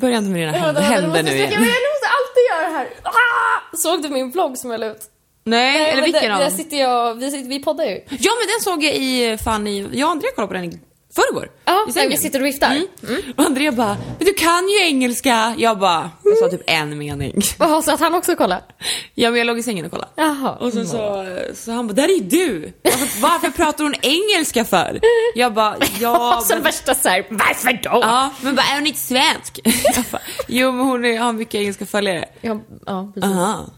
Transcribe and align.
Börja 0.00 0.18
inte 0.18 0.30
med 0.30 0.40
dina 0.40 0.52
händer, 0.52 0.82
händer 0.82 1.22
nu 1.22 1.30
igen. 1.30 1.50
Jag 1.52 1.60
måste 1.60 2.08
alltid 2.16 2.44
göra 2.50 2.68
det 2.70 2.78
här. 2.78 2.88
Ah! 3.02 3.76
Såg 3.76 4.02
du 4.02 4.08
min 4.08 4.30
vlogg 4.30 4.58
som 4.58 4.70
jag 4.70 4.80
la 4.80 4.86
ut? 4.86 5.02
Nej, 5.44 5.72
Nej, 5.72 5.90
eller 5.90 6.02
vilken 6.02 6.22
där, 6.22 6.30
av 6.30 6.38
där 6.38 6.48
dem? 6.48 6.56
sitter 6.56 6.76
jag, 6.76 7.14
vi, 7.14 7.30
sitter, 7.30 7.48
vi 7.48 7.58
poddar 7.58 7.84
ju. 7.84 8.00
Ja 8.08 8.32
men 8.38 8.46
den 8.48 8.60
såg 8.60 8.84
jag 8.84 8.94
i, 8.94 9.38
fan 9.44 9.66
i, 9.66 9.88
jag 9.92 10.06
och 10.06 10.12
Andrea 10.12 10.30
kollade 10.34 10.48
på 10.48 10.54
den 10.54 10.80
förrgår. 11.14 11.48
Ja, 11.64 11.86
I 11.88 11.92
sängen. 11.92 12.10
vi 12.10 12.16
sitter 12.16 12.40
och 12.40 12.46
viftar. 12.46 12.70
Mm. 12.70 13.22
Och 13.36 13.44
Andrea 13.44 13.72
bara, 13.72 13.96
men 14.18 14.26
du 14.26 14.32
kan 14.32 14.68
ju 14.68 14.78
engelska. 14.86 15.54
Jag 15.58 15.78
bara, 15.78 16.10
jag 16.24 16.38
sa 16.38 16.48
typ 16.48 16.62
en 16.66 16.98
mening. 16.98 17.42
Jaha, 17.58 17.82
så 17.82 17.92
att 17.92 18.00
han 18.00 18.14
också 18.14 18.36
kollar? 18.36 18.60
Ja 19.14 19.30
men 19.30 19.38
jag 19.38 19.46
låg 19.46 19.58
i 19.58 19.62
sängen 19.62 19.84
och 19.84 19.90
kollade. 19.90 20.10
Jaha. 20.16 20.56
Och 20.60 20.72
sen 20.72 20.86
så, 20.86 21.26
så 21.54 21.72
han 21.72 21.86
bara, 21.86 21.92
där 21.92 22.04
är 22.08 22.12
ju 22.18 22.20
du! 22.24 22.72
Varför, 22.84 23.20
varför 23.20 23.50
pratar 23.50 23.84
hon 23.84 23.94
engelska 24.02 24.64
för? 24.64 25.00
Jag 25.34 25.54
bara, 25.54 25.76
ja 26.00 26.34
Alltså 26.34 26.54
men, 26.54 26.62
värsta 26.62 26.94
såhär, 26.94 27.26
varför 27.30 27.72
då? 27.82 27.90
ja, 28.02 28.30
men 28.40 28.54
bara, 28.54 28.66
är 28.66 28.74
hon 28.74 28.86
inte 28.86 28.98
svensk? 29.00 29.60
Jag 29.64 30.04
bara, 30.10 30.22
jo 30.48 30.72
men 30.72 30.86
hon 30.86 31.04
är, 31.04 31.18
har 31.18 31.32
mycket 31.32 31.54
engelska 31.54 31.86
följare. 31.86 32.24
Ja, 32.40 32.60
ja 32.86 33.12
precis. 33.14 33.30
Aha. 33.30 33.70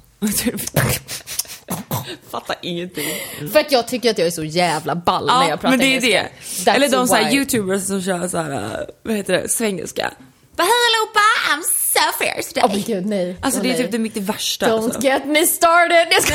Fattar 2.31 2.57
ingenting. 2.63 3.09
För 3.53 3.61
att 3.61 3.73
jag 3.73 3.89
tycker 3.89 4.11
att 4.11 4.19
jag 4.19 4.27
är 4.27 4.31
så 4.31 4.45
jävla 4.45 4.95
ball 4.95 5.27
när 5.27 5.33
Ja, 5.35 5.49
jag 5.49 5.61
pratar 5.61 5.77
men 5.77 5.79
det 5.79 5.97
är 5.97 6.01
det. 6.01 6.07
engelska. 6.07 6.71
That's 6.71 6.75
Eller 6.75 6.89
de 6.89 7.09
så 7.09 7.15
här 7.15 7.35
youtubers 7.35 7.87
som 7.87 8.03
kör 8.03 8.29
så 8.29 8.39
här, 8.39 8.51
uh, 8.51 8.87
vad 9.03 9.17
heter 9.17 9.33
det, 9.33 9.49
svengelska. 9.49 10.13
Hej 10.59 10.69
allihopa, 10.69 11.21
I'm 11.51 11.63
so 11.63 12.19
fierce 12.25 12.49
today. 12.49 12.63
Åh 12.65 12.71
men 12.73 12.83
gud, 12.83 13.07
nej. 13.07 13.37
Alltså 13.43 13.61
Åh, 13.61 13.63
det 13.63 13.69
är 13.69 13.73
nej. 13.75 13.83
typ 13.83 13.93
det 13.93 13.99
mitt 13.99 14.15
det 14.15 14.21
värsta. 14.21 14.67
Don't 14.67 14.85
Alltså. 14.85 15.01
get 15.01 15.27
me 15.27 15.47
started. 15.47 16.07
Jag 16.11 16.23
ska... 16.23 16.35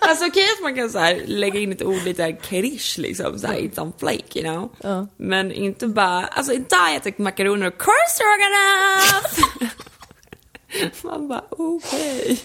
Alltså 0.00 0.26
okej 0.26 0.44
att 0.56 0.62
man 0.62 0.74
kan 0.74 0.90
så 0.90 0.98
här 0.98 1.22
lägga 1.26 1.60
in 1.60 1.72
ett 1.72 1.82
ord 1.82 2.04
lite 2.04 2.22
här 2.22 2.40
krish 2.42 2.98
liksom, 2.98 3.38
så 3.38 3.46
här, 3.46 3.54
it's 3.54 3.80
on 3.80 3.92
flake 3.98 4.38
you 4.38 4.42
know. 4.44 4.70
Ja. 4.82 5.06
Men 5.16 5.52
inte 5.52 5.86
bara, 5.86 6.24
alltså 6.26 6.52
idag 6.52 6.94
äter 6.96 7.12
jag 7.16 7.20
makaroner 7.20 7.66
och 7.66 7.78
korv 7.78 8.08
stroganoff. 8.08 9.38
Man 11.02 11.28
bara 11.28 11.42
okej. 11.50 12.40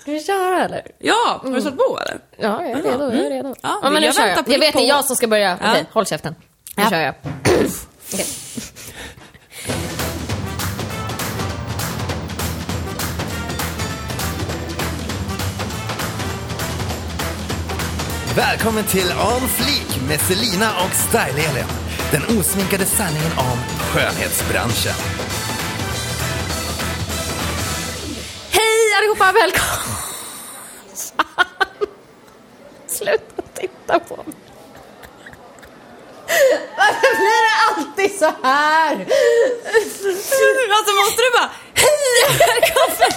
Ska 0.00 0.10
vi 0.12 0.20
köra 0.24 0.64
eller? 0.64 0.82
Ja, 0.98 1.40
har 1.44 1.50
du 1.50 1.60
satt 1.62 1.76
på 1.76 1.98
eller? 2.06 2.18
Ja, 2.38 2.62
jag 2.62 2.70
är 2.70 2.82
redo. 2.82 3.04
Jag 3.04 3.26
är 3.26 3.30
redo. 3.30 3.48
Ja, 3.62 3.80
Ja, 3.82 3.90
men 3.90 4.02
jag 4.02 4.08
nu 4.08 4.12
kör 4.12 4.26
jag. 4.26 4.44
på 4.46 4.52
Jag 4.52 4.58
vet, 4.58 4.72
det 4.74 4.82
är 4.84 4.88
jag 4.88 5.04
som 5.04 5.16
ska 5.16 5.26
börja. 5.26 5.58
Ja. 5.62 5.70
Okej, 5.70 5.84
håll 5.92 6.06
käften. 6.06 6.34
Nu 6.76 6.82
Ja. 6.82 6.90
kör 6.90 7.00
jag. 7.00 7.14
Okej. 8.12 8.26
Välkommen 18.36 18.84
till 18.84 19.06
On 19.12 19.48
Fleek 19.48 20.08
med 20.08 20.20
Selina 20.20 20.70
och 20.84 20.90
Style-Elin. 20.90 21.64
Den 22.12 22.38
osminkade 22.38 22.84
sanningen 22.84 23.32
om 23.38 23.58
skönhetsbranschen. 23.80 24.92
Allihopa, 28.98 29.32
välkomna! 29.32 29.82
Sluta 32.86 33.42
titta 33.54 33.98
på 33.98 34.16
mig. 34.16 34.34
Varför 36.76 37.16
blir 37.16 37.42
det 37.46 37.56
alltid 37.68 38.18
så 38.18 38.32
här? 38.42 38.92
Alltså 40.70 40.92
måste 40.92 41.22
du 41.22 41.30
bara, 41.38 41.50
hej 41.74 42.38
välkommen! 42.38 43.12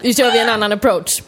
Nu 0.00 0.14
kör 0.14 0.32
vi 0.32 0.38
en 0.38 0.48
annan 0.48 0.72
approach. 0.72 1.22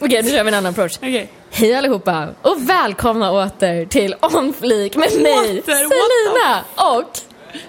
Okej, 0.00 0.22
nu 0.22 0.30
kör 0.30 0.44
vi 0.44 0.48
en 0.48 0.54
annan 0.54 0.66
approach. 0.66 0.96
okej. 0.96 1.32
Hej 1.50 1.74
allihopa 1.74 2.28
och 2.42 2.68
välkomna 2.68 3.30
åter 3.32 3.86
till 3.86 4.14
On 4.20 4.54
Fleek 4.60 4.96
med 4.96 5.20
mig, 5.20 5.62
Selina 5.66 6.64
och 6.74 7.18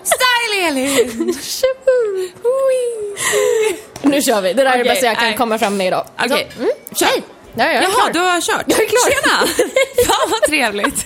Style 0.04 0.68
Elin! 0.68 1.34
Nu 4.02 4.22
kör 4.22 4.42
vi, 4.42 4.54
det 4.54 4.64
där 4.64 4.72
är 4.72 4.78
det 4.78 4.84
bästa 4.84 5.06
jag 5.06 5.16
kan 5.18 5.28
nej. 5.28 5.38
komma 5.38 5.60
fram 5.60 5.78
med 5.78 5.88
idag. 5.88 6.06
Okej, 6.26 6.48
Så, 6.56 6.60
mm, 6.62 6.72
kör. 6.96 7.06
Hej! 7.06 7.24
Ja, 7.56 7.66
jag 7.66 7.76
är 7.76 7.82
Jaha, 7.82 7.92
klar. 7.92 8.10
du 8.14 8.20
har 8.20 8.42
kört? 8.42 8.64
Jag 8.68 8.82
är 8.82 8.86
klar. 8.86 9.10
Tjena! 9.12 9.68
Fan 10.08 10.30
vad 10.32 10.42
trevligt. 10.42 11.06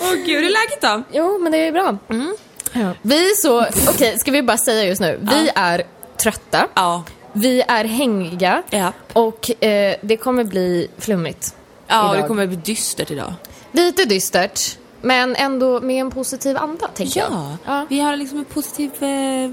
Åh 0.00 0.12
gud, 0.14 0.26
hur 0.26 0.44
är 0.44 0.50
läget 0.50 0.80
då? 0.80 1.02
Jo, 1.12 1.38
men 1.38 1.52
det 1.52 1.58
är 1.58 1.72
bra. 1.72 1.96
Mm. 2.10 2.36
Ja. 2.72 2.92
Vi 3.02 3.30
är 3.30 3.34
så, 3.34 3.66
okej, 3.90 4.18
ska 4.18 4.30
vi 4.30 4.42
bara 4.42 4.58
säga 4.58 4.84
just 4.84 5.00
nu. 5.00 5.18
Vi 5.22 5.50
är 5.54 5.82
trötta, 6.16 6.66
Ja. 6.74 7.04
vi 7.32 7.62
är 7.68 7.84
hängiga 7.84 8.62
Ja. 8.70 8.92
och 9.12 9.64
eh, 9.64 9.96
det 10.00 10.16
kommer 10.16 10.44
bli 10.44 10.88
flummigt. 10.98 11.54
Ja, 11.86 12.14
idag. 12.14 12.24
det 12.24 12.28
kommer 12.28 12.46
bli 12.46 12.56
dystert 12.56 13.10
idag. 13.10 13.32
Lite 13.72 14.04
dystert, 14.04 14.78
men 15.02 15.36
ändå 15.36 15.80
med 15.80 15.96
en 16.00 16.10
positiv 16.10 16.56
anda, 16.56 16.86
tänker 16.88 17.20
jag. 17.20 17.30
Ja, 17.32 17.56
Ja. 17.66 17.86
vi 17.88 18.00
har 18.00 18.16
liksom 18.16 18.38
en 18.38 18.44
positiv 18.44 18.90
eh, 19.00 19.44
eh, 19.44 19.48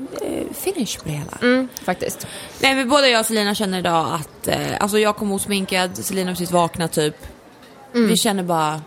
finish 0.53 0.97
på 0.97 1.03
det 1.03 1.11
hela. 1.11 1.37
Mm, 1.41 1.67
faktiskt. 1.83 2.27
Nej 2.61 2.75
men 2.75 2.89
både 2.89 3.09
jag 3.09 3.19
och 3.19 3.25
Selina 3.25 3.55
känner 3.55 3.79
idag 3.79 4.07
att, 4.13 4.47
eh, 4.47 4.57
alltså 4.81 4.99
jag 4.99 5.15
kom 5.15 5.31
osminkad, 5.31 5.97
Selina 5.97 6.31
precis 6.31 6.51
vaknat 6.51 6.91
typ. 6.91 7.15
Vi 7.93 8.17
känner 8.17 8.43
bara, 8.43 8.81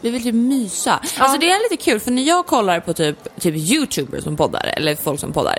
vi 0.00 0.10
vill 0.10 0.22
typ 0.22 0.34
mysa. 0.34 1.00
Alltså 1.18 1.38
det 1.38 1.50
är 1.50 1.70
lite 1.70 1.84
kul 1.84 2.00
för 2.00 2.10
när 2.10 2.22
jag 2.22 2.46
kollar 2.46 2.80
på 2.80 2.92
typ, 2.92 3.40
typ 3.40 3.54
youtubers 3.56 4.24
som 4.24 4.36
poddar, 4.36 4.74
eller 4.76 4.94
folk 4.96 5.20
som 5.20 5.32
poddar. 5.32 5.58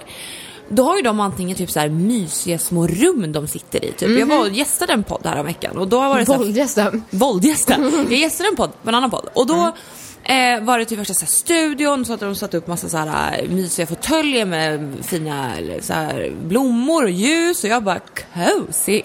Då 0.69 0.83
har 0.83 0.95
ju 0.95 1.01
de 1.01 1.19
antingen 1.19 1.57
typ 1.57 1.71
så 1.71 1.79
här 1.79 1.89
mysiga 1.89 2.59
små 2.59 2.87
rum 2.87 3.31
de 3.31 3.47
sitter 3.47 3.85
i. 3.85 3.91
Typ. 3.91 4.19
Jag 4.19 4.25
var 4.25 4.39
och 4.39 4.49
gästade 4.49 4.93
en 4.93 5.03
podd 5.03 5.21
här 5.25 5.39
om 5.39 5.45
veckan 5.45 5.77
och 5.77 5.87
då 5.87 5.99
var 5.99 6.19
det 6.19 6.25
Våldgästen. 6.25 7.03
våldgästa. 7.09 7.75
Jag 8.09 8.19
gästade 8.19 8.49
en 8.49 8.55
podd, 8.55 8.71
på 8.83 8.89
en 8.89 8.95
annan 8.95 9.11
podd. 9.11 9.29
Och 9.33 9.47
då 9.47 9.75
eh, 10.23 10.63
var 10.63 10.79
det 10.79 10.85
typ 10.85 10.99
värsta 10.99 11.13
så 11.13 11.19
här, 11.19 11.27
studion, 11.27 12.05
så 12.05 12.13
att 12.13 12.19
de 12.19 12.35
satte 12.35 12.57
upp 12.57 12.67
massa 12.67 12.89
så 12.89 12.97
här, 12.97 13.41
eh, 13.43 13.49
mysiga 13.49 13.87
fåtöljer 13.87 14.45
med 14.45 14.93
fina 15.03 15.53
så 15.81 15.93
här, 15.93 16.33
blommor 16.43 17.03
och 17.03 17.09
ljus 17.09 17.63
och 17.63 17.69
jag 17.69 17.83
bara 17.83 17.99
cozy. 18.33 19.01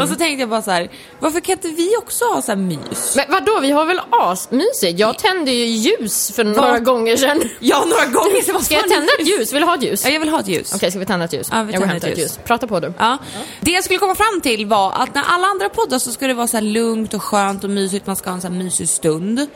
Och 0.00 0.08
så 0.08 0.14
tänkte 0.14 0.40
jag 0.40 0.48
bara 0.48 0.62
så 0.62 0.70
här, 0.70 0.90
varför 1.20 1.40
kan 1.40 1.52
inte 1.52 1.68
vi 1.68 1.96
också 1.96 2.24
ha 2.24 2.42
så 2.42 2.52
här 2.52 2.58
mys? 2.58 3.16
Men 3.16 3.24
vadå, 3.28 3.60
vi 3.60 3.70
har 3.70 3.84
väl 3.84 4.00
asmysigt? 4.10 4.98
Jag 4.98 5.18
tände 5.18 5.50
ju 5.50 5.64
ljus 5.64 6.32
för 6.32 6.44
några 6.44 6.78
gånger 6.78 7.16
sedan. 7.16 7.42
Ja, 7.60 7.84
några 7.84 8.04
gånger. 8.04 8.52
Vad 8.52 8.64
Ska 8.64 8.74
jag 8.74 8.88
tända 8.88 9.12
ett 9.20 9.28
ljus? 9.28 9.52
Vill 9.52 9.60
du 9.60 9.66
ha 9.66 9.74
ett 9.74 9.82
ljus? 9.82 10.04
Ja, 10.04 10.10
jag 10.10 10.20
vill 10.20 10.28
ha 10.28 10.40
ett 10.40 10.48
ljus. 10.48 10.74
Okej, 10.74 10.90
ska 10.90 11.00
vi 11.00 11.06
tända 11.06 11.24
ett 11.24 11.32
ljus? 11.32 11.48
Ja, 11.52 11.62
vi 11.62 11.72
jag 11.72 11.80
går 11.80 11.86
och 11.86 11.90
hämtar 11.92 12.08
ett 12.08 12.18
ljus. 12.18 12.36
ljus. 12.36 12.40
Prata 12.44 12.66
på 12.66 12.80
du. 12.80 12.92
Ja. 12.98 13.18
Det 13.60 13.70
jag 13.70 13.84
skulle 13.84 13.98
komma 13.98 14.14
fram 14.14 14.40
till 14.40 14.66
var 14.66 14.92
att 14.92 15.14
när 15.14 15.22
alla 15.22 15.46
andra 15.46 15.68
poddar 15.68 15.98
så 15.98 16.12
ska 16.12 16.26
det 16.26 16.34
vara 16.34 16.46
så 16.46 16.60
lugnt 16.60 17.14
och 17.14 17.22
skönt 17.22 17.64
och 17.64 17.70
mysigt, 17.70 18.06
man 18.06 18.16
ska 18.16 18.30
ha 18.30 18.34
en 18.34 18.40
så 18.40 18.48
här 18.48 18.54
mysig 18.54 18.88
stund. 18.88 19.46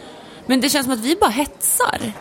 Men 0.51 0.61
det 0.61 0.69
känns 0.69 0.85
som 0.85 0.95
att 0.95 1.01
vi 1.01 1.17
bara 1.17 1.31
hetsar. 1.31 2.13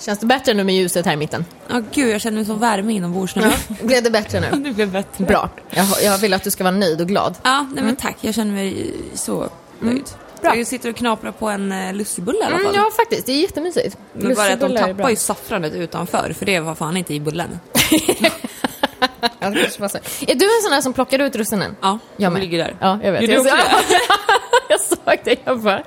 Känns 0.00 0.18
det 0.18 0.26
bättre 0.26 0.54
nu 0.54 0.64
med 0.64 0.74
ljuset 0.74 1.06
här 1.06 1.12
i 1.12 1.16
mitten? 1.16 1.44
Ja, 1.68 1.82
gud, 1.92 2.14
jag 2.14 2.20
känner 2.20 2.36
mig 2.36 2.44
som 2.44 2.58
värme 2.58 2.92
inombords 2.92 3.36
nu. 3.36 3.50
Blev 3.82 4.02
det 4.02 4.10
bättre 4.10 4.40
nu? 4.40 4.50
Det 4.64 4.70
blev 4.70 4.92
bättre. 4.92 5.24
Bra. 5.24 5.50
Jag, 5.70 5.86
jag 6.02 6.18
vill 6.18 6.34
att 6.34 6.42
du 6.44 6.50
ska 6.50 6.64
vara 6.64 6.74
nöjd 6.76 7.00
och 7.00 7.08
glad. 7.08 7.34
Ja, 7.42 7.66
nej 7.74 7.84
men 7.84 7.96
tack. 7.96 8.16
Jag 8.20 8.34
känner 8.34 8.52
mig 8.52 8.94
så 9.14 9.48
nöjd. 9.80 10.04
Bra. 10.42 10.56
Jag 10.56 10.66
sitter 10.66 10.90
och 10.90 10.96
knaprar 10.96 11.32
på 11.32 11.48
en 11.48 11.72
uh, 11.72 11.94
lussebulle 11.94 12.38
i 12.38 12.42
alla 12.42 12.54
Mm, 12.54 12.66
fall. 12.66 12.74
ja, 12.76 12.90
faktiskt. 12.96 13.26
Det 13.26 13.32
är 13.32 13.40
jättemysigt. 13.42 13.98
men 14.12 14.34
bara 14.34 14.52
att 14.52 14.60
de 14.60 14.76
tappar 14.76 15.10
ju 15.10 15.16
saffranet 15.16 15.74
utanför, 15.74 16.34
för 16.38 16.46
det 16.46 16.60
var 16.60 16.74
fan 16.74 16.96
inte 16.96 17.14
i 17.14 17.20
bullen. 17.20 17.60
Är 19.40 19.50
du 20.34 20.44
en 20.56 20.62
sån 20.62 20.70
där 20.70 20.80
som 20.80 20.92
plockar 20.92 21.18
ut 21.18 21.36
russinen? 21.36 21.76
Ja, 21.80 21.98
Jag 22.16 22.32
med. 22.32 22.42
ligger 22.42 22.58
där. 22.58 22.76
Ja, 22.80 22.98
jag 23.02 23.12
vet. 23.12 23.22
Är 23.22 23.26
du 23.26 23.32
jag, 24.68 24.80
såg 24.80 25.18
det. 25.24 25.36
Jag 25.44 25.60
bara... 25.60 25.82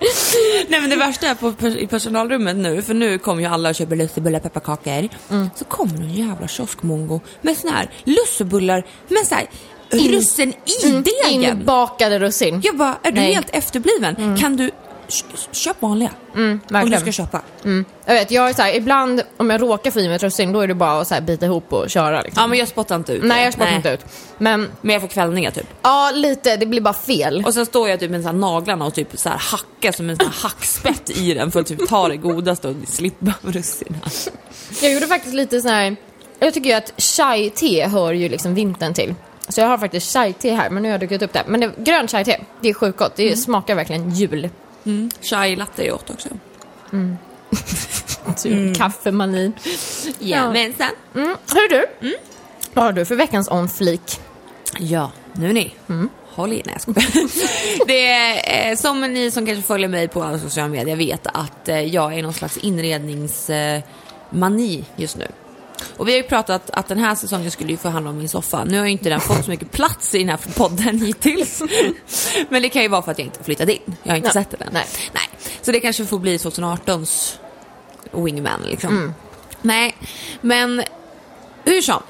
Nej 0.68 0.82
men 0.82 0.90
det 0.90 0.96
värsta 0.96 1.28
är 1.28 1.36
på, 1.36 1.68
i 1.68 1.88
personalrummet 1.88 2.56
nu, 2.56 2.82
för 2.82 2.94
nu 2.94 3.18
kommer 3.18 3.42
ju 3.42 3.48
alla 3.48 3.70
och 3.70 3.76
köper 3.76 3.96
lussebullar, 3.96 4.40
pepparkakor. 4.40 5.10
Mm. 5.32 5.50
Så 5.56 5.66
kommer 5.66 5.94
någon 5.94 6.14
jävla 6.14 6.48
kioskmongo 6.48 7.20
med 7.42 7.58
såna 7.58 7.74
här 7.74 7.90
lussebullar 8.04 8.86
med 9.08 9.28
så 9.28 9.36
här 9.36 9.46
russin 9.92 10.54
i 10.84 10.92
degen. 10.92 11.44
Inbakade 11.60 12.20
russin. 12.20 12.62
Jag 12.64 12.78
bara, 12.78 12.98
är 13.04 13.12
du 13.12 13.16
Nej. 13.16 13.24
Mm. 13.24 13.34
helt 13.36 13.50
efterbliven? 13.56 14.38
Kan 14.40 14.56
du, 14.58 14.68
kö- 15.08 15.38
köp 15.52 15.82
vanliga. 15.82 16.12
Om 16.36 16.60
du 16.92 16.98
ska 16.98 17.12
köpa. 17.12 17.42
Mm. 17.64 17.86
Jag 18.06 18.14
vet, 18.14 18.32
jag 18.32 18.50
är 18.50 18.54
så 18.54 18.62
här, 18.62 18.76
ibland 18.76 19.22
om 19.38 19.50
jag 19.50 19.62
råkar 19.62 19.92
få 19.92 20.00
i 20.00 20.08
mig 20.08 20.16
ett 20.16 20.24
russin, 20.24 20.52
då 20.52 20.60
är 20.60 20.68
det 20.68 20.74
bara 20.74 21.02
att 21.02 21.08
så 21.08 21.14
här, 21.14 21.22
bita 21.22 21.46
ihop 21.46 21.74
och 21.74 21.90
köra. 21.90 22.22
Liksom. 22.22 22.42
Ja 22.42 22.48
men 22.48 22.60
jag 22.60 22.68
spottar 22.68 22.96
inte 22.96 23.14
ut 23.14 23.24
Nej, 23.24 23.44
jag 23.44 23.54
spottar 23.54 23.76
inte 23.76 23.90
ut. 23.90 24.00
Men 24.38 24.72
Men 24.82 24.94
jag 24.94 25.02
får 25.02 25.08
kvällningar 25.10 25.52
typ. 25.52 25.68
ja, 25.82 26.12
lite. 26.16 26.58
Det 26.58 26.66
blir 26.66 26.82
bara 26.82 26.94
fel. 26.94 27.44
Och 27.46 27.54
sen 27.54 27.66
står 27.66 27.90
jag 27.90 28.00
typ 28.00 28.12
med 28.12 28.22
så 28.22 28.28
här 28.28 28.36
naglarna 28.36 28.86
och 28.86 28.94
typ 28.94 29.08
så 29.20 29.30
här 29.30 29.38
hackar 29.38 29.92
som 29.92 30.10
en 30.10 30.16
sån 30.18 30.26
här 30.26 30.34
hackspett 30.50 31.10
i 31.10 31.34
den 31.34 31.52
för 31.52 31.60
att 31.60 31.68
typ 31.68 31.88
ta 31.90 32.08
det 32.08 32.18
godaste 32.18 32.68
och 32.68 32.76
slippa 32.88 33.34
russinen. 33.42 34.00
Jag 34.82 34.94
gjorde 34.94 35.08
faktiskt 35.08 35.36
lite 35.36 35.62
så 35.62 35.70
här. 35.70 35.96
Jag 36.40 36.54
tycker 36.54 36.70
ju 36.70 36.76
att 36.76 36.94
chai-te 36.98 37.88
hör 37.88 38.14
ju 38.14 38.30
liksom 38.30 38.56
vintern 38.56 38.94
till. 38.94 39.16
Så 39.50 39.62
jag 39.62 39.68
har 39.68 39.78
faktiskt 39.78 40.14
chai-te 40.14 40.54
här, 40.54 40.70
men 40.70 40.84
nu 40.84 40.90
har 40.90 40.94
jag 40.94 41.00
druckit 41.00 41.22
upp 41.22 41.34
det. 41.34 41.44
Men 41.48 41.60
det, 41.60 41.72
grön 41.78 42.08
chai-te, 42.08 42.40
det 42.62 42.70
är 42.70 42.74
sjukt 42.74 43.00
gott. 43.00 43.16
Det 43.16 43.36
smakar 43.36 43.76
verkligen 43.76 44.12
jul. 44.12 44.50
Mm. 44.86 45.12
Chai 45.22 45.56
latte 45.56 45.88
är 45.88 45.94
åt 45.94 46.10
också. 46.10 46.30
Mm. 46.94 47.18
Kaffemanin. 48.76 49.54
Jajamensan. 50.20 50.90
Mm. 51.16 51.36
Hör 51.54 51.70
du? 51.70 51.86
Vad 52.74 52.86
har 52.86 52.94
du 52.94 53.06
för 53.06 53.16
veckans 53.16 53.52
on 53.52 53.70
fleek? 53.70 54.20
Ja, 54.78 55.12
nu 55.34 55.54
ni. 55.54 55.76
Håll 56.30 56.54
i, 56.54 56.62
nej 56.66 56.76
jag 56.76 56.82
skojar. 56.82 57.86
Det 57.88 58.08
är, 58.08 58.72
eh, 58.72 58.76
som 58.76 59.02
ni 59.02 59.32
som 59.32 59.46
kanske 59.46 59.64
följer 59.64 59.90
mig 59.90 60.08
på 60.08 60.24
alla 60.24 60.40
sociala 60.40 60.70
medier 60.70 60.96
vet 60.96 61.28
att 61.28 61.70
eh, 61.70 61.80
jag 61.80 62.18
är 62.18 62.24
någon 62.24 62.34
slags 62.34 62.58
inredningsmani 62.58 64.86
just 64.96 65.18
nu. 65.18 65.28
Och 65.98 66.08
vi 66.08 66.12
har 66.12 66.18
ju 66.18 66.24
pratat 66.24 66.70
att 66.70 66.88
den 66.88 66.98
här 66.98 67.16
säsongen 67.16 67.52
skulle 67.52 67.72
ju 67.72 67.78
få 67.78 67.90
handla 67.90 68.10
om 68.10 68.18
min 68.18 68.30
soffa. 68.30 68.64
Nu 68.64 68.78
har 68.78 68.86
ju 68.86 68.92
inte 68.92 69.10
den 69.10 69.20
fått 69.20 69.46
så 69.46 69.52
mycket 69.52 69.72
plats 69.72 70.16
i 70.16 70.20
den 70.20 70.30
här 70.30 70.40
podden 70.56 71.02
hittills. 71.02 71.62
Men 72.50 72.62
det 72.62 72.70
kan 72.70 72.82
ju 72.82 72.88
vara 72.88 73.02
för 73.02 73.12
att 73.12 73.20
jag 73.20 73.26
inte 73.26 73.44
flyttat 73.44 73.70
in. 73.70 73.96
Jag 74.04 74.12
har 74.12 74.18
inte 74.18 74.32
Nej. 74.36 74.44
sett 74.44 74.60
den. 74.60 74.70
Nej. 74.72 74.86
Nej. 75.14 75.30
Så 75.62 75.72
det 75.72 75.80
kanske 75.80 76.06
får 76.06 76.20
bli 76.20 76.38
2018s 76.38 77.38
wingman 78.12 78.62
liksom. 78.66 78.90
Mm. 78.90 79.14
Nej, 79.62 79.96
men 80.42 80.84
hur 81.64 81.82
som. 81.82 82.04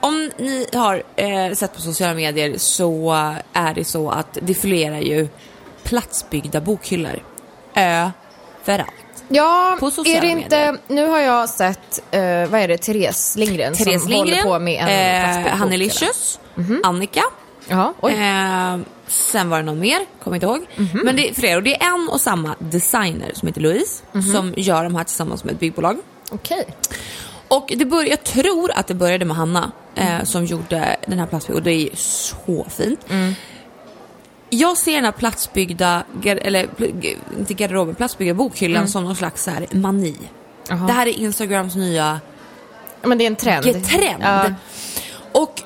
Om 0.00 0.30
ni 0.38 0.66
har 0.72 1.02
eh, 1.16 1.52
sett 1.52 1.74
på 1.74 1.80
sociala 1.80 2.14
medier 2.14 2.58
så 2.58 3.12
är 3.52 3.74
det 3.74 3.84
så 3.84 4.10
att 4.10 4.38
det 4.42 4.54
figurerar 4.54 5.00
ju 5.00 5.28
platsbyggda 5.82 6.60
bokhyllor 6.60 7.22
överallt. 7.74 9.07
Ja, 9.28 9.76
På 9.80 9.90
sociala 9.90 10.18
är 10.18 10.20
det 10.20 10.28
inte... 10.28 10.56
medier. 10.56 10.78
Nu 10.88 11.06
har 11.06 11.18
jag 11.18 11.48
sett, 11.48 12.00
eh, 12.10 12.20
vad 12.20 12.60
är 12.60 12.68
det, 12.68 12.78
Therese 12.78 13.36
Lindgren 13.36 13.74
Therese 13.74 14.00
som 14.02 14.10
Lindgren, 14.10 14.38
håller 14.38 14.58
på 14.58 14.58
med 14.58 14.88
en 14.88 15.46
eh, 15.46 15.52
Hannelicious, 15.52 16.40
Annika, 16.84 17.22
Jaha, 17.68 17.92
eh, 18.02 18.80
sen 19.06 19.50
var 19.50 19.58
det 19.58 19.64
någon 19.64 19.80
mer, 19.80 19.98
kommer 20.22 20.36
inte 20.36 20.46
ihåg. 20.46 20.66
Men 21.04 21.16
det 21.16 21.30
är 21.30 21.34
flera 21.34 21.56
och 21.56 21.62
det 21.62 21.82
är 21.82 21.86
en 21.94 22.08
och 22.08 22.20
samma 22.20 22.54
designer 22.58 23.30
som 23.34 23.48
heter 23.48 23.60
Louise 23.60 24.02
som 24.32 24.54
gör 24.56 24.84
de 24.84 24.94
här 24.94 25.04
tillsammans 25.04 25.44
med 25.44 25.52
ett 25.54 25.60
byggbolag. 25.60 25.96
Okej. 26.30 26.66
Och 27.48 27.72
det 27.76 27.84
bör, 27.84 28.04
jag 28.04 28.24
tror 28.24 28.70
att 28.74 28.86
det 28.86 28.94
började 28.94 29.24
med 29.24 29.36
Hanna 29.36 29.72
eh, 29.94 30.24
som 30.24 30.44
gjorde 30.44 30.96
den 31.06 31.18
här 31.18 31.26
platsbygg 31.26 31.56
och 31.56 31.62
det 31.62 31.72
är 31.72 31.96
så 31.96 32.66
fint. 32.70 33.00
Jag 34.50 34.76
ser 34.76 34.94
den 34.94 35.04
här 35.04 35.12
platsbyggda, 35.12 36.02
eller 36.24 36.68
inte 37.38 37.54
garderoben, 37.54 37.94
platsbyggda 37.94 38.34
bokhyllan 38.34 38.88
som 38.88 39.04
någon 39.04 39.16
slags 39.16 39.44
så 39.44 39.50
här 39.50 39.66
mani. 39.70 40.16
Jaha. 40.68 40.86
Det 40.86 40.92
här 40.92 41.06
är 41.06 41.10
Instagrams 41.10 41.74
nya 41.74 42.20
Men 43.02 43.18
det 43.18 43.24
är 43.24 43.26
en 43.26 43.36
trend. 43.36 43.64
trend. 43.64 44.22
Ja. 44.22 44.54
Och 45.32 45.62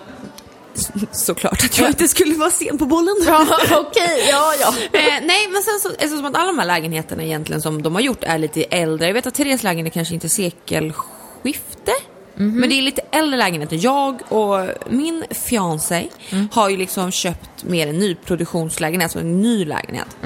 såklart 1.12 1.64
att 1.64 1.79
jag 1.79 1.88
inte 1.88 2.08
skulle 2.08 2.34
vara 2.34 2.50
sen 2.50 2.79
på 2.79 2.87
bollen. 2.87 3.14
Ja, 3.26 3.46
okej, 3.70 4.26
ja, 4.31 4.52
ja. 4.61 4.75
Eh, 4.99 5.14
nej, 5.23 5.49
men 5.52 5.62
sen 5.62 5.81
så 5.82 5.88
är 5.88 6.02
det 6.02 6.08
som 6.08 6.25
att 6.25 6.37
alla 6.37 6.46
de 6.46 6.58
här 6.58 6.67
lägenheterna 6.67 7.23
egentligen 7.23 7.62
som 7.62 7.82
de 7.82 7.94
har 7.94 8.02
gjort 8.02 8.25
är 8.25 8.38
lite 8.38 8.62
äldre. 8.62 9.06
Jag 9.06 9.14
vet 9.14 9.26
att 9.26 9.35
Therese 9.35 9.62
lägenhet 9.62 9.94
kanske 9.94 10.14
inte 10.14 10.26
är 10.26 10.28
sekelskifte. 10.28 11.93
Men 12.34 12.69
det 12.69 12.79
är 12.79 12.82
lite 12.82 13.02
äldre 13.11 13.38
lägenheter. 13.38 13.79
Jag 13.81 14.32
och 14.32 14.69
min 14.90 15.25
fiancé 15.31 16.08
har 16.52 16.69
ju 16.69 16.76
liksom 16.76 17.11
köpt 17.11 17.64
mer 17.64 17.87
en 17.87 17.99
nyproduktionslägenhet, 17.99 19.05
alltså 19.05 19.19
en 19.19 19.43
ny 19.43 19.64
lägenhet. 19.64 20.17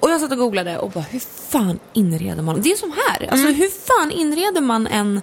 Och 0.00 0.10
jag 0.10 0.20
satt 0.20 0.32
och 0.32 0.38
googlade 0.38 0.78
och 0.78 0.90
bara, 0.90 1.04
hur 1.04 1.20
fan 1.50 1.78
inreder 1.92 2.42
man? 2.42 2.60
Det 2.62 2.72
är 2.72 2.76
som 2.76 2.92
här, 3.08 3.28
alltså 3.30 3.46
hur 3.46 3.68
fan 3.68 4.10
inreder 4.10 4.60
man 4.60 4.86
en, 4.86 5.20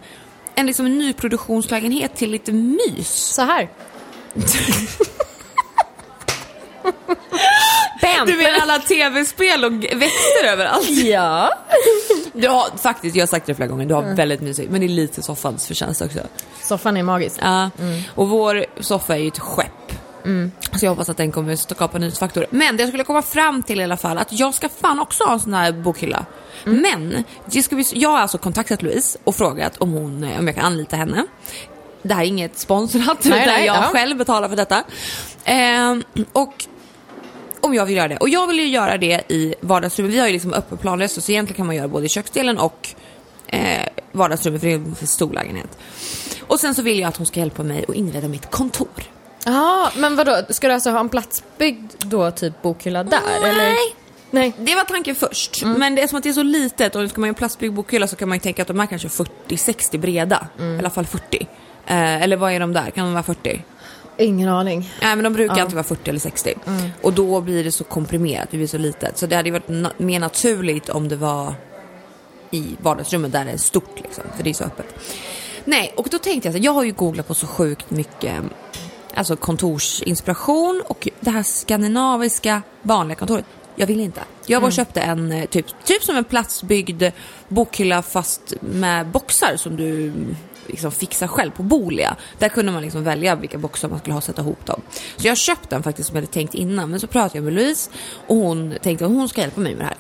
en, 0.56 0.68
liksom 0.68 0.86
en 0.86 0.98
nyproduktionslägenhet 0.98 2.15
till 2.15 2.31
lite 2.31 2.51
mys? 2.51 3.07
Så 3.07 3.42
här. 3.42 3.69
Bam! 8.18 8.28
Du 8.28 8.38
menar 8.38 8.60
alla 8.62 8.80
tv-spel 8.80 9.66
och 9.66 9.74
växter 9.74 10.46
överallt? 10.52 10.90
Ja. 11.04 11.50
Du 12.34 12.48
har, 12.48 12.78
faktiskt, 12.78 13.16
jag 13.16 13.22
har 13.22 13.28
sagt 13.28 13.46
det 13.46 13.56
flera 13.56 13.69
gånger, 13.69 13.86
du 13.86 13.94
har 13.94 14.16
väldigt 14.16 14.42
mysigt. 14.42 14.72
Men 14.72 14.81
det 14.81 14.88
är 14.88 14.90
lite 14.90 15.22
soffans 15.22 15.68
förtjänst 15.68 16.02
också. 16.02 16.19
Soffan 16.62 16.98
är 16.98 17.04
magisk. 17.04 17.40
Ja. 17.42 17.69
Och 18.16 18.30
vår 18.30 18.66
soffa 18.80 19.16
är 19.16 19.19
ju 19.19 19.28
ett 19.28 19.40
skepp. 19.40 19.92
Så 20.80 20.86
jag 20.86 20.90
hoppas 20.90 21.10
att 21.10 21.18
den 21.18 21.31
kommer 21.31 21.56
skapa 21.56 21.98
nyhetsfaktor. 21.98 22.46
Men 22.50 22.78
det 22.78 22.84
jag 22.84 22.90
skulle 22.90 23.04
komma 23.04 23.22
fram 23.22 23.63
till 23.63 23.80
i 23.80 23.84
alla 23.84 23.98
fall, 23.98 24.18
att 24.18 24.31
jag 24.31 24.54
ska 24.54 24.69
fan 24.69 25.00
också 25.00 25.24
ha 25.24 25.34
en 25.34 25.40
sån 25.40 25.54
här 25.54 25.72
bokhylla. 25.72 26.25
Men, 26.64 27.24
det 27.46 27.64
ska 27.64 27.75
vi, 27.75 27.86
jag 27.94 28.10
har 28.10 28.19
alltså 28.19 28.38
kontaktat 28.38 28.81
Louise 28.81 29.19
och 29.24 29.36
frågat 29.36 29.78
om, 29.78 29.92
hon, 29.92 30.24
eh, 30.24 30.40
om 30.40 30.48
jag 30.48 30.56
kan 30.56 30.66
anlita 30.66 30.96
henne. 30.96 31.25
Det 32.04 32.14
här 32.14 32.22
är 32.22 32.28
inget 32.28 32.60
sponsrat, 32.60 33.25
utan 33.25 33.40
jag 33.40 33.66
ja. 33.66 33.90
själv 33.94 34.18
betalar 34.18 34.50
för 34.50 34.56
detta. 34.56 34.84
Ehm, 35.46 36.04
och 36.34 36.66
om 37.62 37.74
jag 37.74 37.86
vill 37.86 37.96
göra 37.96 38.08
det. 38.08 38.18
Och 38.18 38.30
jag 38.30 38.48
vill 38.48 38.60
ju 38.60 38.68
göra 38.68 38.98
det 38.98 39.31
i 39.31 39.56
vardagsrummet. 39.62 40.13
Vi 40.13 40.19
har 40.19 40.28
ju 40.28 40.34
liksom 40.34 40.54
öppen 40.54 40.78
planlöst 40.78 41.24
så 41.24 41.31
egentligen 41.31 41.58
kan 41.58 41.66
man 41.66 41.75
göra 41.75 41.88
både 41.88 42.06
i 42.06 42.10
köksdelen 42.10 42.58
och 42.58 42.90
eh, 43.48 43.88
vardagsrummet 44.12 44.62
för 44.62 44.68
det 44.68 44.74
är 44.74 44.78
en 44.78 44.96
för 44.96 45.06
stor 45.06 45.34
lägenhet. 45.34 45.78
Och 46.48 46.60
sen 46.60 46.75
så 46.75 46.81
vill 46.81 47.00
jag 47.00 47.08
att 47.08 47.18
hon 47.18 47.25
ska 47.25 47.40
hjälpa 47.40 47.63
mig 47.63 47.86
att 47.88 47.96
inreda 47.96 48.28
mitt 48.28 48.52
kontor. 48.52 49.04
Ja, 49.46 49.92
men 49.98 50.16
vadå, 50.16 50.42
ska 50.50 50.68
du 50.68 50.74
alltså 50.74 50.90
ha 50.90 51.00
en 51.00 51.10
platsbyggd 51.10 51.92
då 51.98 52.31
typ 52.31 52.62
bokhylla 52.62 53.04
där? 53.04 53.19
Eller? 53.44 53.58
Nej. 53.58 53.96
Nej. 54.31 54.54
Det 54.57 54.75
var 54.75 54.84
tanken 54.84 55.16
först, 55.16 55.66
men 55.66 55.96
det 55.96 56.02
är 56.02 56.07
som 56.07 56.18
att 56.18 56.24
det 56.24 56.30
är 56.30 56.34
så 56.34 56.44
litet 56.44 56.96
och 56.96 57.10
ska 57.10 57.22
man 57.22 57.28
göra 57.28 57.31
en 57.31 57.36
plastbyggd 57.36 57.74
bokhylla 57.74 58.07
så 58.07 58.16
kan 58.16 58.30
man 58.30 58.36
ju 58.36 58.40
tänka 58.40 58.62
att 58.62 58.68
de 58.68 58.80
är 58.80 58.86
kanske 58.86 59.07
40-60 59.07 59.98
breda. 59.98 60.48
I 60.60 60.80
alla 60.80 60.90
fall 60.90 61.06
40. 61.06 61.48
Eh, 61.88 62.24
eller 62.24 62.38
vad 62.38 62.52
är 62.52 62.60
de 62.60 62.74
där? 62.74 62.90
Kan 62.90 63.06
de 63.06 63.14
vara 63.14 63.24
40? 63.24 63.64
Ingen 64.21 64.50
aning. 64.50 64.94
Nej 65.01 65.15
men 65.15 65.23
de 65.23 65.33
brukar 65.33 65.62
alltid 65.62 65.73
vara 65.75 65.83
40 65.83 66.09
eller 66.09 66.19
60. 66.19 66.56
Och 67.01 67.13
då 67.13 67.41
blir 67.41 67.63
det 67.63 67.71
så 67.71 67.83
komprimerat, 67.83 68.47
det 68.51 68.57
blir 68.57 68.68
så 68.68 68.77
litet. 68.77 69.18
Så 69.18 69.25
det 69.27 69.35
hade 69.35 69.50
ju 69.50 69.53
varit 69.53 69.68
na- 69.68 69.91
mer 69.97 70.19
naturligt 70.19 70.89
om 70.89 71.07
det 71.07 71.15
var 71.15 71.53
i 72.51 72.75
vardagsrummet 72.81 73.31
där 73.31 73.45
det 73.45 73.51
är 73.51 73.57
stort 73.57 73.95
liksom, 74.03 74.23
för 74.38 74.44
det 74.44 74.50
är 74.50 74.53
så 74.53 74.63
öppet. 74.63 74.85
Nej, 75.65 75.94
och 75.97 76.07
då 76.12 76.18
tänkte 76.18 76.47
jag 76.47 76.56
så 76.56 76.62
jag 76.63 76.71
har 76.71 76.83
ju 76.83 76.91
googlat 76.91 77.27
på 77.27 77.33
så 77.35 77.47
sjukt 77.47 77.91
mycket 77.91 78.44
alltså 79.15 79.35
kontorsinspiration 79.35 80.81
och 80.88 81.07
det 81.19 81.29
här 81.29 81.44
skandinaviska 81.44 82.62
vanliga 82.81 83.15
kontoret. 83.15 83.45
Jag 83.75 83.88
vill 83.88 84.00
inte. 84.00 84.21
Jag 84.45 84.62
bara 84.62 84.71
köpte 84.71 85.01
en 85.01 85.31
eh, 85.31 85.45
typ, 85.45 85.65
typ 85.83 86.03
som 86.03 86.15
en 86.15 86.23
platsbyggd 86.23 87.03
bokhylla 87.47 88.01
fast 88.01 88.53
med 88.62 89.07
boxar 89.07 89.56
som 89.57 89.75
du 89.75 90.13
liksom 90.71 90.91
fixar 90.91 91.27
själv 91.27 91.51
på 91.51 91.63
Bolia. 91.63 92.15
Där 92.39 92.50
kunde 92.50 92.71
man 92.71 92.81
liksom 92.81 93.03
välja 93.03 93.35
vilka 93.35 93.57
boxar 93.57 93.89
man 93.89 94.00
skulle 94.00 94.13
ha 94.13 94.18
och 94.18 94.23
sätta 94.23 94.41
ihop 94.41 94.65
dem. 94.65 94.81
Så 95.18 95.27
jag 95.27 95.38
köpte 95.38 95.75
den 95.75 95.83
faktiskt 95.83 96.07
som 96.07 96.15
jag 96.15 96.21
hade 96.21 96.33
tänkt 96.33 96.53
innan. 96.53 96.89
Men 96.89 97.00
så 97.00 97.07
pratade 97.07 97.38
jag 97.38 97.44
med 97.44 97.53
Louise 97.53 97.89
och 98.27 98.35
hon 98.35 98.73
tänkte 98.81 99.06
att 99.06 99.12
hon 99.12 99.29
ska 99.29 99.41
hjälpa 99.41 99.62
mig 99.62 99.75
med 99.75 99.81
det 99.81 99.88
här. 99.88 99.97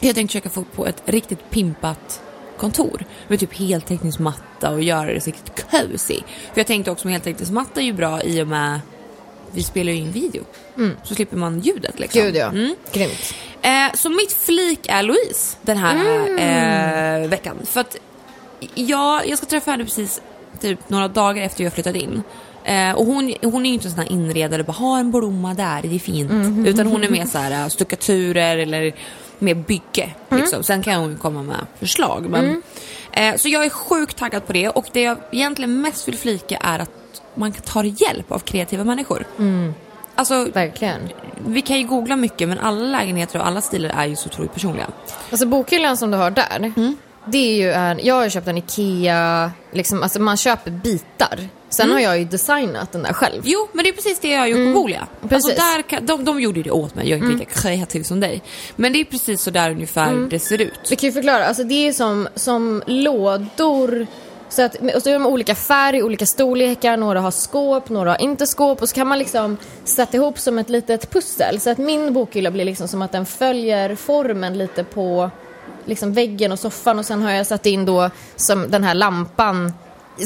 Jag 0.00 0.14
tänkte 0.14 0.32
försöka 0.32 0.50
få 0.50 0.64
på 0.64 0.86
ett 0.86 1.02
riktigt 1.04 1.50
pimpat 1.50 2.22
kontor 2.58 3.04
med 3.28 3.40
typ 3.40 3.54
heltäckningsmatta 3.54 4.70
och 4.70 4.82
göra 4.82 5.06
det 5.06 5.26
riktigt 5.26 5.70
cozy. 5.70 6.20
För 6.52 6.60
jag 6.60 6.66
tänkte 6.66 6.90
också 6.90 7.06
med 7.06 7.12
heltäckningsmatta 7.12 7.80
är 7.80 7.84
ju 7.84 7.92
bra 7.92 8.22
i 8.22 8.42
och 8.42 8.48
med 8.48 8.80
vi 9.52 9.62
spelar 9.62 9.92
ju 9.92 9.98
in 9.98 10.12
video. 10.12 10.44
Så 11.02 11.14
slipper 11.14 11.36
man 11.36 11.60
ljudet 11.60 11.98
liksom. 11.98 12.22
Gud 12.22 12.36
ja. 12.36 12.46
Mm. 12.46 12.74
Grymt. 12.92 13.34
Eh, 13.62 13.94
så 13.94 14.08
mitt 14.08 14.32
flik 14.32 14.86
är 14.88 15.02
Louise 15.02 15.56
den 15.62 15.76
här 15.76 15.96
eh, 17.22 17.28
veckan. 17.28 17.56
För 17.64 17.80
att 17.80 17.96
jag, 18.74 19.28
jag 19.28 19.38
ska 19.38 19.46
träffa 19.46 19.70
henne 19.70 19.84
precis 19.84 20.20
typ 20.60 20.88
några 20.90 21.08
dagar 21.08 21.42
efter 21.42 21.64
jag 21.64 21.72
flyttat 21.72 21.96
in. 21.96 22.22
Eh, 22.64 22.92
och 22.92 23.06
hon, 23.06 23.34
hon 23.42 23.66
är 23.66 23.68
ju 23.68 23.74
inte 23.74 23.88
en 23.88 23.92
sån 23.94 24.00
här 24.04 24.12
inredare, 24.12 24.62
bara 24.62 24.72
ha 24.72 24.98
en 24.98 25.10
blomma 25.10 25.54
där, 25.54 25.82
det 25.82 25.94
är 25.94 25.98
fint. 25.98 26.66
Utan 26.66 26.86
hon 26.86 27.04
är 27.04 27.08
mer 27.08 27.26
så 27.26 27.38
här 27.38 27.62
eh, 27.62 27.68
stuckaturer 27.68 28.58
eller 28.58 28.94
mer 29.38 29.54
bygge. 29.54 30.10
Liksom. 30.30 30.62
Sen 30.62 30.82
kan 30.82 30.94
hon 31.00 31.16
komma 31.16 31.42
med 31.42 31.66
förslag. 31.78 32.26
Men, 32.30 32.62
eh, 33.12 33.36
så 33.36 33.48
jag 33.48 33.64
är 33.64 33.70
sjukt 33.70 34.16
taggad 34.16 34.46
på 34.46 34.52
det 34.52 34.68
och 34.68 34.86
det 34.92 35.02
jag 35.02 35.18
egentligen 35.32 35.80
mest 35.80 36.08
vill 36.08 36.16
flika 36.18 36.56
är 36.56 36.78
att 36.78 36.90
man 37.34 37.52
tar 37.52 37.84
hjälp 37.84 38.32
av 38.32 38.38
kreativa 38.38 38.84
människor. 38.84 39.24
Alltså, 40.14 40.44
Verkligen. 40.44 41.00
vi 41.46 41.62
kan 41.62 41.78
ju 41.78 41.86
googla 41.86 42.16
mycket 42.16 42.48
men 42.48 42.58
alla 42.58 42.80
lägenheter 42.98 43.38
och 43.38 43.46
alla 43.46 43.60
stilar 43.60 43.90
är 43.90 44.06
ju 44.06 44.16
så 44.16 44.28
otroligt 44.28 44.54
personliga. 44.54 44.86
Alltså 45.30 45.46
bokhyllan 45.46 45.96
som 45.96 46.10
du 46.10 46.16
har 46.16 46.30
där, 46.30 46.72
Mm. 46.76 46.96
Det 47.30 47.38
är 47.38 47.56
ju 47.56 47.72
en, 47.72 48.00
jag 48.02 48.14
har 48.14 48.24
ju 48.24 48.30
köpt 48.30 48.48
en 48.48 48.58
IKEA, 48.58 49.52
liksom, 49.72 50.02
alltså 50.02 50.20
man 50.20 50.36
köper 50.36 50.70
bitar. 50.70 51.48
Sen 51.70 51.90
har 51.92 52.00
jag 52.00 52.18
ju 52.18 52.24
designat 52.24 52.92
den 52.92 53.02
där 53.02 53.12
själv. 53.12 53.42
Jo, 53.44 53.68
men 53.72 53.84
det 53.84 53.90
är 53.90 53.92
precis 53.92 54.18
det 54.18 54.28
jag 54.28 54.40
har 54.40 54.46
gjort 54.46 54.74
på 54.74 54.80
Bolia. 54.80 55.06
Alltså 55.30 55.48
där 55.48 56.00
de, 56.00 56.24
de 56.24 56.40
gjorde 56.40 56.62
det 56.62 56.70
åt 56.70 56.94
mig, 56.94 57.10
jag 57.10 57.18
är 57.18 57.24
inte 57.24 57.38
lika 57.38 57.60
kreativ 57.60 58.02
som 58.02 58.20
dig. 58.20 58.42
Men 58.76 58.92
det 58.92 59.00
är 59.00 59.04
precis 59.04 59.42
så 59.42 59.50
där 59.50 59.70
ungefär 59.70 60.28
det 60.30 60.38
ser 60.38 60.60
ut. 60.60 60.80
Vi 60.90 60.96
kan 60.96 61.08
ju 61.08 61.12
förklara, 61.12 61.46
alltså 61.46 61.64
det 61.64 61.88
är 61.88 61.92
som, 61.92 62.28
som 62.34 62.82
lådor. 62.86 64.06
Så 64.48 64.62
att, 64.62 64.76
och 64.94 65.02
så 65.02 65.08
är 65.08 65.12
de 65.12 65.26
olika 65.26 65.54
färg, 65.54 66.02
olika 66.02 66.26
storlekar, 66.26 66.96
några 66.96 67.20
har 67.20 67.30
skåp, 67.30 67.88
några 67.88 68.10
har 68.10 68.22
inte 68.22 68.46
skåp 68.46 68.82
och 68.82 68.88
så 68.88 68.94
kan 68.94 69.06
man 69.06 69.18
liksom 69.18 69.56
sätta 69.84 70.16
ihop 70.16 70.38
som 70.38 70.58
ett 70.58 70.68
litet 70.68 71.10
pussel. 71.10 71.60
Så 71.60 71.70
att 71.70 71.78
min 71.78 72.12
bokhylla 72.12 72.50
blir 72.50 72.64
liksom 72.64 72.88
som 72.88 73.02
att 73.02 73.12
den 73.12 73.26
följer 73.26 73.94
formen 73.94 74.58
lite 74.58 74.84
på 74.84 75.30
liksom 75.84 76.12
väggen 76.12 76.52
och 76.52 76.58
soffan 76.58 76.98
och 76.98 77.06
sen 77.06 77.22
har 77.22 77.30
jag 77.30 77.46
satt 77.46 77.66
in 77.66 77.84
då 77.84 78.10
som 78.36 78.70
den 78.70 78.84
här 78.84 78.94
lampan 78.94 79.72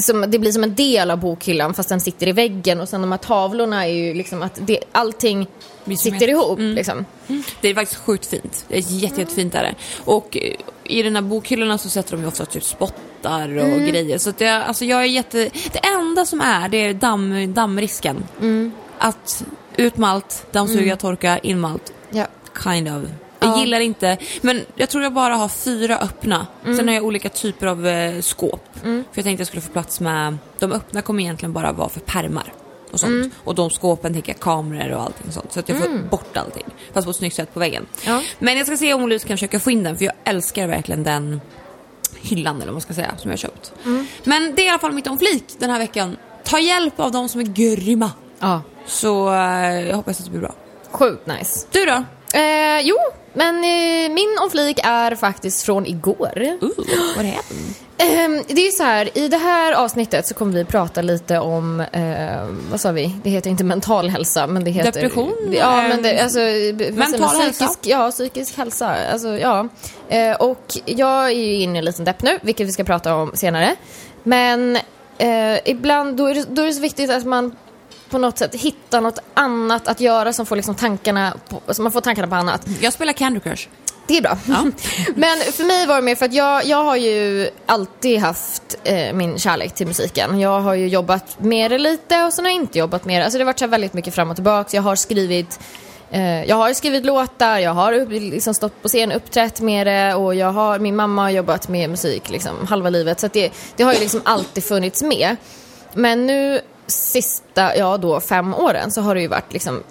som, 0.01 0.25
det 0.27 0.39
blir 0.39 0.51
som 0.51 0.63
en 0.63 0.75
del 0.75 1.11
av 1.11 1.19
bokhyllan 1.19 1.73
fast 1.73 1.89
den 1.89 1.99
sitter 1.99 2.27
i 2.27 2.31
väggen 2.31 2.81
och 2.81 2.89
sen 2.89 3.01
de 3.01 3.11
här 3.11 3.17
tavlorna 3.17 3.87
är 3.87 3.93
ju 3.93 4.13
liksom 4.13 4.41
att 4.41 4.59
det, 4.61 4.79
allting 4.91 5.47
sitter 5.97 6.29
ihop 6.29 6.59
liksom. 6.59 7.05
Det 7.61 7.69
är 7.69 7.75
faktiskt 7.75 8.01
sjukt 8.01 8.25
fint. 8.25 8.65
Det 8.67 8.77
är 8.77 8.81
jätte, 8.81 9.21
jättefint 9.21 9.55
är 9.55 9.63
det. 9.63 9.75
Och 10.05 10.37
eh, 10.37 10.53
i 10.83 11.03
den 11.03 11.15
här 11.15 11.21
bokhyllorna 11.21 11.77
så 11.77 11.89
sätter 11.89 12.11
de 12.11 12.21
ju 12.21 12.27
ofta 12.27 12.45
typ 12.45 12.63
spottar 12.63 13.57
och 13.57 13.79
grejer. 13.79 14.17
Så 14.17 14.33
det, 14.37 14.49
alltså 14.49 14.85
jag 14.85 15.01
är 15.01 15.05
jätte... 15.05 15.49
Det 15.71 15.79
enda 15.79 16.25
som 16.25 16.41
är, 16.41 16.69
det 16.69 16.77
är 16.77 16.93
damm, 16.93 17.53
dammrisken. 17.53 18.23
att 18.97 19.45
ut 19.77 19.97
malt, 19.97 20.45
dammsuga, 20.51 20.95
torka, 20.95 21.37
in 21.37 21.59
malt. 21.59 21.93
Ja. 22.09 22.25
Kind 22.63 22.87
of. 22.87 23.03
Jag 23.43 23.57
Ja. 23.57 23.59
gillar 23.59 23.79
inte, 23.79 24.17
men 24.41 24.61
jag 24.75 24.89
tror 24.89 25.03
jag 25.03 25.13
bara 25.13 25.35
har 25.35 25.49
fyra 25.49 25.97
öppna. 25.97 26.47
Sen 26.63 26.87
har 26.87 26.95
jag 26.95 27.03
olika 27.03 27.29
typer 27.29 27.67
av 27.67 27.87
eh, 27.87 28.21
skåp. 28.21 28.65
För 28.81 29.03
jag 29.13 29.23
tänkte 29.23 29.41
jag 29.41 29.47
skulle 29.47 29.61
få 29.61 29.71
plats 29.71 29.99
med, 29.99 30.37
de 30.59 30.71
öppna 30.71 31.01
kommer 31.01 31.23
egentligen 31.23 31.53
bara 31.53 31.71
vara 31.71 31.89
för 31.89 31.99
pärmar 31.99 32.53
och 32.91 32.99
sånt. 32.99 33.33
Och 33.43 33.55
de 33.55 33.69
skåpen 33.69 34.13
tänker 34.13 34.33
jag 34.33 34.39
kameror 34.39 34.95
och 34.95 35.01
allting 35.03 35.31
sånt. 35.31 35.53
Så 35.53 35.59
att 35.59 35.69
jag 35.69 35.77
får 35.77 36.09
bort 36.09 36.37
allting. 36.37 36.65
Fast 36.93 37.05
på 37.05 37.11
ett 37.11 37.17
snyggt 37.17 37.35
sätt 37.35 37.53
på 37.53 37.59
väggen. 37.59 37.85
Ja. 38.05 38.21
Men 38.39 38.57
jag 38.57 38.67
ska 38.67 38.77
se 38.77 38.93
om 38.93 39.01
Louise 39.09 39.27
kan 39.27 39.37
försöka 39.37 39.59
få 39.59 39.71
in 39.71 39.83
den 39.83 39.97
för 39.97 40.05
jag 40.05 40.13
älskar 40.23 40.67
verkligen 40.67 41.03
den 41.03 41.41
hyllan 42.21 42.55
eller 42.55 42.65
vad 42.65 42.73
man 42.73 42.81
ska 42.81 42.93
säga 42.93 43.11
som 43.17 43.31
jag 43.31 43.37
har 43.37 43.37
köpt. 43.37 43.73
Men 44.23 44.55
det 44.55 44.61
är 44.61 44.65
i 44.65 44.69
alla 44.69 44.79
fall 44.79 44.91
mitt 44.91 45.07
om 45.07 45.17
flik 45.17 45.43
den 45.59 45.69
här 45.69 45.79
veckan. 45.79 46.17
Ta 46.43 46.59
hjälp 46.59 46.99
av 46.99 47.11
de 47.11 47.29
som 47.29 47.41
är 47.41 47.45
grymma. 47.45 48.11
ja. 48.39 48.61
Så 48.87 49.33
eh, 49.33 49.87
jag 49.87 49.95
hoppas 49.95 50.19
att 50.19 50.25
det 50.25 50.31
blir 50.31 50.41
bra. 50.41 50.55
Sjukt 50.91 51.27
nice. 51.27 51.67
Du 51.71 51.85
då? 51.85 52.03
Eh, 52.33 52.81
jo, 52.81 52.95
men 53.33 53.55
eh, 53.55 54.13
min 54.13 54.37
om 54.43 54.49
flik 54.49 54.79
är 54.83 55.15
faktiskt 55.15 55.63
från 55.63 55.85
igår. 55.85 56.57
Ooh, 56.61 56.71
what 57.17 57.25
happened? 57.25 57.73
Ehm, 57.97 58.43
det 58.47 58.67
är 58.67 58.71
så 58.71 58.83
här, 58.83 59.17
i 59.17 59.27
det 59.27 59.37
här 59.37 59.73
avsnittet 59.73 60.27
så 60.27 60.33
kommer 60.33 60.53
vi 60.53 60.65
prata 60.65 61.01
lite 61.01 61.39
om, 61.39 61.79
eh, 61.79 62.47
vad 62.71 62.81
sa 62.81 62.91
vi, 62.91 63.15
det 63.23 63.29
heter 63.29 63.49
inte 63.49 63.63
mental 63.63 64.09
hälsa 64.09 64.47
men 64.47 64.63
det 64.63 64.71
heter... 64.71 64.91
Depression, 64.91 65.33
Ja, 65.51 65.83
eh, 65.83 65.89
men 65.89 66.01
det, 66.01 66.19
alltså... 66.19 66.39
vad 66.39 66.47
säger 66.47 66.91
man? 66.91 66.99
mental 67.11 67.41
hälsa? 67.41 67.65
psykisk, 67.65 67.79
Ja, 67.83 68.11
psykisk 68.11 68.57
hälsa. 68.57 68.95
Alltså, 69.11 69.27
ja. 69.27 69.67
Eh, 70.09 70.35
och 70.35 70.77
jag 70.85 71.25
är 71.25 71.29
ju 71.29 71.55
inne 71.55 71.75
i 71.75 71.79
en 71.79 71.85
liten 71.85 72.05
depp 72.05 72.21
nu, 72.21 72.39
vilket 72.41 72.67
vi 72.67 72.71
ska 72.71 72.83
prata 72.83 73.15
om 73.15 73.31
senare. 73.33 73.75
Men 74.23 74.75
eh, 75.17 75.69
ibland, 75.69 76.17
då 76.17 76.25
är, 76.25 76.35
det, 76.35 76.45
då 76.49 76.61
är 76.61 76.65
det 76.65 76.73
så 76.73 76.81
viktigt 76.81 77.09
att 77.09 77.25
man 77.25 77.55
på 78.13 78.19
något 78.19 78.37
sätt 78.37 78.55
hittar 78.55 79.01
något 79.01 79.19
annat 79.33 79.87
att 79.87 79.99
göra 79.99 80.33
som 80.33 80.45
får 80.45 80.55
liksom 80.55 80.75
tankarna 80.75 81.33
på, 81.49 81.73
så 81.73 81.81
man 81.81 81.91
får 81.91 82.01
tankarna 82.01 82.27
på 82.27 82.35
annat. 82.35 82.67
Jag 82.81 82.93
spelar 82.93 83.13
Candy 83.13 83.39
Crush. 83.39 83.67
Det 84.07 84.17
är 84.17 84.21
bra. 84.21 84.37
Ja. 84.47 84.63
Men 85.15 85.37
för 85.39 85.63
mig 85.63 85.85
var 85.85 85.95
det 85.95 86.01
mer 86.01 86.15
för 86.15 86.25
att 86.25 86.33
jag, 86.33 86.65
jag 86.65 86.83
har 86.83 86.95
ju 86.95 87.49
alltid 87.65 88.19
haft 88.19 88.77
eh, 88.83 89.13
min 89.13 89.39
kärlek 89.39 89.73
till 89.73 89.87
musiken. 89.87 90.39
Jag 90.39 90.61
har 90.61 90.73
ju 90.73 90.87
jobbat 90.87 91.39
med 91.39 91.71
det 91.71 91.77
lite 91.77 92.23
och 92.23 92.33
sen 92.33 92.45
har 92.45 92.51
jag 92.51 92.61
inte 92.61 92.79
jobbat 92.79 93.05
med 93.05 93.21
det. 93.21 93.23
Alltså 93.25 93.37
det 93.37 93.43
har 93.43 93.45
varit 93.45 93.59
så 93.59 93.67
väldigt 93.67 93.93
mycket 93.93 94.15
fram 94.15 94.29
och 94.29 94.35
tillbaka. 94.35 94.77
Jag 94.77 94.83
har 94.83 94.95
skrivit 94.95 95.59
eh, 96.11 96.43
jag 96.43 96.55
har 96.55 96.73
skrivit 96.73 97.05
låtar, 97.05 97.57
jag 97.57 97.73
har 97.73 97.93
upp, 97.93 98.09
liksom 98.09 98.53
stått 98.53 98.81
på 98.81 98.87
scen, 98.87 99.11
uppträtt 99.11 99.61
med 99.61 99.87
det 99.87 100.15
och 100.15 100.35
jag 100.35 100.51
har, 100.51 100.79
min 100.79 100.95
mamma 100.95 101.21
har 101.21 101.29
jobbat 101.29 101.67
med 101.67 101.89
musik 101.89 102.29
liksom, 102.29 102.67
halva 102.67 102.89
livet. 102.89 103.19
Så 103.19 103.27
det, 103.27 103.51
det 103.75 103.83
har 103.83 103.93
ju 103.93 103.99
liksom 103.99 104.21
alltid 104.25 104.63
funnits 104.63 105.03
med. 105.03 105.35
Men 105.93 106.25
nu 106.25 106.61
sista, 106.87 107.77
ja 107.77 107.97
då 107.97 108.19
fem 108.19 108.53
åren 108.53 108.91
så 108.91 109.01
har 109.01 109.15
det 109.15 109.21
ju 109.21 109.27
varit 109.27 109.53
liksom 109.53 109.83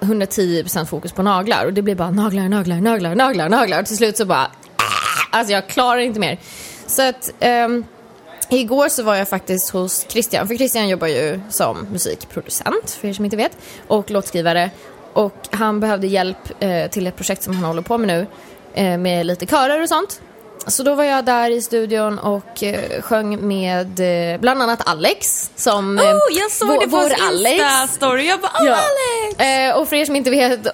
110% 0.00 0.84
fokus 0.84 1.12
på 1.12 1.22
naglar 1.22 1.66
och 1.66 1.72
det 1.72 1.82
blir 1.82 1.94
bara 1.94 2.10
naglar, 2.10 2.48
naglar, 2.48 2.80
naglar, 2.80 3.14
naglar, 3.14 3.48
naglar 3.48 3.80
och 3.80 3.86
till 3.86 3.96
slut 3.96 4.16
så 4.16 4.24
bara 4.24 4.50
ah! 4.76 5.36
alltså 5.36 5.52
jag 5.52 5.68
klarar 5.68 6.00
inte 6.00 6.20
mer. 6.20 6.38
Så 6.86 7.08
att 7.08 7.30
um, 7.40 7.84
igår 8.50 8.88
så 8.88 9.02
var 9.02 9.14
jag 9.14 9.28
faktiskt 9.28 9.70
hos 9.70 10.06
Christian, 10.08 10.48
för 10.48 10.54
Christian 10.54 10.88
jobbar 10.88 11.06
ju 11.06 11.40
som 11.48 11.86
musikproducent 11.92 12.90
för 12.90 13.08
er 13.08 13.12
som 13.12 13.24
inte 13.24 13.36
vet 13.36 13.58
och 13.86 14.10
låtskrivare 14.10 14.70
och 15.12 15.48
han 15.50 15.80
behövde 15.80 16.06
hjälp 16.06 16.62
eh, 16.62 16.90
till 16.90 17.06
ett 17.06 17.16
projekt 17.16 17.42
som 17.42 17.54
han 17.54 17.64
håller 17.64 17.82
på 17.82 17.98
med 17.98 18.08
nu 18.08 18.26
eh, 18.74 18.98
med 18.98 19.26
lite 19.26 19.46
körer 19.46 19.82
och 19.82 19.88
sånt. 19.88 20.20
Så 20.66 20.82
då 20.82 20.94
var 20.94 21.04
jag 21.04 21.24
där 21.24 21.50
i 21.50 21.62
studion 21.62 22.18
och 22.18 22.62
eh, 22.62 23.02
sjöng 23.02 23.48
med 23.48 24.00
eh, 24.34 24.40
bland 24.40 24.62
annat 24.62 24.88
Alex 24.88 25.50
som 25.56 25.98
eh, 25.98 26.04
Oh, 26.04 26.18
jag 26.38 26.50
såg 26.50 26.68
vår- 26.68 26.80
det 26.80 26.86
på 26.88 26.96
vår 26.96 27.10
hans 27.18 27.46
Insta-story. 27.46 28.20
Jag 28.28 28.40
bara, 28.40 28.52
oh 28.62 28.66
Ja. 28.66 28.72
Alex! 28.76 29.40
Eh, 29.40 29.76
och 29.80 29.88
för 29.88 29.96
er 29.96 30.04
som 30.04 30.16
inte 30.16 30.30
vet 30.30 30.66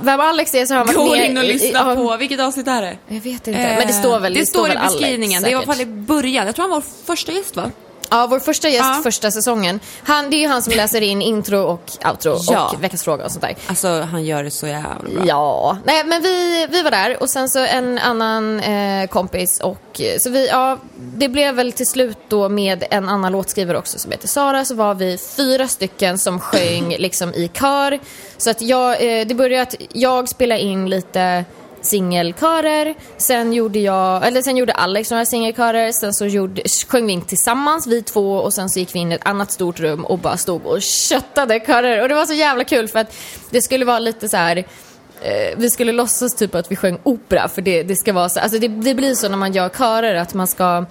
vem 0.00 0.20
Alex 0.20 0.54
är 0.54 0.66
så 0.66 0.74
har 0.74 0.78
han 0.78 0.86
varit 0.86 0.96
Gå 0.96 1.10
med 1.16 1.30
in 1.30 1.38
och 1.38 1.44
i- 1.44 1.46
lyssna 1.52 1.84
ja, 1.88 1.94
på, 1.96 2.16
vilket 2.16 2.40
avsnitt 2.40 2.68
är 2.68 2.82
det? 2.82 2.96
Jag 3.08 3.20
vet 3.20 3.26
inte, 3.48 3.50
men 3.78 3.86
det 3.86 3.92
står 3.92 4.20
väl 4.20 4.34
Det, 4.34 4.46
står 4.46 4.66
i 4.66 4.68
väl 4.68 4.78
Alex, 4.78 4.94
beskrivningen, 4.94 5.42
det 5.42 5.48
är 5.48 5.50
i 5.50 5.54
alla 5.54 5.62
säkert. 5.66 5.76
fall 5.76 5.86
i 5.86 5.86
början. 6.06 6.46
Jag 6.46 6.54
tror 6.54 6.62
han 6.62 6.70
var 6.70 6.82
första 7.06 7.32
gäst 7.32 7.56
va? 7.56 7.70
Ja, 8.10 8.26
vår 8.30 8.38
första 8.38 8.68
gäst 8.68 8.84
Ja. 8.96 9.00
första 9.02 9.30
säsongen. 9.30 9.80
Han, 10.02 10.30
det 10.30 10.36
är 10.36 10.40
ju 10.40 10.48
han 10.48 10.62
som 10.62 10.72
läser 10.76 11.00
in 11.00 11.22
intro 11.22 11.58
och 11.58 11.90
outro 12.10 12.36
Ja. 12.42 12.68
och 12.76 12.84
veckans 12.84 13.04
fråga 13.04 13.24
och 13.24 13.30
sånt 13.30 13.42
där. 13.42 13.56
Alltså 13.66 14.00
han 14.00 14.24
gör 14.24 14.44
det 14.44 14.50
så 14.50 14.66
jävla 14.66 14.94
bra. 15.14 15.24
Ja, 15.26 15.78
nej 15.84 16.04
men 16.04 16.22
vi, 16.22 16.66
vi 16.70 16.82
var 16.82 16.90
där 16.90 17.22
och 17.22 17.30
sen 17.30 17.48
så 17.48 17.58
en 17.58 17.98
annan 17.98 18.60
eh, 18.60 19.06
kompis 19.08 19.60
och 19.60 20.00
eh, 20.00 20.18
så 20.18 20.30
vi, 20.30 20.48
ja, 20.48 20.78
det 20.96 21.28
blev 21.28 21.54
väl 21.54 21.72
till 21.72 21.86
slut 21.86 22.18
då 22.28 22.48
med 22.48 22.84
en 22.90 23.08
annan 23.08 23.32
låtskrivare 23.32 23.78
också 23.78 23.98
som 23.98 24.10
heter 24.12 24.28
Sara 24.28 24.64
så 24.64 24.74
var 24.74 24.94
vi 24.94 25.18
fyra 25.36 25.68
stycken 25.68 26.18
som 26.18 26.40
sjöng 26.40 26.94
liksom 26.98 27.34
i 27.34 27.48
kör. 27.54 27.98
Så 28.38 28.50
att 28.50 28.60
jag, 28.62 28.92
eh, 29.20 29.26
det 29.26 29.34
började 29.34 29.62
att 29.62 29.74
jag 29.92 30.28
spelade 30.28 30.60
in 30.60 30.90
lite 30.90 31.44
singelkörer, 31.82 32.94
sen 33.16 33.52
gjorde 33.52 33.78
jag, 33.78 34.26
eller 34.26 34.42
sen 34.42 34.56
gjorde 34.56 34.72
Alex 34.72 35.10
några 35.10 35.24
singelkörer, 35.24 35.92
sen 35.92 36.14
så 36.14 36.26
gjorde, 36.26 36.62
sjöng 36.88 37.06
vi 37.06 37.12
in 37.12 37.22
tillsammans 37.22 37.86
vi 37.86 38.02
två 38.02 38.36
och 38.36 38.54
sen 38.54 38.70
så 38.70 38.78
gick 38.78 38.94
vi 38.94 38.98
in 38.98 39.12
i 39.12 39.14
ett 39.14 39.26
annat 39.26 39.52
stort 39.52 39.80
rum 39.80 40.04
och 40.04 40.18
bara 40.18 40.36
stod 40.36 40.66
och 40.66 40.82
köttade 40.82 41.60
körer 41.60 42.02
och 42.02 42.08
det 42.08 42.14
var 42.14 42.26
så 42.26 42.34
jävla 42.34 42.64
kul 42.64 42.88
för 42.88 42.98
att 42.98 43.16
det 43.50 43.62
skulle 43.62 43.84
vara 43.84 43.98
lite 43.98 44.28
så 44.28 44.36
här 44.36 44.56
eh, 44.56 45.56
vi 45.56 45.70
skulle 45.70 45.92
låtsas 45.92 46.34
typ 46.34 46.54
att 46.54 46.70
vi 46.70 46.76
sjöng 46.76 46.98
opera 47.02 47.48
för 47.48 47.62
det, 47.62 47.82
det 47.82 47.96
ska 47.96 48.12
vara 48.12 48.28
så, 48.28 48.40
alltså 48.40 48.58
det, 48.58 48.68
det 48.68 48.94
blir 48.94 49.14
så 49.14 49.28
när 49.28 49.36
man 49.36 49.52
gör 49.52 49.68
körer 49.68 50.14
att 50.14 50.34
man 50.34 50.46
ska 50.46 50.84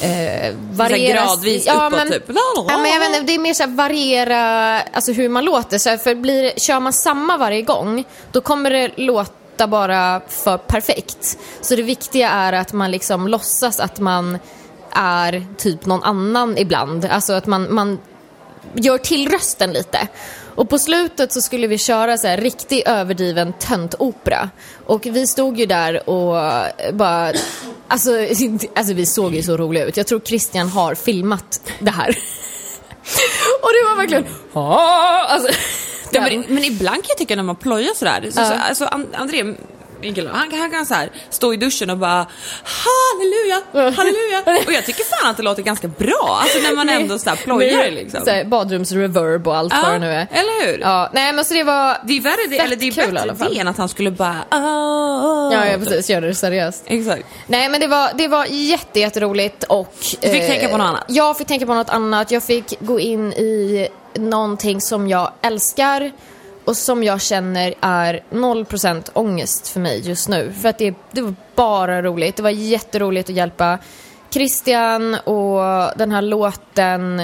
eh, 0.00 0.54
variera... 0.72 1.24
gradvis 1.24 1.66
uppåt, 1.66 1.92
men, 1.92 2.10
typ. 2.10 2.24
Ja, 2.68 2.78
men 2.78 2.92
jag 2.92 3.00
vet 3.00 3.08
inte, 3.08 3.22
det 3.22 3.34
är 3.34 3.38
mer 3.38 3.54
så 3.54 3.62
här 3.62 3.70
variera 3.70 4.80
alltså 4.80 5.12
hur 5.12 5.28
man 5.28 5.44
låter. 5.44 5.78
Så 5.78 5.90
här, 5.90 5.96
för 5.96 6.14
blir, 6.14 6.52
kör 6.56 6.80
man 6.80 6.92
samma 6.92 7.36
varje 7.36 7.62
gång, 7.62 8.04
då 8.32 8.40
kommer 8.40 8.70
det 8.70 8.90
låta 8.96 9.32
bara 9.56 10.20
för 10.28 10.58
perfekt. 10.58 11.38
Så 11.60 11.76
det 11.76 11.82
viktiga 11.82 12.28
är 12.30 12.52
att 12.52 12.72
man 12.72 12.90
liksom 12.90 13.28
låtsas 13.28 13.80
att 13.80 14.00
man 14.00 14.38
är 14.90 15.46
typ 15.56 15.86
någon 15.86 16.02
annan 16.02 16.58
ibland. 16.58 17.04
Alltså 17.04 17.32
att 17.32 17.46
man, 17.46 17.74
man 17.74 17.98
gör 18.74 18.98
till 18.98 19.28
rösten 19.28 19.72
lite. 19.72 20.08
Och 20.54 20.68
på 20.68 20.78
slutet 20.78 21.32
så 21.32 21.40
skulle 21.40 21.66
vi 21.66 21.78
köra 21.78 22.18
så 22.18 22.26
här 22.26 22.36
riktig 22.36 22.82
överdriven 22.86 23.52
töntopera. 23.52 24.50
Och 24.86 25.06
vi 25.06 25.26
stod 25.26 25.58
ju 25.58 25.66
där 25.66 26.08
och 26.08 26.34
bara... 26.92 27.32
Alltså, 27.88 28.10
alltså 28.74 28.94
vi 28.94 29.06
såg 29.06 29.34
ju 29.34 29.42
så 29.42 29.56
roliga 29.56 29.84
ut. 29.84 29.96
Jag 29.96 30.06
tror 30.06 30.20
Christian 30.20 30.68
har 30.68 30.94
filmat 30.94 31.60
det 31.78 31.90
här. 31.90 32.08
Och 33.62 33.70
det 33.72 33.88
var 33.88 33.96
verkligen... 33.96 34.26
Alltså, 34.54 35.48
Ja, 36.10 36.20
men, 36.20 36.44
men 36.48 36.64
ibland 36.64 36.96
kan 36.96 37.04
jag 37.08 37.18
tycka 37.18 37.36
när 37.36 37.42
man 37.42 37.56
plojar 37.56 37.94
sådär, 37.94 38.30
så, 38.30 38.40
Ja. 38.40 38.46
så, 38.46 38.54
alltså 38.54 38.84
And- 38.84 39.14
André, 39.14 39.54
han, 40.32 40.52
han 40.52 40.70
kan 40.70 40.86
så 40.86 40.94
här, 40.94 41.10
stå 41.30 41.54
i 41.54 41.56
duschen 41.56 41.90
och 41.90 41.98
bara 41.98 42.26
halleluja, 42.64 43.62
halleluja. 43.72 44.62
Och 44.66 44.72
jag 44.72 44.84
tycker 44.86 45.04
fan 45.04 45.30
att 45.30 45.36
det 45.36 45.42
låter 45.42 45.62
ganska 45.62 45.88
bra, 45.88 46.38
alltså 46.42 46.58
när 46.58 46.76
man 46.76 46.88
ändå 46.88 47.18
så 47.18 47.30
här 47.30 47.36
plojar 47.36 47.90
liksom. 47.90 48.20
så 48.24 48.42
badrumsreverb 48.46 49.48
och 49.48 49.56
allt 49.56 49.72
Ja, 49.72 49.80
vad 49.82 49.92
det 49.92 49.98
nu 49.98 50.06
är. 50.12 50.26
eller 50.32 50.66
hur? 50.66 50.78
Ja, 50.80 51.10
nej 51.12 51.32
men 51.32 51.44
så 51.44 51.54
det 51.54 51.62
var... 51.64 51.96
Det 52.04 52.16
är 52.16 52.20
värre 52.20 52.46
det, 52.48 52.58
eller 52.58 52.76
det 52.76 52.88
är 52.88 52.90
kul 52.92 53.14
bättre 53.14 53.48
det 53.50 53.58
än 53.58 53.68
att 53.68 53.78
han 53.78 53.88
skulle 53.88 54.10
bara 54.10 54.36
ah, 54.48 55.52
Ja, 55.52 55.66
ja 55.66 55.78
precis, 55.78 56.10
gör 56.10 56.20
det 56.20 56.34
seriöst. 56.34 56.82
Exakt. 56.86 57.24
Nej 57.46 57.68
men 57.68 57.80
det 57.80 57.86
var, 57.86 58.10
det 58.14 58.28
var 58.28 58.46
jätte, 58.50 59.00
jätteroligt 59.00 59.64
och... 59.64 59.94
Du 60.20 60.28
fick 60.28 60.46
tänka 60.46 60.68
på 60.68 60.76
något 60.76 60.86
annat? 60.86 61.04
Jag 61.08 61.38
fick 61.38 61.46
tänka 61.46 61.66
på 61.66 61.74
något 61.74 61.90
annat. 61.90 62.30
Jag 62.30 62.42
fick 62.42 62.74
gå 62.80 63.00
in 63.00 63.32
i 63.32 63.88
någonting 64.14 64.80
som 64.80 65.08
jag 65.08 65.30
älskar 65.42 66.12
och 66.64 66.76
som 66.76 67.04
jag 67.04 67.20
känner 67.20 67.74
är 67.80 68.22
0% 68.30 69.10
ångest 69.12 69.68
för 69.68 69.80
mig 69.80 70.00
just 70.08 70.28
nu. 70.28 70.52
För 70.62 70.68
att 70.68 70.78
det, 70.78 70.94
det 71.10 71.20
var 71.20 71.34
bara 71.54 72.02
roligt. 72.02 72.36
Det 72.36 72.42
var 72.42 72.50
jätteroligt 72.50 73.30
att 73.30 73.36
hjälpa 73.36 73.78
Christian 74.30 75.14
och 75.14 75.60
den 75.96 76.10
här 76.10 76.22
låten 76.22 77.22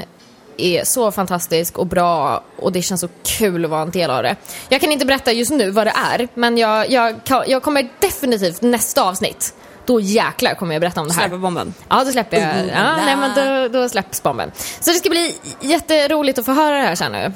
är 0.56 0.84
så 0.84 1.12
fantastisk 1.12 1.78
och 1.78 1.86
bra 1.86 2.44
och 2.56 2.72
det 2.72 2.82
känns 2.82 3.00
så 3.00 3.08
kul 3.38 3.64
att 3.64 3.70
vara 3.70 3.82
en 3.82 3.90
del 3.90 4.10
av 4.10 4.22
det. 4.22 4.36
Jag 4.68 4.80
kan 4.80 4.92
inte 4.92 5.06
berätta 5.06 5.32
just 5.32 5.50
nu 5.50 5.70
vad 5.70 5.86
det 5.86 5.94
är, 6.12 6.28
men 6.34 6.58
jag, 6.58 6.90
jag, 6.90 7.14
jag 7.46 7.62
kommer 7.62 7.88
definitivt 8.00 8.62
nästa 8.62 9.02
avsnitt, 9.02 9.54
då 9.92 10.00
jäklar 10.00 10.54
kommer 10.54 10.74
jag 10.74 10.80
berätta 10.80 11.00
om 11.00 11.08
det 11.08 11.14
här. 11.14 11.20
Släppa 11.22 11.36
bomben. 11.36 11.74
Ja, 11.88 12.02
då 12.04 12.12
släpper 12.12 12.36
jag. 12.36 12.50
Mm, 12.54 12.68
Ja, 12.68 12.96
nej, 12.96 13.16
men 13.16 13.30
då, 13.72 13.78
då 13.80 13.88
släpps 13.88 14.22
bomben. 14.22 14.52
Så 14.80 14.90
det 14.90 14.96
ska 14.96 15.10
bli 15.10 15.34
jätteroligt 15.60 16.38
att 16.38 16.44
få 16.46 16.52
höra 16.52 16.76
det 16.76 16.82
här 16.82 16.94
sen 16.94 17.12
nu. 17.12 17.18
Eh, 17.24 17.32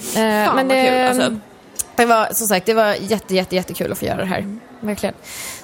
Fan, 0.47 0.57
men 0.57 0.69
vad 0.69 0.77
det, 0.77 0.89
kul, 0.89 1.07
alltså. 1.23 1.37
det 1.97 2.07
var 2.07 2.29
som 2.33 2.47
sagt, 2.47 2.67
det 2.67 2.75
var 2.75 2.95
jätte, 3.01 3.35
jätte, 3.35 3.57
jättekul 3.57 3.93
att 3.93 3.99
få 3.99 4.05
göra 4.05 4.17
det 4.17 4.27
här. 4.27 4.59
Verkligen. 4.81 5.15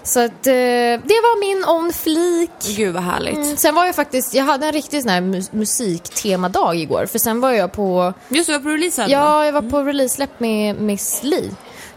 Så 0.03 0.21
att 0.21 0.47
eh, 0.47 0.53
det 0.53 1.21
var 1.23 1.41
min 1.41 1.65
on 1.65 1.93
flik. 1.93 2.77
Gud 2.77 2.95
vad 2.95 3.03
härligt. 3.03 3.35
Mm, 3.37 3.57
Sen 3.57 3.75
var 3.75 3.87
jag 3.87 3.95
faktiskt, 3.95 4.35
jag 4.35 4.45
hade 4.45 4.67
en 4.67 4.73
riktig 4.73 5.03
sån 5.03 5.11
här 5.11 5.21
mus- 5.21 5.49
musiktemadag 5.53 6.77
igår. 6.77 7.07
För 7.07 7.19
sen 7.19 7.41
var 7.41 7.51
jag 7.53 7.73
på, 7.73 8.13
Just 8.29 8.47
det, 8.47 8.53
var 8.53 8.61
på 8.61 8.69
releasen. 8.69 9.11
ja 9.11 9.45
jag 9.45 9.53
var 9.53 9.63
på 9.63 9.83
release-släpp 9.83 10.41
med 10.41 10.77
Miss 10.81 11.23
Li. 11.23 11.51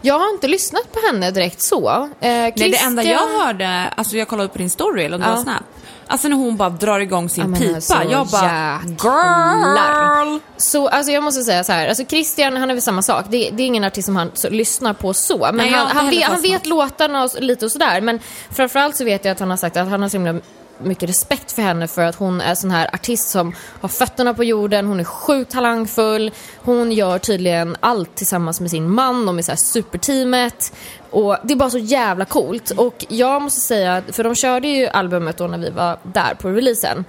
Jag 0.04 0.18
har 0.18 0.30
inte 0.30 0.48
lyssnat 0.48 0.92
på 0.92 1.00
henne 1.06 1.30
direkt 1.30 1.62
så. 1.62 1.88
Eh, 1.90 2.08
Nej, 2.20 2.52
det 2.56 2.76
enda 2.76 3.02
jag 3.02 3.18
hörde, 3.44 3.88
alltså 3.96 4.16
jag 4.16 4.28
kollade 4.28 4.46
upp 4.46 4.52
på 4.52 4.58
din 4.58 4.70
story 4.70 5.04
eller 5.04 5.16
om 5.16 5.20
det 5.22 5.28
Ja. 5.28 5.34
var 5.34 5.42
Snap. 5.42 5.62
Alltså 6.06 6.28
när 6.28 6.36
hon 6.36 6.56
bara 6.56 6.68
drar 6.70 7.00
igång 7.00 7.28
sin 7.28 7.50
Ja, 7.52 7.58
pipa. 7.58 7.74
alltså, 7.74 7.94
jag 8.10 8.26
bara, 8.26 8.80
jäklar. 8.90 10.24
girl! 10.26 10.38
Så 10.56 10.88
alltså 10.88 11.12
jag 11.12 11.22
måste 11.22 11.42
säga 11.42 11.64
så 11.64 11.72
här, 11.72 11.88
alltså 11.88 12.04
Christian 12.04 12.56
han 12.56 12.70
är 12.70 12.74
väl 12.74 12.82
samma 12.82 13.02
sak. 13.02 13.24
Det, 13.28 13.50
det 13.52 13.62
är 13.62 13.66
ingen 13.66 13.84
artist 13.84 14.06
som 14.06 14.16
han 14.16 14.30
så, 14.34 14.48
lyssnar 14.50 14.92
på 14.92 15.14
så. 15.14 15.38
Men 15.38 15.56
Nej, 15.56 15.70
han, 15.70 15.86
han, 15.96 16.10
vet, 16.10 16.24
han 16.24 16.40
vet 16.42 16.66
låtarna 16.66 17.24
och 17.24 17.30
lite 17.40 17.64
och 17.64 17.72
sådär. 17.72 18.00
Men 18.00 18.20
framförallt 18.50 18.96
så 18.96 19.04
vet 19.04 19.24
jag 19.24 19.32
att 19.32 19.40
han 19.40 19.50
har 19.50 19.56
sagt 19.56 19.76
att 19.76 19.88
han 19.88 20.02
har 20.02 20.08
så 20.08 20.16
himla 20.16 20.34
mycket 20.78 21.08
respekt 21.08 21.52
för 21.52 21.62
henne 21.62 21.88
för 21.88 22.02
att 22.02 22.16
hon 22.16 22.40
är 22.40 22.54
sån 22.54 22.70
här 22.70 22.94
artist 22.94 23.28
som 23.28 23.54
har 23.80 23.88
fötterna 23.88 24.34
på 24.34 24.44
jorden, 24.44 24.86
hon 24.86 25.00
är 25.00 25.04
sjukt 25.04 25.52
talangfull, 25.52 26.30
hon 26.56 26.92
gör 26.92 27.18
tydligen 27.18 27.76
allt 27.80 28.14
tillsammans 28.14 28.60
med 28.60 28.70
sin 28.70 28.90
man, 28.90 29.26
de 29.26 29.38
är 29.38 29.42
så 29.42 29.52
här 29.52 29.56
superteamet. 29.56 30.72
Och 31.10 31.36
det 31.42 31.54
är 31.54 31.56
bara 31.56 31.70
så 31.70 31.78
jävla 31.78 32.24
coolt. 32.24 32.70
Och 32.70 33.04
jag 33.08 33.42
måste 33.42 33.60
säga, 33.60 34.02
för 34.12 34.24
de 34.24 34.34
körde 34.34 34.68
ju 34.68 34.86
albumet 34.86 35.36
då 35.36 35.46
när 35.46 35.58
vi 35.58 35.70
var 35.70 35.98
där 36.02 36.34
på 36.34 36.48
releasen. 36.48 37.04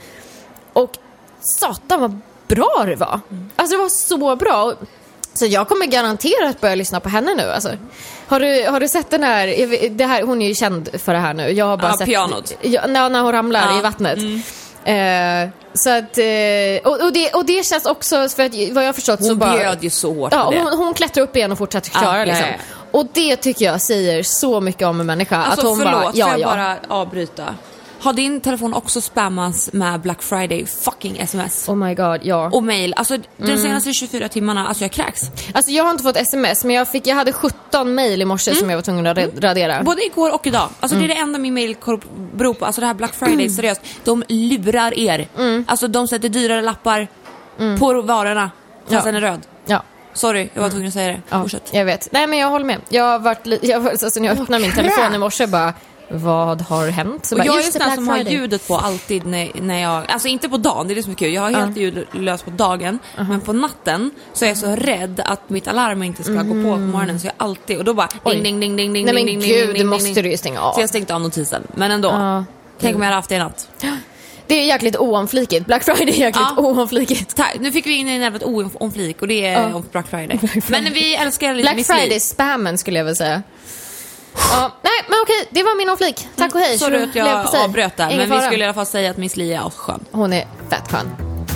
Och 0.73 0.97
satan 1.39 2.01
vad 2.01 2.19
bra 2.47 2.83
det 2.85 2.95
var. 2.95 3.19
Alltså 3.55 3.75
det 3.77 3.81
var 3.81 3.89
så 3.89 4.35
bra. 4.35 4.73
Så 5.35 5.45
jag 5.45 5.67
kommer 5.67 5.85
garanterat 5.85 6.61
börja 6.61 6.75
lyssna 6.75 6.99
på 6.99 7.09
henne 7.09 7.33
nu. 7.35 7.51
Alltså. 7.51 7.69
Har, 8.27 8.39
du, 8.39 8.67
har 8.69 8.79
du 8.79 8.87
sett 8.87 9.09
den 9.09 9.23
här, 9.23 9.47
det 9.89 10.05
här, 10.05 10.23
hon 10.23 10.41
är 10.41 10.47
ju 10.47 10.55
känd 10.55 10.89
för 11.01 11.13
det 11.13 11.19
här 11.19 11.33
nu. 11.33 11.49
Jag 11.49 11.65
har 11.65 11.77
bara 11.77 11.91
Ja, 11.91 11.97
sett, 11.97 12.07
pianot. 12.07 12.53
Ja, 12.61 12.87
när, 12.87 13.21
hon 13.21 13.31
ramlar 13.31 13.71
Ja, 13.71 13.79
i 13.79 13.81
vattnet. 13.81 14.19
Eh, 14.85 15.49
så 15.73 15.89
att, 15.89 16.17
eh, 16.17 16.91
och, 16.91 17.05
och, 17.05 17.13
det, 17.13 17.29
och 17.33 17.45
det 17.45 17.65
känns 17.65 17.85
också, 17.85 18.29
för 18.29 18.45
att 18.45 18.51
vad 18.51 18.83
jag 18.83 18.87
har 18.87 18.93
förstått 18.93 19.23
så 19.23 19.29
Hon 19.29 19.39
bara... 19.39 19.57
bjöd 19.57 19.83
ju 19.83 19.89
så 19.89 20.13
hårt 20.13 20.33
Ja, 20.33 20.53
hon, 20.55 20.77
hon 20.77 20.93
klättrar 20.93 21.23
upp 21.23 21.35
igen 21.35 21.51
och 21.51 21.57
fortsätter 21.57 21.91
köra 21.91 22.19
ja, 22.19 22.25
liksom. 22.25 22.45
ja. 22.47 22.75
Och 22.91 23.07
det 23.13 23.35
tycker 23.35 23.65
jag 23.65 23.81
säger 23.81 24.23
så 24.23 24.61
mycket 24.61 24.87
om 24.87 24.99
en 24.99 25.05
människa. 25.05 25.37
Alltså 25.37 25.61
att 25.61 25.67
hon 25.67 25.77
förlåt, 25.77 25.93
bara, 26.03 26.11
ja, 26.13 26.25
får 26.25 26.39
jag 26.39 26.39
ja. 26.39 26.77
bara 26.87 26.99
avbryta? 26.99 27.55
Har 28.05 28.13
din 28.13 28.41
telefon 28.41 28.73
också 28.73 29.01
spammats 29.01 29.69
med 29.73 30.01
Black 30.01 30.21
Friday 30.23 30.65
fucking 30.65 31.17
sms? 31.19 31.69
Oh 31.69 31.75
my 31.75 31.93
god, 31.95 32.19
ja. 32.23 32.49
Och 32.53 32.63
mail. 32.63 32.93
Alltså 32.97 33.13
Mm. 33.15 33.25
de 33.37 33.57
senaste 33.57 33.93
24 33.93 34.29
timmarna, 34.29 34.67
alltså 34.67 34.83
jag 34.83 34.91
kräks. 34.91 35.21
Alltså 35.53 35.71
jag 35.71 35.83
har 35.83 35.91
inte 35.91 36.03
fått 36.03 36.17
sms 36.17 36.63
men 36.63 36.75
jag, 36.75 36.87
fick, 36.87 37.07
jag 37.07 37.15
hade 37.15 37.33
17 37.33 37.95
mail 37.95 38.21
i 38.21 38.25
morse 38.25 38.55
som 38.55 38.69
jag 38.69 38.77
var 38.77 38.81
tvungen 38.83 39.07
att 39.07 39.17
ra- 39.17 39.41
radera. 39.41 39.83
Både 39.83 40.05
igår 40.05 40.33
och 40.33 40.47
idag. 40.47 40.69
Alltså 40.79 40.95
Mm. 40.97 41.07
det 41.07 41.13
är 41.13 41.15
det 41.15 41.21
enda 41.21 41.39
min 41.39 41.53
mail 41.53 41.75
kor- 41.75 42.01
beror 42.35 42.53
på. 42.53 42.65
Alltså 42.65 42.81
det 42.81 42.87
här 42.87 42.93
Black 42.93 43.13
Friday, 43.13 43.49
seriöst. 43.55 43.81
De 44.03 44.23
lurar 44.27 44.99
er. 44.99 45.27
Mm. 45.37 45.65
Alltså 45.67 45.87
de 45.87 46.07
sätter 46.07 46.29
dyrare 46.29 46.61
lappar 46.61 47.07
på 47.79 48.01
varorna 48.01 48.51
fast 48.81 48.93
Ja. 48.93 49.01
den 49.11 49.15
är 49.15 49.21
röd. 49.21 49.39
Ja. 49.65 49.83
Sorry, 50.13 50.49
jag 50.53 50.61
var 50.61 50.69
tvungen 50.69 50.87
att 50.87 50.93
säga 50.93 51.07
det. 51.07 51.21
Ja, 51.29 51.41
Fortsätt. 51.41 51.69
jag 51.73 51.85
vet. 51.85 52.07
Nej 52.11 52.27
men 52.27 52.39
jag 52.39 52.49
håller 52.49 52.65
med. 52.65 52.81
Jag 52.89 53.03
har 53.03 53.19
varit 53.19 53.47
jag, 53.61 53.87
alltså, 53.87 54.19
när 54.19 54.27
jag 54.27 54.39
öppnade 54.39 54.61
min 54.63 54.71
telefon 54.75 55.15
i 55.15 55.17
morse 55.17 55.47
bara, 55.47 55.73
vad 56.09 56.61
har 56.61 56.87
hänt? 56.87 57.25
Så 57.25 57.35
Och 57.35 57.39
bara, 57.39 57.45
jag 57.45 57.55
är 57.65 57.71
Black 57.79 57.95
som 57.95 58.07
har 58.07 58.15
Friday. 58.15 58.33
ljudet 58.33 58.67
på 58.67 58.77
alltid 58.77 59.25
när, 59.25 59.49
när 59.61 59.81
jag, 59.81 60.11
alltså 60.11 60.27
inte 60.27 60.49
på 60.49 60.57
dagen, 60.57 60.87
det 60.87 60.93
är 60.93 60.95
det 60.95 61.03
som 61.03 61.11
är 61.11 61.15
kul. 61.15 61.33
Jag 61.33 61.41
har 61.41 61.51
helt 61.51 61.77
ljud 61.77 62.05
löst 62.11 62.45
på 62.45 62.51
dagen, 62.51 62.99
men 63.15 63.41
på 63.41 63.53
natten 63.53 64.11
så 64.33 64.45
är 64.45 64.49
jag 64.49 64.57
så 64.57 64.75
rädd 64.75 65.21
att 65.25 65.49
mitt 65.49 65.67
alarm 65.67 66.03
inte 66.03 66.23
ska 66.23 66.33
gå 66.33 66.41
på 66.41 66.53
på 66.73 66.77
morgonen 66.77 67.19
så 67.19 67.27
jag 67.27 67.33
alltid, 67.37 67.77
och 67.77 67.83
då 67.85 67.93
bara 67.93 68.09
Oj. 68.23 68.33
ding 68.41 68.43
ding 68.43 68.59
ding 68.59 68.77
ding 68.77 68.93
ding 68.93 69.05
Nej 69.05 69.13
men 69.13 69.25
ding 69.25 69.39
ding 69.39 69.49
gud, 69.49 69.67
ding 69.67 69.73
ding, 69.73 69.87
måste 69.87 70.05
ding. 70.13 70.23
du 70.23 70.29
ju 70.31 70.37
stänga 70.37 70.59
av. 70.61 70.73
Så 70.73 70.81
jag 70.81 70.89
stängt 70.89 71.11
av 71.11 71.21
notisen, 71.21 71.63
men 71.75 71.91
ändå. 71.91 72.09
Ja. 72.09 72.45
Tänk 72.79 72.95
om 72.95 73.01
jag 73.01 73.07
hade 73.07 73.15
haft 73.15 73.29
det 73.29 73.35
i 73.35 73.39
natt. 73.39 73.69
Det 74.47 74.55
är 74.55 74.63
jäkligt 74.65 74.97
oomflikigt. 74.97 75.65
Black 75.65 75.83
Friday 75.83 76.03
är 76.15 76.19
jäkligt 76.19 76.47
Ja. 76.57 76.61
oomflikigt. 76.63 77.35
Tack. 77.35 77.55
Nu 77.59 77.71
fick 77.71 77.85
vi 77.85 77.91
in 77.93 78.07
en 78.07 78.21
jävla 78.21 78.39
oomflik 78.47 79.21
och 79.21 79.27
det 79.27 79.45
är 79.45 79.53
Ja. 79.69 79.75
om 79.75 79.83
Black 79.91 80.07
Friday. 80.07 80.39
Men 80.67 80.93
vi 80.93 81.15
älskar 81.15 81.53
lite 81.55 81.73
Black. 81.73 81.85
Friday-spammen 81.87 82.77
skulle 82.77 82.97
jag 82.99 83.05
vilja 83.05 83.15
säga. 83.15 83.43
Ja, 84.37 84.71
nej 84.81 84.91
men 85.07 85.17
okej, 85.23 85.47
det 85.49 85.63
var 85.63 85.77
min 85.77 85.89
omflik. 85.89 86.27
Tack 86.35 86.55
och 86.55 86.61
hej. 86.61 86.77
Sorry 86.77 87.03
att 87.03 87.15
jag 87.15 87.55
avbröt 87.63 87.97
där, 87.97 88.05
Ingen 88.05 88.17
men 88.17 88.29
vi 88.29 88.35
fara. 88.37 88.47
skulle 88.47 88.63
i 88.63 88.67
alla 88.67 88.73
fall 88.73 88.85
säga 88.85 89.11
att 89.11 89.17
Miss 89.17 89.35
Li 89.37 89.53
är 89.53 89.67
asskön. 89.67 90.05
Hon 90.11 90.33
är 90.33 90.47
fett 90.69 90.91
skön. 90.91 91.09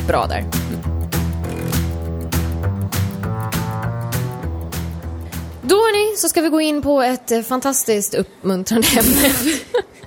Bra 0.08 0.26
där. 0.28 0.46
Då 5.62 5.76
hörni, 5.76 6.18
så 6.18 6.30
ska 6.30 6.42
vi 6.42 6.50
gå 6.50 6.62
in 6.62 6.82
på 6.82 7.02
ett 7.02 7.32
eh, 7.32 7.42
fantastiskt 7.42 8.14
uppmuntrande 8.14 8.88
ämne. 8.88 9.34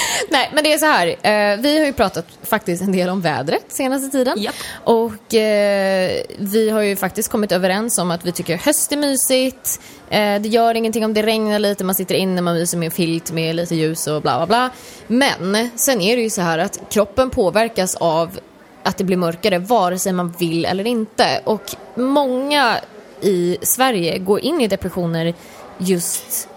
Nej, 0.30 0.50
men 0.54 0.64
det 0.64 0.72
är 0.72 0.78
så 0.78 0.86
här. 0.86 1.06
Eh, 1.06 1.60
vi 1.60 1.78
har 1.78 1.86
ju 1.86 1.92
pratat 1.92 2.26
faktiskt 2.42 2.82
en 2.82 2.92
del 2.92 3.08
om 3.08 3.20
vädret 3.20 3.64
senaste 3.68 4.08
tiden. 4.08 4.42
Japp. 4.42 4.54
Och 4.84 5.34
eh, 5.34 6.22
vi 6.38 6.70
har 6.70 6.80
ju 6.80 6.96
faktiskt 6.96 7.28
kommit 7.28 7.52
överens 7.52 7.98
om 7.98 8.10
att 8.10 8.24
vi 8.24 8.32
tycker 8.32 8.56
höst 8.56 8.92
är 8.92 8.96
mysigt. 8.96 9.80
Eh, 10.10 10.40
det 10.40 10.48
gör 10.48 10.74
ingenting 10.74 11.04
om 11.04 11.14
det 11.14 11.22
regnar 11.22 11.58
lite, 11.58 11.84
man 11.84 11.94
sitter 11.94 12.14
inne, 12.14 12.40
man 12.40 12.54
myser 12.54 12.78
med 12.78 12.86
en 12.86 12.92
filt 12.92 13.32
med 13.32 13.56
lite 13.56 13.74
ljus 13.74 14.06
och 14.06 14.22
bla 14.22 14.36
bla 14.36 14.46
bla. 14.46 14.70
Men 15.06 15.70
sen 15.76 16.00
är 16.00 16.16
det 16.16 16.22
ju 16.22 16.30
så 16.30 16.42
här 16.42 16.58
att 16.58 16.80
kroppen 16.90 17.30
påverkas 17.30 17.94
av 17.94 18.38
att 18.82 18.98
det 18.98 19.04
blir 19.04 19.16
mörkare 19.16 19.58
vare 19.58 19.98
sig 19.98 20.12
man 20.12 20.34
vill 20.38 20.64
eller 20.64 20.86
inte. 20.86 21.40
Och 21.44 21.74
många 21.94 22.76
i 23.20 23.56
Sverige 23.62 24.18
går 24.18 24.40
in 24.40 24.60
i 24.60 24.68
depressioner 24.68 25.34
just 25.78 26.48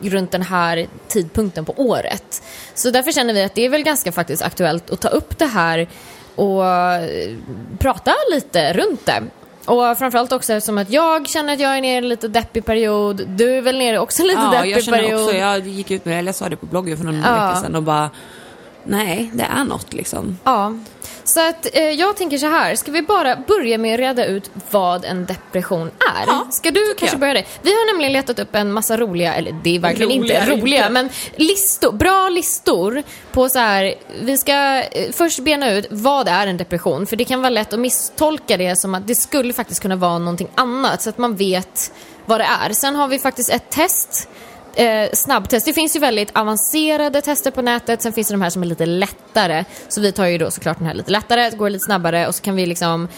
runt 0.00 0.30
den 0.30 0.42
här 0.42 0.86
tidpunkten 1.08 1.64
på 1.64 1.72
året. 1.76 2.42
Så 2.74 2.90
därför 2.90 3.12
känner 3.12 3.34
vi 3.34 3.42
att 3.42 3.54
det 3.54 3.64
är 3.64 3.68
väl 3.68 3.82
ganska 3.82 4.12
faktiskt 4.12 4.42
aktuellt 4.42 4.90
att 4.90 5.00
ta 5.00 5.08
upp 5.08 5.38
det 5.38 5.46
här 5.46 5.88
och 6.34 6.66
eh, 6.66 7.36
prata 7.78 8.12
lite 8.32 8.72
runt 8.72 9.06
det. 9.06 9.22
Och 9.66 9.98
framförallt 9.98 10.32
också 10.32 10.52
eftersom 10.52 10.78
att 10.78 10.90
jag 10.90 11.28
känner 11.28 11.52
att 11.52 11.60
jag 11.60 11.76
är 11.76 11.80
nere 11.80 11.92
i 11.94 11.96
en 11.96 12.08
lite 12.08 12.28
deppig 12.28 12.64
period. 12.64 13.22
Du 13.28 13.56
är 13.56 13.62
väl 13.62 13.78
nere 13.78 13.98
också 13.98 14.22
i 14.22 14.24
en 14.24 14.28
lite 14.28 14.40
Ja, 14.42 14.50
deppig 14.50 14.70
jag 14.70 14.84
känner 14.84 14.98
period. 14.98 15.20
också, 15.20 15.36
jag 15.36 15.66
gick 15.66 15.90
ut 15.90 16.04
med 16.04 16.14
det, 16.14 16.18
eller 16.18 16.28
jag 16.28 16.34
sa 16.34 16.48
det 16.48 16.56
på 16.56 16.66
bloggen 16.66 16.96
för 16.96 17.04
någon 17.04 17.22
Ja. 17.26 17.32
vecka 17.46 17.60
sedan 17.60 17.74
och 17.74 17.82
bara 17.82 18.10
Nej, 18.86 19.30
det 19.34 19.42
är 19.58 19.64
något 19.64 19.92
liksom. 19.92 20.38
Ja, 20.44 20.74
så 21.24 21.48
att 21.48 21.66
eh, 21.76 21.82
jag 21.90 22.16
tänker 22.16 22.38
så 22.38 22.46
här. 22.46 22.74
Ska 22.76 22.92
vi 22.92 23.02
bara 23.02 23.36
börja 23.36 23.78
med 23.78 23.94
att 23.94 24.00
reda 24.00 24.26
ut 24.26 24.50
vad 24.70 25.04
en 25.04 25.26
depression 25.26 25.86
är? 25.88 26.26
Ja, 26.26 26.46
Ska 26.50 26.70
du 26.70 26.94
kanske 26.98 27.14
jag. 27.14 27.20
börja 27.20 27.34
det? 27.34 27.44
Vi 27.62 27.70
har 27.70 27.92
nämligen 27.92 28.12
letat 28.12 28.38
upp 28.38 28.54
en 28.54 28.72
massa 28.72 28.96
roliga, 28.96 29.34
eller 29.34 29.52
det 29.64 29.76
är 29.76 29.80
verkligen 29.80 30.18
Roliga, 30.22 30.40
inte 30.40 30.52
roliga, 30.52 30.80
inte. 30.80 30.92
men 30.92 31.08
listor, 31.36 31.92
bra 31.92 32.28
listor 32.28 33.02
på 33.32 33.48
så 33.48 33.58
här. 33.58 33.94
Vi 34.22 34.38
ska 34.38 34.52
eh, 34.82 35.12
först 35.12 35.38
bena 35.38 35.72
ut 35.72 35.86
vad 35.90 36.28
är 36.28 36.46
en 36.46 36.56
depression? 36.56 37.06
För 37.06 37.16
det 37.16 37.24
kan 37.24 37.40
vara 37.40 37.50
lätt 37.50 37.72
att 37.72 37.80
misstolka 37.80 38.56
det 38.56 38.76
som 38.76 38.94
att 38.94 39.06
det 39.06 39.14
skulle 39.14 39.52
faktiskt 39.52 39.82
kunna 39.82 39.96
vara 39.96 40.18
någonting 40.18 40.48
annat 40.54 41.02
så 41.02 41.10
att 41.10 41.18
man 41.18 41.36
vet 41.36 41.92
vad 42.26 42.40
det 42.40 42.46
är. 42.64 42.72
Sen 42.72 42.96
har 42.96 43.08
vi 43.08 43.18
faktiskt 43.18 43.50
ett 43.50 43.70
test 43.70 44.28
eh, 44.78 45.08
snabbtest. 45.12 45.66
Det 45.66 45.72
finns 45.72 45.96
ju 45.96 46.00
väldigt 46.00 46.36
avancerade 46.36 47.20
tester 47.20 47.50
på 47.50 47.62
nätet, 47.62 48.02
sen 48.02 48.12
finns 48.12 48.28
det 48.28 48.34
de 48.34 48.42
här 48.42 48.50
som 48.50 48.62
är 48.62 48.66
lite 48.66 48.86
lättare. 48.86 49.64
Så 49.88 50.00
vi 50.00 50.12
tar 50.12 50.26
ju 50.26 50.38
då 50.38 50.50
såklart 50.50 50.78
den 50.78 50.86
här 50.86 50.94
lite 50.94 51.10
lättare, 51.10 51.50
går 51.50 51.70
lite 51.70 51.84
snabbare 51.84 52.26
och 52.26 52.34
så 52.34 52.42
kan 52.42 52.56
vi 52.56 52.66
liksom 52.66 53.08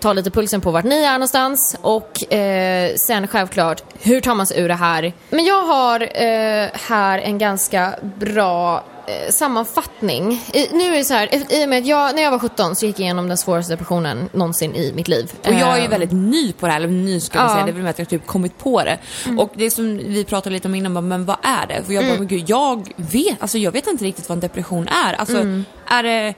ta 0.00 0.12
lite 0.12 0.30
pulsen 0.30 0.60
på 0.60 0.70
vart 0.70 0.84
ni 0.84 1.02
är 1.02 1.12
någonstans 1.12 1.76
och 1.80 2.32
eh, 2.32 2.94
sen 2.94 3.26
självklart, 3.26 3.82
hur 4.00 4.20
tar 4.20 4.34
man 4.34 4.46
sig 4.46 4.60
ur 4.60 4.68
det 4.68 4.74
här? 4.74 5.12
Men 5.30 5.44
jag 5.44 5.62
har 5.62 6.00
eh, 6.00 6.68
här 6.88 7.18
en 7.18 7.38
ganska 7.38 7.94
bra 8.02 8.84
sammanfattning. 9.30 10.32
I, 10.52 10.68
nu 10.72 10.84
är 10.94 10.98
det 10.98 11.04
så 11.04 11.14
här, 11.14 11.52
i 11.60 11.64
och 11.64 11.68
med 11.68 11.78
att 11.78 11.86
jag, 11.86 12.14
när 12.14 12.22
jag 12.22 12.30
var 12.30 12.38
17 12.38 12.76
så 12.76 12.86
gick 12.86 12.98
jag 12.98 13.04
igenom 13.04 13.28
den 13.28 13.36
svåraste 13.36 13.72
depressionen 13.72 14.28
någonsin 14.32 14.74
i 14.74 14.92
mitt 14.92 15.08
liv. 15.08 15.32
Och 15.46 15.52
jag 15.52 15.72
är 15.72 15.76
ju 15.76 15.84
Eh, 15.84 15.90
väldigt 15.90 16.12
ny 16.12 16.52
på 16.52 16.66
det 16.66 16.72
här, 16.72 16.80
eller 16.80 16.88
ny 16.88 17.20
ska 17.20 17.38
man 17.38 17.48
Ja. 17.48 17.54
säga, 17.54 17.64
det 17.66 17.70
är 17.70 17.74
väl 17.74 17.82
med 17.82 17.90
att 17.90 17.98
jag 17.98 18.08
typ 18.08 18.26
kommit 18.26 18.58
på 18.58 18.84
det. 18.84 18.98
Och 19.38 19.50
det 19.54 19.70
som 19.70 19.98
vi 19.98 20.24
pratade 20.24 20.52
lite 20.54 20.68
om 20.68 20.74
innan, 20.74 21.08
men 21.08 21.24
vad 21.24 21.36
är 21.42 21.66
det? 21.66 21.82
För 21.86 21.92
jag 21.92 22.04
bara, 22.04 22.18
men 22.18 22.26
gud, 22.26 22.44
jag 22.46 22.92
vet, 22.96 23.42
alltså 23.42 23.58
jag 23.58 23.72
vet 23.72 23.86
inte 23.86 24.04
riktigt 24.04 24.28
vad 24.28 24.36
en 24.36 24.40
depression 24.40 24.88
är. 24.88 25.12
Alltså, 25.14 25.38
är 25.86 26.02
det 26.02 26.34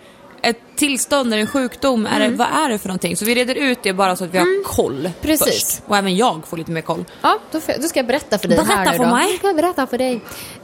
tillstånd, 0.78 1.32
är 1.32 1.36
det 1.36 1.42
en 1.42 1.46
sjukdom, 1.46 2.06
är 2.06 2.20
det, 2.20 2.28
vad 2.36 2.46
är 2.46 2.68
det 2.68 2.78
för 2.78 2.88
någonting? 2.88 3.16
Så 3.16 3.24
vi 3.24 3.34
reder 3.34 3.54
ut 3.54 3.78
det 3.82 3.92
bara 3.92 4.16
så 4.16 4.24
att 4.24 4.34
vi 4.34 4.38
har 4.38 4.64
koll 4.64 5.10
Precis. 5.22 5.46
först. 5.74 5.82
Och 5.86 5.96
även 5.96 6.16
jag 6.16 6.46
får 6.46 6.56
lite 6.56 6.70
mer 6.70 6.80
koll. 6.80 7.04
Ja, 7.22 7.38
då, 7.50 7.60
får 7.60 7.72
då 7.82 7.88
ska 7.88 7.98
jag 7.98 8.06
berätta 8.06 8.38
för 8.38 8.48
dig 8.48 8.56
Berätta 8.58 8.74
här 8.74 8.84
nu 8.92 8.96
för 8.96 9.04
då. 9.04 9.10
mig. 9.14 9.30
Jag 9.30 9.38
ska 9.38 9.52
berätta 9.52 9.86
för 9.86 9.98
dig. 9.98 10.14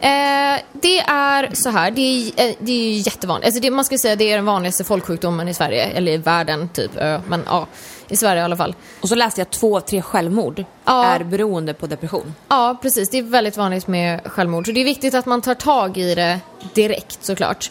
Eh, 0.01 0.61
det 0.73 0.99
är 1.01 1.55
så 1.55 1.71
här, 1.71 1.91
det 1.91 2.01
är, 2.01 2.49
eh, 2.49 2.55
det 2.59 2.73
är 2.73 2.99
jättevanligt. 3.07 3.47
Alltså 3.47 3.61
det, 3.61 3.71
man 3.71 3.85
ska 3.85 3.99
säga 3.99 4.17
det 4.17 4.33
är 4.33 4.37
den 4.37 4.45
vanligaste 4.45 4.85
folksjukdomen 4.85 5.49
i 5.49 5.55
Sverige, 5.55 5.85
eller 5.85 6.13
i 6.13 6.17
världen 6.17 6.69
typ. 6.69 6.97
Eh, 7.01 7.21
men 7.29 7.43
ja, 7.47 7.67
i 8.09 8.17
Sverige 8.17 8.41
i 8.43 8.45
alla 8.45 8.57
fall. 8.57 8.75
Och 9.01 9.09
så 9.09 9.15
läste 9.15 9.41
jag 9.41 9.51
två, 9.51 9.81
tre 9.81 10.03
självmord 10.03 10.65
Ja. 10.85 11.05
är 11.05 11.25
beroende 11.25 11.75
på 11.75 11.87
depression. 11.87 12.35
Ja, 12.49 12.79
precis. 12.83 13.11
Det 13.11 13.19
är 13.19 13.23
väldigt 13.23 13.57
vanligt 13.57 13.87
med 13.87 14.21
självmord. 14.25 14.67
Så 14.67 14.73
det 14.73 14.81
är 14.81 14.85
viktigt 14.85 15.15
att 15.15 15.27
man 15.27 15.43
tar 15.43 15.55
tag 15.55 15.97
i 15.99 16.15
det 16.15 16.41
direkt 16.75 17.25
såklart. 17.25 17.71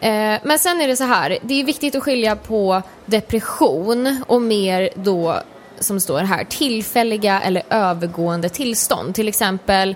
Eh, 0.00 0.38
men 0.42 0.58
sen 0.58 0.80
är 0.80 0.88
det 0.88 0.96
så 0.96 1.04
här, 1.04 1.38
det 1.42 1.60
är 1.60 1.64
viktigt 1.64 1.94
att 1.94 2.02
skilja 2.02 2.36
på 2.36 2.82
depression 3.06 4.24
och 4.26 4.42
mer 4.42 4.90
då, 4.94 5.40
som 5.78 5.96
det 5.96 6.00
står 6.00 6.20
här, 6.20 6.44
tillfälliga 6.44 7.40
eller 7.40 7.62
övergående 7.70 8.48
tillstånd. 8.48 9.14
Till 9.14 9.28
exempel 9.28 9.94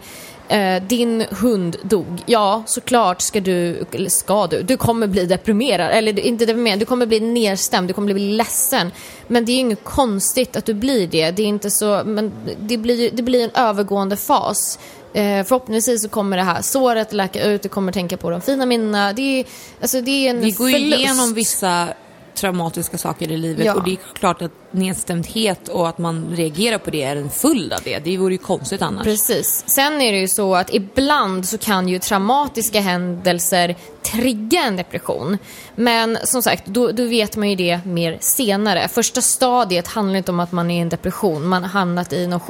Eh, 0.48 0.82
din 0.82 1.24
hund 1.30 1.76
dog. 1.82 2.22
Ja, 2.26 2.62
såklart 2.66 3.20
ska 3.20 3.40
du, 3.40 3.84
eller 3.92 4.10
ska 4.10 4.46
du, 4.46 4.62
du 4.62 4.76
kommer 4.76 5.06
bli 5.06 5.26
deprimerad. 5.26 5.90
Eller 5.90 6.18
inte 6.18 6.46
deprimerad, 6.46 6.78
du 6.78 6.84
kommer 6.84 7.06
bli 7.06 7.20
nedstämd, 7.20 7.88
du 7.88 7.94
kommer 7.94 8.14
bli 8.14 8.32
ledsen. 8.32 8.90
Men 9.26 9.44
det 9.44 9.52
är 9.52 9.54
ju 9.54 9.60
inget 9.60 9.84
konstigt 9.84 10.56
att 10.56 10.64
du 10.64 10.74
blir 10.74 11.06
det. 11.06 11.30
Det 11.30 11.42
är 11.42 11.46
inte 11.46 11.70
så, 11.70 12.02
men 12.04 12.32
det 12.60 12.76
blir, 12.76 13.10
det 13.10 13.22
blir 13.22 13.44
en 13.44 13.50
övergående 13.54 14.16
fas. 14.16 14.78
Eh, 15.14 15.44
förhoppningsvis 15.44 16.02
så 16.02 16.08
kommer 16.08 16.36
det 16.36 16.42
här 16.42 16.62
såret 16.62 17.12
läka 17.12 17.44
ut, 17.44 17.62
du 17.62 17.68
kommer 17.68 17.92
tänka 17.92 18.16
på 18.16 18.30
de 18.30 18.40
fina 18.40 18.66
minnena. 18.66 19.12
Det 19.12 19.40
är, 19.40 19.44
alltså 19.80 20.00
det 20.00 20.10
är 20.26 20.30
en 20.30 20.40
Vi 20.40 20.50
går 20.50 20.70
förlust. 20.70 20.98
igenom 20.98 21.34
vissa 21.34 21.88
traumatiska 22.34 22.98
saker 22.98 23.32
i 23.32 23.36
livet 23.36 23.66
Ja. 23.66 23.74
och 23.74 23.84
det 23.84 23.90
är 23.90 23.98
klart 24.14 24.42
att 24.42 24.50
nedstämdhet 24.70 25.68
och 25.68 25.88
att 25.88 25.98
man 25.98 26.26
reagerar 26.36 26.78
på 26.78 26.90
det 26.90 27.02
är 27.02 27.16
en 27.16 27.30
följd 27.30 27.72
av 27.72 27.80
det. 27.84 27.98
Det 27.98 28.16
vore 28.16 28.32
ju 28.34 28.38
konstigt 28.38 28.82
annars. 28.82 29.04
Precis. 29.04 29.64
Sen 29.66 30.00
är 30.00 30.12
det 30.12 30.18
ju 30.18 30.28
så 30.28 30.54
att 30.54 30.74
ibland 30.74 31.48
så 31.48 31.58
kan 31.58 31.88
ju 31.88 31.98
traumatiska 31.98 32.80
händelser 32.80 33.76
trigga 34.02 34.62
en 34.62 34.76
depression. 34.76 35.38
Men 35.76 36.18
som 36.24 36.42
sagt, 36.42 36.66
då, 36.66 36.90
då 36.92 37.04
vet 37.04 37.36
man 37.36 37.50
ju 37.50 37.56
det 37.56 37.80
mer 37.86 38.18
senare. 38.20 38.88
Första 38.88 39.22
stadiet 39.22 39.88
handlar 39.88 40.16
inte 40.18 40.30
om 40.30 40.40
att 40.40 40.52
man 40.52 40.70
är 40.70 40.78
i 40.78 40.80
en 40.80 40.88
depression. 40.88 41.48
Man 41.48 41.62
har 41.62 41.70
hamnat 41.70 42.12
i 42.12 42.26
någon 42.26 42.40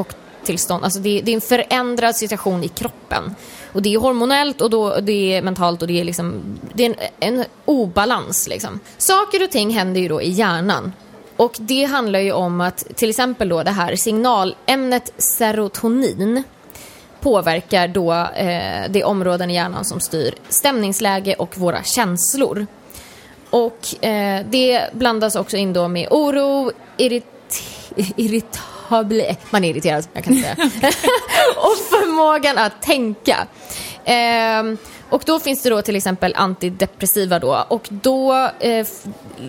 tillstånd. 0.44 0.84
Alltså 0.84 1.00
det, 1.00 1.20
det 1.20 1.30
är 1.30 1.34
en 1.34 1.40
förändrad 1.40 2.16
situation 2.16 2.64
i 2.64 2.68
kroppen. 2.68 3.34
Och 3.72 3.82
det 3.82 3.94
är 3.94 3.98
hormonellt 3.98 4.60
och 4.60 4.70
då, 4.70 4.96
det 5.00 5.34
är 5.34 5.42
mentalt 5.42 5.82
och 5.82 5.88
det 5.88 6.00
är, 6.00 6.04
liksom, 6.04 6.58
det 6.72 6.86
är 6.86 6.94
en, 7.20 7.38
en 7.38 7.44
obalans. 7.64 8.48
Liksom. 8.48 8.80
Saker 8.98 9.44
och 9.44 9.50
ting 9.50 9.70
händer 9.70 10.00
ju 10.00 10.08
då 10.08 10.22
i 10.22 10.30
hjärnan. 10.30 10.92
Och 11.36 11.56
det 11.58 11.84
handlar 11.84 12.18
ju 12.18 12.32
om 12.32 12.60
att 12.60 12.96
till 12.96 13.10
exempel 13.10 13.48
då 13.48 13.62
det 13.62 13.70
här 13.70 13.96
signalämnet 13.96 15.12
serotonin 15.18 16.42
påverkar 17.20 17.88
då 17.88 18.12
eh, 18.12 18.90
de 18.90 19.04
områden 19.04 19.50
i 19.50 19.54
hjärnan 19.54 19.84
som 19.84 20.00
styr 20.00 20.34
stämningsläge 20.48 21.34
och 21.34 21.58
våra 21.58 21.82
känslor. 21.82 22.66
Och 23.50 24.04
eh, 24.04 24.46
det 24.50 24.90
blandas 24.92 25.36
också 25.36 25.56
in 25.56 25.72
då 25.72 25.88
med 25.88 26.08
oro, 26.10 26.72
irrit 28.16 28.60
irritabel... 28.84 29.36
Man 29.50 29.64
är 29.64 29.70
irriterad, 29.70 30.06
jag 30.12 30.24
kan 30.24 30.32
inte 30.32 30.54
säga. 30.54 30.56
och 31.56 31.76
förmågan 31.90 32.58
att 32.58 32.82
tänka. 32.82 33.46
Ehm, 34.04 34.78
och 35.14 35.22
då 35.26 35.40
finns 35.40 35.62
det 35.62 35.70
då 35.70 35.82
till 35.82 35.96
exempel 35.96 36.34
antidepressiva 36.36 37.38
då 37.38 37.64
och 37.68 37.86
då 37.90 38.50
eh, 38.60 38.86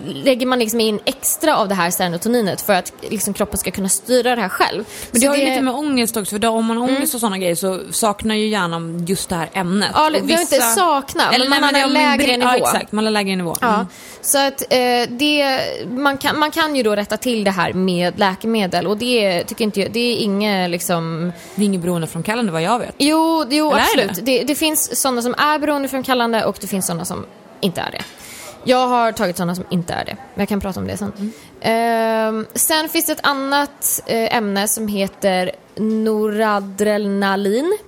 lägger 0.06 0.46
man 0.46 0.58
liksom 0.58 0.80
in 0.80 1.00
extra 1.04 1.56
av 1.56 1.68
det 1.68 1.74
här 1.74 1.90
serotoninet 1.90 2.60
för 2.60 2.72
att 2.72 2.92
liksom 3.10 3.34
kroppen 3.34 3.58
ska 3.58 3.70
kunna 3.70 3.88
styra 3.88 4.34
det 4.36 4.42
här 4.42 4.48
själv. 4.48 4.84
Men 5.10 5.20
det 5.20 5.26
Så 5.26 5.32
har 5.32 5.36
ju 5.36 5.44
lite 5.44 5.62
med 5.62 5.74
ångest 5.74 6.16
också, 6.16 6.30
för 6.30 6.38
då, 6.38 6.48
om 6.48 6.64
man 6.64 6.76
har 6.76 6.84
ångest 6.88 7.14
och 7.14 7.20
sådana 7.20 7.38
grejer 7.38 7.54
så 7.54 7.80
saknar 7.90 8.34
ju 8.34 8.46
hjärnan 8.48 9.04
just 9.08 9.28
det 9.28 9.34
här 9.34 9.50
ämnet. 9.52 9.90
Ja, 9.94 10.10
det 10.10 10.20
behöver 10.20 10.40
inte 10.40 10.60
sakna, 10.60 11.24
men 11.24 11.34
Eller, 11.34 11.48
man 11.50 11.72
nej, 11.72 11.82
har 11.82 11.88
en 11.88 11.94
det 11.94 12.00
lägre 12.00 12.36
nivå. 12.36 12.50
Ja, 12.50 12.56
exakt. 12.56 12.92
Man 12.92 13.04
har 13.04 13.12
lägre 13.12 13.36
nivå. 13.36 13.56
Ja, 13.60 13.74
Mm. 13.74 13.86
så 14.20 14.38
att 14.38 14.62
eh, 14.72 14.78
det, 15.08 15.60
man, 15.88 16.18
kan, 16.18 16.38
man 16.38 16.50
kan 16.50 16.76
ju 16.76 16.82
då 16.82 16.96
rätta 16.96 17.16
till 17.16 17.44
det 17.44 17.50
här 17.50 17.72
med 17.72 18.18
läkemedel 18.18 18.86
och 18.86 18.96
det 18.96 19.44
tycker 19.44 19.64
inte 19.64 19.80
jag, 19.80 19.92
det 19.92 20.00
är 20.00 20.16
inget 20.16 20.70
liksom 20.70 21.32
Det 21.54 21.62
är 21.62 21.66
inget 21.66 21.80
beroendeframkallande 21.80 22.52
vad 22.52 22.62
jag 22.62 22.78
vet. 22.78 22.94
Jo, 22.98 23.44
jo 23.50 23.70
Eller 23.70 23.80
absolut. 23.80 24.14
det? 24.14 24.20
Det? 24.20 24.44
Det, 24.44 24.54
finns 24.54 25.00
sådana 25.00 25.22
som 25.22 25.34
är 25.38 25.55
beroendeframkallande 25.58 26.44
och 26.44 26.56
det 26.60 26.66
finns 26.66 26.86
sådana 26.86 27.04
som 27.04 27.26
inte 27.60 27.80
är 27.80 27.90
det. 27.90 28.02
Jag 28.64 28.88
har 28.88 29.12
tagit 29.12 29.36
sådana 29.36 29.54
som 29.54 29.64
inte 29.70 29.92
är 29.92 30.04
det, 30.04 30.16
men 30.34 30.42
jag 30.42 30.48
kan 30.48 30.60
prata 30.60 30.80
om 30.80 30.86
det 30.86 30.96
sen. 30.96 31.12
Mm. 31.18 31.32
Ehm, 31.60 32.46
sen 32.54 32.88
finns 32.88 33.06
det 33.06 33.12
ett 33.12 33.26
annat 33.26 34.02
eh, 34.06 34.36
ämne 34.36 34.68
som 34.68 34.88
heter 34.88 35.50
noradrenalin 35.76 37.78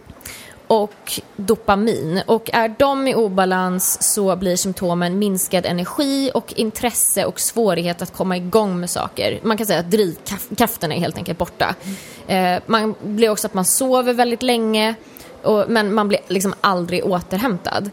och 0.68 1.20
dopamin. 1.36 2.22
Och 2.26 2.50
är 2.52 2.74
de 2.78 3.08
i 3.08 3.14
obalans 3.14 4.14
så 4.14 4.36
blir 4.36 4.56
symptomen 4.56 5.18
minskad 5.18 5.66
energi 5.66 6.30
och 6.34 6.52
intresse 6.56 7.24
och 7.24 7.40
svårighet 7.40 8.02
att 8.02 8.12
komma 8.12 8.36
igång 8.36 8.80
med 8.80 8.90
saker. 8.90 9.40
Man 9.42 9.56
kan 9.56 9.66
säga 9.66 9.80
att 9.80 9.90
drivkraften 9.90 10.92
är 10.92 10.96
helt 10.96 11.16
enkelt 11.16 11.38
borta. 11.38 11.74
Eh, 12.26 12.58
man 12.66 12.94
blir 13.02 13.30
också 13.30 13.46
att 13.46 13.54
man 13.54 13.64
sover 13.64 14.12
väldigt 14.12 14.42
länge 14.42 14.94
och, 15.48 15.64
men 15.68 15.94
man 15.94 16.08
blir 16.08 16.20
liksom 16.28 16.54
aldrig 16.60 17.04
återhämtad. 17.04 17.90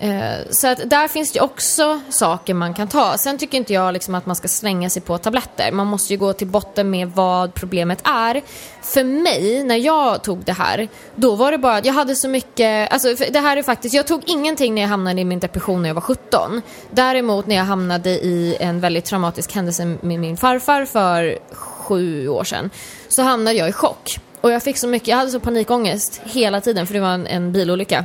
Eh, 0.00 0.50
Så 0.50 0.68
att 0.68 0.90
där 0.90 1.08
finns 1.08 1.32
det 1.32 1.36
ju 1.36 1.44
också 1.44 2.00
saker 2.10 2.54
man 2.54 2.74
kan 2.74 2.88
ta. 2.88 3.18
Sen 3.18 3.38
tycker 3.38 3.58
inte 3.58 3.72
jag 3.72 3.92
liksom 3.92 4.14
att 4.14 4.26
man 4.26 4.36
ska 4.36 4.48
slänga 4.48 4.90
sig 4.90 5.02
på 5.02 5.18
tabletter. 5.18 5.72
Man 5.72 5.86
måste 5.86 6.12
ju 6.12 6.18
gå 6.18 6.32
till 6.32 6.46
botten 6.46 6.90
med 6.90 7.08
vad 7.14 7.54
problemet 7.54 7.98
är. 8.04 8.42
För 8.82 9.04
mig, 9.04 9.64
när 9.64 9.76
jag 9.76 10.22
tog 10.22 10.44
det 10.44 10.52
här, 10.52 10.88
då 11.14 11.34
var 11.34 11.52
det 11.52 11.58
bara 11.58 11.76
att 11.76 11.84
jag 11.84 11.92
hade 11.92 12.14
så 12.14 12.28
mycket... 12.28 12.92
Alltså 12.92 13.14
det 13.30 13.40
här 13.40 13.56
är 13.56 13.62
faktiskt... 13.62 13.94
Jag 13.94 14.06
tog 14.06 14.22
ingenting 14.26 14.74
när 14.74 14.82
jag 14.82 14.88
hamnade 14.88 15.20
i 15.20 15.24
min 15.24 15.40
depression 15.40 15.82
när 15.82 15.88
jag 15.88 15.94
var 15.94 16.00
17. 16.00 16.62
Däremot 16.90 17.46
när 17.46 17.56
jag 17.56 17.64
hamnade 17.64 18.10
i 18.10 18.56
en 18.60 18.80
väldigt 18.80 19.04
traumatisk 19.04 19.54
händelse 19.54 19.84
med 19.84 20.20
min 20.20 20.36
farfar 20.36 20.84
för 20.84 21.38
sju 21.52 22.28
år 22.28 22.44
sedan, 22.44 22.70
så 23.08 23.22
hamnade 23.22 23.56
jag 23.56 23.68
i 23.68 23.72
chock. 23.72 24.18
Och 24.40 24.50
jag 24.50 24.62
fick 24.62 24.78
så 24.78 24.88
mycket, 24.88 25.08
jag 25.08 25.16
hade 25.16 25.30
så 25.30 25.40
panikångest 25.40 26.20
hela 26.24 26.60
tiden 26.60 26.86
för 26.86 26.94
det 26.94 27.00
var 27.00 27.08
en, 27.08 27.26
en 27.26 27.52
bilolycka. 27.52 28.04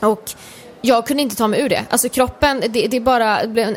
Och 0.00 0.32
jag 0.80 1.06
kunde 1.06 1.22
inte 1.22 1.36
ta 1.36 1.48
mig 1.48 1.60
ur 1.60 1.68
det. 1.68 1.84
Alltså 1.90 2.08
kroppen, 2.08 2.62
det, 2.68 2.86
det 2.86 3.00
bara 3.00 3.42
det 3.42 3.48
blev 3.48 3.68
en 3.68 3.76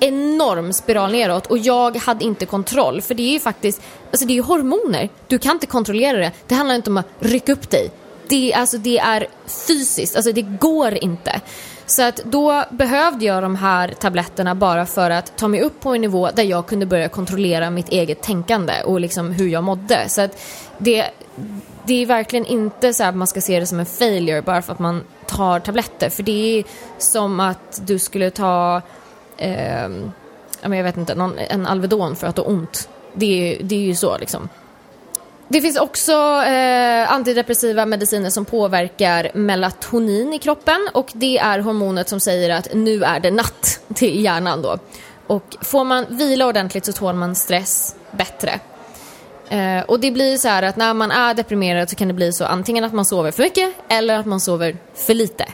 enorm 0.00 0.72
spiral 0.72 1.12
neråt 1.12 1.46
och 1.46 1.58
jag 1.58 1.96
hade 1.96 2.24
inte 2.24 2.46
kontroll. 2.46 3.00
För 3.00 3.14
det 3.14 3.22
är 3.22 3.32
ju 3.32 3.40
faktiskt, 3.40 3.82
alltså 4.10 4.26
det 4.26 4.32
är 4.32 4.34
ju 4.34 4.42
hormoner. 4.42 5.08
Du 5.28 5.38
kan 5.38 5.52
inte 5.52 5.66
kontrollera 5.66 6.18
det. 6.18 6.32
Det 6.46 6.54
handlar 6.54 6.74
inte 6.74 6.90
om 6.90 6.96
att 6.96 7.08
rycka 7.18 7.52
upp 7.52 7.70
dig. 7.70 7.90
Det, 8.28 8.54
alltså 8.54 8.78
det 8.78 8.98
är 8.98 9.26
fysiskt, 9.66 10.16
alltså 10.16 10.32
det 10.32 10.42
går 10.42 10.94
inte. 10.94 11.40
Så 11.86 12.02
att 12.02 12.16
då 12.24 12.64
behövde 12.70 13.24
jag 13.24 13.42
de 13.42 13.56
här 13.56 13.88
tabletterna 13.88 14.54
bara 14.54 14.86
för 14.86 15.10
att 15.10 15.36
ta 15.36 15.48
mig 15.48 15.60
upp 15.60 15.80
på 15.80 15.94
en 15.94 16.00
nivå 16.00 16.30
där 16.34 16.42
jag 16.42 16.66
kunde 16.66 16.86
börja 16.86 17.08
kontrollera 17.08 17.70
mitt 17.70 17.88
eget 17.88 18.22
tänkande 18.22 18.82
och 18.82 19.00
liksom 19.00 19.32
hur 19.32 19.48
jag 19.48 19.64
mådde. 19.64 20.08
Så 20.08 20.20
att 20.20 20.40
det, 20.78 21.10
det 21.86 22.02
är 22.02 22.06
verkligen 22.06 22.46
inte 22.46 22.94
så 22.94 23.04
att 23.04 23.16
man 23.16 23.26
ska 23.26 23.40
se 23.40 23.60
det 23.60 23.66
som 23.66 23.80
en 23.80 23.86
failure 23.86 24.42
bara 24.42 24.62
för 24.62 24.72
att 24.72 24.78
man 24.78 25.02
tar 25.26 25.60
tabletter. 25.60 26.10
För 26.10 26.22
det 26.22 26.58
är 26.58 26.64
som 26.98 27.40
att 27.40 27.80
du 27.86 27.98
skulle 27.98 28.30
ta, 28.30 28.82
eh, 29.36 29.88
jag 30.60 30.70
vet 30.82 30.96
inte, 30.96 31.14
någon, 31.14 31.38
en 31.38 31.66
Alvedon 31.66 32.16
för 32.16 32.26
att 32.26 32.36
du 32.36 32.42
har 32.42 32.48
ont. 32.48 32.88
Det 33.14 33.54
är, 33.54 33.62
det 33.62 33.74
är 33.74 33.80
ju 33.80 33.94
så 33.94 34.18
liksom. 34.18 34.48
Det 35.48 35.60
finns 35.60 35.78
också 35.78 36.12
eh, 36.42 37.12
antidepressiva 37.12 37.86
mediciner 37.86 38.30
som 38.30 38.44
påverkar 38.44 39.30
melatonin 39.34 40.32
i 40.32 40.38
kroppen 40.38 40.88
och 40.94 41.10
det 41.12 41.38
är 41.38 41.58
hormonet 41.58 42.08
som 42.08 42.20
säger 42.20 42.50
att 42.50 42.68
nu 42.74 43.04
är 43.04 43.20
det 43.20 43.30
natt 43.30 43.80
till 43.94 44.24
hjärnan 44.24 44.62
då. 44.62 44.78
Och 45.26 45.56
får 45.62 45.84
man 45.84 46.06
vila 46.08 46.46
ordentligt 46.46 46.84
så 46.84 46.92
tål 46.92 47.14
man 47.14 47.34
stress 47.34 47.94
bättre. 48.10 48.60
Eh, 49.48 49.82
och 49.82 50.00
det 50.00 50.10
blir 50.10 50.36
så 50.36 50.48
här 50.48 50.62
att 50.62 50.76
när 50.76 50.94
man 50.94 51.10
är 51.10 51.34
deprimerad 51.34 51.90
så 51.90 51.96
kan 51.96 52.08
det 52.08 52.14
bli 52.14 52.32
så 52.32 52.44
antingen 52.44 52.84
att 52.84 52.92
man 52.92 53.04
sover 53.04 53.30
för 53.30 53.42
mycket 53.42 53.74
eller 53.88 54.18
att 54.18 54.26
man 54.26 54.40
sover 54.40 54.76
för 54.94 55.14
lite. 55.14 55.44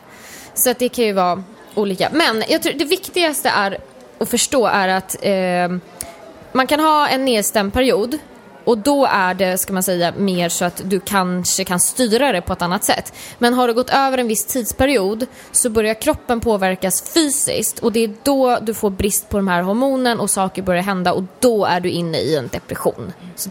Så 0.55 0.70
att 0.70 0.79
det 0.79 0.88
kan 0.88 1.05
ju 1.05 1.12
vara 1.12 1.42
olika. 1.74 2.09
Men 2.12 2.44
jag 2.48 2.62
tror 2.62 2.72
det 2.72 2.85
viktigaste 2.85 3.48
är 3.48 3.79
att 4.18 4.29
förstå 4.29 4.66
är 4.66 4.88
att 4.88 5.16
eh, 5.22 5.79
man 6.53 6.66
kan 6.66 6.81
ha 6.81 7.09
en 7.09 7.24
nedstämd 7.24 7.72
period 7.72 8.18
och 8.64 8.79
då 8.79 9.07
är 9.07 9.35
det, 9.35 9.59
ska 9.59 9.72
man 9.72 9.83
säga, 9.83 10.12
mer 10.16 10.48
så 10.48 10.64
att 10.64 10.83
du 10.85 11.00
kanske 11.00 11.64
kan 11.64 11.81
styra 11.81 12.33
det 12.33 12.40
på 12.40 12.53
ett 12.53 12.62
annat 12.62 12.85
sätt. 12.85 13.12
Men 13.38 13.55
har 13.55 13.68
det 13.68 13.74
gått 13.74 13.90
över 13.90 14.18
en 14.18 14.29
viss 14.29 14.44
tidsperiod 14.44 15.26
så 15.53 15.70
börjar 15.70 15.94
kroppen 15.94 16.40
påverkas 16.40 17.12
fysiskt 17.14 17.79
och 17.79 17.92
det 17.92 18.05
är 18.05 18.14
då 18.22 18.59
du 18.62 18.74
får 18.74 18.90
brist 18.90 19.29
på 19.29 19.37
de 19.37 19.48
här 19.48 19.62
hormonen 19.62 20.20
och 20.20 20.31
saker 20.31 20.62
börjar 20.62 20.83
hända 20.83 21.12
och 21.12 21.24
då 21.40 21.64
är 21.64 21.81
du 21.81 21.90
inne 21.90 22.18
i 22.18 22.37
en 22.37 22.48
depression. 22.48 23.12
Så 23.37 23.50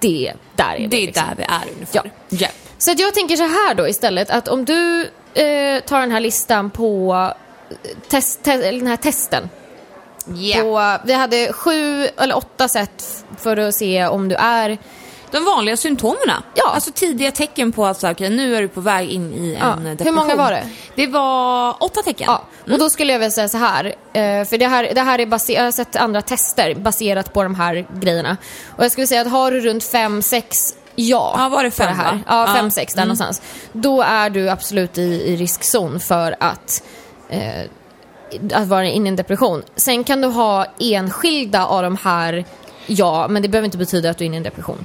det, 0.00 0.32
där 0.56 0.74
är 0.74 0.78
vi. 0.78 0.86
Det 0.86 0.96
är 0.96 1.06
liksom. 1.06 1.24
där 1.28 1.34
vi 1.36 1.42
är 1.42 1.74
ungefär. 1.74 2.10
Ja. 2.28 2.48
Så 2.78 2.90
att 2.90 2.98
jag 2.98 3.14
tänker 3.14 3.36
så 3.36 3.42
här 3.42 3.74
då 3.74 3.88
istället 3.88 4.30
att 4.30 4.48
om 4.48 4.64
du 4.64 5.10
eh, 5.34 5.80
tar 5.80 6.00
den 6.00 6.10
här 6.10 6.20
listan 6.20 6.70
på 6.70 7.14
eh, 7.70 7.76
test, 8.08 8.42
te, 8.42 8.56
den 8.56 8.86
här 8.86 8.96
testen. 8.96 9.48
På, 10.60 10.98
vi 11.04 11.12
hade 11.12 11.52
sju 11.52 12.06
eller 12.16 12.36
åtta 12.36 12.68
sätt 12.68 13.24
för 13.38 13.56
att 13.56 13.74
se 13.74 14.06
om 14.06 14.28
du 14.28 14.34
är 14.34 14.78
De 15.30 15.44
vanliga 15.44 15.76
symptomen. 15.76 16.18
Ja. 16.54 16.70
Alltså 16.74 16.90
tidiga 16.94 17.30
tecken 17.30 17.72
på 17.72 17.86
att 17.86 18.00
så, 18.00 18.10
okej, 18.10 18.30
nu 18.30 18.56
är 18.56 18.62
du 18.62 18.68
på 18.68 18.80
väg 18.80 19.08
in 19.10 19.32
i 19.34 19.58
Ja. 19.60 19.72
en 19.72 19.78
Hur 19.86 19.90
depression. 19.94 20.14
många 20.14 20.36
var 20.36 20.50
det? 20.50 20.68
Det 20.94 21.06
var 21.06 21.76
åtta 21.84 22.02
tecken. 22.02 22.26
Ja, 22.28 22.42
och 22.72 22.78
då 22.78 22.90
skulle 22.90 23.12
jag 23.12 23.18
vilja 23.18 23.30
säga 23.30 23.48
så 23.48 23.58
här. 23.58 23.84
eh, 24.12 24.44
För 24.44 24.58
det 24.58 24.66
här, 24.66 24.94
det 24.94 25.00
här 25.00 25.18
är 25.18 25.26
baserat, 25.26 25.56
jag 25.58 25.64
har 25.64 25.72
sett 25.72 25.96
andra 25.96 26.22
tester 26.22 26.74
baserat 26.74 27.32
på 27.32 27.42
de 27.42 27.54
här 27.54 27.86
grejerna. 28.00 28.36
Och 28.76 28.84
jag 28.84 28.92
skulle 28.92 29.06
säga 29.06 29.20
att 29.20 29.30
har 29.30 29.50
du 29.50 29.60
runt 29.60 29.84
fem, 29.84 30.22
sex 30.22 30.74
ja, 30.94 31.34
Ja, 31.38 31.48
var 31.48 31.64
det 31.64 31.70
fem, 31.70 31.96
här. 31.96 32.04
va? 32.12 32.20
Ja, 32.26 32.46
Ja. 32.48 32.54
fem, 32.54 32.70
sex 32.70 32.94
där 32.94 33.02
Mm. 33.02 33.08
någonstans. 33.08 33.42
Då 33.72 34.02
är 34.02 34.30
du 34.30 34.48
absolut 34.50 34.98
i, 34.98 35.02
i 35.02 35.36
riskzon 35.36 36.00
för 36.00 36.36
att 36.40 36.82
eh, 37.28 37.62
att 38.54 38.66
vara 38.68 38.84
inne 38.86 39.06
i 39.06 39.08
en 39.08 39.16
depression. 39.16 39.62
Sen 39.76 40.04
kan 40.04 40.20
du 40.20 40.28
ha 40.28 40.66
enskilda 40.80 41.66
av 41.66 41.82
de 41.82 41.96
här 42.02 42.44
ja, 42.86 43.26
men 43.28 43.42
det 43.42 43.48
behöver 43.48 43.64
inte 43.64 43.78
betyda 43.78 44.10
att 44.10 44.18
du 44.18 44.24
är 44.24 44.26
inne 44.26 44.36
i 44.36 44.38
en 44.38 44.42
depression. 44.42 44.84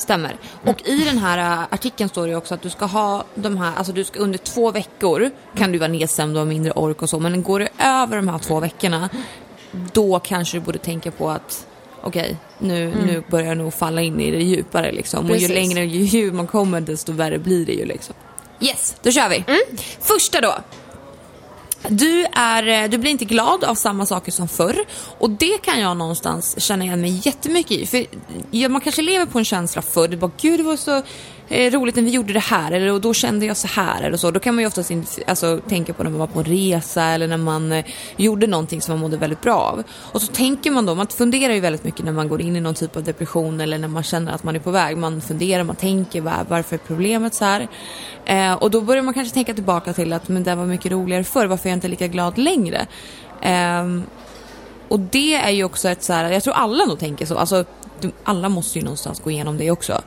Stämmer. 0.00 0.36
Och 0.66 0.88
i 0.88 1.04
den 1.04 1.18
här 1.18 1.38
äh, 1.38 1.66
artikeln 1.70 2.10
står 2.10 2.26
det 2.26 2.36
också 2.36 2.54
att 2.54 2.62
du 2.62 2.70
ska 2.70 2.84
ha 2.84 3.24
de 3.34 3.56
här, 3.56 3.76
alltså 3.76 3.92
du 3.92 4.04
ska 4.04 4.20
under 4.20 4.38
två 4.38 4.70
veckor 4.70 5.30
kan 5.56 5.72
du 5.72 5.78
vara 5.78 5.88
nedstämd 5.88 6.36
och 6.36 6.40
ha 6.40 6.46
mindre 6.46 6.72
ork 6.72 7.02
och 7.02 7.10
så, 7.10 7.18
men 7.18 7.42
går 7.42 7.58
det 7.58 7.68
över 7.78 8.16
de 8.16 8.28
här 8.28 8.38
två 8.38 8.60
veckorna, 8.60 9.08
då 9.92 10.18
kanske 10.18 10.56
du 10.56 10.60
borde 10.60 10.78
tänka 10.78 11.10
på 11.10 11.30
att 11.30 11.66
okej, 12.02 12.36
nu, 12.58 12.94
nu 13.06 13.22
börjar 13.30 13.46
jag 13.46 13.58
nog 13.58 13.74
falla 13.74 14.02
in 14.02 14.20
i 14.20 14.30
det 14.30 14.42
djupare 14.42 14.92
liksom. 14.92 15.24
Och 15.24 15.36
ju 15.36 15.48
Precis. 15.48 15.54
längre 15.54 15.84
ju 15.84 16.00
djup 16.00 16.34
man 16.34 16.46
kommer, 16.46 16.80
desto 16.80 17.12
värre 17.12 17.38
blir 17.38 17.66
det 17.66 17.72
ju 17.72 17.84
liksom. 17.84 18.14
Yes, 18.60 18.96
då 19.02 19.10
kör 19.10 19.28
vi. 19.28 19.44
Första 20.00 20.40
då. 20.40 20.54
Du, 21.88 22.26
är, 22.32 22.82
eh, 22.82 22.90
du 22.90 22.98
blir 22.98 23.10
inte 23.10 23.24
glad 23.24 23.64
av 23.64 23.74
samma 23.74 24.06
saker 24.06 24.32
som 24.32 24.48
förr 24.48 24.84
och 25.18 25.30
det 25.30 25.58
kan 25.62 25.80
jag 25.80 25.96
någonstans 25.96 26.60
känna 26.60 26.84
igen 26.84 27.00
mig 27.00 27.20
jättemycket 27.24 27.70
i. 27.72 27.86
För 27.86 28.68
man 28.68 28.80
kanske 28.80 29.02
lever 29.02 29.26
på 29.26 29.38
en 29.38 29.44
känsla 29.44 29.82
förr, 29.82 30.08
du 30.08 30.16
bara 30.16 30.30
gud 30.40 30.60
det 30.60 30.64
var 30.64 30.76
så 30.76 31.02
eh, 31.50 31.72
roligt 31.72 31.96
när 31.96 32.02
vi 32.02 32.10
gjorde 32.10 32.32
det 32.32 32.38
här 32.38 32.72
eller 32.72 32.92
och 32.92 33.00
då 33.00 33.14
kände 33.14 33.46
jag 33.46 33.56
så 33.56 33.68
här 33.68 34.02
eller 34.02 34.16
så. 34.16 34.30
Då 34.30 34.40
kan 34.40 34.54
man 34.54 34.62
ju 34.62 34.68
oftast 34.68 34.90
in, 34.90 35.06
alltså, 35.26 35.60
tänka 35.68 35.92
på 35.92 36.02
när 36.02 36.10
man 36.10 36.20
var 36.20 36.26
på 36.26 36.38
en 36.38 36.44
resa 36.44 37.02
eller 37.02 37.28
när 37.28 37.36
man 37.36 37.72
eh, 37.72 37.84
gjorde 38.16 38.46
någonting 38.46 38.80
som 38.80 38.92
man 38.92 39.00
mådde 39.00 39.16
väldigt 39.16 39.40
bra 39.40 39.54
av. 39.54 39.82
Och 40.12 40.22
så 40.22 40.32
tänker 40.32 40.70
man 40.70 40.86
då, 40.86 40.94
man 40.94 41.06
funderar 41.06 41.54
ju 41.54 41.60
väldigt 41.60 41.84
mycket 41.84 42.04
när 42.04 42.12
man 42.12 42.28
går 42.28 42.40
in 42.40 42.56
i 42.56 42.60
någon 42.60 42.74
typ 42.74 42.96
av 42.96 43.04
depression 43.04 43.60
eller 43.60 43.78
när 43.78 43.88
man 43.88 44.02
känner 44.02 44.32
att 44.32 44.44
man 44.44 44.56
är 44.56 44.60
på 44.60 44.70
väg. 44.70 44.96
Man 44.96 45.20
funderar, 45.20 45.64
man 45.64 45.76
tänker 45.76 46.20
var, 46.20 46.46
varför 46.48 46.76
är 46.76 46.80
problemet 46.86 47.34
så 47.34 47.44
här? 47.44 47.68
Eh, 48.24 48.52
och 48.52 48.70
då 48.70 48.80
börjar 48.80 49.02
man 49.02 49.14
kanske 49.14 49.34
tänka 49.34 49.54
tillbaka 49.54 49.92
till 49.92 50.12
att 50.12 50.28
men 50.28 50.44
det 50.44 50.54
var 50.54 50.66
mycket 50.66 50.92
roligare 50.92 51.24
förr, 51.24 51.46
varför 51.46 51.68
är 51.68 51.70
jag 51.70 51.76
inte 51.76 51.88
lika 51.88 52.06
glad 52.06 52.38
längre? 52.38 52.86
Ehm, 53.42 54.02
och 54.88 55.00
det 55.00 55.34
är 55.34 55.50
ju 55.50 55.64
också 55.64 55.88
ett 55.88 56.02
så 56.02 56.12
här, 56.12 56.30
jag 56.30 56.42
tror 56.42 56.54
alla 56.54 56.84
nog 56.84 56.98
tänker 56.98 57.26
så, 57.26 57.38
alltså 57.38 57.64
alla 58.24 58.48
måste 58.48 58.78
ju 58.78 58.84
någonstans 58.84 59.20
gå 59.20 59.30
igenom 59.30 59.58
det 59.58 59.70
också. 59.70 60.02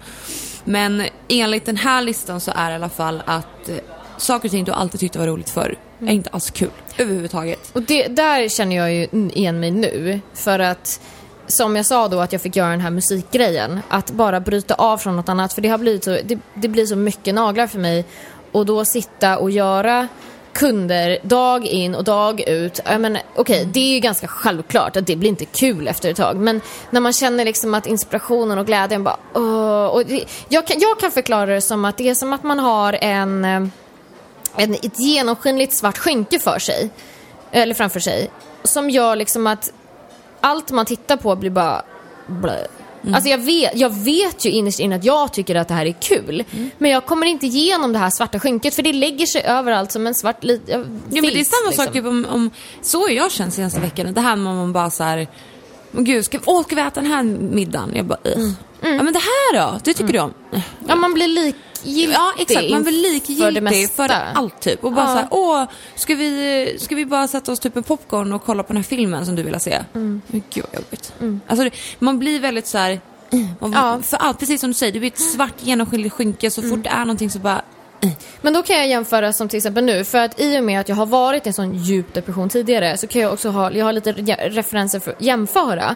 Men 0.64 1.04
enligt 1.28 1.66
den 1.66 1.78
här 1.78 2.02
listan 2.02 2.40
så 2.40 2.52
är 2.56 2.66
det 2.66 2.72
i 2.72 2.76
alla 2.76 2.90
fall 2.90 3.24
att 3.26 3.70
eh, 3.70 3.76
saker 4.18 4.48
och 4.48 4.52
ting 4.52 4.64
du 4.64 4.72
alltid 4.72 5.00
tyckte 5.00 5.20
var 5.20 5.28
roligt 5.28 5.50
förr 5.50 5.78
är 6.00 6.14
inte 6.14 6.30
alls 6.30 6.52
kul 6.52 6.72
överhuvudtaget. 6.98 7.72
Och 7.74 7.82
det, 7.82 8.08
där 8.08 8.50
känner 8.50 8.76
jag 8.76 8.94
ju 8.94 9.08
igen 9.34 9.60
mig 9.60 9.72
nu. 9.72 10.20
För 10.34 10.60
att, 10.60 11.02
som 11.48 11.76
jag 11.76 11.86
sa 11.86 12.08
då, 12.08 12.20
att 12.20 12.32
jag 12.32 12.42
fick 12.42 12.56
göra 12.56 12.70
den 12.70 12.82
här 12.82 12.90
musikgrejen. 12.90 13.80
Att 13.90 14.12
bara 14.12 14.40
bryta 14.40 14.74
av 14.74 14.98
från 14.98 15.16
något 15.16 15.30
annat. 15.30 15.54
För 15.54 15.62
det 15.62 15.70
har 15.70 15.78
blivit 15.78 16.04
så, 16.04 16.10
det, 16.10 16.40
det 16.54 16.68
blir 16.68 16.86
så 16.86 16.96
mycket 16.96 17.36
naglar 17.36 17.68
för 17.68 17.80
mig. 17.80 18.06
Och 18.52 18.66
då 18.66 18.86
sitta 18.86 19.38
och 19.38 19.52
göra 19.52 20.08
kunder 20.54 21.18
dag 21.24 21.66
in 21.66 21.96
och 21.96 22.04
dag 22.04 22.42
ut. 22.48 22.80
Jag 22.86 23.02
menar, 23.02 23.22
Okej, 23.36 23.66
det 23.74 23.80
är 23.80 23.94
ju 23.94 24.00
ganska 24.00 24.28
självklart 24.28 24.96
att 24.96 25.08
det 25.08 25.16
blir 25.16 25.30
inte 25.30 25.46
kul 25.46 25.88
efter 25.88 26.12
ett 26.12 26.18
tag. 26.18 26.38
Men 26.38 26.62
när 26.90 27.02
man 27.02 27.14
känner 27.14 27.46
liksom 27.46 27.74
att 27.74 27.88
inspirationen 27.88 28.58
och 28.58 28.66
glädjen 28.66 29.04
bara... 29.04 29.18
Åh, 29.34 29.86
och 29.86 30.06
det, 30.06 30.26
jag, 30.50 30.68
kan, 30.68 30.80
jag 30.80 31.00
kan 31.00 31.12
förklara 31.12 31.46
det 31.46 31.62
som 31.62 31.86
att 31.86 31.98
det 31.98 32.10
är 32.10 32.16
som 32.16 32.34
att 32.34 32.44
man 32.44 32.60
har 32.60 32.94
en... 33.02 33.46
eh, 33.46 33.68
en, 34.56 34.74
ett 34.74 35.00
genomskinligt 35.00 35.74
svart 35.74 35.98
skynke 35.98 36.40
för 36.40 36.60
sig, 36.60 36.90
eller 37.52 37.74
framför 37.74 38.00
sig, 38.00 38.30
som 38.64 38.90
gör 38.90 39.16
liksom 39.16 39.48
att 39.48 39.74
allt 40.42 40.72
man 40.72 40.86
tittar 40.86 41.18
på 41.18 41.36
blir 41.36 41.50
bara 41.50 41.82
blö. 42.28 42.66
Alltså 43.14 43.30
jag 43.30 43.38
vet, 43.38 43.72
jag 43.76 43.90
vet 43.90 44.46
ju 44.46 44.50
innerst 44.50 44.80
inne 44.80 44.96
att 44.96 45.04
jag 45.04 45.34
tycker 45.34 45.56
att 45.56 45.68
det 45.68 45.74
här 45.74 45.86
är 45.86 45.96
kul. 46.02 46.44
Men 46.78 46.92
jag 46.92 47.06
kommer 47.06 47.26
inte 47.28 47.46
igenom 47.46 47.94
det 47.94 48.00
här 48.00 48.10
svarta 48.10 48.40
skynket 48.40 48.76
för 48.76 48.84
det 48.84 48.94
lägger 48.94 49.26
sig 49.26 49.42
överallt 49.44 49.92
som 49.92 50.08
en 50.08 50.14
svart 50.14 50.44
lit, 50.44 50.62
ja, 50.66 50.78
men 50.78 50.88
det 51.10 51.20
är 51.20 51.44
samma 51.44 51.70
liksom. 51.70 51.86
sak 51.86 51.94
typ 51.94 52.06
om, 52.06 52.26
om, 52.30 52.50
så 52.82 53.08
jag 53.10 53.32
känt 53.32 53.54
senaste 53.54 53.80
veckan. 53.80 54.14
Det 54.14 54.22
här 54.22 54.36
med 54.36 54.56
man 54.56 54.74
bara 54.74 54.90
så 54.90 55.04
här, 55.04 55.28
gud, 55.92 56.26
ska, 56.26 56.40
åh, 56.46 56.64
ska 56.64 56.76
vi 56.76 56.82
äta 56.82 57.02
den 57.02 57.12
här 57.12 57.24
middagen? 57.24 57.92
Jag 57.96 58.06
bara, 58.06 58.20
"Ugh." 58.24 58.52
Mm. 58.84 58.96
Ja 58.98 59.04
men 59.04 59.14
det 59.14 59.20
här 59.20 59.60
då? 59.60 59.80
Det 59.84 59.94
tycker 59.94 60.14
du 60.14 60.20
om? 60.20 60.34
Ja, 60.88 60.96
man 60.96 61.14
blir 61.14 61.28
likgiltig 61.86 62.14
Ja 62.16 62.34
exakt, 62.40 62.70
man 62.70 62.84
blir 62.84 62.94
för 62.94 63.02
det 63.10 63.14
likgiltig 63.14 63.64
mesta. 63.64 63.94
för, 64.08 64.14
allt 64.40 64.60
typ. 64.60 64.84
Och 64.84 64.92
bara 64.92 65.06
Ja. 65.06 65.12
så 65.12 65.18
här, 65.18 65.28
åh, 65.32 65.64
ska 65.96 66.16
vi, 66.16 66.78
ska 66.80 66.96
vi 66.96 67.06
bara 67.06 67.28
sätta 67.28 67.52
oss 67.52 67.60
typ 67.60 67.76
med 67.76 67.86
popcorn 67.86 68.34
och 68.34 68.44
kolla 68.46 68.64
på 68.64 68.68
den 68.74 68.78
här 68.78 68.84
filmen 68.84 69.26
som 69.26 69.36
du 69.36 69.44
vill 69.44 69.60
se? 69.60 69.80
Mm. 69.96 70.22
Men 70.28 70.44
gud 70.54 70.66
vad 70.72 70.82
jobbigt. 70.82 71.14
Alltså, 71.48 71.64
det, 71.64 71.72
man 72.00 72.20
blir 72.20 72.40
väldigt 72.40 72.68
så 72.68 72.78
här, 72.78 73.02
man, 73.60 73.72
Ja. 73.72 74.00
för 74.04 74.18
allt, 74.18 74.40
precis 74.40 74.62
som 74.62 74.70
du 74.70 74.74
säger, 74.74 74.94
det 74.94 75.00
blir 75.00 75.12
ett 75.12 75.20
svart 75.20 75.54
genomskinligt 75.60 76.14
skynke 76.16 76.52
så 76.52 76.62
fort 76.62 76.84
det 76.84 76.90
är 76.90 77.00
någonting 77.00 77.30
så 77.30 77.40
bara, 77.40 77.62
Men 78.42 78.54
då 78.54 78.64
kan 78.64 78.76
jag 78.76 78.88
jämföra 78.88 79.34
som 79.34 79.48
till 79.50 79.58
exempel 79.58 79.84
nu, 79.84 80.04
för 80.04 80.18
att 80.18 80.40
i 80.42 80.60
och 80.60 80.64
med 80.64 80.80
att 80.80 80.90
jag 80.90 80.96
har 80.96 81.06
varit 81.06 81.46
i 81.46 81.50
en 81.50 81.54
sån 81.54 81.74
djup 81.84 82.14
depression 82.14 82.50
tidigare 82.50 82.98
så 82.98 83.08
kan 83.08 83.22
jag 83.22 83.34
också 83.34 83.50
ha, 83.50 83.72
jag 83.72 83.86
har 83.86 83.94
lite 83.94 84.12
re- 84.12 84.50
referenser 84.50 85.00
för 85.00 85.12
att 85.12 85.22
jämföra. 85.22 85.96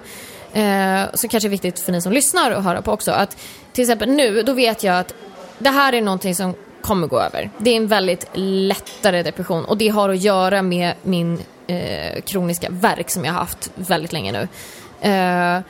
Eh, 0.54 1.02
så 1.14 1.28
kanske 1.28 1.48
är 1.48 1.50
viktigt 1.50 1.80
för 1.80 1.92
ni 1.92 2.02
som 2.02 2.12
lyssnar 2.14 2.52
att 2.52 2.64
höra 2.64 2.82
på 2.82 2.92
också 2.92 3.12
att 3.12 3.38
till 3.74 3.82
exempel 3.82 4.10
nu, 4.10 4.44
då 4.44 4.54
vet 4.54 4.84
jag 4.84 5.00
att 5.00 5.14
det 5.58 5.70
här 5.70 5.94
är 5.94 6.02
någonting 6.02 6.36
som 6.36 6.56
kommer 6.82 7.08
gå 7.08 7.20
över. 7.20 7.50
Det 7.58 7.70
är 7.70 7.78
en 7.78 7.88
väldigt 7.88 8.28
lättare 8.34 9.24
depression 9.24 9.66
och 9.66 9.78
det 9.78 9.88
har 9.88 10.10
att 10.10 10.22
göra 10.22 10.62
med 10.62 10.94
min 11.04 11.40
eh, 11.68 12.22
kroniska 12.22 12.68
värk 12.70 13.10
som 13.10 13.26
jag 13.26 13.34
har 13.34 13.40
haft 13.40 13.72
väldigt 13.76 14.14
länge 14.14 14.32
nu. 14.32 14.48
Eh, 15.10 15.62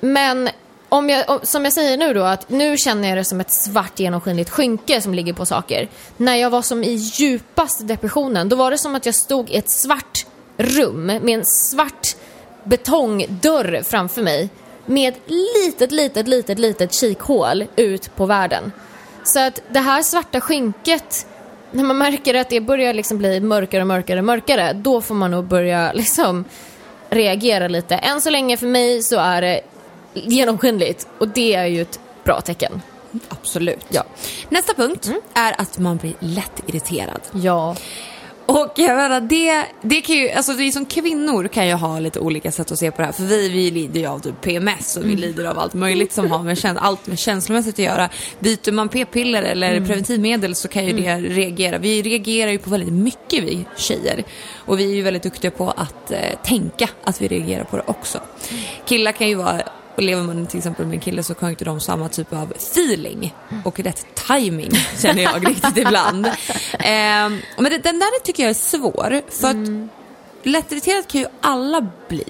men 0.00 0.48
om 0.88 1.08
jag, 1.10 1.46
som 1.46 1.64
jag 1.64 1.72
säger 1.72 1.96
nu 1.96 2.14
då, 2.14 2.22
att 2.22 2.50
nu 2.50 2.76
känner 2.76 3.08
jag 3.08 3.18
det 3.18 3.24
som 3.24 3.40
ett 3.40 3.50
svart 3.50 4.00
genomskinligt 4.00 4.50
skynke 4.50 5.00
som 5.00 5.14
ligger 5.14 5.32
på 5.32 5.46
saker. 5.46 5.88
När 6.16 6.36
jag 6.36 6.50
var 6.50 6.62
som 6.62 6.84
i 6.84 6.92
djupaste 6.92 7.84
depressionen, 7.84 8.48
då 8.48 8.56
var 8.56 8.70
det 8.70 8.78
som 8.78 8.94
att 8.94 9.06
jag 9.06 9.14
stod 9.14 9.50
i 9.50 9.56
ett 9.56 9.70
svart 9.70 10.26
rum 10.56 11.06
med 11.06 11.28
en 11.28 11.44
svart 11.44 12.16
betongdörr 12.64 13.82
framför 13.84 14.22
mig. 14.22 14.48
Med 14.86 15.14
ett 15.14 15.20
litet, 15.26 15.92
litet, 15.92 16.28
litet, 16.28 16.58
litet 16.58 16.94
kikhål 16.94 17.64
ut 17.76 18.16
på 18.16 18.26
världen. 18.26 18.72
Så 19.24 19.40
att 19.40 19.62
det 19.68 19.80
här 19.80 20.02
svarta 20.02 20.40
skynket, 20.40 21.26
när 21.70 21.84
man 21.84 21.98
märker 21.98 22.34
att 22.34 22.48
det 22.48 22.60
börjar 22.60 22.94
liksom 22.94 23.18
bli 23.18 23.40
mörkare 23.40 23.80
och 23.80 23.86
mörkare 23.86 24.18
och 24.18 24.24
mörkare, 24.24 24.72
då 24.72 25.00
får 25.00 25.14
man 25.14 25.30
nog 25.30 25.44
börja 25.44 25.92
liksom 25.94 26.44
reagera 27.10 27.68
lite. 27.68 27.94
Än 27.94 28.20
så 28.20 28.30
länge 28.30 28.56
för 28.56 28.66
mig 28.66 29.02
så 29.02 29.18
är 29.18 29.42
det 29.42 29.60
genomskinligt 30.14 31.08
och 31.18 31.28
det 31.28 31.54
är 31.54 31.66
ju 31.66 31.82
ett 31.82 32.00
bra 32.24 32.40
tecken. 32.40 32.82
absolut. 33.28 33.86
Ja. 33.88 34.04
Nästa 34.48 34.74
punkt 34.74 35.10
är 35.34 35.60
att 35.60 35.78
man 35.78 35.96
blir 35.96 36.14
lätt 36.18 36.62
irriterad. 36.66 37.20
Ja. 37.32 37.76
Och 38.46 38.72
jag 38.76 38.96
menar, 38.96 39.20
det, 39.20 39.64
det 39.82 40.00
kan 40.00 40.16
ju, 40.16 40.30
alltså 40.30 40.52
vi 40.52 40.72
som 40.72 40.86
kvinnor 40.86 41.48
kan 41.48 41.66
ju 41.68 41.74
ha 41.74 41.98
lite 41.98 42.20
olika 42.20 42.52
sätt 42.52 42.72
att 42.72 42.78
se 42.78 42.90
på 42.90 42.96
det 43.02 43.04
här. 43.06 43.12
För 43.12 43.22
vi, 43.22 43.48
vi 43.48 43.70
lider 43.70 44.00
ju 44.00 44.06
av 44.06 44.18
typ 44.18 44.40
PMS 44.40 44.96
och 44.96 45.04
vi 45.04 45.16
lider 45.16 45.44
av 45.44 45.58
allt 45.58 45.74
möjligt 45.74 46.12
som 46.12 46.30
har 46.30 46.42
med, 46.42 46.58
käns- 46.58 46.78
allt 46.80 47.06
med 47.06 47.18
känslomässigt 47.18 47.74
att 47.74 47.78
göra. 47.78 48.08
Byter 48.38 48.72
man 48.72 48.88
p-piller 48.88 49.42
eller 49.42 49.80
preventivmedel 49.86 50.54
så 50.54 50.68
kan 50.68 50.86
ju 50.86 50.92
det 50.92 51.16
reagera. 51.16 51.78
Vi 51.78 52.02
reagerar 52.02 52.50
ju 52.50 52.58
på 52.58 52.70
väldigt 52.70 52.92
mycket 52.92 53.44
vi 53.44 53.64
tjejer. 53.76 54.24
Och 54.54 54.80
vi 54.80 54.90
är 54.90 54.94
ju 54.96 55.02
väldigt 55.02 55.22
duktiga 55.22 55.50
på 55.50 55.70
att 55.70 56.10
eh, 56.10 56.18
tänka 56.44 56.88
att 57.04 57.22
vi 57.22 57.28
reagerar 57.28 57.64
på 57.64 57.76
det 57.76 57.82
också. 57.86 58.20
Killar 58.86 59.12
kan 59.12 59.28
ju 59.28 59.34
vara 59.34 59.62
och 59.96 60.02
lever 60.02 60.22
man 60.22 60.46
till 60.46 60.58
exempel 60.58 60.86
med 60.86 60.94
en 60.94 61.00
kille 61.00 61.22
så 61.22 61.34
har 61.38 61.50
inte 61.50 61.64
de 61.64 61.80
samma 61.80 62.08
typ 62.08 62.32
av 62.32 62.52
feeling 62.56 63.34
och 63.64 63.80
rätt 63.80 64.06
timing 64.26 64.70
känner 64.98 65.22
jag 65.22 65.48
riktigt 65.48 65.76
ibland. 65.76 66.26
Ehm, 66.78 67.38
men 67.56 67.72
den 67.82 67.98
där 67.98 68.24
tycker 68.24 68.42
jag 68.42 68.50
är 68.50 68.54
svår 68.54 69.22
för 69.28 69.48
att 69.48 69.90
lättirriterad 70.42 71.08
kan 71.08 71.20
ju 71.20 71.26
alla 71.40 71.86
bli 72.08 72.24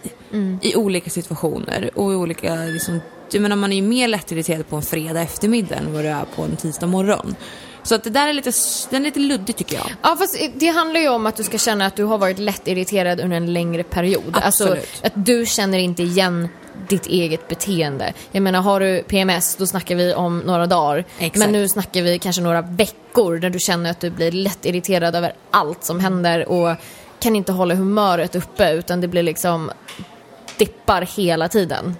i 0.61 0.77
olika 0.77 1.11
situationer 1.11 1.91
och 1.95 2.13
i 2.13 2.15
olika 2.15 2.55
liksom, 2.55 3.01
jag 3.31 3.43
menar 3.43 3.57
man 3.57 3.73
är 3.73 3.77
ju 3.77 3.83
mer 3.83 4.09
lättirriterad 4.09 4.69
på 4.69 4.77
en 4.77 4.83
fredag 4.83 5.21
eftermiddag 5.21 5.77
än 5.77 5.93
vad 5.93 6.05
du 6.05 6.09
är 6.09 6.25
på 6.37 6.43
en 6.43 6.57
tisdag 6.57 6.87
morgon. 6.87 7.35
Så 7.83 7.95
att 7.95 8.05
det 8.05 8.11
där 8.11 8.29
är 8.29 8.33
lite, 8.33 8.53
den 8.91 9.03
är 9.03 9.07
lite 9.07 9.21
luddig 9.21 9.57
tycker 9.57 9.77
jag. 9.77 9.87
Ja, 10.03 10.17
fast 10.19 10.39
det 10.55 10.67
handlar 10.67 11.01
ju 11.01 11.09
om 11.09 11.27
att 11.27 11.37
du 11.37 11.45
ska 11.45 11.59
känna 11.59 11.87
att 11.87 11.97
du 11.97 12.05
har 12.05 12.19
varit 12.19 12.39
lätt 12.39 12.69
irriterad 12.69 13.21
under 13.21 13.37
en 13.37 13.53
längre 13.53 13.83
period. 13.83 14.37
Alltså 14.37 14.65
Absolut. 14.65 15.01
att 15.03 15.13
du 15.15 15.47
känner 15.47 15.79
inte 15.79 16.03
igen 16.03 16.49
ditt 16.89 17.07
eget 17.07 17.49
beteende. 17.49 18.13
Jag 18.33 18.43
menar, 18.43 18.61
har 18.61 18.81
du 18.81 19.03
PMS, 19.03 19.57
då 19.57 19.67
snackar 19.67 19.95
vi 19.95 20.15
om 20.15 20.39
några 20.39 20.67
dagar. 20.67 21.05
Exakt. 21.19 21.37
Men 21.37 21.53
nu 21.53 21.69
snackar 21.69 22.03
vi 22.03 22.19
kanske 22.19 22.43
några 22.43 22.63
veckor 22.63 23.39
där 23.39 23.51
du 23.51 23.59
känner 23.59 23.91
att 23.91 24.01
du 24.01 24.11
blir 24.11 24.33
lätt 24.33 24.67
irriterad 24.67 25.17
över 25.17 25.35
allt 25.51 25.85
som 25.85 26.01
händer 26.01 26.49
och 26.49 26.77
kan 27.21 27.37
inte 27.37 27.53
hålla 27.53 27.75
humöret 27.75 28.35
uppe 28.35 28.73
utan 28.73 29.01
det 29.01 29.09
blir 29.09 29.23
liksom 29.23 29.71
dippar 30.59 31.03
hela 31.17 31.49
tiden. 31.49 31.97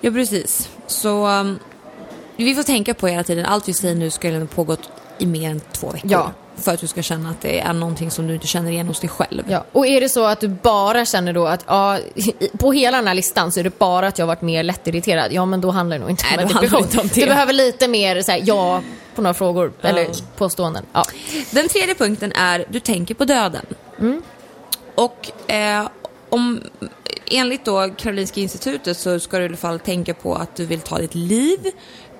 Ja, 0.00 0.10
precis. 0.10 0.68
Så 0.86 1.26
um, 1.26 1.58
vi 2.36 2.54
får 2.54 2.62
tänka 2.62 2.94
på 2.94 3.06
hela 3.06 3.24
tiden, 3.24 3.46
allt 3.46 3.68
vi 3.68 3.72
säger 3.72 3.94
nu 3.94 4.10
skulle 4.10 4.38
ha 4.38 4.46
pågått 4.46 4.90
i 5.18 5.26
mer 5.26 5.50
än 5.50 5.60
två 5.60 5.90
veckor. 5.90 6.10
Ja. 6.10 6.32
För 6.60 6.74
att 6.74 6.80
du 6.80 6.86
ska 6.86 7.02
känna 7.02 7.30
att 7.30 7.40
det 7.40 7.60
är 7.60 7.72
någonting 7.72 8.10
som 8.10 8.26
du 8.26 8.34
inte 8.34 8.46
känner 8.46 8.70
igen 8.70 8.86
hos 8.86 9.00
dig 9.00 9.10
själv. 9.10 9.42
Ja, 9.48 9.64
och 9.72 9.86
är 9.86 10.00
det 10.00 10.08
så 10.08 10.24
att 10.24 10.40
du 10.40 10.48
bara 10.48 11.04
känner 11.04 11.32
då 11.32 11.46
att 11.46 11.64
ja, 11.66 11.98
på 12.58 12.72
hela 12.72 12.96
den 12.96 13.06
här 13.06 13.14
listan 13.14 13.52
så 13.52 13.60
är 13.60 13.64
det 13.64 13.78
bara 13.78 14.06
att 14.06 14.18
jag 14.18 14.26
har 14.26 14.34
varit 14.34 14.42
mer 14.42 14.62
lättirriterad, 14.62 15.32
ja 15.32 15.46
men 15.46 15.60
då 15.60 15.70
handlar 15.70 15.96
det 15.96 16.00
nog 16.00 16.10
inte 16.10 16.24
Nej, 16.36 16.44
om 16.44 16.50
en 16.50 16.54
depression. 16.54 16.82
inte 16.82 17.00
om 17.00 17.08
det. 17.14 17.20
Du 17.20 17.26
behöver 17.26 17.52
lite 17.52 17.88
mer 17.88 18.22
så 18.22 18.32
här, 18.32 18.42
ja 18.44 18.82
på 19.14 19.22
några 19.22 19.34
frågor, 19.34 19.72
eller 19.80 20.08
påståenden. 20.36 20.84
Ja. 20.92 21.04
Den 21.50 21.68
tredje 21.68 21.94
punkten 21.94 22.32
är, 22.32 22.64
du 22.68 22.80
tänker 22.80 23.14
på 23.14 23.24
döden. 23.24 23.66
Mm. 23.98 24.22
Och 24.94 25.50
eh, 25.50 25.88
om, 26.28 26.62
enligt 27.30 27.64
då 27.64 27.88
Karolinska 27.96 28.40
institutet 28.40 28.96
så 28.96 29.20
ska 29.20 29.38
du 29.38 29.44
i 29.44 29.46
alla 29.46 29.56
fall 29.56 29.80
tänka 29.80 30.14
på 30.14 30.34
att 30.34 30.56
du 30.56 30.66
vill 30.66 30.80
ta 30.80 30.98
ditt 30.98 31.14
liv. 31.14 31.58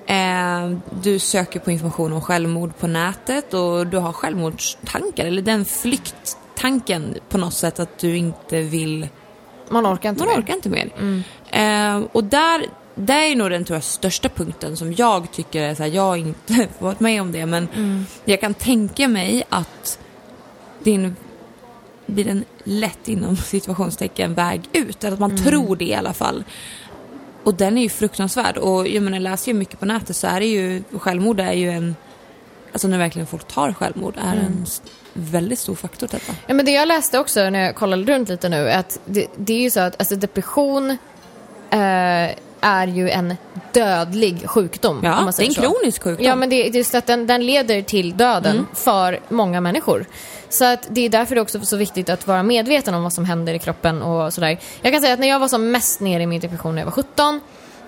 Eh, 0.05 0.71
du 1.01 1.19
söker 1.19 1.59
på 1.59 1.71
information 1.71 2.13
om 2.13 2.21
självmord 2.21 2.77
på 2.77 2.87
nätet 2.87 3.53
och 3.53 3.87
du 3.87 3.97
har 3.97 4.13
självmordstankar 4.13 5.25
eller 5.25 5.41
den 5.41 5.65
flykttanken 5.65 7.15
på 7.29 7.37
något 7.37 7.53
sätt 7.53 7.79
att 7.79 7.97
du 7.99 8.17
inte 8.17 8.61
vill 8.61 9.07
Man 9.69 9.85
orkar 9.93 10.09
inte 10.09 10.25
man 10.25 10.33
mer. 10.33 10.41
orkar 10.41 10.53
inte 10.53 10.69
mer. 10.69 10.89
Eh, 11.49 12.03
och 12.11 12.23
där, 12.23 12.65
där 12.95 13.21
är 13.31 13.35
nog 13.35 13.49
den 13.51 13.65
tror 13.65 13.75
jag, 13.75 13.83
största 13.83 14.29
punkten 14.29 14.77
som 14.77 14.93
jag 14.93 15.31
tycker 15.31 15.61
är 15.61 15.75
så 15.75 15.83
här, 15.83 15.89
jag 15.89 16.01
har 16.03 16.15
inte 16.15 16.67
varit 16.79 16.99
med 16.99 17.21
om 17.21 17.31
det, 17.31 17.45
men 17.45 17.67
jag 18.25 18.41
kan 18.41 18.53
tänka 18.53 19.07
mig 19.07 19.43
att 19.49 19.99
din 20.83 21.15
blir 22.05 22.27
en 22.27 22.45
lätt 22.63 23.07
inom 23.07 23.35
situationstecken 23.37 24.33
väg 24.33 24.61
ut, 24.73 25.03
eller 25.03 25.13
att 25.13 25.19
man 25.19 25.37
tror 25.37 25.75
det 25.75 25.85
i 25.85 25.93
alla 25.95 26.13
fall. 26.13 26.43
Och 27.43 27.53
den 27.55 27.77
är 27.77 27.81
ju 27.81 27.89
fruktansvärd 27.89 28.57
och 28.57 28.87
jag 28.87 29.03
menar, 29.03 29.19
läser 29.19 29.51
ju 29.51 29.57
mycket 29.57 29.79
på 29.79 29.85
nätet 29.85 30.15
så 30.15 30.27
är 30.27 30.39
det 30.39 30.45
ju, 30.45 30.83
självmord 30.99 31.39
är 31.39 31.53
ju 31.53 31.69
en, 31.69 31.95
alltså 32.71 32.87
när 32.87 32.97
verkligen 32.97 33.27
folk 33.27 33.47
tar 33.47 33.73
självmord, 33.73 34.15
är 34.17 34.35
en 34.35 34.63
s- 34.63 34.81
väldigt 35.13 35.59
stor 35.59 35.75
faktor 35.75 36.07
detta. 36.11 36.33
Ja, 36.47 36.53
men 36.53 36.65
det 36.65 36.71
jag 36.71 36.87
läste 36.87 37.19
också 37.19 37.49
när 37.49 37.59
jag 37.63 37.75
kollade 37.75 38.03
runt 38.13 38.29
lite 38.29 38.49
nu 38.49 38.71
att 38.71 38.99
det, 39.05 39.27
det 39.35 39.53
är 39.53 39.61
ju 39.61 39.69
så 39.69 39.79
att 39.79 39.99
alltså, 39.99 40.15
depression 40.15 40.89
eh, 41.69 42.29
är 42.61 42.87
ju 42.87 43.09
en 43.09 43.35
dödlig 43.73 44.49
sjukdom. 44.49 44.99
Ja, 45.03 45.31
det 45.37 45.43
är 45.43 45.47
en 45.47 45.53
så. 45.53 45.61
kronisk 45.61 46.03
sjukdom. 46.03 46.25
Ja, 46.27 46.35
men 46.35 46.49
det, 46.49 46.55
det 46.63 46.69
är 46.69 46.75
just 46.75 46.95
att 46.95 47.07
den, 47.07 47.27
den 47.27 47.45
leder 47.45 47.81
till 47.81 48.17
döden 48.17 48.51
Mm. 48.55 48.65
för 48.73 49.19
många 49.29 49.61
människor. 49.61 50.05
Så 50.49 50.65
att 50.65 50.87
det 50.89 51.01
är 51.01 51.09
därför 51.09 51.35
det 51.35 51.39
är 51.39 51.41
också 51.41 51.59
så 51.65 51.77
viktigt 51.77 52.09
att 52.09 52.27
vara 52.27 52.43
medveten 52.43 52.93
om 52.93 53.03
vad 53.03 53.13
som 53.13 53.25
händer 53.25 53.53
i 53.53 53.59
kroppen 53.59 54.01
och 54.01 54.33
sådär. 54.33 54.59
Jag 54.81 54.93
kan 54.93 55.01
säga 55.01 55.13
att 55.13 55.19
när 55.19 55.27
jag 55.27 55.39
var 55.39 55.47
som 55.47 55.71
mest 55.71 55.99
nere 55.99 56.23
i 56.23 56.25
min 56.25 56.41
depression 56.41 56.75
när 56.75 56.81
jag 56.81 56.85
var 56.85 56.91
17, 56.91 57.41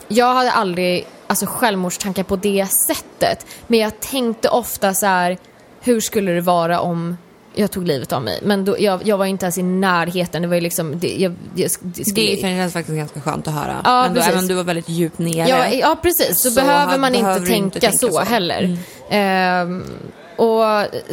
jag 0.08 0.34
hade 0.34 0.52
aldrig 0.52 1.06
alltså, 1.28 1.46
självmordstankar 1.46 2.24
på 2.24 2.36
det 2.36 2.68
sättet. 2.72 3.46
Men 3.68 3.80
jag 3.80 4.00
tänkte 4.00 4.50
ofta 4.50 4.94
så 4.94 5.06
här, 5.06 5.38
hur 5.82 6.00
skulle 6.00 6.32
det 6.32 6.42
vara 6.42 6.80
om 6.80 7.18
jag 7.56 7.72
tog 7.72 7.88
livet 7.88 8.14
av 8.14 8.22
mig? 8.22 8.40
Men 8.44 8.66
då, 8.66 8.76
jag, 8.80 9.08
jag 9.08 9.18
var 9.18 9.26
inte 9.26 9.46
ens 9.46 9.58
i 9.58 9.64
närheten. 9.64 10.42
Det 10.42 10.48
var 10.48 10.56
ju 10.56 10.62
liksom, 10.62 11.00
det, 11.00 11.16
jag, 11.16 11.36
jag, 11.56 11.72
det 11.82 12.06
skulle... 12.06 12.32
Det 12.32 12.42
känns 12.42 12.74
faktiskt 12.74 12.98
ganska 12.98 13.22
skönt 13.22 13.48
att 13.48 13.54
höra. 13.54 13.82
Ja, 13.84 14.06
Ändå, 14.06 14.22
även 14.22 14.40
om 14.40 14.48
du 14.48 14.54
var 14.54 14.64
väldigt 14.64 14.90
djupt 14.90 15.20
nere. 15.20 15.50
Ja, 15.50 15.70
ja 15.70 15.98
precis. 16.02 16.42
Så, 16.42 16.50
Så 16.50 16.56
behöver 16.56 16.98
man 16.98 17.12
behöver 17.12 17.40
inte 17.40 17.52
tänka, 17.52 17.66
inte 17.66 17.80
tänka 17.80 17.98
så, 17.98 18.10
så. 18.10 18.20
Mm. 18.20 18.28
heller. 18.34 18.78
Ehm, 19.10 19.84
och 20.38 20.64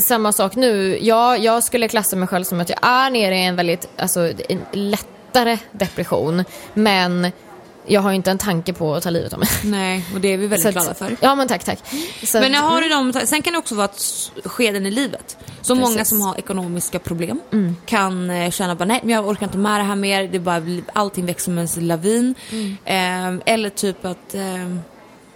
samma 0.03 0.33
sak 0.33 0.57
nu. 0.57 0.99
Jag, 1.01 1.39
jag 1.39 1.65
skulle 1.65 1.89
klassa 1.89 2.17
mig 2.17 2.29
själv 2.29 2.45
som 2.45 2.61
att 2.61 2.69
jag 2.69 2.79
är 2.83 3.11
nere 3.11 3.37
i 3.37 3.45
en 3.45 3.57
väldigt 3.57 3.89
alltså, 3.97 4.33
en 4.49 4.61
lättare 4.73 5.59
depression. 5.73 6.45
Men 6.75 7.33
jag 7.91 8.01
har 8.01 8.11
ju 8.11 8.17
inte 8.17 8.31
en 8.31 8.39
tanke 8.39 8.73
på 8.73 8.95
att 8.95 9.03
ta 9.03 9.11
livet 9.11 9.33
av 9.33 9.39
mig. 9.39 9.49
Nej, 9.65 10.05
och 10.15 10.21
det 10.21 10.29
är 10.29 10.39
vi 10.39 10.47
väldigt 10.47 10.67
att- 10.69 10.73
glada 10.75 10.95
för. 10.95 11.17
Ja, 11.21 11.35
men 11.35 11.49
tack, 11.49 11.65
tack. 11.65 11.79
Så 12.25 12.41
Men 12.41 12.55
att- 12.55 12.61
har 12.65 12.81
du 12.81 12.89
de, 12.89 13.13
sen 13.27 13.43
kan 13.43 13.53
det 13.53 13.59
också 13.59 13.75
vara 13.75 13.89
skeden 14.45 14.87
i 14.87 14.91
livet. 14.91 15.37
Så 15.63 15.75
Precis. 15.77 15.91
många 15.91 16.05
som 16.05 16.21
har 16.21 16.39
ekonomiska 16.39 16.99
problem 16.99 17.41
kan 17.87 18.31
eh, 18.31 18.51
känna 18.51 18.75
bara 18.75 18.85
nej 18.85 19.01
men 19.03 19.11
jag 19.15 19.29
orkar 19.29 19.47
inte 19.47 19.59
med 19.59 19.81
det 19.81 19.85
här 19.85 19.97
mer, 19.97 20.29
det 20.29 20.39
bara, 20.39 20.63
allting 20.93 21.27
växer 21.27 21.67
som 21.67 21.81
en 21.83 21.89
lavin. 21.89 22.35
Eh, 22.85 23.29
eller 23.55 23.71
typ 23.71 24.05
att 24.05 24.35
eh, 24.35 24.77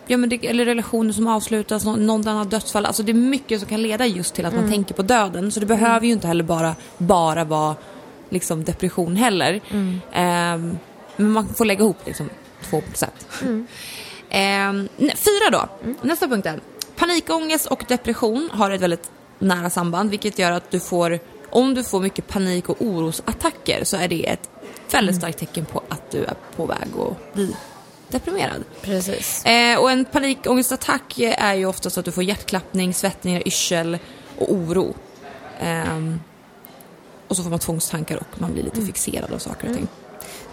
Ja, 0.07 0.17
men 0.17 0.29
det, 0.29 0.47
eller 0.47 0.65
relationer 0.65 1.13
som 1.13 1.27
avslutas, 1.27 1.85
någon, 1.85 2.07
någon 2.07 2.29
annan 2.29 2.49
dödsfall. 2.49 2.87
Alltså 2.87 3.03
det 3.03 3.13
är 3.13 3.15
mycket 3.15 3.61
som 3.61 3.69
kan 3.69 3.83
leda 3.83 4.07
just 4.07 4.35
till 4.35 4.47
att 4.47 4.55
man 4.55 4.71
tänker 4.71 4.95
på 4.95 5.03
döden. 5.03 5.51
Så 5.53 5.61
det 5.61 5.67
behöver 5.67 6.07
ju 6.07 6.13
inte 6.13 6.27
heller 6.27 6.45
bara, 6.45 6.75
bara 6.99 7.45
vara 7.45 7.77
liksom, 8.31 8.65
depression 8.65 9.17
heller. 9.17 9.61
Ehm, 10.13 10.79
men 11.17 11.31
man 11.33 11.49
får 11.55 11.65
lägga 11.65 11.81
ihop 11.85 11.97
liksom, 12.07 12.29
två 12.81 12.83
sätt. 12.95 13.27
Ehm, 14.31 14.89
nä- 14.97 15.17
fyra 15.17 15.51
då, 15.53 15.69
nästa 16.03 16.29
punkten. 16.29 16.61
Panikångest 16.97 17.67
och 17.67 17.85
depression 17.89 18.51
har 18.53 18.71
ett 18.71 18.81
väldigt 18.81 19.11
nära 19.39 19.71
samband 19.71 20.11
vilket 20.11 20.39
gör 20.39 20.53
att 20.53 20.71
du 20.71 20.81
får, 20.81 21.19
om 21.51 21.75
du 21.75 21.85
får 21.85 22.01
mycket 22.01 22.29
panik 22.29 22.69
och 22.69 22.77
orosattacker 22.83 23.85
så 23.85 23.97
är 23.97 24.09
det 24.09 24.27
ett 24.29 24.51
väldigt 24.91 25.17
starkt 25.17 25.39
tecken 25.39 25.65
på 25.65 25.83
att 25.89 26.11
du 26.11 26.25
är 26.25 26.35
på 26.57 26.67
väg 26.67 26.89
att 27.01 27.35
bli 27.35 27.57
deprimerad. 28.09 28.65
Precis. 28.83 29.45
Eh, 29.45 29.79
och 29.79 29.91
en 29.91 30.05
panikångestattack 30.05 31.19
är 31.19 31.55
ju 31.55 31.67
oftast 31.67 31.99
att 31.99 32.05
du 32.05 32.13
får 32.13 32.23
hjärtklappning, 32.25 32.95
svettningar, 32.95 33.43
yrsel 33.49 33.99
och 34.39 34.53
oro. 34.53 34.95
Ehm, 35.61 36.21
och 37.29 37.37
så 37.37 37.43
får 37.43 37.51
man 37.51 37.59
tvångstankar 37.59 38.17
och 38.17 38.41
man 38.41 38.53
blir 38.53 38.63
lite 38.63 38.81
fixerad 38.83 39.33
av 39.33 39.39
saker 39.39 39.69
och 39.71 39.77
ting. 39.77 39.89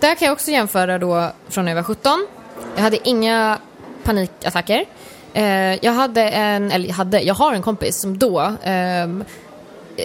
Där 0.02 0.16
kan 0.16 0.26
jag 0.26 0.34
också 0.34 0.52
jämföra 0.52 0.98
då 0.98 1.32
från 1.50 1.66
när 1.66 1.72
jag 1.72 1.76
var 1.76 1.84
17. 1.84 2.28
Jag 2.76 2.84
hade 2.84 3.10
inga 3.10 3.58
panikattacker. 4.04 4.86
Eh, 5.34 5.86
jag 5.86 5.92
hade 5.92 6.30
en, 6.30 6.72
eller 6.72 6.88
jag 6.88 6.96
hade, 6.96 7.22
jag 7.22 7.34
har 7.34 7.54
en 7.54 7.62
kompis 7.62 8.02
som 8.02 8.18
då 8.18 8.40
eh, 8.62 9.10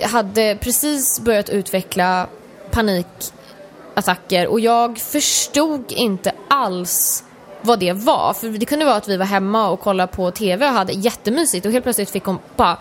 hade 0.05 0.57
precis 0.61 1.21
börjat 1.21 1.49
utveckla 1.49 2.27
panikattacker 2.71 4.47
och 4.47 4.61
jag 4.61 4.99
förstod 4.99 5.93
inte 5.93 6.33
alls 6.49 7.25
vad 7.61 7.79
det 7.79 7.93
var. 7.93 8.33
För 8.33 8.49
det 8.49 8.67
kunde 8.67 8.85
vara 8.85 8.97
att 8.97 9.09
vi 9.09 9.17
var 9.17 9.27
hemma 9.27 9.69
och 9.69 9.81
kollade 9.81 10.13
på 10.13 10.31
TV 10.31 10.69
och 10.69 10.73
hade 10.73 10.93
jättemysigt 10.93 11.67
och 11.67 11.73
helt 11.73 11.85
plötsligt 11.85 12.11
fick 12.11 12.25
hon 12.25 12.39
bara 12.57 12.79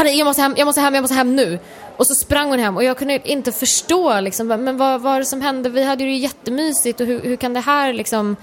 panik, 0.00 0.18
jag 0.20 0.24
måste 0.24 0.42
hem, 0.42 0.54
jag 0.56 0.66
måste 0.66 0.80
hem, 0.80 0.94
jag 0.94 1.02
måste 1.02 1.14
hem 1.14 1.36
nu. 1.36 1.58
Och 1.96 2.06
så 2.06 2.14
sprang 2.14 2.48
hon 2.48 2.58
hem 2.58 2.76
och 2.76 2.84
jag 2.84 2.98
kunde 2.98 3.30
inte 3.30 3.52
förstå 3.52 4.20
liksom, 4.20 4.46
men 4.46 4.76
vad 4.76 5.00
var 5.00 5.18
det 5.18 5.24
som 5.24 5.40
hände? 5.40 5.68
Vi 5.68 5.84
hade 5.84 6.04
ju 6.04 6.10
det 6.10 6.16
jättemysigt 6.16 7.00
och 7.00 7.06
hur, 7.06 7.20
hur 7.22 7.36
kan 7.36 7.54
det 7.54 7.60
här 7.60 7.92
liksom, 7.92 8.36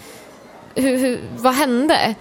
hur, 0.75 0.97
hur, 0.97 1.19
vad 1.37 1.53
hände? 1.53 2.15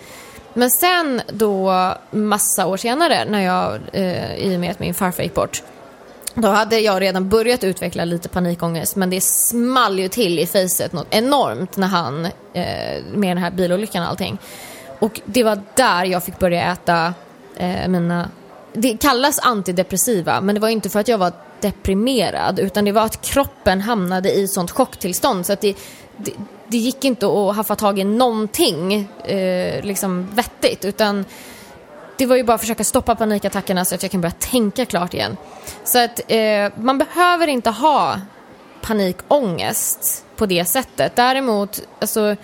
Men 0.55 0.71
sen 0.71 1.23
då 1.29 1.73
massa 2.11 2.67
år 2.67 2.77
senare 2.77 3.25
när 3.25 3.41
jag, 3.41 3.81
eh, 3.93 4.35
i 4.37 4.57
och 4.57 4.61
med 4.61 4.71
att 4.71 4.81
min 4.81 4.95
farfar 4.95 5.23
gick 5.23 5.35
bort, 5.35 5.63
då 6.35 6.49
hade 6.49 6.79
jag 6.79 7.03
redan 7.03 7.29
börjat 7.29 7.65
utveckla 7.65 8.05
lite 8.05 8.29
panikångest 8.29 8.97
men 8.97 9.11
det 9.11 9.21
small 9.23 9.99
ju 9.99 10.09
till 10.09 10.39
i 10.39 10.47
facet 10.47 10.93
något 10.93 11.07
enormt 11.11 11.77
när 11.77 11.87
han, 11.87 12.25
eh, 12.53 13.03
med 13.13 13.31
den 13.31 13.39
här 13.39 13.51
bilolyckan 13.51 14.03
och 14.03 14.09
allting. 14.09 14.39
Och 14.99 15.21
det 15.25 15.45
var 15.45 15.63
där 15.75 16.05
jag 16.05 16.25
fick 16.25 16.39
börja 16.39 16.73
äta 16.73 17.15
eh, 17.57 17.89
mina, 17.89 18.29
det 18.77 18.97
kallas 19.01 19.39
antidepressiva 19.39 20.41
men 20.41 20.55
det 20.55 20.61
var 20.61 20.69
inte 20.69 20.89
för 20.89 21.01
att 21.01 21.09
jag 21.09 21.19
var 21.19 21.33
deprimerad 21.61 22.59
utan 22.59 22.85
det 22.85 22.93
var 22.93 23.03
att 23.03 23.23
kroppen 23.23 23.81
hamnade 23.81 24.33
i 24.33 24.49
sånt 24.49 24.71
chocktillstånd 24.71 25.47
så 25.47 25.53
att 25.53 25.61
det, 25.61 25.77
det, 26.17 26.33
det 26.69 26.77
gick 26.77 27.05
inte 27.05 27.27
att 27.27 27.57
haffa 27.57 27.77
tag 27.77 27.99
i 27.99 28.05
någonting 28.05 29.09
eh, 29.25 29.85
liksom 29.85 30.29
vettigt 30.35 30.85
utan 30.85 31.25
det 32.17 32.27
var 32.27 32.37
ju 32.37 32.45
bara 32.45 32.55
att 32.55 32.61
försöka 32.61 32.85
stoppa 32.85 33.15
panikattackerna 33.15 33.85
så 33.85 33.95
att 33.95 34.03
jag 34.03 34.13
kan 34.13 34.21
börja 34.21 34.35
tänka 34.39 34.85
klart 34.85 35.15
igen. 35.15 35.37
Så 35.85 36.05
att 36.05 36.21
eh, 36.29 36.73
man 36.77 36.99
behöver 36.99 37.47
inte 37.47 37.71
ha 37.71 38.21
panikångest 38.83 40.25
på 40.37 40.47
det 40.47 40.65
sättet. 40.65 41.17
Däremot, 41.17 41.83
alltså, 42.01 42.37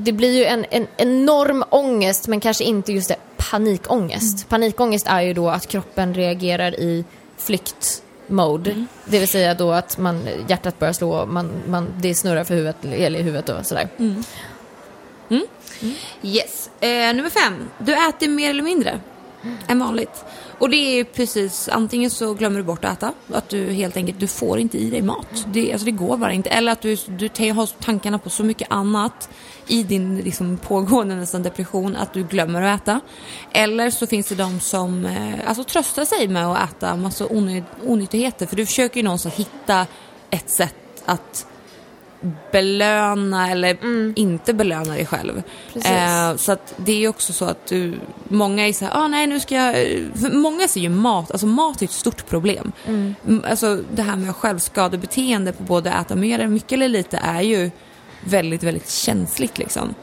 det 0.00 0.12
blir 0.12 0.38
ju 0.38 0.44
en, 0.44 0.66
en 0.70 0.86
enorm 0.96 1.64
ångest 1.70 2.28
men 2.28 2.40
kanske 2.40 2.64
inte 2.64 2.92
just 2.92 3.08
det 3.08 3.16
panikångest. 3.36 4.48
Panikångest 4.48 5.06
är 5.06 5.20
ju 5.20 5.34
då 5.34 5.48
att 5.48 5.66
kroppen 5.66 6.14
reagerar 6.14 6.80
i 6.80 7.04
flyktmode. 7.36 8.84
Det 9.04 9.18
vill 9.18 9.28
säga 9.28 9.54
då 9.54 9.72
att 9.72 9.98
man, 9.98 10.28
hjärtat 10.48 10.78
börjar 10.78 10.92
slå, 10.92 11.26
man, 11.26 11.50
man, 11.68 11.88
det 11.96 12.14
snurrar 12.14 12.44
för 12.44 12.54
huvudet, 12.54 12.84
eller 12.84 13.20
i 13.20 13.22
huvudet 13.22 13.48
och 13.48 13.66
sådär. 13.66 13.88
Yes. 16.22 16.70
Eh, 16.80 17.14
nummer 17.14 17.30
fem. 17.30 17.68
Du 17.78 18.08
äter 18.08 18.28
mer 18.28 18.50
eller 18.50 18.62
mindre 18.62 19.00
än 19.66 19.78
vanligt. 19.78 20.24
Och 20.58 20.70
det 20.70 20.76
är 20.76 20.94
ju 20.94 21.04
precis, 21.04 21.68
antingen 21.68 22.10
så 22.10 22.34
glömmer 22.34 22.58
du 22.58 22.64
bort 22.64 22.84
att 22.84 22.92
äta, 22.92 23.12
att 23.32 23.48
du 23.48 23.72
helt 23.72 23.96
enkelt, 23.96 24.20
du 24.20 24.26
får 24.26 24.58
inte 24.58 24.78
i 24.78 24.90
dig 24.90 25.02
mat. 25.02 25.46
Det, 25.46 25.72
alltså 25.72 25.84
det 25.84 25.90
går 25.90 26.16
bara 26.16 26.32
inte. 26.32 26.50
Eller 26.50 26.72
att 26.72 26.80
du, 26.80 26.96
du 27.06 27.52
har 27.52 27.82
tankarna 27.82 28.18
på 28.18 28.30
så 28.30 28.44
mycket 28.44 28.68
annat 28.70 29.28
i 29.68 29.82
din 29.82 30.16
liksom, 30.18 30.56
pågående 30.56 31.14
nästan 31.14 31.42
depression 31.42 31.96
att 31.96 32.12
du 32.12 32.22
glömmer 32.24 32.62
att 32.62 32.80
äta. 32.82 33.00
Eller 33.52 33.90
så 33.90 34.06
finns 34.06 34.28
det 34.28 34.34
de 34.34 34.60
som 34.60 35.06
eh, 35.06 35.48
alltså, 35.48 35.64
tröstar 35.64 36.04
sig 36.04 36.28
med 36.28 36.46
att 36.46 36.70
äta 36.70 36.96
massa 36.96 37.24
ony- 37.26 37.62
onyttigheter. 37.86 38.46
För 38.46 38.56
du 38.56 38.66
försöker 38.66 38.96
ju 38.96 39.02
någonstans 39.02 39.34
hitta 39.34 39.86
ett 40.30 40.50
sätt 40.50 40.74
att 41.04 41.46
belöna 42.52 43.50
eller 43.50 43.76
inte 44.18 44.54
belöna 44.54 44.92
dig 44.94 45.06
själv. 45.06 45.42
Eh, 45.74 46.36
så 46.36 46.52
att 46.52 46.74
det 46.76 46.92
är 46.92 46.96
ju 46.96 47.08
också 47.08 47.32
så 47.32 47.44
att 47.44 47.66
du, 47.66 47.94
många 48.28 48.68
är 48.68 48.72
så 48.72 48.84
här, 48.84 48.92
ah, 48.96 49.08
nej 49.08 49.26
nu 49.26 49.40
ska 49.40 49.54
jag, 49.54 49.76
många 50.32 50.68
ser 50.68 50.80
ju 50.80 50.88
mat, 50.88 51.30
alltså 51.30 51.46
mat 51.46 51.82
är 51.82 51.86
ett 51.86 51.90
stort 51.92 52.26
problem. 52.28 52.72
Mm, 52.86 53.14
Alltså 53.50 53.78
det 53.94 54.02
här 54.02 54.16
med 54.16 54.36
självskadebeteende 54.36 55.52
på 55.52 55.62
både 55.62 55.92
att 55.92 56.06
äta 56.06 56.16
mer, 56.16 56.46
mycket 56.46 56.72
eller 56.72 56.88
lite 56.88 57.16
är 57.16 57.42
ju 57.42 57.70
väldigt, 58.24 58.62
väldigt 58.62 58.90
känsligt 58.90 59.58
liksom. 59.58 59.94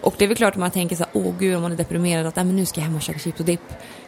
Och 0.00 0.14
det 0.18 0.24
är 0.24 0.28
väl 0.28 0.36
klart 0.36 0.54
att 0.54 0.60
man 0.60 0.70
tänker 0.70 0.96
så 0.96 1.02
här, 1.02 1.10
åh 1.12 1.34
gud 1.38 1.56
om 1.56 1.62
man 1.62 1.72
är 1.72 1.76
deprimerad 1.76 2.26
att 2.26 2.36
men 2.36 2.56
nu 2.56 2.66
ska 2.66 2.80
jag 2.80 2.84
hem 2.86 2.96
och 2.96 3.02
käka 3.02 3.18
chips 3.18 3.40
och 3.40 3.46
dipp. 3.46 3.60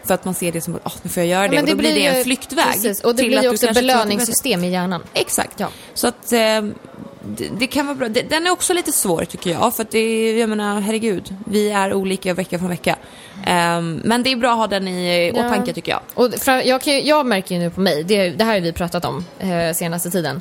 För 0.04 0.14
att 0.14 0.24
man 0.24 0.34
ser 0.34 0.52
det 0.52 0.60
som 0.60 0.74
att, 0.74 0.80
åh 0.84 0.92
nu 1.02 1.10
får 1.10 1.20
jag 1.22 1.30
göra 1.30 1.48
det. 1.48 1.54
men 1.54 1.64
och 1.64 1.70
då 1.70 1.76
blir 1.76 1.94
det 1.94 2.06
en 2.06 2.24
flyktväg. 2.24 2.64
Precis, 2.72 3.00
och 3.00 3.14
det 3.14 3.18
till 3.22 3.26
blir 3.28 3.38
att 3.38 3.44
ju 3.44 3.48
också 3.48 3.66
det 3.66 3.72
bättre. 3.72 3.86
belöningssystem 3.86 4.64
i 4.64 4.70
hjärnan. 4.70 5.02
Exakt. 5.14 5.60
Ja. 5.60 5.68
Så 5.94 6.06
att 6.08 6.32
eh, 6.32 6.38
det, 6.38 7.48
det 7.58 7.66
kan 7.66 7.86
vara 7.86 7.96
bra. 7.96 8.08
Det, 8.08 8.22
den 8.22 8.46
är 8.46 8.50
också 8.50 8.72
lite 8.74 8.92
svår 8.92 9.24
tycker 9.24 9.50
jag. 9.50 9.76
För 9.76 9.82
att 9.82 9.90
det 9.90 10.32
jag 10.38 10.48
menar, 10.48 10.80
herregud. 10.80 11.34
Vi 11.46 11.70
är 11.70 11.94
olika 11.94 12.34
vecka 12.34 12.58
från 12.58 12.68
vecka. 12.68 12.96
Ehm, 13.46 14.00
men 14.04 14.22
det 14.22 14.32
är 14.32 14.36
bra 14.36 14.50
att 14.52 14.58
ha 14.58 14.66
den 14.66 14.88
i 14.88 15.32
Ja. 15.34 15.46
åtanke 15.46 15.72
tycker 15.72 15.92
jag. 15.92 16.00
Och 16.14 16.34
fra, 16.34 16.64
jag, 16.64 16.80
kan, 16.82 17.06
jag 17.06 17.26
märker 17.26 17.54
ju 17.54 17.60
nu 17.60 17.70
på 17.70 17.80
mig, 17.80 18.04
det, 18.04 18.30
det 18.30 18.44
här 18.44 18.52
har 18.54 18.60
vi 18.60 18.72
pratat 18.72 19.04
om 19.04 19.24
eh, 19.38 19.74
senaste 19.74 20.10
tiden, 20.10 20.40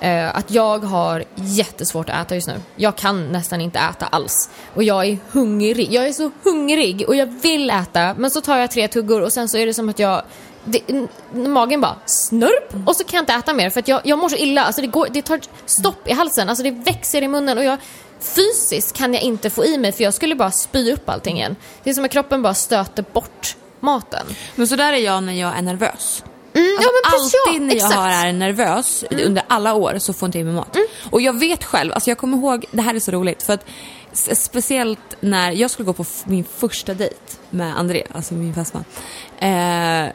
Eh, 0.00 0.36
att 0.36 0.50
jag 0.50 0.78
har 0.78 1.24
jättesvårt 1.34 2.08
att 2.08 2.26
äta 2.26 2.34
just 2.34 2.48
nu. 2.48 2.60
Jag 2.76 2.96
kan 2.96 3.28
nästan 3.32 3.60
inte 3.60 3.78
äta 3.78 4.06
alls. 4.06 4.50
Och 4.74 4.82
jag 4.82 5.06
är 5.06 5.18
hungrig. 5.30 5.92
Jag 5.92 6.08
är 6.08 6.12
så 6.12 6.30
hungrig 6.42 7.04
och 7.08 7.16
jag 7.16 7.26
vill 7.26 7.70
äta, 7.70 8.14
men 8.18 8.30
så 8.30 8.40
tar 8.40 8.56
jag 8.56 8.70
tre 8.70 8.88
tuggor 8.88 9.22
och 9.22 9.32
sen 9.32 9.48
så 9.48 9.58
är 9.58 9.66
det 9.66 9.74
som 9.74 9.88
att 9.88 9.98
jag 9.98 10.22
det, 10.64 11.08
magen 11.32 11.80
bara 11.80 11.96
snurp 12.06 12.88
och 12.88 12.96
så 12.96 13.04
kan 13.04 13.16
jag 13.16 13.22
inte 13.22 13.32
äta 13.32 13.52
mer 13.52 13.70
för 13.70 13.80
att 13.80 13.88
jag, 13.88 14.00
jag 14.04 14.18
mår 14.18 14.28
så 14.28 14.36
illa. 14.36 14.64
Alltså 14.64 14.80
det, 14.80 14.86
går, 14.86 15.08
det 15.10 15.22
tar 15.22 15.40
stopp 15.66 16.08
i 16.08 16.12
halsen, 16.12 16.48
alltså 16.48 16.64
det 16.64 16.70
växer 16.70 17.22
i 17.22 17.28
munnen 17.28 17.58
och 17.58 17.64
jag 17.64 17.78
fysiskt 18.20 18.96
kan 18.96 19.14
jag 19.14 19.22
inte 19.22 19.50
få 19.50 19.64
i 19.64 19.78
mig 19.78 19.92
för 19.92 20.04
jag 20.04 20.14
skulle 20.14 20.34
bara 20.34 20.50
spy 20.50 20.92
upp 20.92 21.08
allting 21.08 21.36
igen. 21.36 21.56
Det 21.82 21.90
är 21.90 21.94
som 21.94 22.04
att 22.04 22.10
kroppen 22.10 22.42
bara 22.42 22.54
stöter 22.54 23.04
bort 23.12 23.56
maten. 23.80 24.26
Men 24.54 24.66
så 24.66 24.76
där 24.76 24.92
är 24.92 24.96
jag 24.96 25.22
när 25.22 25.32
jag 25.32 25.58
är 25.58 25.62
nervös. 25.62 26.24
Mm, 26.58 26.76
ja, 26.80 26.88
alltid 27.04 27.38
ja, 27.46 27.60
när 27.60 27.74
jag 27.74 27.76
exakt. 27.76 27.92
Mm. 27.92 28.02
har 28.02 28.26
är 28.26 28.32
nervös 28.32 29.04
under 29.10 29.42
alla 29.48 29.74
år 29.74 29.98
så 29.98 30.12
får 30.12 30.26
inte 30.26 30.38
jag 30.38 30.42
i 30.42 30.44
mig 30.44 30.54
mat. 30.54 30.76
Och 31.10 31.20
jag 31.20 31.38
vet 31.38 31.64
själv, 31.64 31.92
alltså 31.92 32.10
jag 32.10 32.18
kommer 32.18 32.36
ihåg, 32.38 32.64
det 32.70 32.82
här 32.82 32.94
är 32.94 33.00
så 33.00 33.10
roligt 33.10 33.42
för 33.42 33.52
att 33.52 33.64
speciellt 34.12 35.16
när 35.20 35.52
jag 35.52 35.70
skulle 35.70 35.86
gå 35.86 35.92
på 35.92 36.04
min 36.24 36.44
första 36.44 36.94
dejt 36.94 37.16
med 37.50 37.78
André, 37.78 38.06
alltså 38.12 38.34
min 38.34 38.54
fästman. 38.54 38.84
Eh, 39.38 40.12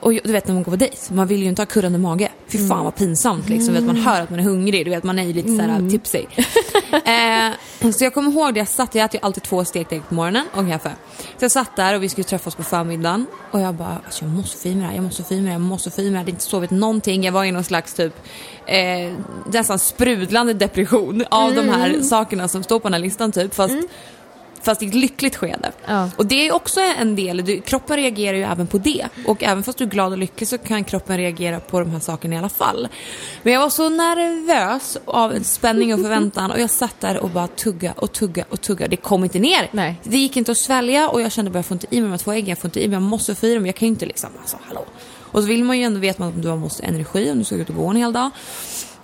och 0.00 0.12
du 0.12 0.32
vet 0.32 0.46
när 0.46 0.54
man 0.54 0.62
går 0.62 0.72
på 0.72 0.76
dejt, 0.76 0.96
man 1.14 1.26
vill 1.26 1.42
ju 1.42 1.48
inte 1.48 1.62
ha 1.62 1.66
kurrande 1.66 1.98
mage. 1.98 2.28
Fy 2.48 2.58
Mm. 2.58 2.68
fan 2.70 2.84
vad 2.84 2.94
pinsamt 2.96 3.48
liksom. 3.48 3.74
Du 3.74 3.80
vet, 3.80 3.86
man 3.86 3.96
hör 3.96 4.20
att 4.22 4.30
man 4.30 4.38
är 4.38 4.42
hungrig, 4.44 4.84
du 4.86 4.90
vet 4.90 5.04
man 5.04 5.18
är 5.18 5.22
ju 5.24 5.32
lite 5.32 5.48
såhär 5.56 5.68
Mm. 5.68 5.90
tipsy. 5.90 6.18
eh, 6.92 7.90
så 7.92 8.04
jag 8.04 8.14
kommer 8.14 8.30
ihåg 8.32 8.54
det, 8.54 8.58
jag 8.60 8.68
satt, 8.68 8.94
jag 8.94 9.04
äter 9.04 9.20
ju 9.20 9.26
alltid 9.26 9.42
två 9.42 9.64
stekta 9.64 9.94
ägg 9.94 10.02
på 10.08 10.14
morgonen 10.14 10.46
och 10.54 10.68
kaffe. 10.68 10.90
Så 11.18 11.44
jag 11.44 11.50
satt 11.50 11.76
där 11.76 11.94
och 11.94 12.02
vi 12.02 12.08
skulle 12.08 12.24
träffas 12.24 12.54
på 12.54 12.62
förmiddagen 12.62 13.26
och 13.50 13.60
jag 13.60 13.74
bara, 13.74 14.00
alltså 14.04 14.24
jag 14.24 14.32
måste 14.34 14.56
få 14.62 14.68
i 14.68 14.74
mig 14.74 14.80
det 14.82 14.86
här, 14.88 14.94
jag 14.94 15.04
måste 15.04 15.22
få 15.22 15.34
i 15.34 15.36
mig 15.36 15.44
det 15.44 15.48
här, 15.50 15.54
jag 15.54 15.60
måste 15.68 15.90
få 15.90 16.00
i 16.00 16.04
mig 16.04 16.10
det 16.12 16.16
här. 16.16 16.20
Jag 16.20 16.20
hade 16.24 16.30
inte 16.30 16.44
sovit 16.44 16.70
någonting, 16.70 17.24
jag 17.24 17.32
var 17.32 17.44
i 17.44 17.52
någon 17.52 17.64
slags 17.64 17.94
typ 17.94 18.14
eh, 18.66 19.12
nästan 19.52 19.78
sprudlande 19.78 20.54
depression 20.54 21.24
av 21.30 21.54
de 21.54 21.60
Mm. 21.60 21.74
här 21.80 22.00
sakerna 22.02 22.48
som 22.48 22.62
står 22.62 22.78
på 22.80 22.88
den 22.88 22.92
här 22.94 23.00
listan 23.00 23.32
typ. 23.32 23.54
Fast 23.54 23.74
Fast 24.68 24.82
i 24.82 24.86
ett 24.86 24.94
lyckligt 24.94 25.36
skede. 25.36 25.72
Ja. 25.86 26.10
Och 26.16 26.26
det 26.26 26.48
är 26.48 26.52
också 26.52 26.80
en 26.80 27.16
del, 27.16 27.44
du, 27.44 27.60
kroppen 27.60 27.96
reagerar 27.96 28.36
ju 28.36 28.42
även 28.42 28.66
på 28.66 28.78
det. 28.78 29.08
Och 29.26 29.42
även 29.42 29.62
fast 29.62 29.78
du 29.78 29.84
är 29.84 29.88
glad 29.88 30.12
och 30.12 30.18
lycklig 30.18 30.48
så 30.48 30.58
kan 30.58 30.84
kroppen 30.84 31.16
reagera 31.16 31.60
på 31.60 31.80
de 31.80 31.90
här 31.90 32.00
sakerna 32.00 32.34
i 32.34 32.38
alla 32.38 32.48
fall. 32.48 32.88
Men 33.42 33.52
jag 33.52 33.60
var 33.60 33.70
så 33.70 33.88
nervös 33.88 34.98
av 35.04 35.42
spänning 35.42 35.94
och 35.94 36.00
förväntan 36.00 36.50
och 36.50 36.60
jag 36.60 36.70
satt 36.70 37.00
där 37.00 37.18
och 37.18 37.30
bara 37.30 37.46
tugga 37.46 37.92
och 37.92 38.12
tugga 38.12 38.44
och 38.48 38.60
tugga. 38.60 38.88
Det 38.88 38.96
kom 38.96 39.24
inte 39.24 39.38
ner. 39.38 39.68
Nej. 39.72 40.00
Det 40.02 40.18
gick 40.18 40.36
inte 40.36 40.52
att 40.52 40.58
svälja 40.58 41.08
och 41.08 41.20
jag 41.20 41.32
kände 41.32 41.50
bara 41.50 41.58
jag 41.58 41.66
får 41.66 41.74
inte 41.74 41.86
i 41.90 42.00
mig 42.00 42.02
de 42.02 42.10
här 42.10 42.18
två 42.18 42.32
äggen, 42.32 42.48
jag 42.48 42.58
får 42.58 42.68
inte 42.68 42.84
i 42.84 42.88
mig, 42.88 42.94
jag 42.94 43.02
måste 43.02 43.34
få 43.34 43.46
i 43.46 43.54
dem, 43.54 43.66
jag 43.66 43.76
kan 43.76 43.88
ju 43.88 43.90
inte 43.90 44.06
liksom, 44.06 44.30
alltså 44.40 44.58
hallå. 44.66 44.84
Och 45.18 45.40
så 45.40 45.48
vill 45.48 45.64
man 45.64 45.78
ju 45.78 45.84
ändå 45.84 46.00
veta 46.00 46.24
att 46.24 46.42
du 46.42 46.54
måste 46.54 46.82
energi 46.82 47.30
om 47.30 47.38
du 47.38 47.44
ska 47.44 47.54
ut 47.54 47.68
och 47.68 47.76
gå 47.76 47.86
en 47.86 47.96
hel 47.96 48.12
dag. 48.12 48.30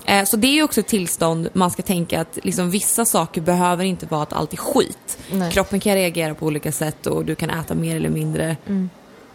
Eh, 0.05 0.25
Så 0.25 0.37
det 0.37 0.59
är 0.59 0.63
också 0.63 0.81
ett 0.81 0.87
tillstånd 0.87 1.49
man 1.53 1.71
ska 1.71 1.83
tänka 1.83 2.21
att 2.21 2.39
liksom 2.43 2.71
vissa 2.71 3.05
saker 3.05 3.41
behöver 3.41 3.85
inte 3.85 4.07
vara 4.07 4.23
att 4.23 4.33
allt 4.33 4.53
är 4.53 4.57
skit. 4.57 5.19
Nej. 5.33 5.53
Kroppen 5.53 5.81
kan 5.81 5.95
reagera 5.95 6.35
på 6.35 6.47
olika 6.47 6.73
sätt 6.73 7.07
och 7.07 7.25
du 7.25 7.35
kan 7.35 7.51
äta 7.51 7.75
mer 7.75 7.97
eller 7.97 8.11
mindre. 8.11 8.57
Mm. 8.67 8.91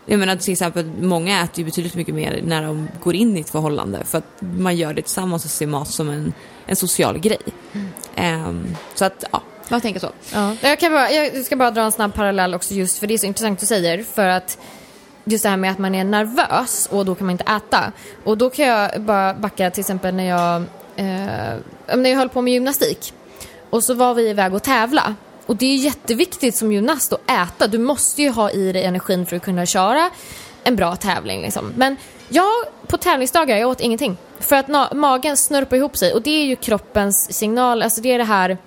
Jag 0.05 0.19
menar 0.19 0.35
till 0.35 0.51
exempel, 0.53 0.91
många 1.01 1.43
äter 1.43 1.59
ju 1.59 1.65
betydligt 1.65 1.95
mycket 1.95 2.15
mer 2.15 2.41
när 2.43 2.63
de 2.63 2.87
går 3.03 3.15
in 3.15 3.37
i 3.37 3.39
ett 3.39 3.49
förhållande 3.49 4.03
för 4.05 4.17
att 4.17 4.41
man 4.41 4.75
gör 4.77 4.93
det 4.93 5.01
tillsammans 5.01 5.45
och 5.45 5.51
ser 5.51 5.67
mat 5.67 5.87
som 5.87 6.09
en, 6.09 6.33
en 6.65 6.75
social 6.75 7.19
grej. 7.19 7.37
Mm. 7.73 7.87
Ehm, 8.15 8.75
så 8.95 9.05
att, 9.05 9.23
ja, 9.31 9.41
man 9.69 9.81
tänker 9.81 9.99
så. 9.99 10.09
Ja. 10.33 10.55
Jag, 10.61 10.79
kan 10.79 10.91
bara, 10.91 11.11
jag 11.11 11.45
ska 11.45 11.55
bara 11.55 11.71
dra 11.71 11.81
en 11.81 11.91
snabb 11.91 12.13
parallell 12.13 12.53
också 12.53 12.73
just 12.73 12.97
för 12.97 13.07
det 13.07 13.13
är 13.13 13.17
så 13.17 13.25
intressant 13.25 13.59
du 13.59 13.65
säger. 13.65 14.03
För 14.03 14.27
att 14.27 14.57
just 15.23 15.43
det 15.43 15.49
här 15.49 15.57
med 15.57 15.71
att 15.71 15.77
man 15.77 15.95
är 15.95 16.03
nervös 16.03 16.87
och 16.91 17.05
då 17.05 17.15
kan 17.15 17.25
man 17.25 17.31
inte 17.31 17.51
äta. 17.51 17.91
Och 18.23 18.37
då 18.37 18.49
kan 18.49 18.65
jag 18.65 19.01
bara 19.01 19.33
backa 19.33 19.71
till 19.71 19.81
exempel 19.81 20.15
när 20.15 20.29
jag, 20.29 20.55
eh, 20.95 21.97
när 21.97 22.09
jag 22.09 22.17
höll 22.17 22.29
på 22.29 22.41
med 22.41 22.53
gymnastik. 22.53 23.13
Och 23.69 23.83
så 23.83 23.93
var 23.93 24.13
vi 24.13 24.29
iväg 24.29 24.53
och 24.53 24.63
tävla. 24.63 25.15
Och 25.45 25.55
det 25.55 25.65
är 25.65 25.75
jätteviktigt 25.75 26.55
som 26.55 26.71
gymnast 26.71 27.13
att 27.13 27.31
äta. 27.31 27.67
Du 27.67 27.77
måste 27.77 28.21
ju 28.21 28.29
ha 28.29 28.51
i 28.51 28.71
dig 28.71 28.83
energin 28.83 29.25
för 29.25 29.35
att 29.35 29.41
kunna 29.43 29.65
köra 29.65 30.09
en 30.63 30.75
bra 30.75 30.95
tävling. 30.95 31.41
Liksom. 31.41 31.73
Men 31.75 31.97
jag, 32.29 32.51
på 32.87 32.97
tävlingsdagar, 32.97 33.57
jag 33.57 33.69
åt 33.69 33.81
ingenting. 33.81 34.17
För 34.39 34.55
att 34.55 34.67
na- 34.67 34.93
magen 34.93 35.37
snurpar 35.37 35.77
ihop 35.77 35.97
sig 35.97 36.13
och 36.13 36.21
det 36.21 36.29
är 36.29 36.45
ju 36.45 36.55
kroppens 36.55 37.33
signal. 37.33 37.81
Alltså 37.81 38.01
det 38.01 38.11
är 38.11 38.17
det 38.17 38.23
här 38.23 38.57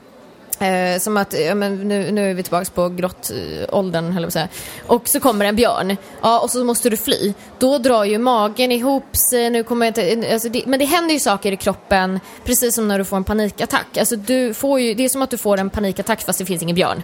Eh, 0.59 0.99
som 0.99 1.17
att, 1.17 1.35
ja, 1.41 1.55
men 1.55 1.89
nu, 1.89 2.11
nu 2.11 2.31
är 2.31 2.35
vi 2.35 2.43
tillbaka 2.43 2.71
på 2.75 2.89
grottåldern, 2.89 4.13
höll 4.13 4.23
jag 4.23 4.23
på 4.23 4.27
att 4.27 4.33
säga. 4.33 4.49
Och 4.87 5.09
så 5.09 5.21
kommer 5.21 5.45
en 5.45 5.57
björn, 5.57 5.97
ja, 6.23 6.41
och 6.41 6.51
så 6.51 6.65
måste 6.65 6.91
du 6.91 6.97
fly. 6.97 7.35
Då 7.59 7.79
drar 7.79 8.05
ju 8.05 8.19
magen 8.19 8.73
ihop 8.73 9.17
sig, 9.17 9.51
nu 9.51 9.63
kommer 9.65 9.87
inte, 9.87 10.33
alltså 10.33 10.49
det, 10.49 10.67
men 10.67 10.79
det 10.79 10.85
händer 10.85 11.15
ju 11.15 11.21
saker 11.21 11.53
i 11.53 11.57
kroppen, 11.57 12.21
precis 12.45 12.75
som 12.75 12.89
när 12.89 12.99
du 12.99 13.05
får 13.05 13.17
en 13.17 13.25
panikattack. 13.25 13.97
Alltså 13.97 14.17
du 14.17 14.55
får 14.55 14.81
ju, 14.81 14.95
det 14.95 15.05
är 15.05 15.09
som 15.09 15.23
att 15.23 15.31
du 15.31 15.39
får 15.39 15.59
en 15.59 15.71
panikattack 15.71 16.21
fast 16.21 16.39
det 16.39 16.45
finns 16.45 16.63
ingen 16.63 16.77
björn. 16.77 17.03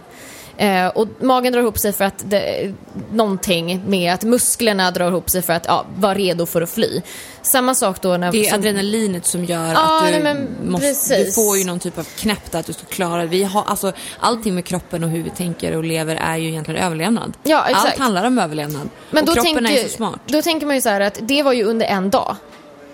Eh, 0.59 0.87
och 0.87 1.07
magen 1.21 1.53
drar 1.53 1.61
ihop 1.61 1.77
sig 1.77 1.93
för 1.93 2.05
att 2.05 2.23
det, 2.29 2.73
någonting 3.11 3.81
med 3.87 4.13
att 4.13 4.23
musklerna 4.23 4.91
drar 4.91 5.07
ihop 5.07 5.29
sig 5.29 5.41
för 5.41 5.53
att 5.53 5.65
ja, 5.67 5.85
vara 5.95 6.13
redo 6.13 6.45
för 6.45 6.61
att 6.61 6.69
fly. 6.69 7.01
Samma 7.41 7.75
sak 7.75 8.01
då 8.01 8.17
när... 8.17 8.31
Det 8.31 8.45
är 8.45 8.49
som- 8.49 8.59
adrenalinet 8.59 9.25
som 9.25 9.45
gör 9.45 9.67
Ja, 9.73 9.99
att 10.05 10.13
du, 10.13 10.19
nej, 10.23 10.35
måste, 10.63 11.23
du 11.23 11.31
får 11.31 11.57
ju 11.57 11.65
någon 11.65 11.79
typ 11.79 11.97
av 11.97 12.03
knäpp 12.03 12.51
där 12.51 12.59
att 12.59 12.65
du 12.65 12.73
ska 12.73 12.85
klara. 12.85 13.25
Vi 13.25 13.43
har, 13.43 13.63
alltså, 13.67 13.91
allting 14.19 14.55
med 14.55 14.65
kroppen 14.65 15.03
och 15.03 15.09
hur 15.09 15.23
vi 15.23 15.29
tänker 15.29 15.75
och 15.75 15.83
lever 15.83 16.15
är 16.15 16.37
ju 16.37 16.47
egentligen 16.49 16.83
överlevnad. 16.83 17.33
Ja. 17.43 17.57
Allt 17.73 17.97
handlar 17.97 18.25
om 18.25 18.39
överlevnad. 18.39 18.89
Men 19.11 19.23
och 19.23 19.27
då 19.27 19.33
kroppen 19.33 19.65
tänker, 19.65 19.83
är 19.83 19.87
så 19.87 19.95
smart. 19.95 20.19
Då 20.25 20.41
tänker 20.41 20.67
man 20.67 20.75
ju 20.75 20.81
så 20.81 20.89
här 20.89 21.01
att 21.01 21.19
det 21.21 21.43
var 21.43 21.53
ju 21.53 21.63
under 21.63 21.85
en 21.85 22.09
dag. 22.09 22.35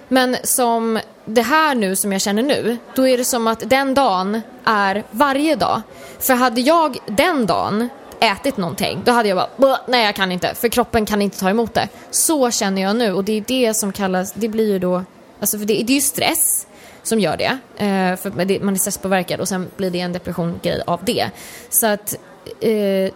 Men 0.07 0.37
som 0.43 0.99
det 1.25 1.41
här 1.41 1.75
nu 1.75 1.95
som 1.95 2.11
jag 2.11 2.21
känner 2.21 2.43
nu, 2.43 2.77
då 2.95 3.07
är 3.07 3.17
det 3.17 3.25
som 3.25 3.47
att 3.47 3.69
den 3.69 3.93
dagen 3.93 4.41
är 4.65 5.03
varje 5.11 5.55
dag. 5.55 5.81
För 6.19 6.33
hade 6.33 6.61
jag 6.61 6.97
den 7.05 7.45
dagen 7.45 7.89
ätit 8.19 8.57
någonting, 8.57 9.01
då 9.05 9.11
hade 9.11 9.29
jag 9.29 9.47
bara 9.57 9.79
nej 9.87 10.05
jag 10.05 10.15
kan 10.15 10.31
inte, 10.31 10.55
för 10.55 10.67
kroppen 10.67 11.05
kan 11.05 11.21
inte 11.21 11.39
ta 11.39 11.49
emot 11.49 11.73
det. 11.73 11.87
Så 12.11 12.51
känner 12.51 12.81
jag 12.81 12.95
nu 12.95 13.13
och 13.13 13.23
det 13.23 13.33
är 13.37 13.43
det 13.47 13.73
som 13.73 13.91
kallas, 13.91 14.33
det 14.33 14.47
blir 14.47 14.71
ju 14.71 14.79
då, 14.79 15.03
alltså 15.39 15.57
för 15.57 15.65
det, 15.65 15.73
det 15.73 15.93
är 15.93 15.95
ju 15.95 16.01
stress 16.01 16.67
som 17.03 17.19
gör 17.19 17.37
det. 17.37 17.57
Eh, 17.83 18.15
för 18.15 18.45
det, 18.45 18.59
man 18.59 18.73
är 18.73 18.79
stresspåverkad 18.79 19.39
och 19.39 19.47
sen 19.47 19.67
blir 19.77 19.89
det 19.89 19.99
en 19.99 20.13
depressiongrej 20.13 20.81
av 20.87 20.99
det. 21.05 21.29
Så 21.69 21.87
att 21.87 22.15
eh, 22.59 23.13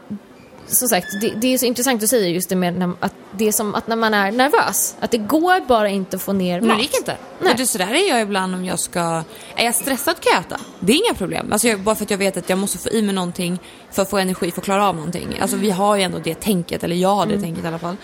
som 0.76 0.88
sagt, 0.88 1.08
det, 1.22 1.34
det 1.36 1.54
är 1.54 1.58
så 1.58 1.66
intressant 1.66 2.04
att 2.04 2.10
säga 2.10 2.28
just 2.28 2.50
det 2.50 2.56
med 2.56 2.74
när, 2.74 2.94
att 3.00 3.14
det 3.32 3.48
är 3.48 3.52
som 3.52 3.76
att 3.76 3.88
när 3.88 3.96
man 3.96 4.14
är 4.14 4.32
nervös, 4.32 4.96
att 5.00 5.12
det 5.12 5.18
går 5.18 5.68
bara 5.68 5.90
inte 5.90 6.16
att 6.16 6.22
få 6.22 6.34
ner 6.34 6.60
Men 6.60 6.68
mat. 6.68 6.78
det 6.78 6.82
gick 6.84 6.98
inte. 6.98 7.18
Nej. 7.42 7.54
Det, 7.58 7.66
sådär 7.66 7.94
är 7.94 8.10
jag 8.10 8.22
ibland 8.22 8.56
om 8.56 8.66
jag 8.66 8.80
ska... 8.80 9.24
Är 9.56 9.66
jag 9.66 9.76
stressad 9.76 10.20
kan 10.20 10.32
jag 10.34 10.42
äta. 10.42 10.60
Det 10.80 10.94
är 10.94 10.96
inga 10.96 11.14
problem. 11.14 11.52
Alltså 11.52 11.68
jag, 11.68 11.80
bara 11.80 11.96
för 11.96 12.04
att 12.04 12.12
jag 12.12 12.18
vet 12.18 12.38
att 12.38 12.50
jag 12.50 12.60
måste 12.60 12.78
få 12.78 12.90
i 12.90 13.02
mig 13.02 13.16
någonting 13.16 13.60
för 13.92 14.02
att 14.02 14.10
få 14.10 14.18
energi 14.18 14.52
för 14.52 14.62
att 14.62 14.66
klara 14.66 14.88
av 14.88 14.96
någonting. 14.96 15.28
Alltså 15.42 15.58
vi 15.58 15.70
har 15.70 15.96
ju 15.96 16.02
ändå 16.02 16.20
det 16.24 16.36
tänket, 16.36 16.84
eller 16.84 16.96
jag 16.96 17.16
har 17.16 17.26
det 17.26 17.42
tänket 17.42 17.64
i 17.64 17.68
alla 17.68 17.80
fall. 17.80 17.96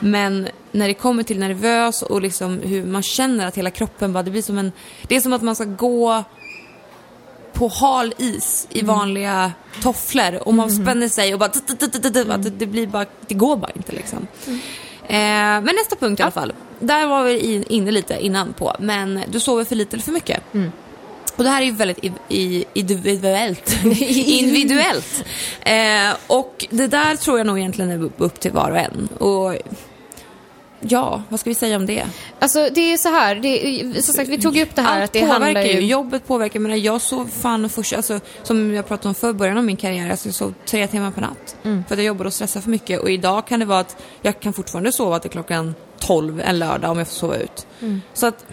Men 0.00 0.48
när 0.72 0.88
det 0.88 0.94
kommer 0.94 1.22
till 1.22 1.38
nervös 1.38 2.02
och 2.02 2.22
liksom 2.22 2.60
hur 2.60 2.84
man 2.86 3.02
känner 3.02 3.46
att 3.46 3.58
hela 3.58 3.70
kroppen 3.70 4.12
bara, 4.12 4.22
det 4.22 4.30
blir 4.30 4.42
som 4.42 4.58
en... 4.58 4.72
Det 5.08 5.16
är 5.16 5.20
som 5.20 5.32
att 5.32 5.42
man 5.42 5.54
ska 5.54 5.64
gå 5.64 6.24
på 7.58 7.68
hal 7.68 8.14
is 8.18 8.66
i 8.70 8.82
vanliga 8.82 9.52
tofflor 9.82 10.48
och 10.48 10.54
man 10.54 10.70
spänner 10.70 11.08
sig 11.08 11.32
och 11.34 11.40
bara... 11.40 11.50
det- 12.58 12.66
blir 12.66 12.86
bara... 12.86 13.06
Det 13.26 13.34
går 13.34 13.56
bara 13.56 13.70
inte 13.76 13.92
liksom. 13.92 14.26
Eh, 15.06 15.16
men 15.16 15.64
nästa 15.64 15.96
punkt 15.96 16.20
i 16.20 16.22
alla 16.22 16.32
fall. 16.32 16.52
Där 16.80 17.06
var 17.06 17.24
vi 17.24 17.38
in- 17.38 17.64
inne 17.68 17.90
lite 17.90 18.18
innan 18.20 18.52
på. 18.52 18.76
Men 18.80 19.20
du 19.28 19.40
sover 19.40 19.64
för 19.64 19.74
lite 19.76 19.96
eller 19.96 20.04
för 20.04 20.12
mycket. 20.12 20.42
Och 21.36 21.44
det 21.44 21.50
här 21.50 21.60
är 21.62 21.66
ju 21.66 21.72
väldigt 21.72 21.98
individuellt. 22.74 23.78
individuellt. 24.10 25.24
Eh, 25.60 26.16
och 26.26 26.66
det 26.70 26.86
där 26.86 27.16
tror 27.16 27.38
jag 27.38 27.46
nog 27.46 27.58
egentligen 27.58 27.90
är 27.90 28.10
upp 28.16 28.40
till 28.40 28.52
var 28.52 28.70
och 28.70 28.78
en. 28.78 29.08
Och 29.18 29.54
ja, 30.80 31.22
vad 31.28 31.40
ska 31.40 31.50
vi 31.50 31.54
säga 31.54 31.76
om 31.76 31.86
det? 31.86 32.04
Alltså 32.38 32.68
det 32.74 32.92
är 32.92 32.96
så 32.96 33.08
här, 33.08 33.34
det 33.34 33.80
är, 33.80 34.02
som 34.02 34.14
sagt 34.14 34.28
vi 34.28 34.38
tog 34.38 34.56
upp 34.56 34.74
det 34.74 34.82
här 34.82 35.00
Allt 35.00 35.04
att 35.04 35.12
det 35.12 35.20
påverkar 35.20 35.44
handlar 35.44 35.62
ju. 35.62 35.80
Jobbet 35.80 36.26
påverkar. 36.26 36.60
Men 36.60 36.82
jag 36.82 37.00
sov 37.00 37.28
fan 37.28 37.68
först, 37.68 37.92
alltså, 37.92 38.20
som 38.42 38.74
jag 38.74 38.88
pratade 38.88 39.08
om 39.08 39.14
för 39.14 39.32
början 39.32 39.58
av 39.58 39.64
min 39.64 39.76
karriär, 39.76 40.10
alltså, 40.10 40.28
jag 40.28 40.34
sov 40.34 40.54
tre 40.66 40.86
timmar 40.86 41.10
per 41.10 41.20
natt. 41.20 41.56
Mm. 41.62 41.84
För 41.88 41.94
att 41.94 41.98
jag 41.98 42.06
jobbar 42.06 42.24
och 42.24 42.32
stressar 42.32 42.60
för 42.60 42.70
mycket. 42.70 43.00
Och 43.00 43.10
idag 43.10 43.46
kan 43.46 43.60
det 43.60 43.66
vara 43.66 43.80
att 43.80 43.96
jag 44.22 44.40
kan 44.40 44.52
fortfarande 44.52 44.92
sova 44.92 45.18
till 45.18 45.30
klockan 45.30 45.74
12 45.98 46.42
en 46.44 46.58
lördag 46.58 46.90
om 46.90 46.98
jag 46.98 47.08
får 47.08 47.14
sova 47.14 47.36
ut. 47.36 47.66
Mm. 47.80 48.00
Så 48.14 48.26
att 48.26 48.44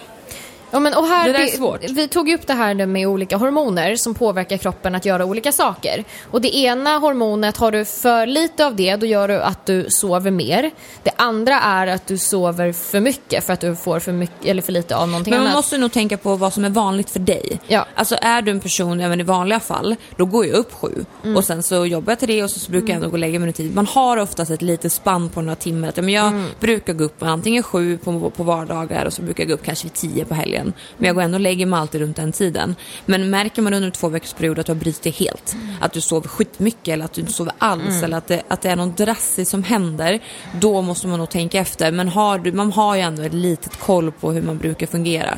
Ja, 0.71 0.79
men, 0.79 0.93
och 0.93 1.05
här, 1.07 1.33
Det 1.33 1.39
är 1.43 1.47
svårt. 1.47 1.83
Vi 1.89 2.07
tog 2.07 2.29
ju 2.29 2.35
upp 2.35 2.47
det 2.47 2.53
här 2.53 2.85
med 2.85 3.07
olika 3.07 3.37
hormoner 3.37 3.95
som 3.95 4.13
påverkar 4.13 4.57
kroppen 4.57 4.95
att 4.95 5.05
göra 5.05 5.25
olika 5.25 5.51
saker. 5.51 6.03
Och 6.31 6.41
det 6.41 6.55
ena 6.57 6.97
hormonet, 6.97 7.57
har 7.57 7.71
du 7.71 7.85
för 7.85 8.25
lite 8.27 8.65
av 8.65 8.75
det, 8.75 8.95
då 8.95 9.05
gör 9.05 9.27
du 9.27 9.41
att 9.41 9.65
du 9.65 9.85
sover 9.89 10.31
mer. 10.31 10.71
Det 11.03 11.11
andra 11.15 11.59
är 11.59 11.87
att 11.87 12.07
du 12.07 12.17
sover 12.17 12.71
för 12.73 12.99
mycket 12.99 13.43
för 13.43 13.53
att 13.53 13.59
du 13.59 13.75
får 13.75 13.99
för, 13.99 14.11
mycket, 14.11 14.45
eller 14.45 14.61
för 14.61 14.71
lite 14.71 14.95
av 14.95 15.07
någonting 15.07 15.31
Men 15.31 15.39
man 15.39 15.47
annat. 15.47 15.57
måste 15.57 15.77
nog 15.77 15.91
tänka 15.91 16.17
på 16.17 16.35
vad 16.35 16.53
som 16.53 16.65
är 16.65 16.69
vanligt 16.69 17.09
för 17.09 17.19
dig. 17.19 17.59
Ja. 17.67 17.85
Alltså 17.95 18.15
är 18.21 18.41
du 18.41 18.51
en 18.51 18.59
person, 18.59 19.01
även 19.01 19.19
i 19.19 19.23
vanliga 19.23 19.59
fall, 19.59 19.95
då 20.17 20.25
går 20.25 20.45
jag 20.45 20.55
upp 20.55 20.73
sju 20.73 21.05
Mm. 21.23 21.37
och 21.37 21.43
sen 21.43 21.63
så 21.63 21.85
jobbar 21.85 22.11
jag 22.11 22.19
till 22.19 22.27
det 22.27 22.43
och 22.43 22.49
så, 22.49 22.71
brukar 22.71 22.87
jag 22.87 22.95
ändå 22.95 23.07
gå 23.07 23.13
och 23.13 23.19
lägga 23.19 23.39
mig 23.39 23.47
under 23.47 23.53
tid. 23.57 23.75
Man 23.75 23.85
har 23.87 24.17
oftast 24.17 24.51
ett 24.51 24.61
litet 24.61 24.91
spann 24.93 25.29
på 25.29 25.41
några 25.41 25.55
timmar. 25.55 25.91
Men 25.95 26.09
jag 26.09 26.27
Mm. 26.27 26.45
brukar 26.59 26.93
gå 26.93 27.03
upp 27.03 27.23
antingen 27.23 27.63
sju 27.63 27.97
på, 27.97 28.29
på 28.29 28.43
vardagar 28.43 29.05
och 29.05 29.13
så 29.13 29.21
brukar 29.21 29.43
jag 29.43 29.47
gå 29.47 29.53
upp 29.53 29.63
kanske 29.63 29.85
vid 29.85 29.93
tio 29.93 30.25
på 30.25 30.33
helgen. 30.33 30.64
Men 30.97 31.07
jag 31.07 31.15
går 31.15 31.21
ändå 31.21 31.35
och 31.35 31.41
lägger 31.41 31.65
mig 31.65 31.79
alltid 31.79 32.01
runt 32.01 32.15
den 32.15 32.31
tiden. 32.31 32.75
Men 33.05 33.29
märker 33.29 33.61
man 33.61 33.73
under 33.73 33.85
en 33.87 33.91
två 33.91 34.07
veckors 34.09 34.33
period 34.33 34.59
att 34.59 34.65
du 34.65 34.71
har 34.71 34.79
brutit 34.79 35.15
helt, 35.15 35.53
Mm. 35.53 35.75
att 35.81 35.93
du 35.93 36.01
sover 36.01 36.27
skitmycket 36.27 36.87
eller 36.93 37.05
att 37.05 37.13
du 37.13 37.21
inte 37.21 37.33
sover 37.33 37.53
alls 37.57 38.03
eller 38.03 38.17
att 38.17 38.27
det, 38.27 38.41
att 38.47 38.61
det 38.61 38.69
är 38.69 38.75
något 38.75 38.97
drastiskt 38.97 39.51
som 39.51 39.63
händer, 39.63 40.19
då 40.59 40.81
måste 40.81 41.07
man 41.07 41.19
nog 41.19 41.29
tänka 41.29 41.57
efter. 41.59 41.91
Men 41.91 42.07
har 42.07 42.39
du, 42.39 42.51
man 42.51 42.71
har 42.71 42.95
ju 42.95 43.01
ändå 43.01 43.21
ett 43.23 43.33
litet 43.33 43.79
koll 43.79 44.11
på 44.11 44.31
hur 44.31 44.41
man 44.41 44.57
brukar 44.57 44.87
fungera. 44.87 45.37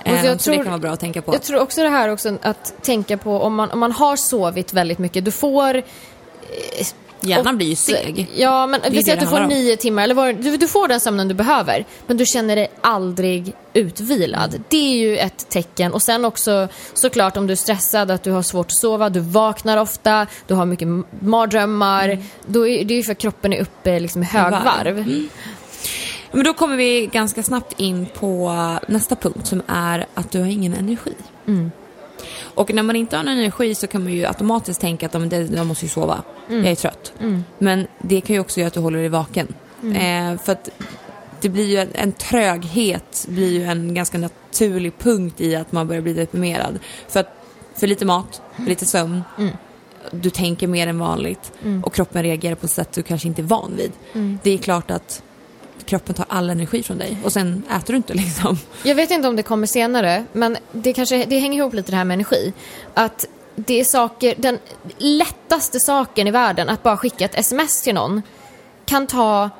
Och 0.00 0.06
Eh, 0.08 0.14
jag 0.14 0.40
så 0.40 0.50
det 0.50 0.54
tror- 0.54 0.64
kan 0.64 0.72
vara 0.72 0.78
bra 0.78 0.90
att 0.90 1.00
tänka 1.00 1.22
på. 1.22 1.34
Jag 1.34 1.42
tror 1.42 1.60
också 1.60 1.82
det 1.82 1.88
här 1.88 2.08
också 2.08 2.38
att 2.42 2.82
tänka 2.82 3.16
på 3.18 3.40
om 3.40 3.54
man, 3.54 3.70
om 3.70 3.78
man 3.78 3.92
har 3.92 4.16
sovit 4.16 4.72
väldigt 4.72 4.98
mycket, 4.98 5.24
du 5.24 5.30
får 5.30 5.82
Hjärnan 7.20 7.46
Och- 7.46 7.56
blir 7.56 7.66
ju 7.66 7.76
seg. 7.76 8.30
Ja, 8.34 8.66
men 8.66 8.80
vi 8.90 9.02
säger 9.02 9.16
att 9.16 9.24
du 9.24 9.26
får 9.26 9.40
nio 9.40 9.76
timmar, 9.76 10.02
eller 10.02 10.14
vad, 10.14 10.36
du, 10.36 10.56
du 10.56 10.68
får 10.68 10.88
den 10.88 11.00
sömnen 11.00 11.28
du 11.28 11.34
behöver, 11.34 11.84
men 12.06 12.16
du 12.16 12.26
känner 12.26 12.56
dig 12.56 12.70
aldrig 12.80 13.52
utvilad. 13.72 14.50
Mm. 14.54 14.64
Det 14.68 14.76
är 14.76 14.96
ju 14.96 15.18
ett 15.18 15.48
tecken. 15.48 15.92
Och 15.92 16.02
sen 16.02 16.24
också 16.24 16.68
såklart 16.94 17.36
om 17.36 17.46
du 17.46 17.52
är 17.52 17.56
stressad, 17.56 18.10
att 18.10 18.22
du 18.22 18.30
har 18.30 18.42
svårt 18.42 18.66
att 18.66 18.76
sova, 18.76 19.08
du 19.08 19.20
vaknar 19.20 19.76
ofta, 19.76 20.26
du 20.46 20.54
har 20.54 20.66
mycket 20.66 20.88
mardrömmar. 21.20 22.18
Då 22.46 22.68
är, 22.68 22.84
det 22.84 22.94
är 22.94 22.96
ju 22.96 23.02
för 23.02 23.12
att 23.12 23.18
kroppen 23.18 23.52
är 23.52 23.60
uppe 23.60 24.00
liksom 24.00 24.22
i 24.22 24.26
högvarv. 24.26 24.98
Mm. 24.98 25.28
Men 26.32 26.44
då 26.44 26.54
kommer 26.54 26.76
vi 26.76 27.06
ganska 27.12 27.42
snabbt 27.42 27.80
in 27.80 28.06
på 28.14 28.52
nästa 28.88 29.16
punkt 29.16 29.46
som 29.46 29.62
är 29.66 30.06
att 30.14 30.30
du 30.30 30.38
har 30.40 30.46
ingen 30.46 30.74
energi. 30.74 31.12
Mm. 31.46 31.70
Och 32.54 32.74
när 32.74 32.82
man 32.82 32.96
inte 32.96 33.16
har 33.16 33.24
någon 33.24 33.38
energi 33.38 33.74
så 33.74 33.86
kan 33.86 34.02
man 34.04 34.12
ju 34.12 34.26
automatiskt 34.26 34.80
tänka 34.80 35.06
att 35.06 35.14
"Ja, 35.14 35.20
men 35.20 35.28
det- 35.28 35.50
jag 35.56 35.66
måste 35.66 35.84
ju 35.84 35.88
sova. 35.88 36.22
Mm. 36.48 36.62
Jag 36.62 36.70
är 36.72 36.76
trött. 36.76 37.12
Men 37.58 37.86
det 37.98 38.20
kan 38.20 38.34
ju 38.34 38.40
också 38.40 38.60
göra 38.60 38.66
att 38.68 38.74
du 38.74 38.80
håller 38.80 38.98
dig 38.98 39.08
vaken. 39.08 39.54
Mm. 39.82 40.32
Eh, 40.34 40.40
för 40.40 40.52
att 40.52 40.68
det 41.40 41.48
blir 41.48 41.64
ju 41.66 41.76
en, 41.78 41.88
en 41.94 42.12
tröghet 42.12 43.26
blir 43.28 43.52
ju 43.52 43.64
en 43.64 43.94
ganska 43.94 44.18
naturlig 44.18 44.98
punkt 44.98 45.40
i 45.40 45.56
att 45.56 45.72
man 45.72 45.88
börjar 45.88 46.02
bli 46.02 46.12
deprimerad. 46.12 46.78
För 47.08 47.20
att 47.20 47.28
för 47.74 47.86
lite 47.86 48.04
mat, 48.04 48.42
för 48.56 48.62
lite 48.64 48.86
sömn, 48.86 49.22
Mm. 49.38 49.52
du 50.10 50.30
tänker 50.30 50.66
mer 50.66 50.86
än 50.86 50.98
vanligt 50.98 51.52
och 51.82 51.94
kroppen 51.94 52.22
reagerar 52.22 52.54
på 52.54 52.66
ett 52.66 52.72
sätt 52.72 52.92
du 52.92 53.02
kanske 53.02 53.28
inte 53.28 53.42
är 53.42 53.44
van 53.44 53.72
vid. 53.76 53.92
Mm. 54.12 54.38
Det 54.42 54.50
är 54.50 54.58
klart 54.58 54.90
att 54.90 55.22
kroppen 55.84 56.14
tar 56.14 56.26
all 56.28 56.50
energi 56.50 56.82
från 56.82 56.98
dig 56.98 57.16
och 57.24 57.32
sen 57.32 57.62
äter 57.76 57.92
du 57.92 57.96
inte 57.96 58.14
liksom. 58.24 58.58
Jag 58.82 58.94
vet 58.94 59.10
inte 59.10 59.28
om 59.28 59.36
det 59.36 59.42
kommer 59.42 59.66
senare, 59.66 60.24
men 60.32 60.56
det, 60.72 60.92
kanske, 60.92 61.24
det 61.24 61.38
hänger 61.38 61.58
ihop 61.58 61.74
lite 61.74 61.90
det 61.92 61.96
här 61.96 62.04
med 62.04 62.14
energi. 62.14 62.52
Att 62.94 63.26
det 63.56 63.80
är 63.80 63.84
saker, 63.84 64.34
den 64.38 64.58
lättaste 64.98 65.80
saken 65.80 66.26
i 66.26 66.30
världen, 66.30 66.68
att 66.68 66.82
bara 66.82 66.96
skicka 66.96 67.24
ett 67.24 67.38
sms 67.38 67.82
till 67.82 67.94
någon, 67.94 68.22
kan 68.84 69.06
ta 69.06 69.50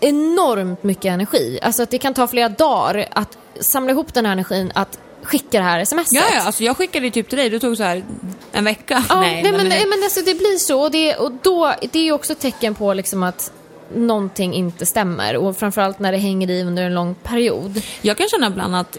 enormt 0.00 0.82
mycket 0.82 1.04
energi. 1.04 1.58
Alltså 1.62 1.82
att 1.82 1.90
det 1.90 1.98
kan 1.98 2.14
ta 2.14 2.26
flera 2.26 2.48
dagar 2.48 3.06
att 3.12 3.38
samla 3.60 3.90
ihop 3.92 4.14
den 4.14 4.26
här 4.26 4.32
energin, 4.32 4.72
att 4.74 4.98
skicka 5.22 5.58
det 5.58 5.64
här 5.64 5.84
smset. 5.84 6.06
Ja, 6.12 6.22
ja, 6.34 6.42
alltså 6.42 6.64
jag 6.64 6.76
skickade 6.76 7.04
ju 7.06 7.10
typ 7.10 7.28
till 7.28 7.38
dig, 7.38 7.50
det 7.50 7.58
tog 7.60 7.76
så 7.76 7.82
här 7.82 8.04
en 8.52 8.64
vecka. 8.64 9.04
Ja, 9.08 9.20
nej, 9.20 9.42
men, 9.42 9.52
det- 9.52 9.68
nej, 9.68 9.86
men 9.86 10.02
alltså, 10.04 10.20
det 10.22 10.34
blir 10.34 10.58
så. 10.58 10.80
Och, 10.82 10.90
det, 10.90 11.16
och 11.16 11.32
då, 11.42 11.74
det 11.92 11.98
är 11.98 12.02
ju 12.04 12.12
också 12.12 12.32
ett 12.32 12.40
tecken 12.40 12.74
på 12.74 12.94
liksom 12.94 13.22
att 13.22 13.52
någonting 13.94 14.54
inte 14.54 14.86
stämmer. 14.86 15.36
Och 15.36 15.56
framförallt 15.56 15.98
när 15.98 16.12
det 16.12 16.18
hänger 16.18 16.50
i 16.50 16.62
under 16.62 16.82
en 16.82 16.94
lång 16.94 17.14
period. 17.14 17.82
Jag 18.02 18.16
kan 18.16 18.28
känna 18.28 18.46
ibland 18.46 18.76
att... 18.76 18.98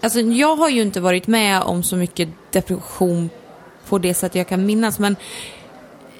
Alltså 0.00 0.20
jag 0.20 0.56
har 0.56 0.68
ju 0.68 0.82
inte 0.82 1.00
varit 1.00 1.26
med 1.26 1.62
om 1.62 1.82
så 1.82 1.96
mycket 1.96 2.28
depression 2.50 3.30
på 3.88 3.98
det 3.98 4.14
sättet 4.14 4.34
jag 4.34 4.48
kan 4.48 4.66
minnas. 4.66 4.98
Men 4.98 5.16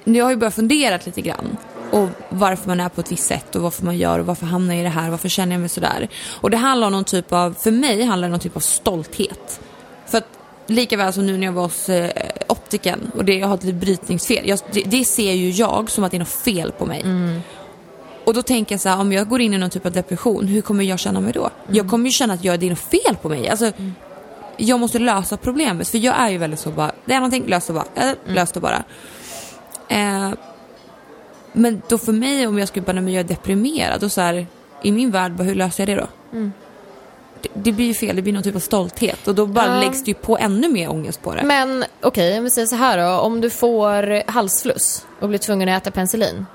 jag 0.03 0.25
har 0.25 0.31
ju 0.31 0.37
börjat 0.37 0.55
fundera 0.55 0.99
lite 1.05 1.21
grann. 1.21 1.57
Och 1.91 2.09
varför 2.29 2.67
man 2.67 2.79
är 2.79 2.89
på 2.89 3.01
ett 3.01 3.11
visst 3.11 3.27
sätt 3.27 3.55
och 3.55 3.61
varför 3.61 3.85
man 3.85 3.97
gör 3.97 4.19
och 4.19 4.25
varför 4.25 4.45
hamnar 4.45 4.73
jag 4.73 4.81
i 4.81 4.83
det 4.83 4.89
här, 4.89 5.09
varför 5.09 5.29
känner 5.29 5.51
jag 5.51 5.59
mig 5.59 5.69
sådär. 5.69 6.07
Och 6.41 6.49
det 6.49 6.57
handlar 6.57 6.87
om 6.87 6.93
någon 6.93 7.03
typ 7.03 7.33
av, 7.33 7.53
för 7.53 7.71
mig 7.71 8.03
handlar 8.03 8.27
det 8.27 8.29
om 8.29 8.31
någon 8.31 8.39
typ 8.39 8.55
av 8.55 8.59
stolthet. 8.59 9.59
För 10.05 10.17
att 10.17 10.27
lika 10.67 10.97
väl 10.97 11.13
som 11.13 11.25
nu 11.25 11.37
när 11.37 11.45
jag 11.45 11.53
var 11.53 11.63
hos 11.63 11.89
eh, 11.89 12.11
optiken 12.63 13.11
och 13.15 13.25
det, 13.25 13.35
jag 13.37 13.47
har 13.47 13.55
ett 13.55 13.63
litet 13.63 13.81
brytningsfel. 13.81 14.47
Jag, 14.47 14.59
det, 14.71 14.81
det 14.81 15.05
ser 15.05 15.33
ju 15.33 15.49
jag 15.49 15.89
som 15.91 16.03
att 16.03 16.11
det 16.11 16.17
är 16.17 16.19
något 16.19 16.27
fel 16.27 16.71
på 16.71 16.85
mig. 16.85 17.01
Och 18.25 18.33
då 18.33 18.41
tänker 18.41 18.73
jag 18.75 18.81
så 18.81 18.89
här, 18.89 18.99
om 18.99 19.11
jag 19.11 19.29
går 19.29 19.41
in 19.41 19.53
i 19.53 19.57
någon 19.57 19.69
typ 19.69 19.85
av 19.85 19.91
depression, 19.91 20.47
hur 20.47 20.61
kommer 20.61 20.83
jag 20.83 20.99
känna 20.99 21.19
mig 21.21 21.33
då? 21.33 21.49
Jag 21.71 21.89
kommer 21.89 22.05
ju 22.05 22.11
känna 22.11 22.33
att 22.33 22.43
jag, 22.43 22.59
det 22.59 22.65
är 22.65 22.69
något 22.69 22.79
fel 22.79 23.15
på 23.21 23.29
mig. 23.29 23.49
Alltså, 23.49 23.71
Jag 24.57 24.79
måste 24.79 24.99
lösa 24.99 25.37
problemet, 25.37 25.87
för 25.87 25.97
jag 25.97 26.19
är 26.19 26.29
ju 26.29 26.37
väldigt 26.37 26.59
så 26.59 26.69
bara, 26.71 26.91
det 27.05 27.13
är 27.13 27.19
någonting, 27.19 27.43
lös 27.47 27.67
det 27.67 27.73
bara. 27.73 27.85
Äh, 27.95 28.11
lös 28.27 28.51
det 28.51 28.59
bara. 28.59 28.83
Eh, 29.87 30.29
men 31.53 31.81
då 31.89 31.97
för 31.97 32.11
mig, 32.11 32.47
om 32.47 32.59
jag 32.59 32.67
skulle 32.67 32.85
bara, 32.85 33.01
men 33.01 33.13
jag 33.13 33.19
är 33.19 33.27
deprimerad 33.27 34.03
och 34.03 34.11
så 34.11 34.21
här, 34.21 34.47
i 34.83 34.91
min 34.91 35.11
värld, 35.11 35.31
bara, 35.31 35.43
hur 35.43 35.55
löser 35.55 35.87
jag 35.87 35.97
det 35.97 36.01
då? 36.01 36.07
Det, 37.53 37.71
blir 37.71 37.85
ju 37.85 37.93
fel, 37.93 38.15
det 38.15 38.21
blir 38.21 38.33
någon 38.33 38.43
typ 38.43 38.55
av 38.55 38.59
stolthet 38.59 39.27
och 39.27 39.35
då 39.35 39.45
bara 39.45 39.65
Ja. 39.65 39.79
läggs 39.79 40.03
det 40.03 40.07
ju 40.11 40.13
på 40.15 40.37
ännu 40.37 40.67
mer 40.69 40.89
ångest 40.91 41.21
på 41.21 41.35
det. 41.35 41.43
Men 41.43 41.85
okej, 42.01 42.37
om 42.37 42.43
vi 42.43 42.49
säger 42.49 42.67
så 42.67 42.75
här 42.75 42.97
då. 42.97 43.19
Om 43.19 43.41
du 43.41 43.49
får 43.49 44.31
halsfluss 44.31 45.05
och 45.19 45.29
blir 45.29 45.39
tvungen 45.39 45.69
att 45.69 45.81
äta 45.81 45.91
penicillin. 45.91 46.45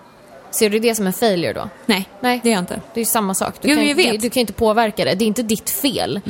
Ser 0.50 0.70
du 0.70 0.78
det 0.78 0.94
som 0.94 1.06
en 1.06 1.12
failure 1.12 1.52
då? 1.52 1.68
nej, 1.86 2.08
Nej. 2.20 2.40
det 2.42 2.48
gör 2.48 2.54
jag 2.56 2.62
inte. 2.62 2.74
Det 2.94 3.00
är 3.00 3.02
ju 3.02 3.04
samma 3.06 3.34
sak. 3.34 3.54
Du, 3.60 3.68
Jo, 3.68 3.76
kan. 3.96 4.12
Du, 4.12 4.16
du 4.18 4.30
kan 4.30 4.40
inte 4.40 4.52
påverka 4.52 5.04
det. 5.04 5.14
Det 5.14 5.24
är 5.24 5.26
inte 5.26 5.42
ditt 5.42 5.70
fel. 5.70 6.20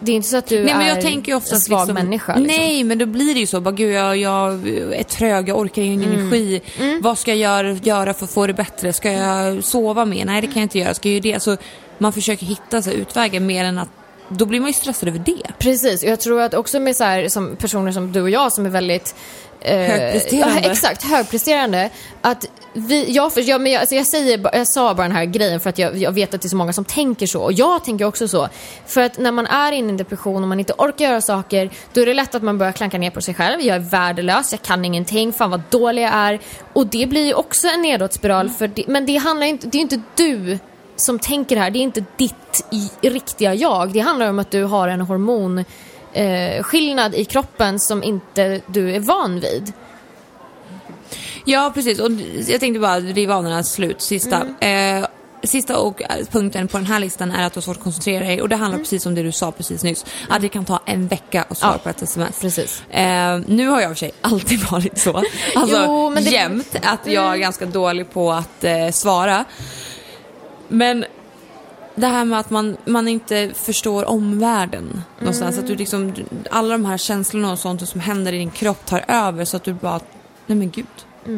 Det 0.00 0.12
är 0.12 0.16
inte 0.16 0.28
så 0.28 0.36
att 0.36 0.46
du 0.46 0.64
Nej, 0.64 0.74
men 0.74 0.82
är 0.82 0.88
jag 0.88 1.00
tänker 1.00 1.32
ju 1.32 1.36
ofta 1.36 1.54
en 1.54 1.60
svag 1.60 1.78
liksom, 1.78 1.94
människa. 1.94 2.36
Liksom. 2.36 2.56
Nej, 2.56 2.84
men 2.84 2.98
då 2.98 3.06
blir 3.06 3.34
det 3.34 3.40
ju 3.40 3.46
så. 3.46 3.60
Bara, 3.60 3.70
gud, 3.74 3.92
jag, 3.94 4.16
jag 4.16 4.68
är 4.94 5.02
trög, 5.02 5.48
jag 5.48 5.58
orkar 5.58 5.82
ingen 5.82 6.02
Mm. 6.02 6.20
energi. 6.20 6.60
Vad 7.00 7.18
ska 7.18 7.34
jag 7.34 7.76
göra, 7.76 8.14
för 8.14 8.24
att 8.24 8.30
få 8.30 8.46
det 8.46 8.52
bättre? 8.54 8.92
Ska 8.92 9.12
jag 9.12 9.64
sova 9.64 10.04
mer? 10.04 10.24
Nej, 10.24 10.40
det 10.40 10.46
kan 10.46 10.54
jag 10.56 10.62
inte 10.62 10.78
göra. 10.78 10.94
Ska 10.94 11.08
jag 11.08 11.26
göra 11.26 11.34
det? 11.34 11.40
Så 11.40 11.56
man 11.98 12.12
försöker 12.12 12.46
hitta 12.46 12.82
så 12.82 12.90
här, 12.90 12.96
utvägar 12.96 13.40
mer 13.40 13.64
än 13.64 13.78
att... 13.78 13.88
Då 14.28 14.46
blir 14.46 14.60
man 14.60 14.66
ju 14.66 14.72
stressad 14.72 15.08
över 15.08 15.18
det. 15.18 15.42
Precis, 15.58 16.02
och 16.02 16.08
jag 16.08 16.20
tror 16.20 16.40
att 16.40 16.54
också 16.54 16.80
med 16.80 16.96
så 16.96 17.04
här, 17.04 17.28
som 17.28 17.56
personer 17.56 17.92
som 17.92 18.12
du 18.12 18.22
och 18.22 18.30
jag 18.30 18.52
som 18.52 18.66
är 18.66 18.70
väldigt 18.70 19.14
eh, 19.60 19.76
Högpresterande. 19.76 20.60
Ja, 20.64 20.70
exakt, 20.70 21.02
högpresterande. 21.02 21.90
Att 22.20 22.46
vi, 22.72 23.12
jag, 23.12 23.32
för, 23.32 23.48
jag, 23.48 23.60
men 23.60 23.72
jag, 23.72 23.80
alltså 23.80 23.94
jag, 23.94 24.06
säger, 24.06 24.50
jag 24.52 24.68
sa 24.68 24.94
bara 24.94 25.02
den 25.02 25.16
här 25.16 25.24
grejen 25.24 25.60
för 25.60 25.70
att 25.70 25.78
jag, 25.78 25.96
jag 25.96 26.12
vet 26.12 26.34
att 26.34 26.42
det 26.42 26.46
är 26.46 26.48
så 26.48 26.56
många 26.56 26.72
som 26.72 26.84
tänker 26.84 27.26
så. 27.26 27.42
Och 27.42 27.52
jag 27.52 27.84
tänker 27.84 28.04
också 28.04 28.28
så. 28.28 28.48
För 28.86 29.00
att 29.00 29.18
när 29.18 29.32
man 29.32 29.46
är 29.46 29.72
inne 29.72 29.86
i 29.86 29.90
en 29.90 29.96
depression 29.96 30.42
och 30.42 30.48
man 30.48 30.58
inte 30.60 30.72
orkar 30.78 31.04
göra 31.04 31.20
saker, 31.20 31.70
då 31.92 32.00
är 32.00 32.06
det 32.06 32.14
lätt 32.14 32.34
att 32.34 32.42
man 32.42 32.58
börjar 32.58 32.72
klanka 32.72 32.98
ner 32.98 33.10
på 33.10 33.20
sig 33.20 33.34
själv. 33.34 33.60
Jag 33.60 33.76
är 33.76 33.80
värdelös, 33.80 34.52
jag 34.52 34.62
kan 34.62 34.84
ingenting, 34.84 35.32
fan 35.32 35.50
vad 35.50 35.62
dålig 35.70 36.02
jag 36.02 36.14
är. 36.14 36.40
Och 36.72 36.86
det 36.86 37.06
blir 37.06 37.26
ju 37.26 37.34
också 37.34 37.68
en 37.68 37.82
nedåtspiral. 37.82 38.50
För 38.50 38.68
det, 38.68 38.84
men 38.86 39.06
det 39.06 39.16
handlar 39.16 39.46
inte, 39.46 39.66
det 39.66 39.76
är 39.76 39.78
ju 39.78 39.82
inte 39.82 40.00
du 40.14 40.58
som 40.96 41.18
tänker 41.18 41.56
här, 41.56 41.70
det 41.70 41.78
är 41.78 41.80
inte 41.82 42.04
ditt 42.16 42.64
riktiga 43.00 43.54
jag. 43.54 43.92
Det 43.92 44.00
handlar 44.00 44.30
om 44.30 44.38
att 44.38 44.50
du 44.50 44.64
har 44.64 44.88
en 44.88 45.00
hormon 45.00 45.64
eh, 46.12 46.74
i 47.14 47.24
kroppen 47.30 47.80
som 47.80 48.02
inte 48.02 48.60
du 48.66 48.94
är 48.94 49.00
van 49.00 49.40
vid. 49.40 49.72
Ja, 51.44 51.70
precis. 51.74 51.98
Och 52.00 52.10
jag 52.46 52.60
tänkte 52.60 52.80
bara 52.80 53.00
riva 53.00 53.34
av 53.36 53.42
den 53.42 53.52
här 53.52 53.62
slut, 53.62 54.02
sista. 54.02 54.42
Mm. 54.60 55.02
Eh, 55.02 55.08
sista 55.42 55.78
och 55.78 56.02
eh, 56.02 56.08
punkten 56.30 56.68
på 56.68 56.76
den 56.78 56.86
här 56.86 57.00
listan 57.00 57.30
är 57.30 57.46
att 57.46 57.52
du 57.52 57.56
har 57.58 57.62
svårt 57.62 57.76
att 57.76 57.82
koncentrera 57.82 58.24
dig. 58.24 58.42
Och 58.42 58.48
det 58.48 58.56
handlar 58.56 58.78
precis 58.78 59.06
om 59.06 59.14
det 59.14 59.22
du 59.22 59.32
sa 59.32 59.52
precis 59.52 59.82
nyss. 59.82 60.04
Att 60.28 60.40
det 60.40 60.48
kan 60.48 60.64
ta 60.64 60.80
en 60.86 61.08
vecka 61.08 61.44
att 61.48 61.58
svara 61.58 61.70
Mm. 61.72 61.80
Ja, 61.84 61.92
på 61.92 61.96
ett 61.96 62.02
sms. 62.02 62.40
precis. 62.40 62.82
Eh, 62.90 63.38
nu 63.46 63.66
har 63.68 63.80
jag 63.80 63.90
i 63.90 63.92
och 63.94 63.98
för 63.98 64.06
sig 64.06 64.12
alltid 64.20 64.60
varit 64.70 64.98
så. 64.98 65.22
Alltså 65.54 65.82
Jo, 65.86 66.10
men 66.10 66.24
det- 66.24 66.30
jämt. 66.30 66.76
Att 66.82 67.06
jag 67.06 67.32
är 67.32 67.36
ganska 67.36 67.66
dålig 67.66 68.10
på 68.12 68.32
att 68.32 68.64
eh, 68.64 68.90
svara. 68.90 69.44
Men 70.68 71.04
det 71.94 72.06
här 72.06 72.24
med 72.24 72.38
att 72.38 72.50
man, 72.50 72.76
man 72.84 73.08
inte 73.08 73.50
förstår 73.54 74.04
omvärlden 74.04 75.02
någonstans. 75.18 75.58
Att 75.58 75.66
du 75.66 75.74
liksom, 75.74 76.14
alla 76.50 76.72
de 76.72 76.84
här 76.84 76.98
känslorna 76.98 77.52
och 77.52 77.58
sånt 77.58 77.88
som 77.88 78.00
händer 78.00 78.32
i 78.32 78.38
din 78.38 78.50
kropp 78.50 78.86
tar 78.86 79.04
över 79.08 79.44
så 79.44 79.56
att 79.56 79.64
du 79.64 79.72
bara, 79.72 80.00
nej 80.46 80.58
men 80.58 80.70
gud. 80.70 80.86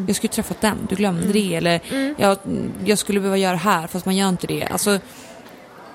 Jag 0.07 0.17
skulle 0.17 0.33
träffat 0.33 0.61
den, 0.61 0.77
du 0.89 0.97
glömde 0.97 1.33
det. 1.33 1.55
Eller 1.55 1.81
jag, 2.17 2.39
jag 2.85 2.99
skulle 2.99 3.21
behöva 3.21 3.37
göra 3.37 3.53
det 3.53 3.59
här 3.59 3.87
fast 3.87 4.07
man 4.07 4.17
gör 4.17 4.29
inte 4.29 4.47
det. 4.47 4.65
Alltså, 4.65 4.99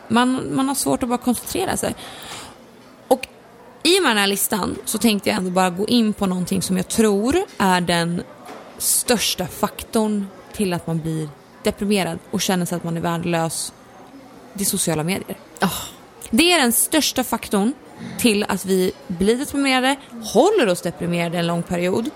man, 0.07 0.55
man 0.55 0.67
har 0.67 0.75
svårt 0.75 1.03
att 1.03 1.09
bara 1.09 1.17
koncentrera 1.17 1.77
sig. 1.77 1.95
Och 3.07 3.27
i 3.83 3.99
och 3.99 4.03
med 4.03 4.09
den 4.09 4.17
här 4.17 4.27
listan 4.27 4.75
så 4.85 4.97
tänkte 4.97 5.29
jag 5.29 5.37
ändå 5.37 5.49
bara 5.49 5.69
gå 5.69 5.87
in 5.87 6.13
på 6.13 6.25
någonting 6.25 6.61
som 6.61 6.77
jag 6.77 6.87
tror 6.87 7.35
är 7.57 7.81
den 7.81 8.23
största 8.77 9.47
faktorn 9.47 10.27
till 10.53 10.73
att 10.73 10.87
man 10.87 10.99
blir 10.99 11.29
deprimerad 11.63 12.19
och 12.31 12.41
känner 12.41 12.65
sig 12.65 12.75
att 12.75 12.83
man 12.83 12.97
är 12.97 13.01
värdelös. 13.01 13.73
Det 14.53 14.63
är 14.63 14.65
sociala 14.65 15.03
medier. 15.03 15.37
Det 16.29 16.51
är 16.51 16.59
den 16.59 16.73
största 16.73 17.23
faktorn 17.23 17.73
till 18.19 18.45
att 18.49 18.65
vi 18.65 18.91
blir 19.07 19.37
deprimerade, 19.37 19.95
håller 20.23 20.67
oss 20.67 20.81
deprimerade 20.81 21.37
en 21.37 21.47
lång 21.47 21.63
period. 21.63 22.09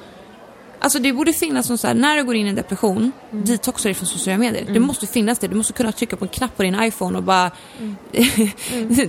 Alltså 0.87 0.99
det 0.99 1.13
borde 1.13 1.33
finnas 1.33 1.69
någon 1.69 1.77
så 1.77 1.87
här, 1.87 1.93
när 1.93 2.17
du 2.17 2.23
går 2.23 2.35
in 2.35 2.45
i 2.45 2.49
en 2.49 2.55
depression, 2.55 3.11
mm. 3.31 3.45
detoxa 3.45 3.87
dig 3.87 3.93
från 3.93 4.07
sociala 4.07 4.37
medier. 4.37 4.61
Mm. 4.61 4.73
Det 4.73 4.79
måste 4.79 5.07
finnas 5.07 5.39
det. 5.39 5.47
Du 5.47 5.55
måste 5.55 5.73
kunna 5.73 5.91
trycka 5.91 6.15
på 6.15 6.25
en 6.25 6.29
knapp 6.29 6.57
på 6.57 6.63
din 6.63 6.83
iPhone 6.83 7.17
och 7.17 7.23
bara 7.23 7.51
mm. 7.79 7.95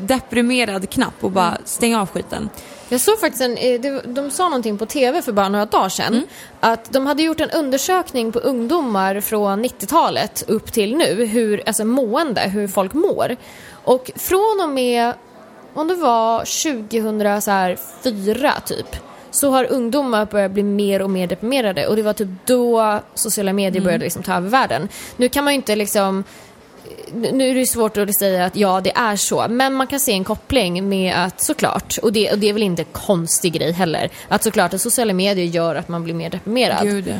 deprimerad 0.06 0.90
knapp 0.90 1.14
och 1.20 1.30
bara 1.30 1.48
mm. 1.48 1.62
stänga 1.64 2.00
av 2.00 2.08
skiten. 2.08 2.50
Jag 2.88 3.00
såg 3.00 3.20
faktiskt 3.20 3.42
en, 3.42 3.56
eh, 3.56 3.80
de 4.04 4.30
sa 4.30 4.44
någonting 4.44 4.78
på 4.78 4.86
tv 4.86 5.22
för 5.22 5.32
bara 5.32 5.48
några 5.48 5.66
dagar 5.66 5.88
sedan. 5.88 6.14
Mm. 6.14 6.26
Att 6.60 6.92
de 6.92 7.06
hade 7.06 7.22
gjort 7.22 7.40
en 7.40 7.50
undersökning 7.50 8.32
på 8.32 8.38
ungdomar 8.38 9.20
från 9.20 9.64
90-talet 9.64 10.44
upp 10.48 10.72
till 10.72 10.96
nu, 10.96 11.24
hur, 11.24 11.62
alltså 11.66 11.84
mående, 11.84 12.40
hur 12.40 12.68
folk 12.68 12.94
mår. 12.94 13.36
Och 13.72 14.10
från 14.16 14.60
och 14.62 14.68
med, 14.68 15.12
om 15.74 15.88
det 15.88 15.94
var 15.94 16.38
2004 16.38 18.52
typ, 18.66 18.96
så 19.30 19.50
har 19.50 19.72
ungdomar 19.72 20.26
börjat 20.26 20.50
bli 20.50 20.62
mer 20.62 21.02
och 21.02 21.10
mer 21.10 21.26
deprimerade 21.26 21.86
och 21.86 21.96
det 21.96 22.02
var 22.02 22.12
typ 22.12 22.28
då 22.44 23.00
sociala 23.14 23.52
medier 23.52 23.82
började 23.82 23.94
mm. 23.94 24.04
liksom 24.04 24.22
ta 24.22 24.34
över 24.34 24.48
världen. 24.48 24.88
Nu 25.16 25.28
kan 25.28 25.44
man 25.44 25.52
ju 25.52 25.56
inte 25.56 25.76
liksom 25.76 26.24
nu 27.12 27.50
är 27.50 27.54
det 27.54 27.66
svårt 27.66 27.96
att 27.96 28.14
säga 28.14 28.44
att 28.44 28.56
ja, 28.56 28.80
det 28.80 28.92
är 28.96 29.16
så, 29.16 29.46
men 29.48 29.74
man 29.74 29.86
kan 29.86 30.00
se 30.00 30.12
en 30.12 30.24
koppling 30.24 30.88
med 30.88 31.14
att 31.24 31.40
såklart, 31.40 31.98
och 32.02 32.12
det, 32.12 32.32
och 32.32 32.38
det 32.38 32.48
är 32.48 32.52
väl 32.52 32.62
inte 32.62 32.82
en 32.82 32.88
konstig 32.92 33.52
grej 33.52 33.72
heller, 33.72 34.10
att 34.28 34.42
såklart 34.42 34.74
att 34.74 34.80
sociala 34.80 35.12
medier 35.12 35.46
gör 35.46 35.74
att 35.74 35.88
man 35.88 36.04
blir 36.04 36.14
mer 36.14 36.30
deprimerad. 36.30 36.82
Gud, 36.82 37.08
ja. 37.08 37.14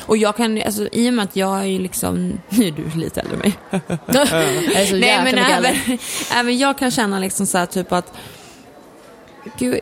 Och 0.00 0.16
jag 0.16 0.36
kan, 0.36 0.62
alltså, 0.62 0.88
i 0.92 1.10
och 1.10 1.14
med 1.14 1.24
att 1.24 1.36
jag 1.36 1.66
är 1.66 1.78
liksom, 1.80 2.40
nu 2.48 2.66
är 2.66 2.70
du 2.70 3.00
lite 3.00 3.20
äldre 3.20 3.34
än 3.34 3.40
mig. 3.40 3.52
Nej 5.00 5.20
men 5.24 5.38
även, 5.38 5.98
även 6.34 6.58
jag 6.58 6.78
kan 6.78 6.90
känna 6.90 7.18
liksom 7.18 7.46
så 7.46 7.58
här, 7.58 7.66
typ 7.66 7.92
att 7.92 8.12
Gud, 9.58 9.80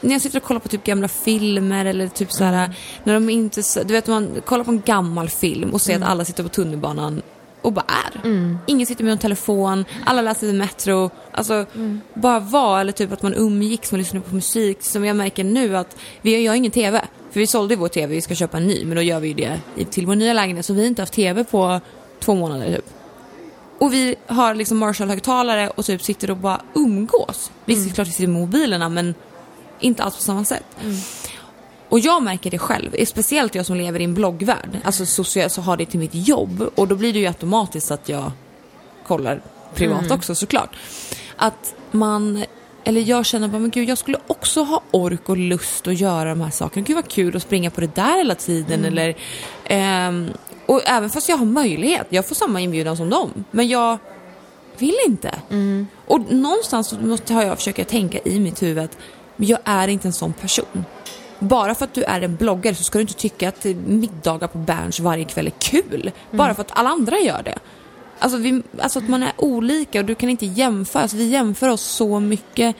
när 0.00 0.12
jag 0.12 0.22
sitter 0.22 0.38
och 0.38 0.44
kollar 0.44 0.60
på 0.60 0.68
typ 0.68 0.84
gamla 0.84 1.08
filmer 1.08 1.84
eller 1.84 2.08
typ 2.08 2.32
så 2.32 2.44
här, 2.44 2.64
mm. 2.64 2.72
när 3.04 3.14
de 3.14 3.30
inte, 3.30 3.62
du 3.84 3.94
vet 3.94 4.06
man 4.06 4.40
kollar 4.44 4.64
på 4.64 4.70
en 4.70 4.82
gammal 4.86 5.28
film 5.28 5.70
och 5.70 5.80
ser 5.80 5.94
mm. 5.94 6.02
att 6.02 6.08
alla 6.08 6.24
sitter 6.24 6.42
på 6.42 6.48
tunnelbanan 6.48 7.22
och 7.62 7.72
bara 7.72 7.84
är. 7.88 8.20
Mm. 8.24 8.58
Ingen 8.66 8.86
sitter 8.86 9.04
med 9.04 9.12
en 9.12 9.18
telefon, 9.18 9.84
alla 10.04 10.22
läser 10.22 10.46
i 10.46 10.52
Metro. 10.52 11.10
Alltså, 11.32 11.54
mm. 11.74 12.00
bara 12.14 12.40
vara 12.40 12.80
eller 12.80 12.92
typ 12.92 13.12
att 13.12 13.22
man 13.22 13.34
umgicks, 13.34 13.92
man 13.92 13.98
lyssnar 13.98 14.20
på 14.20 14.34
musik. 14.34 14.82
Som 14.82 15.04
jag 15.04 15.16
märker 15.16 15.44
nu 15.44 15.76
att 15.76 15.96
vi 16.22 16.46
har 16.46 16.54
ingen 16.54 16.72
TV. 16.72 17.04
För 17.30 17.40
vi 17.40 17.46
sålde 17.46 17.76
vår 17.76 17.88
TV, 17.88 18.14
vi 18.14 18.20
ska 18.20 18.34
köpa 18.34 18.56
en 18.56 18.66
ny, 18.66 18.84
men 18.84 18.96
då 18.96 19.02
gör 19.02 19.20
vi 19.20 19.34
det 19.34 19.60
till 19.90 20.06
vår 20.06 20.14
nya 20.14 20.32
lägenhet. 20.32 20.66
Så 20.66 20.72
vi 20.72 20.80
har 20.80 20.86
inte 20.86 21.02
haft 21.02 21.12
TV 21.12 21.44
på 21.44 21.80
två 22.20 22.34
månader 22.34 22.76
typ. 22.76 23.01
Och 23.82 23.92
vi 23.92 24.14
har 24.26 24.54
liksom 24.54 24.78
Marshall-högtalare 24.78 25.68
och 25.68 25.84
typ 25.84 26.02
sitter 26.02 26.30
och 26.30 26.36
bara 26.36 26.60
umgås. 26.74 27.50
Visst, 27.64 27.80
mm. 27.80 27.94
klart 27.94 28.08
vi 28.08 28.12
sitter 28.12 28.26
med 28.26 28.40
mobilerna 28.40 28.88
men 28.88 29.14
inte 29.80 30.02
alls 30.02 30.16
på 30.16 30.22
samma 30.22 30.44
sätt. 30.44 30.64
Mm. 30.82 30.96
Och 31.88 31.98
jag 31.98 32.22
märker 32.22 32.50
det 32.50 32.58
själv, 32.58 33.04
speciellt 33.06 33.54
jag 33.54 33.66
som 33.66 33.76
lever 33.76 34.00
i 34.00 34.04
en 34.04 34.14
bloggvärld, 34.14 34.78
alltså 34.84 35.06
socialt 35.06 35.52
så 35.52 35.60
har 35.60 35.76
det 35.76 35.86
till 35.86 35.98
mitt 35.98 36.14
jobb 36.14 36.70
och 36.74 36.88
då 36.88 36.94
blir 36.94 37.12
det 37.12 37.18
ju 37.18 37.26
automatiskt 37.26 37.90
att 37.90 38.08
jag 38.08 38.32
kollar 39.06 39.42
privat 39.74 40.02
mm. 40.02 40.12
också 40.12 40.34
såklart. 40.34 40.76
Att 41.36 41.74
man, 41.90 42.44
eller 42.84 43.00
jag 43.00 43.26
känner 43.26 43.48
bara, 43.48 43.58
men 43.58 43.70
gud 43.70 43.88
jag 43.88 43.98
skulle 43.98 44.18
också 44.26 44.62
ha 44.62 44.82
ork 44.90 45.28
och 45.28 45.36
lust 45.36 45.86
att 45.86 46.00
göra 46.00 46.28
de 46.28 46.40
här 46.40 46.50
sakerna. 46.50 46.86
Gud 46.86 46.96
vad 46.96 47.08
kul 47.08 47.36
att 47.36 47.42
springa 47.42 47.70
på 47.70 47.80
det 47.80 47.94
där 47.94 48.16
hela 48.18 48.34
tiden 48.34 48.84
mm. 48.84 48.98
eller 48.98 49.16
um, 50.08 50.30
och 50.66 50.80
även 50.84 51.10
fast 51.10 51.28
jag 51.28 51.36
har 51.36 51.46
möjlighet, 51.46 52.06
jag 52.08 52.26
får 52.26 52.34
samma 52.34 52.60
inbjudan 52.60 52.96
som 52.96 53.10
dem, 53.10 53.44
men 53.50 53.68
jag 53.68 53.98
vill 54.78 54.96
inte. 55.06 55.34
Mm. 55.50 55.86
Och 56.06 56.32
någonstans 56.32 56.94
måste 57.00 57.34
har 57.34 57.42
jag 57.42 57.56
försöka 57.56 57.84
tänka 57.84 58.18
i 58.24 58.40
mitt 58.40 58.62
huvud 58.62 58.84
att 58.84 58.98
jag 59.36 59.58
är 59.64 59.88
inte 59.88 60.08
en 60.08 60.12
sån 60.12 60.32
person 60.32 60.84
bara 61.42 61.74
för 61.74 61.84
att 61.84 61.94
du 61.94 62.02
är 62.02 62.20
en 62.20 62.36
bloggare 62.36 62.74
så 62.74 62.84
ska 62.84 62.98
du 62.98 63.02
inte 63.02 63.14
tycka 63.14 63.48
att 63.48 63.64
middagar 63.86 64.48
på 64.48 64.58
Berns 64.58 65.00
varje 65.00 65.24
kväll 65.24 65.46
är 65.46 65.50
kul. 65.50 66.00
Mm. 66.00 66.12
Bara 66.30 66.54
för 66.54 66.60
att 66.60 66.78
alla 66.78 66.90
andra 66.90 67.18
gör 67.18 67.42
det. 67.42 67.58
Alltså, 68.18 68.38
vi, 68.38 68.62
alltså 68.78 68.98
att 68.98 69.08
man 69.08 69.22
är 69.22 69.32
olika 69.36 69.98
och 69.98 70.04
du 70.04 70.14
kan 70.14 70.28
inte 70.28 70.46
jämföra. 70.46 71.02
Alltså, 71.02 71.16
vi 71.16 71.28
jämför 71.28 71.68
oss 71.68 71.82
så 71.82 72.20
mycket 72.20 72.76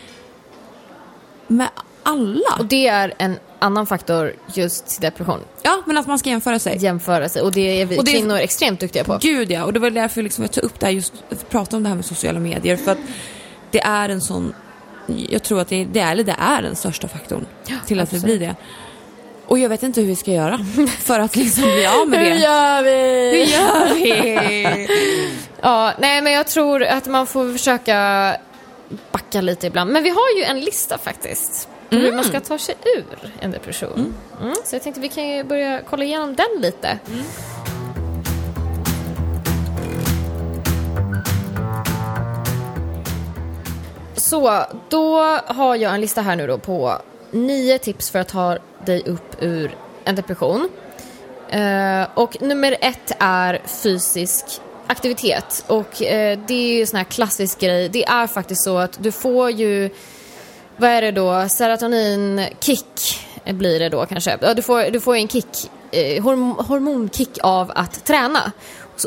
med 1.47 1.69
alla. 2.03 2.57
Och 2.59 2.67
det 2.67 2.87
är 2.87 3.15
en 3.19 3.37
annan 3.63 3.87
faktor 3.87 4.33
just 4.55 4.87
till 4.87 5.01
depression. 5.01 5.41
Ja, 5.63 5.83
men 5.87 5.99
att 5.99 6.07
man 6.07 6.19
ska 6.19 6.31
jämföra 6.31 6.59
sig. 6.59 6.79
Jämföra 6.79 7.29
sig. 7.29 7.43
Och 7.43 7.53
det 7.53 7.81
är 7.81 7.87
vi 7.87 7.99
och 7.99 8.05
det, 8.05 8.11
kvinnor 8.13 8.37
extremt 8.37 8.81
duktiga 8.81 9.05
på. 9.05 9.19
Gud 9.23 9.51
ja, 9.51 9.65
och 9.65 9.73
det 9.73 9.79
var 9.81 9.91
därför 9.91 10.23
liksom 10.23 10.45
jag 10.45 10.53
tog 10.53 10.65
upp 10.65 10.81
det 10.81 10.87
här 10.87 10.93
just, 10.93 11.13
prata 11.51 11.77
om 11.77 11.83
det 11.83 11.89
här 11.89 11.97
med 11.97 12.05
sociala 12.05 12.41
medier. 12.41 12.77
För 12.77 12.93
att 12.93 12.99
det 13.71 13.81
är 13.81 14.09
en 14.09 14.21
sån 14.21 14.55
jag 15.07 15.43
tror 15.43 15.61
att 15.61 15.69
det, 15.69 15.85
det, 15.85 16.01
är, 16.01 16.13
eller 16.13 16.25
det 16.25 16.37
är 16.39 16.63
den 16.63 16.77
största 16.77 17.09
faktorn 17.09 17.47
ja, 17.67 17.77
till 17.87 18.01
att 18.01 18.03
absolut. 18.03 18.25
vi 18.25 18.39
blir 18.39 18.49
det. 18.49 18.55
Och 19.47 19.59
jag 19.59 19.69
vet 19.69 19.83
inte 19.83 20.01
hur 20.01 20.09
vi 20.09 20.17
ska 20.17 20.31
göra 20.31 20.59
för 20.99 21.21
att 21.21 21.37
liksom 21.37 21.63
bli 21.65 21.87
av 21.87 22.09
med 22.09 22.21
det. 22.21 22.31
Hur 22.31 22.39
gör 22.39 22.83
vi? 22.83 23.39
Hur 23.39 23.47
gör 23.47 23.95
vi? 23.95 24.89
ja, 25.63 25.93
nej 25.99 26.23
men 26.23 26.33
jag 26.33 26.47
tror 26.47 26.83
att 26.83 27.07
man 27.07 27.27
får 27.27 27.53
försöka 27.53 28.37
backa 29.13 29.41
lite 29.41 29.67
ibland. 29.67 29.93
Men 29.93 30.03
vi 30.03 30.11
har 30.11 30.37
ju 30.37 30.43
en 30.43 30.61
lista 30.61 30.99
faktiskt. 30.99 31.69
På 31.93 31.97
mm. 31.97 32.11
hur 32.11 32.17
man 32.17 32.25
ska 32.25 32.41
ta 32.41 32.59
sig 32.59 32.75
ur 32.97 33.33
en 33.41 33.51
depression. 33.51 33.93
Mm. 33.93 34.15
Mm, 34.41 34.57
så 34.65 34.75
jag 34.75 34.83
tänkte 34.83 35.01
vi 35.01 35.09
kan 35.09 35.29
ju 35.29 35.45
börja 35.45 35.81
kolla 35.91 36.05
igenom 36.05 36.37
den 36.37 36.61
lite. 36.61 36.99
Mm. 37.09 37.25
Så, 44.17 44.65
då 44.89 45.19
har 45.47 45.77
jag 45.77 45.95
en 45.95 46.01
lista 46.01 46.23
här 46.23 46.37
nu 46.37 46.47
då 46.47 46.59
på 46.59 46.99
nio 47.31 47.79
tips 47.79 48.11
för 48.11 48.19
att 48.19 48.29
ta 48.29 48.59
dig 48.85 49.03
upp 49.07 49.37
ur 49.43 49.77
en 50.05 50.15
depression. 50.15 50.69
Uh, 51.55 52.07
och 52.15 52.43
nummer 52.43 52.77
ett 52.81 53.13
är 53.19 53.63
fysisk 53.67 54.45
aktivitet. 54.87 55.65
Och 55.67 56.01
uh, 56.01 56.39
det 56.47 56.51
är 56.51 56.75
ju 56.75 56.81
en 56.81 56.87
sån 56.87 56.97
här 56.97 57.05
klassisk 57.05 57.61
grej. 57.61 57.89
Det 57.89 58.05
är 58.05 58.27
faktiskt 58.27 58.65
så 58.65 58.79
att 58.79 58.99
du 59.03 59.13
får 59.13 59.51
ju, 59.51 59.91
vad 60.77 60.91
är 60.91 61.03
det 61.03 61.11
då, 61.11 61.49
serotonin-kick 61.49 63.19
blir 63.45 63.79
det 63.79 63.89
då 63.89 64.07
kanske. 64.07 64.39
Ja, 64.41 64.55
du 64.55 64.63
får, 64.63 64.91
du 64.91 65.01
får 65.01 65.17
en 65.17 65.29
kick, 65.29 65.71
eh, 65.91 66.23
hormonkick 66.67 67.39
av 67.43 67.73
att 67.75 68.05
träna. 68.05 68.53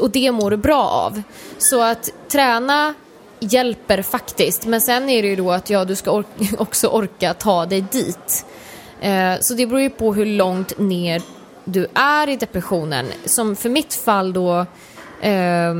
Och 0.01 0.09
det 0.09 0.32
mår 0.32 0.51
du 0.51 0.57
bra 0.57 0.84
av. 0.84 1.22
Så 1.57 1.82
att 1.82 2.09
träna 2.28 2.93
hjälper 3.39 4.01
faktiskt. 4.01 4.66
Men 4.66 4.82
sen 4.82 5.09
är 5.09 5.22
det 5.22 5.28
ju 5.28 5.36
då 5.36 5.51
att 5.51 5.70
ja, 5.70 5.86
du 5.86 5.95
ska 5.95 6.11
or 6.11 6.26
också 6.57 6.88
orka 6.88 7.34
ta 7.34 7.66
dig 7.66 7.82
dit. 7.82 8.45
Eh, 9.01 9.34
så 9.41 9.53
det 9.53 9.68
beror 9.68 9.82
ju 9.82 9.89
på 9.89 10.13
hur 10.13 10.26
långt 10.26 10.80
ner 10.80 11.22
du 11.63 11.88
är 11.93 12.30
i 12.30 12.36
depressionen. 12.36 13.05
Som 13.26 13.55
för 13.55 13.70
mitt 13.70 13.93
fall 13.93 14.34
då, 14.34 14.66
eh, 15.22 15.74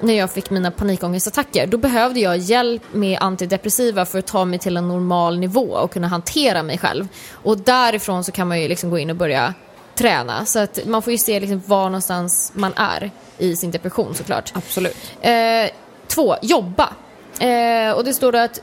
när 0.00 0.14
jag 0.14 0.30
fick 0.30 0.50
mina 0.50 0.70
panikångestattacker, 0.70 1.66
då 1.66 1.78
behövde 1.78 2.20
jag 2.20 2.38
hjälp 2.38 2.82
med 2.92 3.18
antidepressiva 3.20 4.04
för 4.04 4.18
att 4.18 4.26
ta 4.26 4.44
mig 4.44 4.58
till 4.58 4.76
en 4.76 4.88
normal 4.88 5.38
nivå 5.38 5.60
och 5.60 5.92
kunna 5.92 6.08
hantera 6.08 6.62
mig 6.62 6.78
själv. 6.78 7.08
Och 7.32 7.58
därifrån 7.58 8.24
så 8.24 8.32
kan 8.32 8.48
man 8.48 8.60
ju 8.60 8.68
liksom 8.68 8.90
gå 8.90 8.98
in 8.98 9.10
och 9.10 9.16
börja 9.16 9.54
träna. 9.94 10.46
Så 10.46 10.58
att 10.58 10.86
man 10.86 11.02
får 11.02 11.12
ju 11.12 11.18
se 11.18 11.40
liksom 11.40 11.62
var 11.66 11.84
någonstans 11.84 12.52
man 12.54 12.72
är 12.76 13.10
i 13.38 13.56
sin 13.56 13.70
depression 13.70 14.14
såklart. 14.14 14.52
Absolut. 14.54 14.96
Eh, 15.20 15.70
två, 16.06 16.36
jobba. 16.42 16.88
Eh, 17.40 17.92
och 17.92 18.04
det 18.04 18.14
står 18.14 18.32
då 18.32 18.38
att 18.38 18.60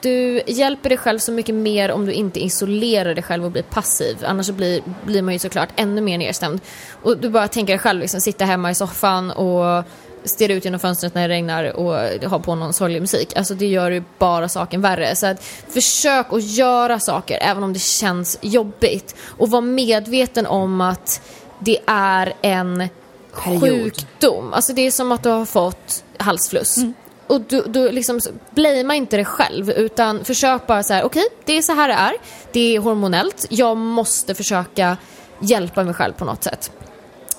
du 0.00 0.42
hjälper 0.46 0.88
dig 0.88 0.98
själv 0.98 1.18
så 1.18 1.32
mycket 1.32 1.54
mer 1.54 1.90
om 1.90 2.06
du 2.06 2.12
inte 2.12 2.40
isolerar 2.40 3.14
dig 3.14 3.24
själv 3.24 3.44
och 3.44 3.50
blir 3.50 3.62
passiv. 3.62 4.16
Annars 4.24 4.50
blir, 4.50 4.82
blir 5.04 5.22
man 5.22 5.32
ju 5.32 5.38
såklart 5.38 5.68
ännu 5.76 6.00
mer 6.00 6.18
nedstämd. 6.18 6.60
Och 7.02 7.18
du 7.18 7.30
bara 7.30 7.48
tänker 7.48 7.72
dig 7.72 7.78
själv, 7.78 8.00
liksom, 8.00 8.20
sitta 8.20 8.44
hemma 8.44 8.70
i 8.70 8.74
soffan 8.74 9.30
och 9.30 9.84
stirra 10.24 10.52
ut 10.52 10.64
genom 10.64 10.80
fönstret 10.80 11.14
när 11.14 11.28
det 11.28 11.34
regnar 11.34 11.76
och 11.76 11.94
ha 12.30 12.38
på 12.38 12.54
någon 12.54 12.72
sorglig 12.72 13.00
musik. 13.00 13.36
Alltså 13.36 13.54
det 13.54 13.66
gör 13.66 13.90
ju 13.90 14.02
bara 14.18 14.48
saken 14.48 14.80
värre. 14.80 15.16
Så 15.16 15.26
att 15.26 15.44
försök 15.68 16.26
att 16.32 16.42
göra 16.42 17.00
saker 17.00 17.38
även 17.40 17.62
om 17.62 17.72
det 17.72 17.82
känns 17.82 18.38
jobbigt. 18.40 19.16
Och 19.38 19.50
var 19.50 19.60
medveten 19.60 20.46
om 20.46 20.80
att 20.80 21.20
det 21.58 21.78
är 21.86 22.34
en 22.42 22.88
sjukdom. 23.32 24.52
Alltså 24.52 24.72
det 24.72 24.86
är 24.86 24.90
som 24.90 25.12
att 25.12 25.22
du 25.22 25.28
har 25.28 25.44
fått 25.44 26.04
halsfluss. 26.18 26.76
Mm 26.76 26.94
och 27.32 27.40
du, 27.40 27.62
du 27.66 27.92
liksom, 27.92 28.20
blamea 28.50 28.96
inte 28.96 29.16
dig 29.16 29.24
själv 29.24 29.70
utan 29.70 30.24
försök 30.24 30.66
bara 30.66 30.82
så 30.82 30.94
här, 30.94 31.04
okej, 31.04 31.24
okay, 31.26 31.38
det 31.44 31.58
är 31.58 31.62
så 31.62 31.72
här 31.72 31.88
det 31.88 31.94
är. 31.94 32.12
Det 32.52 32.76
är 32.76 32.80
hormonellt. 32.80 33.46
Jag 33.50 33.76
måste 33.76 34.34
försöka 34.34 34.96
hjälpa 35.40 35.84
mig 35.84 35.94
själv 35.94 36.12
på 36.12 36.24
något 36.24 36.44
sätt. 36.44 36.70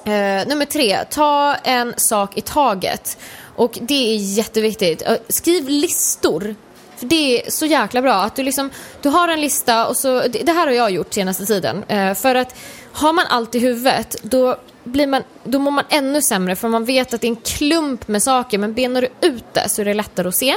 Eh, 0.06 0.48
nummer 0.48 0.66
tre, 0.66 1.06
ta 1.10 1.56
en 1.56 1.94
sak 1.98 2.38
i 2.38 2.42
taget. 2.42 3.18
Och 3.56 3.80
det 3.82 4.14
är 4.14 4.16
jätteviktigt. 4.16 5.02
Eh, 5.02 5.16
skriv 5.28 5.70
listor. 5.70 6.56
För 6.98 7.06
det 7.06 7.46
är 7.46 7.52
så 7.52 7.66
jäkla 7.66 8.02
bra 8.02 8.14
att 8.14 8.36
du 8.36 8.44
liksom, 8.44 8.70
du 9.02 9.10
har 9.10 9.28
en 9.28 9.42
lista 9.42 9.88
och 9.88 9.98
så, 9.98 10.20
det, 10.20 10.44
det 10.46 10.52
här 10.52 10.68
har 10.68 10.74
jag 10.74 10.92
gjort 10.92 11.14
senaste 11.14 11.46
tiden. 11.46 11.84
Eh, 11.88 12.14
för 12.14 12.36
att 12.36 12.56
har 12.94 13.14
man 13.14 13.26
allt 13.30 13.56
i 13.56 13.60
huvudet, 13.60 14.16
då 14.22 14.58
blir 14.84 15.08
man, 15.08 15.24
då 15.44 15.60
mår 15.60 15.72
man 15.72 15.86
ännu 15.90 16.22
sämre 16.22 16.56
för 16.56 16.68
man 16.68 16.86
vet 16.86 17.14
att 17.14 17.22
det 17.22 17.28
är 17.28 17.30
en 17.30 17.36
klump 17.36 18.08
med 18.08 18.24
saker 18.24 18.58
men 18.58 18.74
benar 18.74 19.02
du 19.02 19.28
ut 19.28 19.54
det 19.54 19.70
så 19.70 19.82
är 19.82 19.86
det 19.86 19.94
lättare 19.94 20.28
att 20.28 20.36
se. 20.36 20.56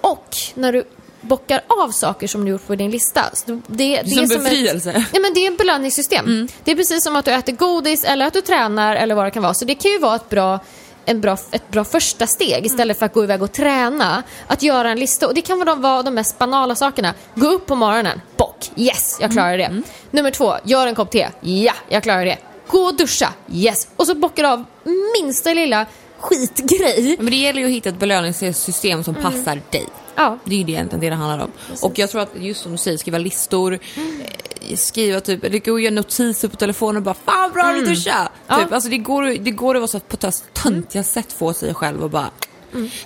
Och 0.00 0.36
när 0.54 0.72
du 0.72 0.84
bockar 1.22 1.60
av 1.66 1.90
saker 1.90 2.26
som 2.26 2.44
du 2.44 2.50
gjort 2.50 2.66
på 2.66 2.74
din 2.74 2.90
lista. 2.90 3.24
Så 3.32 3.60
det, 3.66 4.02
det 4.02 4.10
Som 4.10 4.24
är 4.24 4.38
befrielse. 4.38 4.90
Ett, 4.90 5.04
ja, 5.12 5.20
men 5.20 5.34
det 5.34 5.46
är 5.46 5.50
ett 5.50 5.58
belöningssystem. 5.58 6.48
Det 6.64 6.70
är 6.70 6.76
precis 6.76 7.04
som 7.04 7.16
att 7.16 7.24
du 7.24 7.30
äter 7.30 7.52
godis 7.52 8.04
eller 8.04 8.26
att 8.26 8.32
du 8.32 8.40
tränar 8.40 8.96
eller 8.96 9.14
vad 9.14 9.26
det 9.26 9.30
kan 9.30 9.42
vara. 9.42 9.54
Så 9.54 9.64
det 9.64 9.74
kan 9.74 9.90
ju 9.90 9.98
vara 9.98 10.16
ett 10.16 10.28
bra 10.28 10.60
en 11.04 11.20
bra, 11.20 11.36
ett 11.50 11.70
bra 11.70 11.84
första 11.84 12.26
steg 12.26 12.66
istället 12.66 12.98
för 12.98 13.06
att 13.06 13.14
gå 13.14 13.24
iväg 13.24 13.42
och 13.42 13.52
träna. 13.52 14.22
Att 14.46 14.62
göra 14.62 14.90
en 14.90 15.00
lista. 15.00 15.26
Och 15.26 15.34
det 15.34 15.40
kan 15.40 15.58
vara 15.58 15.70
de, 15.70 15.82
vara 15.82 16.02
de 16.02 16.14
mest 16.14 16.38
banala 16.38 16.74
sakerna. 16.74 17.14
Gå 17.34 17.46
upp 17.46 17.66
på 17.66 17.74
morgonen. 17.74 18.20
Bock. 18.36 18.70
Yes, 18.76 19.18
jag 19.20 19.32
klarar 19.32 19.58
det. 19.58 19.82
Nummer 20.10 20.30
två. 20.30 20.54
Gör 20.64 20.86
en 20.86 20.94
kopp 20.94 21.10
te. 21.10 21.28
Ja, 21.40 21.72
jag 21.88 22.02
klarar 22.02 22.24
det. 22.24 22.38
Gå 22.68 22.78
och 22.78 22.96
duscha. 22.96 23.32
Yes. 23.52 23.88
Och 23.96 24.06
så 24.06 24.14
bockar 24.14 24.42
du 24.42 24.48
av 24.48 24.64
minsta 25.20 25.54
lilla 25.54 25.86
skitgrej. 26.18 27.16
Men 27.18 27.30
det 27.30 27.36
gäller 27.36 27.60
ju 27.60 27.66
att 27.66 27.72
hitta 27.72 27.88
ett 27.88 27.98
belöningssystem 27.98 29.04
som 29.04 29.14
passar 29.14 29.60
dig. 29.70 29.86
Ja. 30.14 30.38
Det 30.44 30.54
är 30.54 30.58
ju 30.58 30.64
det 30.64 30.72
egentligen 30.72 31.00
det 31.00 31.10
det 31.10 31.16
handlar 31.16 31.44
om. 31.44 31.50
Och 31.82 31.98
jag 31.98 32.10
tror 32.10 32.20
att 32.20 32.30
just 32.34 32.62
som 32.62 32.72
du 32.72 32.78
säger, 32.78 32.98
skriva 32.98 33.18
listor, 33.18 33.72
eh, 33.72 34.76
skriva 34.76 35.20
typ, 35.20 35.42
det 35.42 35.58
går 35.58 35.76
att 35.76 35.82
göra 35.82 35.94
notiser 35.94 36.48
på 36.48 36.56
telefonen 36.56 36.96
och 36.96 37.02
bara 37.02 37.14
Fan 37.14 37.52
bra 37.52 37.72
du 37.72 37.84
duschade! 37.84 38.28
Ja. 38.46 38.58
Typ, 38.58 38.72
alltså 38.72 38.88
det 38.90 38.98
går, 38.98 39.22
det 39.22 39.50
går 39.50 39.74
att 39.74 39.80
vara 39.80 39.88
så 39.88 40.00
på 40.00 40.26
ett 40.26 40.44
töntiga 40.52 41.02
sätt 41.02 41.32
få 41.32 41.52
sig 41.52 41.74
själv 41.74 42.02
och 42.02 42.10
bara 42.10 42.30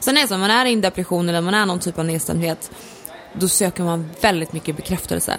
Sen 0.01 0.17
är 0.17 0.23
det 0.23 0.29
så, 0.29 0.39
man 0.39 0.51
är 0.51 0.67
i 0.67 0.73
en 0.73 0.81
depression 0.81 1.29
eller 1.29 1.41
man 1.41 1.55
är 1.55 1.67
någon 1.67 1.79
typ 1.79 1.99
av 1.99 2.05
nedstämdhet 2.05 2.71
då 3.39 3.49
söker 3.49 3.83
man 3.83 4.11
väldigt 4.21 4.53
mycket 4.53 4.77
bekräftelse. 4.77 5.39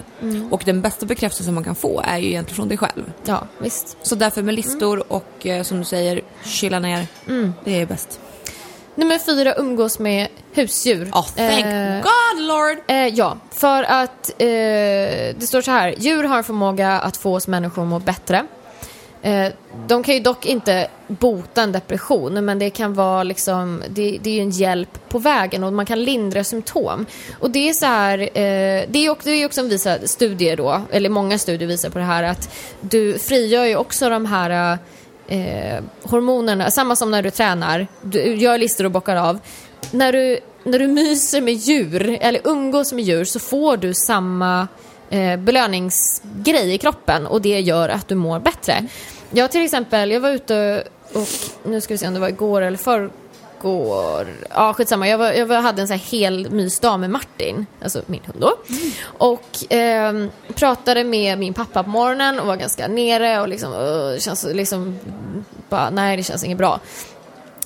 Och 0.50 0.62
den 0.64 0.80
bästa 0.80 1.06
bekräftelsen 1.06 1.54
man 1.54 1.64
kan 1.64 1.74
få 1.74 2.02
är 2.04 2.18
ju 2.18 2.26
egentligen 2.26 2.56
från 2.56 2.68
dig 2.68 2.78
själv. 2.78 3.12
Ja, 3.24 3.46
visst. 3.58 3.96
Så 4.02 4.14
därför 4.14 4.42
med 4.42 4.54
listor 4.54 5.12
och 5.12 5.46
eh, 5.46 5.62
som 5.62 5.78
du 5.78 5.84
säger, 5.84 6.20
chilla 6.44 6.78
ner. 6.78 7.06
Det 7.64 7.80
är 7.80 7.86
bäst. 7.86 8.20
Nummer 8.98 9.18
fyra, 9.18 9.54
umgås 9.54 9.98
med 9.98 10.28
husdjur. 10.52 11.10
Oh, 11.12 11.26
thank 11.36 11.64
Eh, 11.64 12.02
God 12.02 12.42
Lord! 12.42 12.78
Eh, 12.86 13.06
ja, 13.06 13.36
för 13.50 13.82
att 13.82 14.30
eh, 14.38 14.46
det 15.38 15.46
står 15.46 15.62
så 15.62 15.70
här. 15.70 15.94
Djur 15.98 16.24
har 16.24 16.42
förmåga 16.42 16.90
att 16.90 17.16
få 17.16 17.34
oss 17.34 17.48
människor 17.48 17.82
att 17.82 17.88
må 17.88 17.98
bättre. 17.98 18.46
Eh, 19.22 19.52
de 19.86 20.02
kan 20.02 20.14
ju 20.14 20.20
dock 20.20 20.46
inte 20.46 20.88
bota 21.06 21.62
en 21.62 21.72
depression, 21.72 22.44
men 22.44 22.58
det 22.58 22.70
kan 22.70 22.94
vara 22.94 23.22
liksom, 23.22 23.82
det, 23.88 24.18
det 24.22 24.30
är 24.30 24.34
ju 24.34 24.40
en 24.40 24.50
hjälp 24.50 25.08
på 25.08 25.18
vägen 25.18 25.64
och 25.64 25.72
man 25.72 25.86
kan 25.86 26.04
lindra 26.04 26.44
symptom. 26.44 27.06
Och 27.38 27.50
det 27.50 27.68
är 27.68 27.72
så 27.72 27.86
här, 27.86 28.18
eh, 28.18 28.84
det 28.88 28.98
är 28.98 29.10
också, 29.10 29.28
det 29.28 29.34
är 29.34 29.46
också 29.46 29.60
en 29.60 29.68
visa, 29.68 29.98
studier 30.04 30.56
då, 30.56 30.82
eller 30.90 31.10
många 31.10 31.38
studier 31.38 31.68
visar 31.68 31.90
på 31.90 31.98
det 31.98 32.04
här 32.04 32.22
att 32.22 32.54
du 32.80 33.18
frigör 33.18 33.64
ju 33.64 33.76
också 33.76 34.10
de 34.10 34.26
här 34.26 34.78
eh, 35.28 35.82
hormonerna, 36.02 36.70
samma 36.70 36.96
som 36.96 37.10
när 37.10 37.22
du 37.22 37.30
tränar, 37.30 37.86
du 38.02 38.34
gör 38.34 38.58
listor 38.58 38.84
och 38.84 38.90
bockar 38.90 39.16
av. 39.16 39.38
När 39.90 40.12
du, 40.12 40.38
när 40.64 40.78
du 40.78 40.86
myser 40.86 41.40
med 41.40 41.54
djur, 41.54 42.18
eller 42.20 42.40
umgås 42.44 42.92
med 42.92 43.04
djur, 43.04 43.24
så 43.24 43.38
får 43.38 43.76
du 43.76 43.94
samma 43.94 44.68
eh, 45.10 45.36
belöningsgrej 45.36 46.74
i 46.74 46.78
kroppen 46.78 47.26
och 47.26 47.42
det 47.42 47.60
gör 47.60 47.88
att 47.88 48.08
du 48.08 48.14
mår 48.14 48.40
bättre. 48.40 48.86
Jag 49.30 49.50
till 49.50 49.64
exempel, 49.64 50.10
jag 50.10 50.20
var 50.20 50.30
ute 50.30 50.84
och, 51.12 51.28
nu 51.64 51.80
ska 51.80 51.94
vi 51.94 51.98
se 51.98 52.06
om 52.06 52.14
det 52.14 52.20
var 52.20 52.28
igår 52.28 52.62
eller 52.62 52.78
förr, 52.78 53.10
igår. 53.60 54.26
ja 54.50 54.74
skitsamma, 54.74 55.08
jag, 55.08 55.18
var, 55.18 55.32
jag 55.32 55.46
var, 55.46 55.56
hade 55.56 55.82
en 55.82 55.88
så 55.88 55.94
här 55.94 56.00
hel 56.00 56.50
mysdag 56.50 56.96
med 56.96 57.10
Martin, 57.10 57.66
alltså 57.82 58.02
min 58.06 58.20
hund 58.26 58.40
då. 58.40 58.52
Och 59.04 59.72
eh, 59.72 60.26
pratade 60.54 61.04
med 61.04 61.38
min 61.38 61.54
pappa 61.54 61.82
på 61.82 61.90
morgonen 61.90 62.40
och 62.40 62.46
var 62.46 62.56
ganska 62.56 62.88
nere 62.88 63.40
och 63.40 63.48
liksom, 63.48 63.72
uh, 63.72 64.18
känns 64.18 64.44
liksom, 64.44 64.98
bara, 65.68 65.90
nej 65.90 66.16
det 66.16 66.22
känns 66.22 66.44
inget 66.44 66.58
bra. 66.58 66.80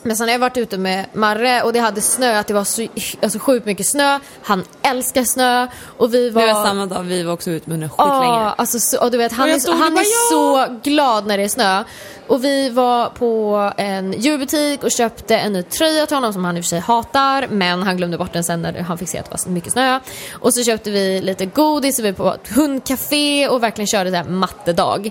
Men 0.03 0.17
sen 0.17 0.29
har 0.29 0.33
jag 0.33 0.39
varit 0.39 0.57
ute 0.57 0.79
med 0.79 1.07
Marre 1.13 1.63
och 1.63 1.73
det 1.73 1.79
hade 1.79 2.01
snö, 2.01 2.39
att 2.39 2.47
det 2.47 2.55
var 2.55 2.65
så 2.65 2.87
alltså, 3.23 3.39
sjukt 3.39 3.67
mycket 3.67 3.87
snö. 3.87 4.19
Han 4.43 4.65
älskar 4.83 5.25
snö 5.25 5.67
och 5.97 6.15
vi 6.15 6.31
var... 6.31 6.47
Det 6.47 6.53
var 6.53 6.65
samma 6.65 6.87
dag, 6.87 7.03
vi 7.03 7.23
var 7.23 7.33
också 7.33 7.51
ute 7.51 7.71
med 7.71 7.83
Ja, 7.83 7.89
skitlänge. 7.89 8.55
alltså, 8.57 8.81
så, 8.81 9.05
och 9.05 9.11
du 9.11 9.19
vet, 9.19 9.33
han 9.33 9.49
är, 9.49 9.73
han 9.73 9.93
är 9.93 10.31
så 10.31 10.67
glad 10.83 11.27
när 11.27 11.39
det 11.39 11.45
är 11.45 11.49
snö. 11.49 11.85
Och 12.27 12.45
vi 12.45 12.69
var 12.69 13.09
på 13.09 13.73
en 13.77 14.13
djurbutik 14.13 14.85
och 14.85 14.91
köpte 14.91 15.37
en 15.37 15.53
ny 15.53 15.63
tröja 15.63 16.07
till 16.07 16.17
honom 16.17 16.33
som 16.33 16.45
han 16.45 16.57
i 16.57 16.61
och 16.61 16.65
för 16.65 16.69
sig 16.69 16.81
hatar. 16.81 17.47
Men 17.51 17.83
han 17.83 17.97
glömde 17.97 18.19
bort 18.19 18.33
den 18.33 18.45
sen 18.45 18.63
när 18.63 18.81
han 18.81 18.99
fick 18.99 19.09
se 19.09 19.19
att 19.19 19.25
det 19.25 19.45
var 19.45 19.53
mycket 19.53 19.73
snö. 19.73 20.01
Och 20.33 20.55
så 20.55 20.65
köpte 20.65 20.91
vi 20.91 21.21
lite 21.21 21.47
godis 21.47 21.99
och 21.99 22.05
vi 22.05 22.11
var 22.11 22.33
på 22.33 22.35
ett 22.35 22.49
hundcafé 22.55 23.49
och 23.49 23.63
verkligen 23.63 23.87
körde 23.87 24.11
så 24.11 24.17
här 24.17 24.25
mattedag. 24.25 25.11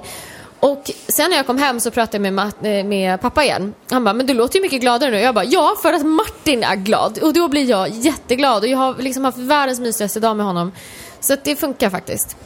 Och 0.61 0.91
sen 1.07 1.29
när 1.29 1.37
jag 1.37 1.45
kom 1.47 1.57
hem 1.57 1.79
så 1.79 1.91
pratade 1.91 2.27
jag 2.27 2.33
med, 2.33 2.79
eh, 2.79 2.85
med 2.85 3.21
pappa 3.21 3.43
igen. 3.43 3.73
Han 3.89 4.03
bara, 4.03 4.13
men 4.13 4.25
du 4.25 4.33
låter 4.33 4.55
ju 4.55 4.61
mycket 4.61 4.81
gladare 4.81 5.11
nu. 5.11 5.19
Jag 5.19 5.35
bara, 5.35 5.45
ja 5.45 5.75
för 5.81 5.93
att 5.93 6.05
Martin 6.05 6.63
är 6.63 6.75
glad. 6.75 7.19
Och 7.19 7.33
då 7.33 7.47
blir 7.47 7.69
jag 7.69 7.89
jätteglad. 7.89 8.63
Och 8.63 8.69
jag 8.69 8.77
har 8.77 8.95
liksom 8.95 9.25
haft 9.25 9.37
världens 9.37 9.79
mysigaste 9.79 10.19
dag 10.19 10.37
med 10.37 10.45
honom. 10.45 10.71
Så 11.19 11.33
att 11.33 11.43
det 11.43 11.55
funkar 11.55 11.89
faktiskt. 11.89 12.37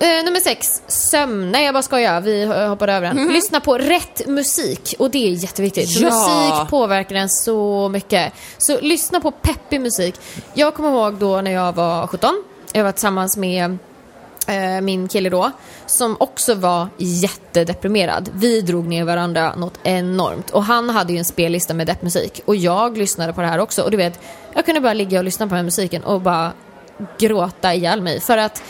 Eh, 0.00 0.24
nummer 0.24 0.40
sex, 0.40 0.82
sömn. 0.86 1.50
Nej 1.52 1.64
jag 1.64 1.74
bara 1.74 1.82
skojar, 1.82 2.20
vi 2.20 2.44
hoppade 2.44 2.92
över 2.92 3.14
den. 3.14 3.32
Lyssna 3.32 3.60
på 3.60 3.78
rätt 3.78 4.26
musik 4.26 4.94
och 4.98 5.10
det 5.10 5.28
är 5.28 5.30
jätteviktigt. 5.30 5.90
Ja. 5.90 6.10
Musik 6.10 6.70
påverkar 6.70 7.16
en 7.16 7.28
så 7.28 7.88
mycket. 7.88 8.32
Så 8.58 8.80
lyssna 8.80 9.20
på 9.20 9.30
peppig 9.30 9.80
musik. 9.80 10.14
Jag 10.54 10.74
kommer 10.74 10.88
ihåg 10.88 11.14
då 11.14 11.40
när 11.40 11.50
jag 11.50 11.72
var 11.72 12.06
17, 12.06 12.42
jag 12.72 12.84
var 12.84 12.92
tillsammans 12.92 13.36
med 13.36 13.78
min 14.82 15.08
kille 15.08 15.30
då, 15.30 15.50
som 15.86 16.16
också 16.20 16.54
var 16.54 16.88
jättedeprimerad. 16.98 18.30
Vi 18.34 18.60
drog 18.60 18.86
ner 18.86 19.04
varandra 19.04 19.54
något 19.54 19.78
enormt. 19.82 20.50
Och 20.50 20.64
han 20.64 20.90
hade 20.90 21.12
ju 21.12 21.18
en 21.18 21.24
spellista 21.24 21.74
med 21.74 21.86
deppmusik. 21.86 22.40
Och 22.44 22.56
jag 22.56 22.96
lyssnade 22.96 23.32
på 23.32 23.40
det 23.40 23.46
här 23.46 23.58
också. 23.58 23.82
Och 23.82 23.90
du 23.90 23.96
vet, 23.96 24.20
jag 24.54 24.64
kunde 24.64 24.80
bara 24.80 24.92
ligga 24.94 25.18
och 25.18 25.24
lyssna 25.24 25.46
på 25.46 25.50
den 25.50 25.56
här 25.56 25.64
musiken 25.64 26.04
och 26.04 26.20
bara 26.20 26.52
gråta 27.18 27.74
ihjäl 27.74 28.02
mig. 28.02 28.20
För 28.20 28.38
att 28.38 28.62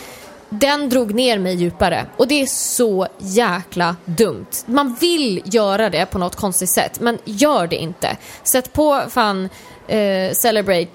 den 0.49 0.89
drog 0.89 1.13
ner 1.13 1.39
mig 1.39 1.55
djupare. 1.55 2.05
Och 2.17 2.27
det 2.27 2.41
är 2.41 2.45
så 2.45 3.07
jäkla 3.17 3.95
dumt. 4.05 4.45
Man 4.65 4.95
vill 4.99 5.41
göra 5.45 5.89
det 5.89 6.05
på 6.05 6.17
något 6.17 6.35
konstigt 6.35 6.69
sätt, 6.69 6.99
men 6.99 7.17
gör 7.25 7.67
det 7.67 7.75
inte. 7.75 8.17
Sätt 8.43 8.73
på 8.73 9.01
fan 9.09 9.49
eh, 9.87 10.31
Celebrate 10.33 10.91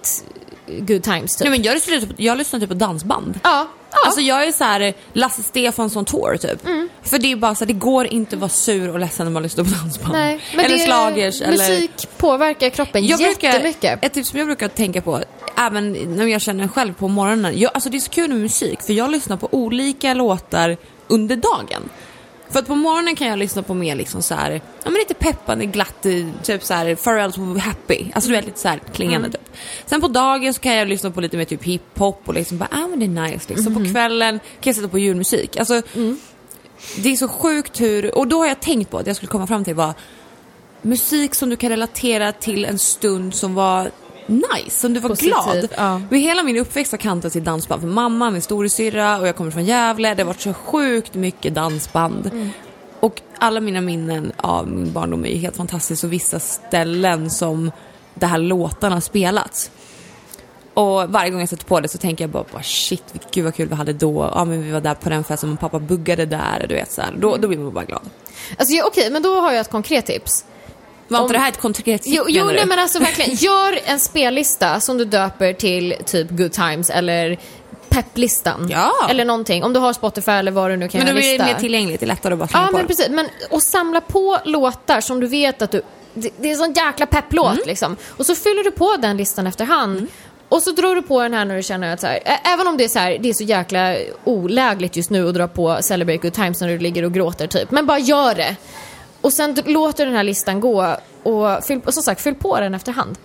Good 0.66 1.02
Times 1.02 1.36
typ. 1.36 1.44
Nej, 1.44 1.50
men 1.50 1.62
jag, 1.62 1.74
lyssnar 1.74 2.00
typ, 2.00 2.10
jag 2.16 2.38
lyssnar 2.38 2.60
typ 2.60 2.68
på 2.68 2.74
dansband. 2.74 3.40
Ja, 3.42 3.68
ja. 3.94 4.06
Alltså 4.06 4.20
jag 4.20 4.46
är 4.46 4.52
så 4.52 4.64
här 4.64 4.94
Lasse 5.12 5.42
Stefansson 5.42 6.04
tour 6.04 6.36
typ. 6.36 6.62
För 7.02 7.18
det 7.18 7.32
är 7.32 7.36
bara 7.36 7.54
så 7.54 7.64
här, 7.64 7.66
det 7.66 7.78
går 7.78 8.06
inte 8.06 8.36
att 8.36 8.40
vara 8.40 8.48
sur 8.48 8.90
och 8.90 8.98
ledsen 8.98 9.26
när 9.26 9.32
man 9.32 9.42
lyssnar 9.42 9.64
på 9.64 9.70
dansband. 9.70 10.12
Nej, 10.12 10.40
eller 10.58 10.78
slagers 10.78 11.40
eller... 11.40 11.50
Musik 11.50 12.08
påverkar 12.16 12.70
kroppen 12.70 13.06
Jag 13.06 13.18
brukar, 13.18 13.48
jättemycket. 13.48 14.04
ett 14.04 14.12
tips 14.12 14.28
som 14.28 14.38
jag 14.38 14.48
brukar 14.48 14.68
tänka 14.68 15.00
på, 15.00 15.20
även 15.56 15.92
när 15.92 16.26
jag 16.26 16.40
känner 16.40 16.68
själv 16.68 16.94
på 16.94 17.08
morgonen. 17.08 17.58
Jag, 17.58 17.70
alltså 17.74 17.90
det 17.90 17.96
är 17.96 18.00
så 18.00 18.10
kul 18.10 18.30
med 18.30 18.40
musik, 18.40 18.82
för 18.82 18.92
jag 18.92 19.10
lyssnar 19.10 19.36
på 19.36 19.48
olika 19.52 20.14
låtar 20.14 20.76
under 21.08 21.36
dagen. 21.36 21.90
För 22.54 22.58
att 22.58 22.66
på 22.66 22.74
morgonen 22.74 23.16
kan 23.16 23.26
jag 23.26 23.38
lyssna 23.38 23.62
på 23.62 23.74
mer 23.74 23.94
liksom 23.94 24.22
så 24.22 24.34
här, 24.34 24.50
ja 24.50 24.90
men 24.90 24.94
lite 24.94 25.14
peppande, 25.14 25.66
glatt, 25.66 26.06
eh, 26.06 26.26
typ 26.42 26.64
så 26.64 26.74
här 26.74 26.86
Pharrell's 26.86 27.58
Happy. 27.58 28.04
Alltså 28.14 28.30
du 28.30 28.36
vet 28.36 28.44
lite 28.44 28.60
så 28.60 28.68
här 28.68 28.80
klingande 28.92 29.30
typ. 29.30 29.56
Sen 29.86 30.00
på 30.00 30.08
dagen 30.08 30.54
så 30.54 30.60
kan 30.60 30.74
jag 30.74 30.88
lyssna 30.88 31.10
på 31.10 31.20
lite 31.20 31.36
mer 31.36 31.44
typ 31.44 31.64
hiphop 31.64 32.22
och 32.24 32.34
liksom 32.34 32.58
bara, 32.58 32.68
ah 32.72 32.86
men 32.86 32.98
det 32.98 33.04
är 33.04 33.30
nice 33.30 33.54
liksom. 33.54 33.74
På 33.74 33.92
kvällen 33.92 34.38
kan 34.38 34.70
jag 34.70 34.76
sätta 34.76 34.88
på 34.88 34.98
julmusik. 34.98 35.56
Alltså 35.56 35.82
det 36.96 37.12
är 37.12 37.16
så 37.16 37.28
sjukt 37.28 37.80
hur, 37.80 38.14
och 38.18 38.28
då 38.28 38.38
har 38.38 38.46
jag 38.46 38.60
tänkt 38.60 38.90
på 38.90 38.98
att 38.98 39.06
jag 39.06 39.16
skulle 39.16 39.30
komma 39.30 39.46
fram 39.46 39.64
till 39.64 39.74
var 39.74 39.94
musik 40.82 41.34
som 41.34 41.50
du 41.50 41.56
kan 41.56 41.70
relatera 41.70 42.32
till 42.32 42.64
en 42.64 42.78
stund 42.78 43.34
som 43.34 43.54
var 43.54 43.90
nice, 44.26 44.70
som 44.80 44.94
du 44.94 45.00
var 45.00 45.08
Positiv, 45.08 45.30
glad. 45.30 45.68
ja. 45.76 46.00
Men 46.10 46.20
hela 46.20 46.42
min 46.42 46.56
uppväxt 46.56 46.92
har 46.92 46.98
kantats 46.98 47.32
till 47.32 47.44
dansband. 47.44 47.80
För 47.82 47.88
mamma, 47.88 48.30
min 48.30 48.42
storasyrra 48.42 49.18
och 49.18 49.28
jag 49.28 49.36
kommer 49.36 49.50
från 49.50 49.64
Gävle. 49.64 50.14
Det 50.14 50.22
har 50.22 50.26
varit 50.26 50.40
så 50.40 50.52
sjukt 50.52 51.14
mycket 51.14 51.54
dansband. 51.54 52.26
Mm. 52.32 52.50
Och 53.00 53.20
alla 53.38 53.60
mina 53.60 53.80
minnen 53.80 54.32
av 54.36 54.68
min 54.68 54.92
barndom 54.92 55.24
är 55.24 55.28
ju 55.28 55.36
helt 55.38 55.56
fantastiskt 55.56 56.04
och 56.04 56.12
vissa 56.12 56.38
ställen 56.38 57.30
som 57.30 57.70
de 58.14 58.26
här 58.26 58.38
låtarna 58.38 58.96
har 58.96 59.00
spelats. 59.00 59.70
Och 60.74 61.08
varje 61.08 61.30
gång 61.30 61.40
jag 61.40 61.48
sätter 61.48 61.64
på 61.66 61.80
det 61.80 61.88
så 61.88 61.98
tänker 61.98 62.24
jag 62.24 62.30
bara, 62.30 62.44
bara 62.52 62.62
shit, 62.62 63.04
gud 63.32 63.44
vad 63.44 63.54
kul 63.54 63.68
vi 63.68 63.74
hade 63.74 63.92
då. 63.92 64.30
Ja 64.34 64.44
men 64.44 64.62
vi 64.62 64.70
var 64.70 64.80
där 64.80 64.94
på 64.94 65.08
den 65.08 65.24
festen 65.24 65.52
och 65.52 65.60
pappa 65.60 65.78
buggade 65.78 66.26
där. 66.26 66.66
Du 66.68 66.74
vet, 66.74 66.92
så 66.92 67.02
här. 67.02 67.14
Då, 67.18 67.36
då 67.36 67.48
blir 67.48 67.58
man 67.58 67.74
bara 67.74 67.84
glad. 67.84 68.02
Alltså, 68.58 68.74
ja, 68.74 68.84
Okej, 68.86 69.10
men 69.10 69.22
då 69.22 69.40
har 69.40 69.52
jag 69.52 69.60
ett 69.60 69.70
konkret 69.70 70.06
tips. 70.06 70.44
Var 71.08 71.18
Om- 71.18 71.24
inte 71.24 71.32
det 71.34 71.38
här 71.38 71.48
ett 71.48 71.60
konkret 71.60 72.02
Jo, 72.04 72.24
jo 72.28 72.44
nej, 72.44 72.66
men 72.66 72.78
alltså 72.78 72.98
verkligen. 72.98 73.34
Gör 73.34 73.78
en 73.84 74.00
spellista 74.00 74.80
som 74.80 74.98
du 74.98 75.04
döper 75.04 75.52
till 75.52 75.94
typ 76.06 76.30
Good 76.30 76.52
Times 76.52 76.90
eller 76.90 77.38
pepplistan. 77.88 78.68
Ja. 78.70 78.92
Eller 79.10 79.24
någonting. 79.24 79.64
Om 79.64 79.72
du 79.72 79.80
har 79.80 79.92
Spotify 79.92 80.30
eller 80.32 80.50
vad 80.52 80.70
du 80.70 80.76
nu 80.76 80.88
kan 80.88 80.98
Men 80.98 81.06
då 81.06 81.12
göra 81.12 81.20
blir 81.20 81.30
lista. 81.32 81.46
det 81.46 81.52
mer 81.52 81.60
tillgängligt, 81.60 82.00
det 82.00 82.04
är 82.04 82.08
lättare 82.08 82.32
att 82.32 82.38
bara 82.38 82.48
slänga 82.48 82.64
Ja, 82.64 82.70
på 82.70 82.76
men 82.76 82.86
precis. 82.86 83.08
Men, 83.08 83.28
och 83.50 83.62
samla 83.62 84.00
på 84.00 84.38
låtar 84.44 85.00
som 85.00 85.20
du 85.20 85.26
vet 85.26 85.62
att 85.62 85.70
du... 85.70 85.82
Det, 86.14 86.30
det 86.38 86.48
är 86.48 86.52
en 86.52 86.58
sån 86.58 86.72
jäkla 86.72 87.06
pepplåt 87.06 87.52
Mm. 87.52 87.62
liksom. 87.66 87.96
Och 88.16 88.26
så 88.26 88.34
fyller 88.34 88.64
du 88.64 88.70
på 88.70 88.96
den 88.98 89.16
listan 89.16 89.46
efterhand. 89.46 90.06
Och 90.48 90.62
så 90.62 90.70
drar 90.70 90.94
du 90.94 91.02
på 91.02 91.22
den 91.22 91.34
här 91.34 91.44
när 91.44 91.56
du 91.56 91.62
känner 91.62 91.94
att 91.94 92.00
så 92.00 92.06
här, 92.06 92.18
även 92.44 92.66
om 92.66 92.76
det 92.76 92.84
är 92.84 92.88
så 92.88 92.98
här, 92.98 93.18
det 93.20 93.28
är 93.28 93.32
så 93.34 93.44
jäkla 93.44 93.96
olägligt 94.24 94.96
just 94.96 95.10
nu 95.10 95.28
att 95.28 95.34
dra 95.34 95.48
på 95.48 95.78
Celebrate 95.80 96.18
Good 96.18 96.32
Times 96.32 96.60
när 96.60 96.68
du 96.68 96.78
ligger 96.78 97.02
och 97.04 97.12
gråter 97.14 97.46
typ. 97.46 97.70
Men 97.70 97.86
bara 97.86 97.98
gör 97.98 98.34
det. 98.34 98.56
Och 99.24 99.32
sen 99.32 99.54
d- 99.54 99.62
låter 99.66 100.06
den 100.06 100.14
här 100.14 100.22
listan 100.22 100.60
gå 100.60 100.96
och, 101.22 101.64
fyll, 101.64 101.80
och 101.84 101.94
som 101.94 102.02
sagt, 102.02 102.20
fyll 102.20 102.34
på 102.34 102.60
den 102.60 102.74
efterhand. 102.74 103.18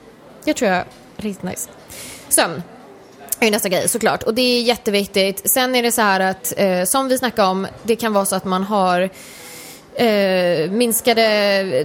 Det 0.43 0.53
tror 0.53 0.69
jag 0.71 0.77
är 0.79 0.85
riktigt 1.17 1.43
nice. 1.43 1.69
sömn 2.29 2.63
är 3.39 3.45
ju 3.45 3.51
nästa 3.51 3.69
grej 3.69 3.89
såklart 3.89 4.23
och 4.23 4.33
det 4.33 4.41
är 4.41 4.61
jätteviktigt. 4.61 5.51
Sen 5.51 5.75
är 5.75 5.83
det 5.83 5.91
så 5.91 6.01
här 6.01 6.19
att 6.19 6.53
eh, 6.57 6.83
som 6.83 7.07
vi 7.07 7.17
snackade 7.17 7.47
om, 7.47 7.67
det 7.83 7.95
kan 7.95 8.13
vara 8.13 8.25
så 8.25 8.35
att 8.35 8.45
man 8.45 8.63
har 8.63 9.09
eh, 9.95 10.71
minskade 10.71 11.23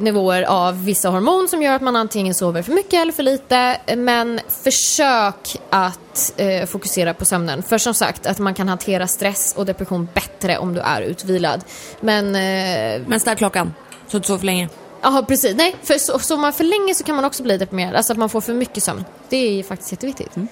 nivåer 0.00 0.42
av 0.42 0.84
vissa 0.84 1.08
hormon 1.08 1.48
som 1.48 1.62
gör 1.62 1.72
att 1.74 1.82
man 1.82 1.96
antingen 1.96 2.34
sover 2.34 2.62
för 2.62 2.72
mycket 2.72 2.94
eller 2.94 3.12
för 3.12 3.22
lite. 3.22 3.76
Men 3.96 4.40
försök 4.62 5.56
att 5.70 6.32
eh, 6.36 6.66
fokusera 6.66 7.14
på 7.14 7.24
sömnen. 7.24 7.62
För 7.62 7.78
som 7.78 7.94
sagt, 7.94 8.26
att 8.26 8.38
man 8.38 8.54
kan 8.54 8.68
hantera 8.68 9.06
stress 9.06 9.54
och 9.56 9.66
depression 9.66 10.08
bättre 10.14 10.58
om 10.58 10.74
du 10.74 10.80
är 10.80 11.02
utvilad. 11.02 11.64
Men... 12.00 12.26
Eh, 12.34 13.02
Men 13.06 13.20
ställ 13.20 13.36
klockan, 13.36 13.74
så 14.06 14.10
du 14.10 14.16
inte 14.16 14.26
sover 14.26 14.38
för 14.38 14.46
länge. 14.46 14.68
Jaha, 15.02 15.22
precis. 15.22 15.56
Nej, 15.56 15.76
för 15.82 15.98
så, 15.98 16.18
så 16.18 16.36
man 16.36 16.52
för 16.52 16.64
länge 16.64 16.94
så 16.94 17.04
kan 17.04 17.16
man 17.16 17.24
också 17.24 17.42
bli 17.42 17.58
deprimerad. 17.58 17.94
Alltså 17.94 18.12
att 18.12 18.18
man 18.18 18.28
får 18.28 18.40
för 18.40 18.54
mycket 18.54 18.82
sömn. 18.82 19.04
Det 19.28 19.36
är 19.58 19.62
faktiskt 19.62 19.92
jätteviktigt. 19.92 20.36
Mm. 20.36 20.48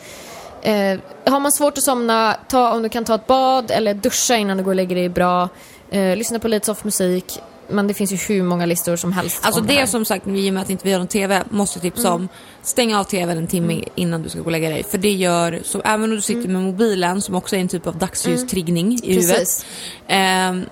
Eh, 0.63 1.33
har 1.33 1.41
man 1.41 1.53
svårt 1.53 1.79
att 1.79 1.85
somna, 1.85 2.37
ta, 2.49 2.73
om 2.73 2.83
du 2.83 2.89
kan 2.89 3.05
ta 3.05 3.15
ett 3.15 3.27
bad 3.27 3.71
eller 3.71 3.95
duscha 3.95 4.37
innan 4.37 4.57
du 4.57 4.63
går 4.65 4.71
och 4.71 4.77
lägger 4.77 4.97
dig 4.97 5.09
bra. 5.09 5.49
Eh, 5.91 6.17
lyssna 6.17 6.39
på 6.39 6.49
lite 6.49 6.67
soft 6.67 6.85
musik. 6.85 7.39
Men 7.69 7.87
det 7.87 7.95
finns 7.95 8.13
ju 8.13 8.17
hur 8.17 8.43
många 8.43 8.67
listor 8.67 8.97
som 8.97 9.13
helst 9.13 9.47
Alltså 9.47 9.61
det 9.61 9.75
här. 9.75 9.87
som 9.87 10.05
sagt, 10.05 10.27
i 10.27 10.51
och 10.51 10.55
med 10.55 10.63
att 10.63 10.71
inte 10.71 10.85
vi 10.85 10.93
har 10.93 10.99
någon 10.99 11.09
TV, 11.09 11.43
måste 11.51 11.81
tipsa 11.81 12.13
om. 12.13 12.29
Stäng 12.63 12.95
av 12.95 13.05
TVn 13.05 13.39
en 13.39 13.47
timme 13.47 13.85
innan 13.95 14.23
du 14.23 14.29
ska 14.29 14.39
gå 14.39 14.45
och 14.45 14.53
lägga 14.53 14.69
dig. 14.71 14.85
För 14.85 14.99
det 14.99 15.13
gör, 15.13 15.61
så 15.65 15.81
även 15.85 16.05
om 16.05 16.11
du 16.11 16.21
sitter 16.23 16.49
med 16.49 16.63
mobilen, 16.63 17.23
som 17.23 17.35
också 17.35 17.57
är 17.57 17.61
en 17.61 17.69
typ 17.69 17.87
av 17.87 17.99
dagsljustriggning 17.99 19.01
i 19.03 19.15
huvudet. 19.15 19.39
Precis. 19.39 19.67
ehm, 20.09 20.67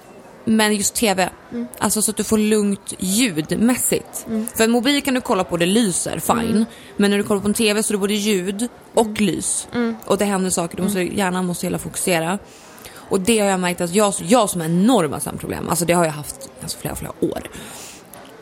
men 0.44 0.76
just 0.76 0.94
TV, 0.94 1.28
alltså 1.78 2.02
så 2.02 2.10
att 2.10 2.16
du 2.16 2.24
får 2.24 2.38
lugnt 2.38 2.94
ljudmässigt. 2.98 4.26
För 4.54 4.64
en 4.64 4.70
mobil 4.70 5.02
kan 5.02 5.14
du 5.14 5.20
kolla 5.20 5.44
på, 5.44 5.56
det 5.56 5.66
lyser, 5.66 6.18
fine. 6.18 6.66
Men 6.96 7.10
när 7.10 7.18
du 7.18 7.24
kollar 7.24 7.40
på 7.40 7.48
en 7.48 7.54
TV 7.54 7.82
så 7.82 7.92
är 7.92 7.94
det 7.94 7.98
både 7.98 8.14
ljud 8.14 8.68
och 8.94 9.20
lys. 9.20 9.68
Och 10.04 10.18
det 10.18 10.24
händer 10.24 10.50
saker, 10.50 10.76
du 10.76 10.82
måste, 10.82 11.00
hjärnan 11.00 11.46
måste 11.46 11.66
hela 11.66 11.78
fokusera. 11.78 12.38
Och 13.10 13.20
det 13.20 13.38
har 13.38 13.48
jag 13.48 13.60
märkt 13.60 13.80
att 13.80 13.94
jag, 13.94 14.14
jag 14.22 14.50
som 14.50 14.60
har 14.60 14.68
enorma 14.68 15.20
sömnproblem, 15.20 15.68
alltså 15.68 15.84
det 15.84 15.92
har 15.92 16.04
jag 16.04 16.12
haft 16.12 16.50
alltså 16.62 16.78
flera, 16.78 16.94
flera 16.94 17.12
år. 17.20 17.42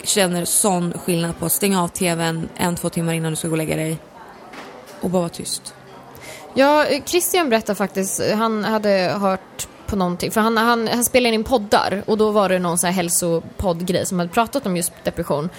Känner 0.02 0.44
sån 0.44 0.92
skillnad 0.92 1.38
på 1.38 1.46
att 1.46 1.52
stänga 1.52 1.82
av 1.82 1.88
TVn 1.88 2.48
en, 2.56 2.76
två 2.76 2.88
timmar 2.88 3.12
innan 3.12 3.32
du 3.32 3.36
ska 3.36 3.48
gå 3.48 3.52
och 3.52 3.58
lägga 3.58 3.76
dig. 3.76 3.98
Och 5.00 5.10
bara 5.10 5.20
vara 5.20 5.28
tyst. 5.28 5.74
Ja, 6.54 6.86
Christian 7.04 7.48
berättade 7.48 7.76
faktiskt, 7.76 8.22
han 8.34 8.64
hade 8.64 9.16
hört 9.20 9.68
på 9.88 9.96
någonting, 9.96 10.30
för 10.30 10.40
han, 10.40 10.56
han, 10.56 10.88
han 10.88 11.04
spelade 11.04 11.34
in 11.34 11.44
poddar 11.44 12.02
och 12.06 12.18
då 12.18 12.30
var 12.30 12.48
det 12.48 12.58
någon 12.58 12.78
så 12.78 12.86
här 12.86 12.94
hälsopoddgrej 12.94 14.06
som 14.06 14.18
hade 14.18 14.30
pratat 14.30 14.66
om 14.66 14.76
just 14.76 14.92
depression, 15.04 15.50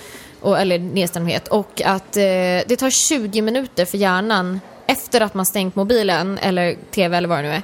och, 0.42 0.60
eller 0.60 0.80
nedstämdhet 0.80 1.48
och 1.48 1.82
att 1.86 2.18
eh, 2.18 2.22
det 2.68 2.76
tar 2.80 2.90
20 2.90 3.42
minuter 3.42 3.86
för 3.86 3.98
hjärnan 3.98 4.60
efter 4.88 5.22
att 5.22 5.34
man 5.34 5.46
stängt 5.46 5.76
mobilen 5.76 6.38
eller 6.38 6.76
tv 6.92 7.18
eller 7.18 7.28
vad 7.28 7.38
det 7.38 7.42
nu 7.42 7.50
är, 7.50 7.64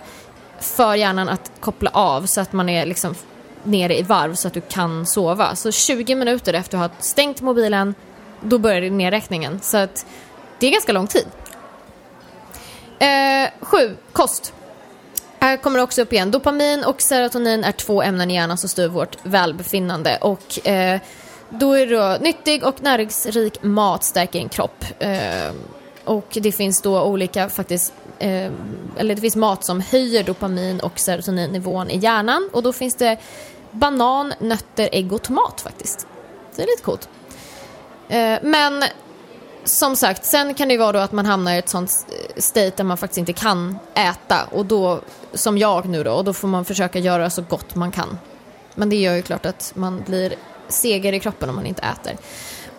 för 0.59 0.95
hjärnan 0.95 1.30
att 1.30 1.51
koppla 1.59 1.89
av 1.93 2.26
så 2.26 2.41
att 2.41 2.53
man 2.53 2.70
är 2.70 2.86
liksom 2.86 3.16
nere 3.63 3.99
i 3.99 4.01
varv 4.01 4.36
så 4.36 4.47
att 4.47 4.53
du 4.53 4.61
kan 4.61 5.05
sova. 5.05 5.55
Så 5.55 5.72
20 5.72 6.16
minuter 6.16 6.53
efter 6.53 6.68
att 6.68 6.72
du 6.72 6.78
har 6.78 6.89
stängt 6.99 7.41
mobilen, 7.41 7.95
då 8.41 8.57
börjar 8.57 8.89
nedräkningen. 8.89 9.59
Så 9.61 9.78
att 9.78 10.05
det 10.59 10.68
är 10.68 10.72
ganska 10.72 10.91
lång 10.91 11.07
tid. 11.07 11.26
Eh, 12.99 13.49
sju, 13.61 13.95
kost. 14.11 14.53
Här 15.45 15.57
kommer 15.57 15.77
det 15.77 15.83
också 15.83 16.01
upp 16.01 16.13
igen. 16.13 16.31
Dopamin 16.31 16.83
och 16.83 17.01
serotonin 17.01 17.63
är 17.63 17.71
två 17.71 18.01
ämnen 18.01 18.31
i 18.31 18.33
hjärnan 18.33 18.57
som 18.57 18.69
styr 18.69 18.87
vårt 18.87 19.17
välbefinnande. 19.23 20.17
Och 20.21 20.67
eh, 20.67 20.99
då 21.49 21.73
är 21.73 21.87
det 21.87 21.95
då 21.95 22.17
nyttig 22.21 22.63
och 22.63 22.83
näringsrik 22.83 23.63
mat 23.63 24.03
stärker 24.03 24.39
en 24.39 24.49
kropp. 24.49 24.85
Eh, 24.99 25.53
och 26.03 26.37
det 26.41 26.51
finns 26.51 26.81
då 26.81 27.03
olika 27.03 27.49
faktiskt, 27.49 27.93
eh, 28.19 28.51
eller 28.97 29.15
det 29.15 29.21
finns 29.21 29.35
mat 29.35 29.65
som 29.65 29.81
höjer 29.81 30.23
dopamin 30.23 30.79
och 30.79 30.99
serotoninnivån 30.99 31.89
i 31.89 31.97
hjärnan. 31.97 32.49
Och 32.53 32.63
då 32.63 32.73
finns 32.73 32.95
det 32.95 33.17
banan, 33.71 34.33
nötter, 34.39 34.89
ägg 34.91 35.13
och 35.13 35.21
tomat 35.21 35.61
faktiskt. 35.61 35.99
Så 36.51 36.55
det 36.55 36.63
är 36.63 36.67
lite 36.67 36.83
coolt. 36.83 37.09
Eh, 38.07 38.39
men 38.41 38.83
som 39.66 39.95
sagt, 39.95 40.26
sen 40.26 40.53
kan 40.53 40.68
det 40.68 40.74
ju 40.74 40.78
vara 40.80 40.91
då 40.91 40.99
att 40.99 41.11
man 41.11 41.26
hamnar 41.26 41.53
i 41.53 41.57
ett 41.57 41.70
sånt 41.70 42.05
state 42.38 42.72
där 42.76 42.84
man 42.84 42.97
faktiskt 42.97 43.18
inte 43.18 43.34
kan 43.34 43.78
äta 43.93 44.43
och 44.51 44.66
då, 44.66 44.99
som 45.34 45.57
jag 45.57 45.86
nu 45.86 46.03
då, 46.03 46.11
och 46.11 46.24
då 46.24 46.34
får 46.34 46.47
man 46.47 46.66
försöka 46.66 46.99
göra 46.99 47.30
så 47.30 47.41
gott 47.41 47.76
man 47.76 47.91
kan. 47.91 48.20
Men 48.76 48.89
det 48.89 48.95
gör 48.95 49.16
ju 49.16 49.22
klart 49.22 49.45
att 49.45 49.72
man 49.76 50.03
blir 50.07 50.34
segare 50.68 51.16
i 51.16 51.20
kroppen 51.20 51.49
om 51.49 51.55
man 51.55 51.66
inte 51.66 51.82
äter. 51.82 52.18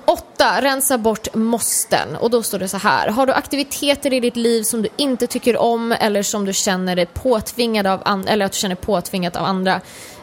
8. 0.07 0.61
Rensa 0.63 0.99
bort 0.99 1.35
måsten. 1.35 2.17
Och 2.17 2.31
då 2.31 2.43
står 2.43 2.59
det 2.59 2.69
så 2.69 2.77
här. 2.77 3.09
Har 3.09 3.27
du 3.27 3.33
aktiviteter 3.33 4.13
i 4.13 4.21
ditt 4.21 4.37
liv 4.37 4.63
som 4.63 4.83
du 4.83 4.89
inte 4.97 5.27
tycker 5.27 5.57
om 5.57 5.93
eller 5.93 6.23
som 6.23 6.45
du 6.45 6.53
känner 6.53 6.97
dig 6.97 7.07
påtvingad 7.07 7.87
av, 7.87 8.03
an- 8.05 8.29
eller 8.29 8.47
att 8.47 8.53
du 8.53 8.59
känner 8.59 8.75
påtvingat 8.75 9.37
av 9.37 9.45
andra. 9.45 9.81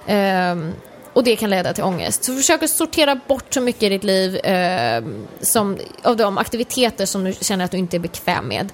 ehm, 0.07 0.73
och 1.13 1.23
det 1.23 1.35
kan 1.35 1.49
leda 1.49 1.73
till 1.73 1.83
ångest. 1.83 2.23
Så 2.23 2.35
försök 2.35 2.63
att 2.63 2.69
sortera 2.69 3.15
bort 3.27 3.53
så 3.53 3.61
mycket 3.61 3.83
i 3.83 3.89
ditt 3.89 4.03
liv 4.03 4.35
eh, 4.35 5.03
som, 5.41 5.77
av 6.03 6.17
de 6.17 6.37
aktiviteter 6.37 7.05
som 7.05 7.23
du 7.23 7.33
känner 7.33 7.65
att 7.65 7.71
du 7.71 7.77
inte 7.77 7.97
är 7.97 7.99
bekväm 7.99 8.47
med. 8.47 8.71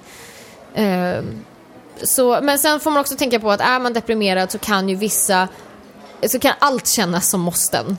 Eh, 0.74 1.24
så, 2.02 2.38
men 2.42 2.58
sen 2.58 2.80
får 2.80 2.90
man 2.90 3.00
också 3.00 3.16
tänka 3.16 3.40
på 3.40 3.50
att 3.50 3.60
är 3.60 3.80
man 3.80 3.92
deprimerad 3.92 4.50
så 4.50 4.58
kan 4.58 4.88
ju 4.88 4.94
vissa, 4.94 5.48
så 6.26 6.38
kan 6.38 6.52
allt 6.58 6.86
kännas 6.86 7.30
som 7.30 7.40
måsten. 7.40 7.98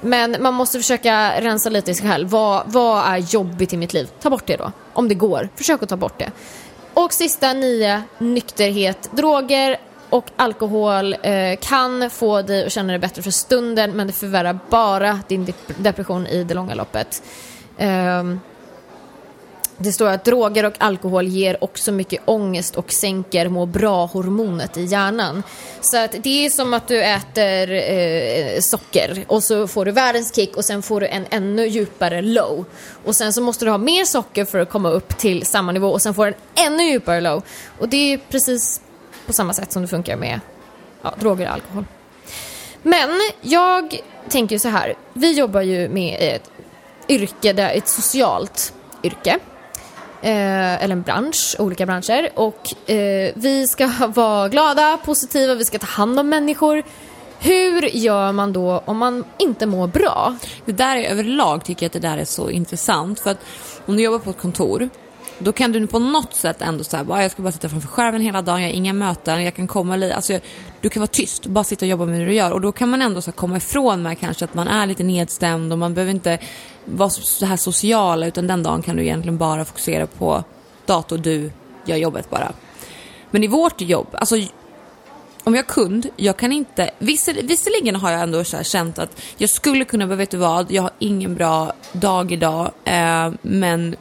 Men 0.00 0.36
man 0.40 0.54
måste 0.54 0.78
försöka 0.78 1.40
rensa 1.40 1.70
lite 1.70 1.90
i 1.90 1.94
sig 1.94 2.08
själv. 2.08 2.28
Vad, 2.28 2.62
vad 2.66 3.04
är 3.04 3.16
jobbigt 3.16 3.72
i 3.72 3.76
mitt 3.76 3.92
liv? 3.92 4.08
Ta 4.20 4.30
bort 4.30 4.46
det 4.46 4.56
då. 4.56 4.72
Om 4.92 5.08
det 5.08 5.14
går. 5.14 5.48
Försök 5.56 5.82
att 5.82 5.88
ta 5.88 5.96
bort 5.96 6.18
det. 6.18 6.30
Och 6.94 7.12
sista 7.12 7.52
nio, 7.52 8.02
nykterhet. 8.18 9.10
Droger 9.12 9.76
och 10.12 10.30
alkohol 10.36 11.16
eh, 11.22 11.58
kan 11.60 12.10
få 12.10 12.42
dig 12.42 12.66
att 12.66 12.72
känna 12.72 12.92
dig 12.92 12.98
bättre 12.98 13.22
för 13.22 13.30
stunden 13.30 13.92
men 13.92 14.06
det 14.06 14.12
förvärrar 14.12 14.58
bara 14.70 15.20
din 15.28 15.46
dep- 15.46 15.74
depression 15.76 16.26
i 16.26 16.44
det 16.44 16.54
långa 16.54 16.74
loppet. 16.74 17.22
Eh, 17.78 18.22
det 19.76 19.92
står 19.92 20.06
att 20.06 20.24
droger 20.24 20.64
och 20.64 20.74
alkohol 20.78 21.26
ger 21.26 21.64
också 21.64 21.92
mycket 21.92 22.22
ångest 22.24 22.76
och 22.76 22.92
sänker 22.92 23.48
må 23.48 23.66
bra-hormonet 23.66 24.76
i 24.76 24.84
hjärnan. 24.84 25.42
Så 25.80 26.04
att 26.04 26.14
det 26.22 26.46
är 26.46 26.50
som 26.50 26.74
att 26.74 26.88
du 26.88 27.02
äter 27.02 27.70
eh, 27.72 28.60
socker 28.60 29.24
och 29.28 29.42
så 29.42 29.68
får 29.68 29.84
du 29.84 29.92
världens 29.92 30.34
kick 30.34 30.56
och 30.56 30.64
sen 30.64 30.82
får 30.82 31.00
du 31.00 31.06
en 31.06 31.26
ännu 31.30 31.66
djupare 31.66 32.22
low. 32.22 32.64
Och 33.04 33.16
sen 33.16 33.32
så 33.32 33.40
måste 33.40 33.64
du 33.64 33.70
ha 33.70 33.78
mer 33.78 34.04
socker 34.04 34.44
för 34.44 34.58
att 34.58 34.70
komma 34.70 34.90
upp 34.90 35.18
till 35.18 35.46
samma 35.46 35.72
nivå 35.72 35.88
och 35.88 36.02
sen 36.02 36.14
får 36.14 36.26
du 36.26 36.34
en 36.54 36.72
ännu 36.72 36.82
djupare 36.82 37.20
low. 37.20 37.42
Och 37.78 37.88
det 37.88 38.12
är 38.12 38.20
precis 38.30 38.80
på 39.26 39.32
samma 39.32 39.54
sätt 39.54 39.72
som 39.72 39.82
det 39.82 39.88
funkar 39.88 40.16
med 40.16 40.40
ja, 41.02 41.14
droger 41.20 41.46
och 41.46 41.52
alkohol. 41.52 41.84
Men 42.82 43.10
jag 43.40 44.00
tänker 44.28 44.58
så 44.58 44.68
här, 44.68 44.94
vi 45.12 45.32
jobbar 45.32 45.60
ju 45.60 45.88
med 45.88 46.16
ett 46.20 46.50
yrke, 47.08 47.52
där, 47.52 47.70
ett 47.70 47.88
socialt 47.88 48.72
yrke. 49.02 49.38
Eh, 50.22 50.84
eller 50.84 50.92
en 50.92 51.02
bransch, 51.02 51.56
olika 51.58 51.86
branscher. 51.86 52.28
Och 52.34 52.90
eh, 52.90 53.32
vi 53.34 53.68
ska 53.68 53.86
vara 54.14 54.48
glada, 54.48 54.98
positiva, 55.04 55.54
vi 55.54 55.64
ska 55.64 55.78
ta 55.78 55.86
hand 55.86 56.20
om 56.20 56.28
människor. 56.28 56.82
Hur 57.38 57.82
gör 57.82 58.32
man 58.32 58.52
då 58.52 58.82
om 58.84 58.96
man 58.96 59.24
inte 59.38 59.66
mår 59.66 59.86
bra? 59.86 60.36
Det 60.64 60.72
där 60.72 60.96
är 60.96 61.10
överlag 61.10 61.64
tycker 61.64 61.84
jag 61.84 61.88
att 61.88 61.92
det 61.92 62.08
där 62.08 62.18
är 62.18 62.24
så 62.24 62.50
intressant. 62.50 63.20
För 63.20 63.30
att 63.30 63.38
om 63.86 63.96
du 63.96 64.02
jobbar 64.02 64.18
på 64.18 64.30
ett 64.30 64.38
kontor, 64.38 64.88
då 65.38 65.52
kan 65.52 65.72
du 65.72 65.86
på 65.86 65.98
något 65.98 66.34
sätt 66.34 66.62
ändå 66.62 66.84
säga 66.84 67.04
bara 67.04 67.22
jag 67.22 67.30
ska 67.30 67.42
bara 67.42 67.52
sitta 67.52 67.68
framför 67.68 67.88
skärmen 67.88 68.20
hela 68.20 68.42
dagen, 68.42 68.62
jag 68.62 68.68
har 68.68 68.74
inga 68.74 68.92
möten, 68.92 69.44
jag 69.44 69.54
kan 69.54 69.66
komma 69.66 69.96
lite, 69.96 70.14
alltså 70.14 70.38
du 70.80 70.88
kan 70.88 71.00
vara 71.00 71.06
tyst, 71.06 71.46
bara 71.46 71.64
sitta 71.64 71.84
och 71.84 71.88
jobba 71.88 72.06
med 72.06 72.20
det 72.20 72.26
du 72.26 72.34
gör. 72.34 72.50
Och 72.50 72.60
då 72.60 72.72
kan 72.72 72.88
man 72.88 73.02
ändå 73.02 73.22
så 73.22 73.30
här, 73.30 73.36
komma 73.36 73.56
ifrån 73.56 74.02
med 74.02 74.18
kanske 74.18 74.44
att 74.44 74.54
man 74.54 74.68
är 74.68 74.86
lite 74.86 75.02
nedstämd 75.02 75.72
och 75.72 75.78
man 75.78 75.94
behöver 75.94 76.10
inte 76.10 76.38
vara 76.84 77.10
så 77.10 77.46
här 77.46 77.56
sociala 77.56 78.26
utan 78.26 78.46
den 78.46 78.62
dagen 78.62 78.82
kan 78.82 78.96
du 78.96 79.02
egentligen 79.02 79.38
bara 79.38 79.64
fokusera 79.64 80.06
på 80.06 80.44
dator, 80.86 81.18
du 81.18 81.50
gör 81.84 81.96
jobbet 81.96 82.30
bara. 82.30 82.52
Men 83.30 83.44
i 83.44 83.46
vårt 83.46 83.80
jobb, 83.80 84.08
alltså 84.12 84.36
om 85.44 85.54
jag 85.54 85.64
är 85.64 85.68
kund, 85.68 86.06
jag 86.16 86.36
kan 86.36 86.52
inte, 86.52 86.90
visserligen 86.98 87.96
har 87.96 88.10
jag 88.10 88.20
ändå 88.20 88.44
så 88.44 88.56
här 88.56 88.64
känt 88.64 88.98
att 88.98 89.22
jag 89.36 89.50
skulle 89.50 89.84
kunna, 89.84 90.06
men 90.06 90.18
vet 90.18 90.30
du 90.30 90.36
vad, 90.36 90.70
jag 90.70 90.82
har 90.82 90.90
ingen 90.98 91.34
bra 91.34 91.72
dag 91.92 92.32
idag, 92.32 92.70
eh, 92.84 93.32
men 93.42 93.96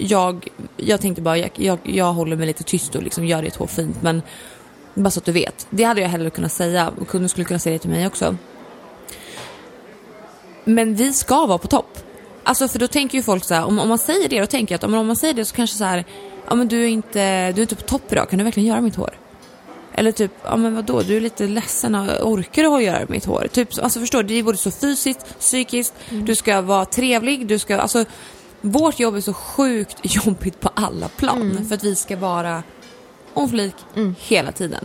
jag, 0.00 0.48
jag 0.76 1.00
tänkte 1.00 1.22
bara, 1.22 1.38
jag, 1.38 1.50
jag, 1.54 1.78
jag 1.82 2.12
håller 2.12 2.36
mig 2.36 2.46
lite 2.46 2.64
tyst 2.64 2.94
och 2.94 3.02
liksom 3.02 3.24
gör 3.24 3.42
det 3.42 3.54
så 3.54 3.66
fint, 3.66 4.02
men 4.02 4.22
bara 4.94 5.10
så 5.10 5.20
att 5.20 5.24
du 5.24 5.32
vet. 5.32 5.66
Det 5.70 5.84
hade 5.84 6.00
jag 6.00 6.08
hellre 6.08 6.30
kunnat 6.30 6.52
säga 6.52 6.92
och 7.00 7.08
kunden 7.08 7.28
skulle 7.28 7.44
kunna 7.44 7.58
säga 7.58 7.72
det 7.72 7.78
till 7.78 7.90
mig 7.90 8.06
också. 8.06 8.36
Men 10.64 10.94
vi 10.94 11.12
ska 11.12 11.46
vara 11.46 11.58
på 11.58 11.68
topp. 11.68 11.98
Alltså 12.42 12.68
för 12.68 12.78
då 12.78 12.88
tänker 12.88 13.18
ju 13.18 13.22
folk 13.22 13.44
så 13.44 13.54
här, 13.54 13.64
om, 13.64 13.78
om 13.78 13.88
man 13.88 13.98
säger 13.98 14.28
det, 14.28 14.40
då 14.40 14.46
tänker 14.46 14.72
jag 14.74 14.78
att 14.78 14.84
om, 14.84 14.94
om 14.94 15.06
man 15.06 15.16
säger 15.16 15.34
det 15.34 15.44
så 15.44 15.54
kanske 15.54 15.76
så 15.76 15.84
här, 15.84 16.04
ja 16.48 16.54
men 16.54 16.68
du 16.68 16.82
är 16.84 16.88
inte, 16.88 17.52
du 17.52 17.60
är 17.60 17.62
inte 17.62 17.76
på 17.76 17.82
topp 17.82 18.12
idag, 18.12 18.30
kan 18.30 18.38
du 18.38 18.44
verkligen 18.44 18.68
göra 18.68 18.80
mitt 18.80 18.96
hår? 18.96 19.10
Eller 19.92 20.12
typ, 20.12 20.32
ja 20.44 20.56
men 20.56 20.74
vadå, 20.74 21.02
du 21.02 21.16
är 21.16 21.20
lite 21.20 21.46
ledsen, 21.46 21.94
orkar 22.22 22.62
du 22.62 22.68
att 22.68 22.82
göra 22.82 23.06
mitt 23.08 23.24
hår? 23.24 23.48
Typ, 23.52 23.68
alltså 23.82 24.00
förstår 24.00 24.22
du, 24.22 24.28
det 24.28 24.38
är 24.38 24.42
både 24.42 24.58
så 24.58 24.70
fysiskt, 24.70 25.38
psykiskt, 25.38 25.94
du 26.10 26.34
ska 26.34 26.60
vara 26.60 26.84
trevlig, 26.84 27.46
du 27.46 27.58
ska, 27.58 27.78
alltså 27.78 28.04
vårt 28.60 29.00
jobb 29.00 29.14
är 29.14 29.20
så 29.20 29.32
sjukt 29.32 29.98
jobbigt 30.02 30.60
på 30.60 30.70
alla 30.74 31.08
plan 31.08 31.66
för 31.68 31.74
att 31.74 31.84
vi 31.84 31.96
ska 31.96 32.16
vara 32.16 32.62
on 33.34 33.48
flik 33.48 33.74
hela 34.18 34.52
tiden. 34.52 34.84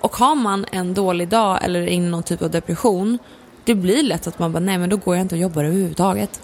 Och 0.00 0.16
har 0.16 0.34
man 0.34 0.66
en 0.72 0.94
dålig 0.94 1.28
dag 1.28 1.64
eller 1.64 1.80
är 1.80 1.86
inne 1.86 2.06
i 2.06 2.10
någon 2.10 2.22
typ 2.22 2.42
av 2.42 2.50
depression, 2.50 3.18
det 3.64 3.74
blir 3.74 4.02
lätt 4.02 4.26
att 4.26 4.38
man 4.38 4.52
bara, 4.52 4.60
nej 4.60 4.78
men 4.78 4.90
då 4.90 4.96
går 4.96 5.16
jag 5.16 5.24
inte 5.24 5.34
och 5.34 5.40
jobbar 5.40 5.64
överhuvudtaget. 5.64 6.40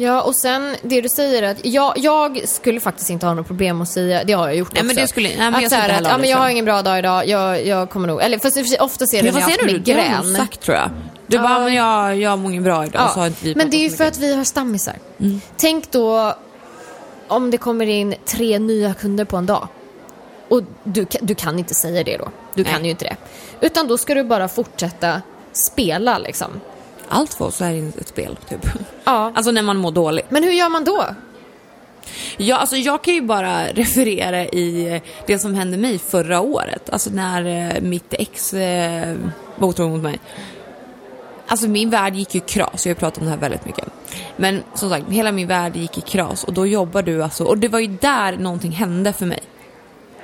Ja, 0.00 0.22
och 0.22 0.36
sen 0.36 0.76
det 0.82 1.00
du 1.00 1.08
säger 1.08 1.42
att 1.42 1.64
jag, 1.64 1.92
jag 1.98 2.48
skulle 2.48 2.80
faktiskt 2.80 3.10
inte 3.10 3.26
ha 3.26 3.34
något 3.34 3.46
problem 3.46 3.82
att 3.82 3.88
säga, 3.88 4.24
det 4.24 4.32
har 4.32 4.46
jag 4.46 4.56
gjort 4.56 4.72
Nej, 4.72 4.82
men 4.82 4.90
också. 4.90 5.00
det 5.00 5.08
skulle- 5.08 5.28
nej, 5.28 5.36
men 5.38 5.54
att 5.54 5.62
jag 5.62 5.70
så 5.70 5.76
här 5.76 5.88
att, 6.02 6.08
ja, 6.08 6.18
men 6.18 6.30
jag 6.30 6.38
har 6.38 6.48
ingen 6.48 6.64
bra 6.64 6.82
dag 6.82 6.98
idag, 6.98 7.28
jag, 7.28 7.66
jag 7.66 7.90
kommer 7.90 8.08
nog, 8.08 8.22
eller 8.22 8.38
fast 8.38 8.56
ofta 8.80 9.06
ser 9.06 9.22
det 9.22 9.32
när 9.32 9.40
jag 9.40 9.46
har 9.46 9.50
haft 9.50 9.56
det 9.58 9.62
har 9.64 9.68
du 9.68 9.78
migrän. 9.78 10.36
sagt 10.36 10.60
tror 10.60 10.76
jag. 10.76 10.90
Du 11.26 11.38
bara, 11.38 11.58
men 11.60 11.74
jag, 11.74 12.16
jag 12.16 12.38
mår 12.38 12.50
ingen 12.50 12.62
bra 12.64 12.86
idag. 12.86 13.10
Så 13.14 13.20
har 13.20 13.26
inte 13.26 13.44
vi 13.44 13.54
men 13.54 13.70
det 13.70 13.76
är 13.76 13.82
ju 13.82 13.90
för 13.90 14.04
att 14.04 14.18
vi 14.18 14.34
har 14.34 14.44
stammisar. 14.44 14.96
Tänk 15.56 15.90
då 15.90 16.34
om 17.28 17.50
det 17.50 17.58
kommer 17.58 17.86
in 17.86 18.14
tre 18.24 18.58
nya 18.58 18.94
kunder 18.94 19.24
på 19.24 19.36
en 19.36 19.46
dag. 19.46 19.68
Och 20.48 20.62
du, 20.84 21.04
kan- 21.04 21.26
du 21.26 21.34
kan 21.34 21.58
inte 21.58 21.74
säga 21.74 22.04
det 22.04 22.16
då. 22.16 22.28
Du 22.54 22.64
kan 22.64 22.74
Nej. 22.74 22.84
ju 22.84 22.90
inte 22.90 23.04
det. 23.04 23.16
Utan 23.66 23.88
då 23.88 23.98
ska 23.98 24.14
du 24.14 24.24
bara 24.24 24.48
fortsätta 24.48 25.22
spela 25.52 26.18
liksom. 26.18 26.60
Allt 27.08 27.34
för 27.34 27.44
oss 27.44 27.60
är 27.60 27.88
ett 28.00 28.08
spel, 28.08 28.36
typ. 28.48 28.66
Ja. 29.04 29.32
Alltså 29.34 29.50
när 29.50 29.62
man 29.62 29.76
mår 29.76 29.90
dåligt. 29.90 30.30
Men 30.30 30.44
hur 30.44 30.52
gör 30.52 30.68
man 30.68 30.84
då? 30.84 31.04
Ja, 32.36 32.56
alltså 32.56 32.76
jag 32.76 33.02
kan 33.02 33.14
ju 33.14 33.20
bara 33.20 33.66
referera 33.72 34.44
i 34.44 35.00
det 35.26 35.38
som 35.38 35.54
hände 35.54 35.76
mig 35.76 35.98
förra 35.98 36.40
året. 36.40 36.90
Alltså 36.90 37.10
när 37.10 37.44
eh, 37.44 37.80
mitt 37.80 38.14
ex 38.14 38.54
eh, 38.54 39.16
var 39.56 39.68
otrogen 39.68 39.92
mot 39.92 40.02
mig. 40.02 40.20
Alltså 41.46 41.68
min 41.68 41.90
värld 41.90 42.14
gick 42.14 42.34
ju 42.34 42.40
kras, 42.40 42.86
jag 42.86 42.94
har 42.94 42.98
pratat 42.98 43.18
om 43.18 43.24
det 43.24 43.30
här 43.30 43.38
väldigt 43.38 43.64
mycket. 43.64 43.84
Men 44.36 44.62
som 44.74 44.90
sagt, 44.90 45.04
hela 45.10 45.32
min 45.32 45.46
värld 45.46 45.76
gick 45.76 45.98
i 45.98 46.00
kras 46.00 46.44
och 46.44 46.52
då 46.52 46.66
jobbar 46.66 47.02
du 47.02 47.22
alltså, 47.22 47.44
och 47.44 47.58
det 47.58 47.68
var 47.68 47.78
ju 47.78 47.86
där 47.86 48.36
någonting 48.36 48.72
hände 48.72 49.12
för 49.12 49.26
mig. 49.26 49.42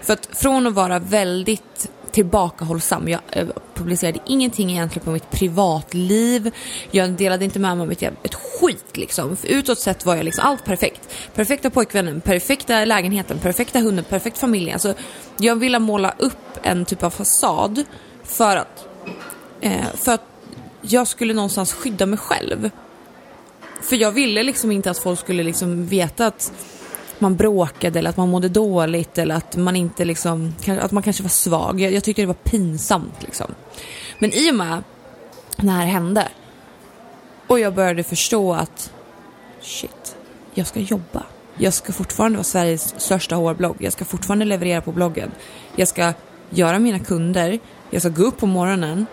För 0.03 0.13
att 0.13 0.29
från 0.33 0.67
att 0.67 0.75
vara 0.75 0.99
väldigt 0.99 1.91
tillbakahållsam, 2.15 3.09
jag 3.09 3.21
eh, 3.31 3.47
publicerade 3.75 4.19
ingenting 4.27 4.71
egentligen 4.71 5.05
på 5.05 5.11
mitt 5.11 5.31
privatliv, 5.31 6.51
jag 6.91 7.11
delade 7.11 7.45
inte 7.45 7.59
med 7.59 7.77
mig 7.77 7.85
av 7.85 7.93
ett, 7.93 8.03
ett 8.03 8.35
skit 8.35 8.97
liksom. 8.97 9.37
För 9.37 9.49
utåt 9.49 9.79
sett 9.79 10.07
var 10.07 10.17
jag 10.17 10.25
liksom 10.25 10.45
allt 10.47 10.65
perfekt. 10.65 11.09
Perfekta 11.35 11.71
pojkvännen, 11.71 12.21
perfekta 12.21 12.85
lägenheten, 12.85 13.39
perfekta 13.39 13.79
hunden, 13.79 14.05
perfekt 14.05 14.39
familj. 14.39 14.73
Alltså, 14.73 14.95
jag 15.39 15.57
ville 15.57 15.79
måla 15.79 16.15
upp 16.19 16.59
en 16.63 16.85
typ 16.85 17.03
av 17.03 17.11
fasad 17.11 17.85
för 18.25 18.57
att, 18.57 18.89
eh, 19.61 19.87
för 19.95 20.13
att 20.13 20.27
jag 20.81 21.09
skulle 21.09 21.35
någonstans 21.35 21.73
skydda 21.73 22.07
mig 22.07 22.19
själv. 22.19 22.71
För 23.83 23.97
jag 23.97 24.13
ville 24.13 24.43
liksom 24.43 24.73
inte 24.73 24.91
att 24.91 24.99
folk 24.99 25.21
skulle 25.21 25.43
liksom 25.43 25.87
veta 25.87 26.27
att 26.27 26.53
man 27.25 27.37
bråkade 27.37 27.99
eller 27.99 28.11
att 28.11 28.17
man 28.17 28.29
mådde 28.29 28.49
dåligt 28.49 29.19
eller 29.19 29.35
att 29.35 29.57
man 29.57 29.77
inte 29.77 30.05
liksom, 30.05 30.55
att 30.81 30.93
man 30.93 31.03
kanske 31.03 31.23
var 31.23 31.31
svag. 31.31 31.81
Jag, 31.81 31.93
jag 31.93 32.05
tyckte 32.05 32.23
det 32.23 32.27
var 32.27 32.35
pinsamt 32.35 33.23
liksom. 33.23 33.55
Men 34.19 34.33
i 34.33 34.51
och 34.51 34.55
med 34.55 34.83
när 35.57 35.73
det 35.73 35.79
här 35.79 35.87
hände 35.87 36.29
och 37.47 37.61
jag 37.61 37.75
började 37.75 38.03
förstå 38.03 38.55
att 38.55 38.93
shit, 39.61 40.17
jag 40.55 40.67
ska 40.67 40.81
jobba. 40.81 41.23
Jag 41.57 41.73
ska 41.73 41.93
fortfarande 41.93 42.37
vara 42.37 42.45
Sveriges 42.45 43.01
största 43.01 43.35
hårblogg. 43.35 43.77
Jag 43.79 43.93
ska 43.93 44.05
fortfarande 44.05 44.45
leverera 44.45 44.81
på 44.81 44.93
bloggen. 44.93 45.31
Jag 45.77 45.89
ska 45.89 46.13
göra 46.51 46.79
mina 46.79 46.99
kunder. 46.99 47.59
Jag 47.91 48.03
ska 48.03 48.09
gå 48.09 48.23
upp 48.23 48.39
på 48.39 48.47
morgonen. 48.47 49.07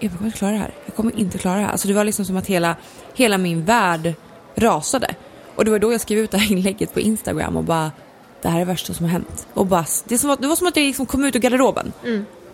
Jag 0.00 0.12
kommer 0.12 0.26
inte 0.26 0.38
klara 0.38 0.52
det 0.52 0.58
här. 0.58 0.74
Jag 0.84 0.94
kommer 0.94 1.18
inte 1.18 1.38
klara 1.38 1.54
det 1.54 1.62
här. 1.62 1.72
Alltså 1.72 1.88
det 1.88 1.94
var 1.94 2.04
liksom 2.04 2.24
som 2.24 2.36
att 2.36 2.46
hela, 2.46 2.76
hela 3.14 3.38
min 3.38 3.64
värld 3.64 4.14
rasade. 4.54 5.14
Och 5.56 5.64
det 5.64 5.70
var 5.70 5.78
då 5.78 5.92
jag 5.92 6.00
skrev 6.00 6.18
ut 6.18 6.30
det 6.30 6.38
här 6.38 6.52
inlägget 6.52 6.94
på 6.94 7.00
Instagram 7.00 7.56
och 7.56 7.64
bara 7.64 7.90
det 8.42 8.48
här 8.48 8.56
är 8.56 8.64
det 8.64 8.72
värsta 8.72 8.94
som 8.94 9.04
har 9.06 9.12
hänt. 9.12 9.46
Och 9.54 9.66
bara, 9.66 9.84
det, 10.04 10.18
som 10.18 10.30
att, 10.30 10.42
det 10.42 10.48
var 10.48 10.56
som 10.56 10.66
att 10.66 10.76
jag 10.76 10.84
liksom 10.84 11.06
kom 11.06 11.24
ut 11.24 11.36
ur 11.36 11.40
garderoben. 11.40 11.92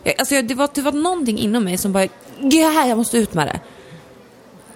Jag, 0.03 0.15
alltså 0.19 0.35
jag, 0.35 0.49
det, 0.49 0.55
var, 0.55 0.69
det 0.75 0.83
var 0.83 0.93
någonting 0.93 1.39
inom 1.39 1.65
mig 1.65 1.79
som 1.79 1.93
bara, 1.93 2.09
ja, 2.39 2.87
jag 2.87 2.99
måste 2.99 3.19
ut 3.19 3.35
med 3.35 3.47
det. 3.47 3.61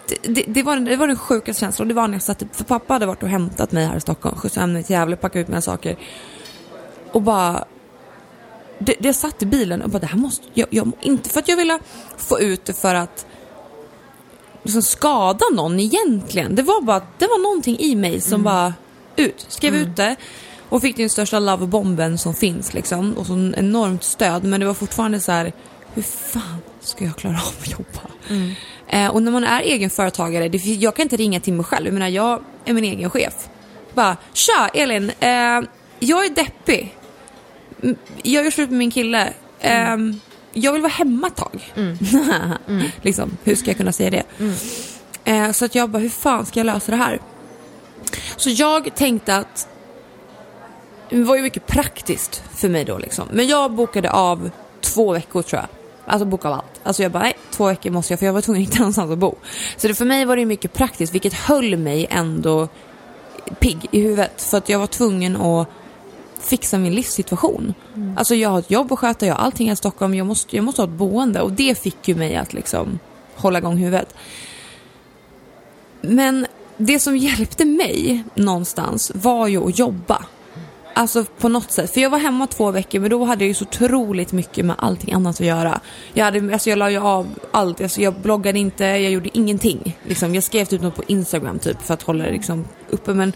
Det, 0.08 0.34
det, 0.34 0.44
det, 0.46 0.62
var, 0.62 0.76
det 0.76 0.96
var 0.96 1.06
den 1.06 1.16
sjukaste 1.16 1.60
känslan. 1.60 1.84
Och 1.84 1.88
det 1.88 1.94
var 1.94 2.08
när 2.08 2.14
jag 2.14 2.22
satt, 2.22 2.42
för 2.52 2.64
pappa 2.64 2.92
hade 2.92 3.06
varit 3.06 3.22
och 3.22 3.28
hämtat 3.28 3.72
mig 3.72 3.86
här 3.86 3.96
i 3.96 4.00
Stockholm, 4.00 4.36
skjutsade 4.36 4.60
hem 4.60 4.72
mig 4.72 4.82
till 4.82 4.92
Gävle, 4.92 5.16
packade 5.16 5.40
ut 5.40 5.48
mina 5.48 5.60
saker. 5.60 5.96
Och 7.12 7.22
bara, 7.22 7.64
det, 8.78 8.94
det 8.98 9.12
satt 9.12 9.42
i 9.42 9.46
bilen 9.46 9.82
och 9.82 9.90
bara, 9.90 9.98
det 9.98 10.06
här 10.06 10.18
måste, 10.18 10.46
jag, 10.54 10.68
jag, 10.70 10.92
inte 11.00 11.28
för 11.28 11.40
att 11.40 11.48
jag 11.48 11.56
ville 11.56 11.78
få 12.16 12.40
ut 12.40 12.64
det 12.64 12.72
för 12.72 12.94
att 12.94 13.26
liksom 14.66 14.82
skada 14.82 15.44
någon 15.52 15.80
egentligen. 15.80 16.54
Det 16.54 16.62
var 16.62 16.80
bara, 16.82 17.00
det 17.18 17.26
var 17.26 17.42
någonting 17.42 17.78
i 17.78 17.94
mig 17.94 18.20
som 18.20 18.42
bara, 18.42 18.74
ut, 19.16 19.46
skrev 19.48 19.74
ut 19.74 19.96
det. 19.96 20.16
Och 20.68 20.82
fick 20.82 20.96
den 20.96 21.10
största 21.10 21.38
lovebomben 21.38 22.18
som 22.18 22.34
finns 22.34 22.74
liksom. 22.74 23.12
Och 23.12 23.26
så 23.26 23.32
en 23.32 23.54
enormt 23.58 24.04
stöd. 24.04 24.44
Men 24.44 24.60
det 24.60 24.66
var 24.66 24.74
fortfarande 24.74 25.20
så 25.20 25.32
här, 25.32 25.52
hur 25.94 26.02
fan 26.02 26.58
ska 26.80 27.04
jag 27.04 27.16
klara 27.16 27.34
av 27.34 27.52
att 27.62 27.70
jobba? 27.70 28.00
Eh, 28.88 29.08
och 29.08 29.22
när 29.22 29.32
man 29.32 29.44
är 29.44 29.60
egenföretagare, 29.60 30.48
det, 30.48 30.58
fin- 30.58 30.80
jag 30.80 30.96
kan 30.96 31.02
inte 31.02 31.16
ringa 31.16 31.40
till 31.40 31.52
mig 31.52 31.64
själv. 31.64 31.86
Jag 31.86 31.92
menar, 31.94 32.08
jag 32.08 32.40
är 32.64 32.72
min 32.72 32.84
egen 32.84 33.10
chef. 33.10 33.34
Bara, 33.94 34.16
tja 34.32 34.68
Elin, 34.74 35.10
eh, 35.20 35.28
jag 35.98 36.24
är 36.24 36.34
deppig. 36.34 36.96
Mm, 37.82 37.96
Jag 38.22 38.44
gör 38.44 38.50
slut 38.50 38.70
med 38.70 38.78
min 38.78 38.90
kille. 38.90 39.32
Ehm, 39.60 40.20
jag 40.56 40.72
vill 40.72 40.82
vara 40.82 40.92
hemma 40.92 41.26
ett 41.26 41.36
tag. 41.36 41.72
liksom, 43.02 43.36
hur 43.44 43.54
ska 43.54 43.70
jag 43.70 43.76
kunna 43.76 43.92
säga 43.92 44.10
det? 44.10 44.24
Eh, 45.24 45.52
så 45.52 45.64
att 45.64 45.74
jag 45.74 45.90
bara, 45.90 45.98
hur 45.98 46.08
fan 46.08 46.46
ska 46.46 46.60
jag 46.60 46.64
lösa 46.64 46.90
det 46.92 46.96
här? 46.96 47.20
Så 48.36 48.50
jag 48.50 48.94
tänkte 48.94 49.36
att 49.36 49.68
det 51.10 51.22
var 51.22 51.36
ju 51.36 51.42
mycket 51.42 51.66
praktiskt 51.66 52.42
för 52.54 52.68
mig 52.68 52.84
då 52.84 52.98
liksom. 52.98 53.28
Men 53.32 53.46
jag 53.46 53.72
bokade 53.72 54.10
av 54.10 54.50
två 54.80 55.12
veckor 55.12 55.42
tror 55.42 55.60
jag. 55.60 55.68
Alltså 56.06 56.24
boka 56.24 56.48
av 56.48 56.54
allt. 56.54 56.80
Alltså 56.82 57.02
jag 57.02 57.12
bara, 57.12 57.22
nej, 57.22 57.36
två 57.50 57.66
veckor 57.66 57.90
måste 57.90 58.12
jag 58.12 58.18
för 58.18 58.26
jag 58.26 58.32
var 58.32 58.40
tvungen 58.40 58.62
att 58.62 58.68
hitta 58.68 58.78
någonstans 58.82 59.10
att 59.10 59.18
bo. 59.18 59.34
Så 59.76 59.88
det, 59.88 59.94
för 59.94 60.04
mig 60.04 60.24
var 60.24 60.36
det 60.36 60.46
mycket 60.46 60.72
praktiskt 60.72 61.14
vilket 61.14 61.34
höll 61.34 61.76
mig 61.76 62.06
ändå 62.10 62.68
pigg 63.58 63.86
i 63.90 64.00
huvudet. 64.00 64.42
För 64.42 64.58
att 64.58 64.68
jag 64.68 64.78
var 64.78 64.86
tvungen 64.86 65.36
att 65.36 65.68
fixa 66.46 66.78
min 66.78 66.94
livssituation. 66.94 67.74
Alltså 68.16 68.34
jag 68.34 68.48
har 68.48 68.58
ett 68.58 68.70
jobb 68.70 68.92
att 68.92 68.98
sköta, 68.98 69.26
jag 69.26 69.34
har 69.34 69.44
allting 69.44 69.66
här 69.66 69.72
i 69.72 69.76
Stockholm, 69.76 70.14
jag 70.14 70.26
måste, 70.26 70.56
jag 70.56 70.64
måste 70.64 70.82
ha 70.82 70.88
ett 70.88 70.94
boende 70.98 71.40
och 71.40 71.52
det 71.52 71.78
fick 71.78 72.08
ju 72.08 72.14
mig 72.14 72.36
att 72.36 72.52
liksom 72.52 72.98
hålla 73.34 73.58
igång 73.58 73.76
huvudet. 73.76 74.14
Men 76.00 76.46
det 76.76 77.00
som 77.00 77.16
hjälpte 77.16 77.64
mig 77.64 78.24
någonstans 78.34 79.12
var 79.14 79.46
ju 79.46 79.68
att 79.68 79.78
jobba. 79.78 80.24
Alltså 80.94 81.24
på 81.24 81.48
något 81.48 81.72
sätt. 81.72 81.94
För 81.94 82.00
jag 82.00 82.10
var 82.10 82.18
hemma 82.18 82.46
två 82.46 82.70
veckor 82.70 83.00
men 83.00 83.10
då 83.10 83.24
hade 83.24 83.44
jag 83.44 83.48
ju 83.48 83.54
så 83.54 83.64
otroligt 83.64 84.32
mycket 84.32 84.64
med 84.64 84.76
allting 84.78 85.14
annat 85.14 85.40
att 85.40 85.46
göra. 85.46 85.80
Jag, 86.12 86.24
hade, 86.24 86.52
alltså 86.52 86.70
jag 86.70 86.78
la 86.78 86.90
ju 86.90 86.98
av 86.98 87.26
allt. 87.50 87.80
Alltså 87.80 88.00
jag 88.00 88.14
bloggade 88.14 88.58
inte, 88.58 88.84
jag 88.84 89.10
gjorde 89.10 89.38
ingenting. 89.38 89.96
Liksom, 90.04 90.34
jag 90.34 90.44
skrev 90.44 90.64
typ 90.64 90.82
något 90.82 90.96
på 90.96 91.02
Instagram 91.06 91.58
typ 91.58 91.82
för 91.82 91.94
att 91.94 92.02
hålla 92.02 92.24
det 92.24 92.30
liksom 92.30 92.64
uppe 92.90 93.14
men 93.14 93.32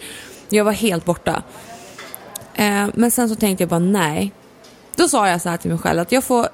jag 0.48 0.64
var 0.64 0.72
helt 0.72 1.04
borta. 1.04 1.42
Eh, 2.60 2.88
men 2.94 3.10
sen 3.10 3.28
så 3.28 3.34
tänkte 3.34 3.62
jag 3.62 3.68
bara 3.68 3.78
nej. 3.78 4.32
Då 4.96 5.08
sa 5.08 5.28
jag 5.28 5.42
så 5.42 5.48
här 5.48 5.56
till 5.56 5.70
mig 5.70 5.78
själv 5.78 6.00
att 6.00 6.12
jag 6.12 6.24
får, 6.24 6.48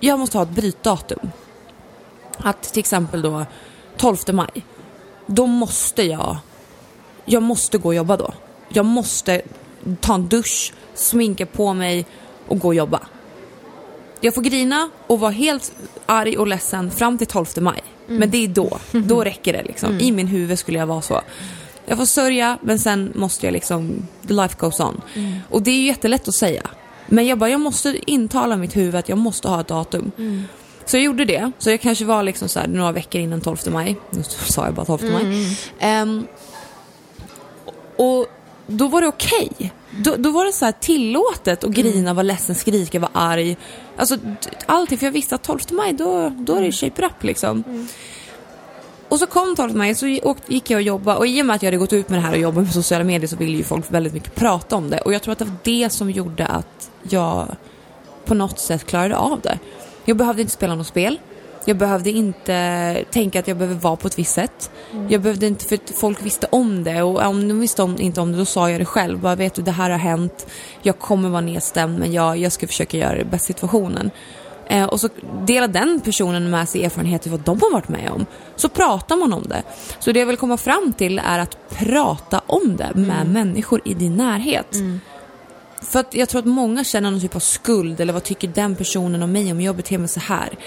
jag 0.00 0.18
måste 0.18 0.38
ha 0.38 0.42
ett 0.42 0.50
brytdatum. 0.50 1.30
Att 2.36 2.62
till 2.62 2.80
exempel 2.80 3.22
då 3.22 3.46
12 3.96 4.16
maj. 4.32 4.64
Då 5.26 5.46
måste 5.46 6.02
jag, 6.02 6.36
jag 7.24 7.42
måste 7.42 7.78
gå 7.78 7.88
och 7.88 7.94
jobba 7.94 8.16
då. 8.16 8.34
Jag 8.68 8.86
måste 8.86 9.42
ta 10.00 10.14
en 10.14 10.28
dusch, 10.28 10.72
sminka 10.94 11.46
på 11.46 11.74
mig 11.74 12.06
och 12.48 12.58
gå 12.58 12.68
och 12.68 12.74
jobba. 12.74 13.00
Jag 14.20 14.34
får 14.34 14.42
grina 14.42 14.90
och 15.06 15.20
vara 15.20 15.30
helt 15.30 15.72
arg 16.06 16.36
och 16.38 16.46
ledsen 16.46 16.90
fram 16.90 17.18
till 17.18 17.26
12 17.26 17.46
maj. 17.56 17.82
Men 18.06 18.30
det 18.30 18.44
är 18.44 18.48
då. 18.48 18.78
Då 18.92 19.24
räcker 19.24 19.52
det 19.52 19.62
liksom. 19.62 20.00
I 20.00 20.12
min 20.12 20.26
huvud 20.26 20.58
skulle 20.58 20.78
jag 20.78 20.86
vara 20.86 21.02
så. 21.02 21.20
Jag 21.86 21.98
får 21.98 22.04
sörja 22.06 22.58
men 22.62 22.78
sen 22.78 23.12
måste 23.14 23.46
jag 23.46 23.52
liksom, 23.52 24.06
the 24.28 24.34
life 24.34 24.54
goes 24.58 24.80
on. 24.80 25.00
Och 25.50 25.62
det 25.62 25.70
är 25.70 25.76
ju 25.76 25.86
jättelätt 25.86 26.28
att 26.28 26.34
säga. 26.34 26.62
Men 27.06 27.26
jag 27.26 27.38
bara, 27.38 27.50
jag 27.50 27.60
måste 27.60 27.96
intala 28.06 28.56
mitt 28.56 28.76
huvud 28.76 28.94
att 28.94 29.08
jag 29.08 29.18
måste 29.18 29.48
ha 29.48 29.60
ett 29.60 29.68
datum. 29.68 30.12
Så 30.84 30.96
jag 30.96 31.04
gjorde 31.04 31.24
det. 31.24 31.52
Så 31.58 31.70
jag 31.70 31.80
kanske 31.80 32.04
var 32.04 32.22
liksom 32.22 32.48
så 32.48 32.60
här, 32.60 32.66
några 32.66 32.92
veckor 32.92 33.20
innan 33.20 33.40
12 33.40 33.56
maj. 33.66 33.96
Nu 34.10 34.22
sa 34.22 34.64
jag 34.64 34.74
bara 34.74 34.86
12 34.86 35.12
maj. 35.12 35.56
Ehm, 35.78 36.26
och 37.96 38.26
då 38.66 38.88
var 38.88 39.00
det 39.00 39.06
okej. 39.06 39.72
Då, 39.90 40.14
då 40.16 40.30
var 40.30 40.44
det 40.44 40.52
så 40.52 40.64
här 40.64 40.72
tillåtet 40.72 41.64
att 41.64 41.70
grina, 41.70 42.14
vara 42.14 42.22
ledsen, 42.22 42.54
skrika, 42.54 42.98
vara 42.98 43.10
arg. 43.14 43.56
Alltså 43.96 44.16
allting. 44.66 44.98
För 44.98 45.06
jag 45.06 45.12
visste 45.12 45.34
att 45.34 45.42
12 45.42 45.60
maj, 45.70 45.92
då, 45.92 46.28
då 46.28 46.54
är 46.54 46.62
det 46.62 46.72
shape 46.72 47.06
up 47.06 47.22
liksom. 47.24 47.64
Och 49.14 49.20
så 49.20 49.26
kom 49.26 49.56
12 49.56 49.76
maj, 49.76 49.94
så 49.94 50.06
gick 50.46 50.70
jag 50.70 50.78
och 50.78 50.82
jobbade. 50.82 51.18
Och 51.18 51.26
i 51.26 51.42
och 51.42 51.46
med 51.46 51.56
att 51.56 51.62
jag 51.62 51.66
hade 51.66 51.76
gått 51.76 51.92
ut 51.92 52.08
med 52.08 52.18
det 52.18 52.22
här 52.22 52.32
och 52.32 52.38
jobbat 52.38 52.64
med 52.64 52.72
sociala 52.72 53.04
medier 53.04 53.28
så 53.28 53.36
ville 53.36 53.56
ju 53.56 53.64
folk 53.64 53.84
väldigt 53.88 54.12
mycket 54.12 54.34
prata 54.34 54.76
om 54.76 54.90
det. 54.90 54.98
Och 54.98 55.14
jag 55.14 55.22
tror 55.22 55.32
att 55.32 55.38
det 55.38 55.44
var 55.44 55.56
det 55.62 55.90
som 55.92 56.10
gjorde 56.10 56.46
att 56.46 56.90
jag 57.02 57.56
på 58.24 58.34
något 58.34 58.58
sätt 58.58 58.86
klarade 58.86 59.16
av 59.16 59.40
det. 59.40 59.58
Jag 60.04 60.16
behövde 60.16 60.42
inte 60.42 60.54
spela 60.54 60.74
något 60.74 60.86
spel. 60.86 61.18
Jag 61.64 61.76
behövde 61.76 62.10
inte 62.10 63.04
tänka 63.10 63.38
att 63.38 63.48
jag 63.48 63.56
behöver 63.56 63.80
vara 63.80 63.96
på 63.96 64.06
ett 64.06 64.18
visst 64.18 64.34
sätt. 64.34 64.70
Jag 65.08 65.22
behövde 65.22 65.46
inte, 65.46 65.64
för 65.64 65.78
folk 65.94 66.22
visste 66.22 66.46
om 66.50 66.84
det 66.84 67.02
och 67.02 67.22
om 67.22 67.48
de 67.48 67.60
visste 67.60 67.82
om, 67.82 68.00
inte 68.00 68.20
om 68.20 68.32
det 68.32 68.38
då 68.38 68.44
sa 68.44 68.70
jag 68.70 68.80
det 68.80 68.84
själv. 68.84 69.18
Bara, 69.18 69.34
vet 69.34 69.54
du, 69.54 69.62
det 69.62 69.70
här 69.70 69.90
har 69.90 69.98
hänt. 69.98 70.46
Jag 70.82 70.98
kommer 70.98 71.28
vara 71.28 71.40
nedstämd 71.40 71.98
men 71.98 72.12
jag, 72.12 72.36
jag 72.36 72.52
ska 72.52 72.66
försöka 72.66 72.96
göra 72.96 73.16
det 73.18 73.24
bästa 73.24 73.46
situationen. 73.46 74.10
Eh, 74.66 74.84
och 74.84 75.00
så 75.00 75.08
delar 75.46 75.68
den 75.68 76.00
personen 76.00 76.50
med 76.50 76.68
sig 76.68 76.84
erfarenheter 76.84 77.30
vad 77.30 77.40
de 77.40 77.60
har 77.62 77.72
varit 77.72 77.88
med 77.88 78.10
om. 78.10 78.26
Så 78.56 78.68
pratar 78.68 79.16
man 79.16 79.32
om 79.32 79.42
det. 79.42 79.62
Så 79.98 80.12
det 80.12 80.18
jag 80.18 80.26
vill 80.26 80.36
komma 80.36 80.56
fram 80.56 80.92
till 80.92 81.18
är 81.24 81.38
att 81.38 81.68
prata 81.68 82.40
om 82.46 82.76
det 82.76 82.92
med 82.94 83.28
människor 83.28 83.80
i 83.84 83.94
din 83.94 84.16
närhet. 84.16 84.76
För 85.82 86.00
att 86.00 86.14
jag 86.14 86.28
tror 86.28 86.38
att 86.38 86.46
många 86.46 86.84
känner 86.84 87.10
någon 87.10 87.20
typ 87.20 87.36
av 87.36 87.40
skuld 87.40 88.00
eller 88.00 88.12
vad 88.12 88.22
tycker 88.22 88.48
den 88.48 88.76
personen 88.76 89.22
om 89.22 89.32
mig 89.32 89.52
om 89.52 89.60
jag 89.60 89.76
beter 89.76 89.98
mig 89.98 90.08
så 90.08 90.20
här. 90.20 90.58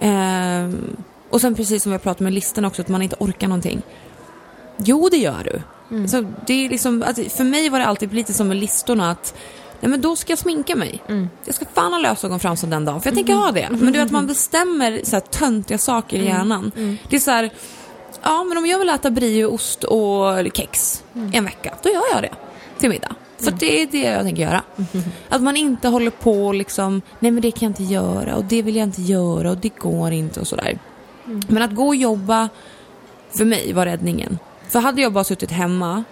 Ehm, 0.00 0.96
och 1.30 1.40
sen 1.40 1.54
precis 1.54 1.82
som 1.82 1.92
vi 1.92 1.94
har 1.94 2.00
pratat 2.00 2.20
med 2.20 2.32
listan 2.32 2.64
också, 2.64 2.82
att 2.82 2.88
man 2.88 3.02
inte 3.02 3.16
orkar 3.18 3.48
någonting. 3.48 3.82
Jo, 4.78 5.08
det 5.10 5.16
gör 5.16 5.44
du. 5.44 5.62
Så 6.08 6.24
det 6.46 6.64
är 6.64 6.68
liksom, 6.68 7.02
att 7.06 7.32
för 7.32 7.44
mig 7.44 7.68
var 7.68 7.78
det 7.78 7.86
alltid 7.86 8.12
lite 8.12 8.32
som 8.32 8.48
med 8.48 8.56
listorna 8.56 9.10
att 9.10 9.34
Nej 9.84 9.90
men 9.90 10.00
då 10.00 10.16
ska 10.16 10.32
jag 10.32 10.38
sminka 10.38 10.76
mig. 10.76 11.02
Jag 11.44 11.54
ska 11.54 11.64
fan 11.74 11.92
ha 11.92 12.00
lösögon 12.00 12.40
framför 12.40 12.66
den 12.66 12.84
dagen 12.84 13.00
för 13.00 13.10
jag 13.10 13.14
tänker 13.14 13.34
ha 13.34 13.52
det. 13.52 13.68
Men 13.70 13.92
du 13.92 13.98
vet 13.98 14.10
man 14.10 14.26
bestämmer 14.26 15.00
så 15.04 15.16
här 15.16 15.20
töntiga 15.20 15.78
saker 15.78 16.18
i 16.18 16.24
hjärnan. 16.24 16.72
Det 17.08 17.16
är 17.16 17.20
så 17.20 17.30
här, 17.30 17.50
ja 18.22 18.44
men 18.44 18.58
om 18.58 18.66
jag 18.66 18.78
vill 18.78 18.88
äta 18.88 19.10
brieost 19.10 19.84
och 19.84 20.46
kex 20.54 21.02
en 21.32 21.44
vecka, 21.44 21.74
då 21.82 21.88
gör 21.88 22.02
jag 22.12 22.22
det 22.22 22.32
till 22.78 22.90
middag. 22.90 23.14
För 23.38 23.50
det 23.50 23.82
är 23.82 23.86
det 23.86 23.98
jag 23.98 24.22
tänker 24.22 24.42
göra. 24.42 24.62
Att 25.28 25.42
man 25.42 25.56
inte 25.56 25.88
håller 25.88 26.10
på 26.10 26.52
liksom, 26.52 27.02
nej 27.18 27.30
men 27.30 27.42
det 27.42 27.50
kan 27.50 27.66
jag 27.66 27.70
inte 27.70 27.94
göra 27.94 28.36
och 28.36 28.44
det 28.44 28.62
vill 28.62 28.76
jag 28.76 28.84
inte 28.84 29.02
göra 29.02 29.50
och 29.50 29.56
det 29.56 29.68
går 29.78 30.12
inte 30.12 30.40
och 30.40 30.46
sådär. 30.46 30.78
Men 31.48 31.62
att 31.62 31.74
gå 31.74 31.86
och 31.86 31.96
jobba, 31.96 32.48
för 33.36 33.44
mig 33.44 33.72
var 33.72 33.86
räddningen. 33.86 34.38
För 34.68 34.80
hade 34.80 35.02
jag 35.02 35.12
bara 35.12 35.24
suttit 35.24 35.50
hemma, 35.50 36.04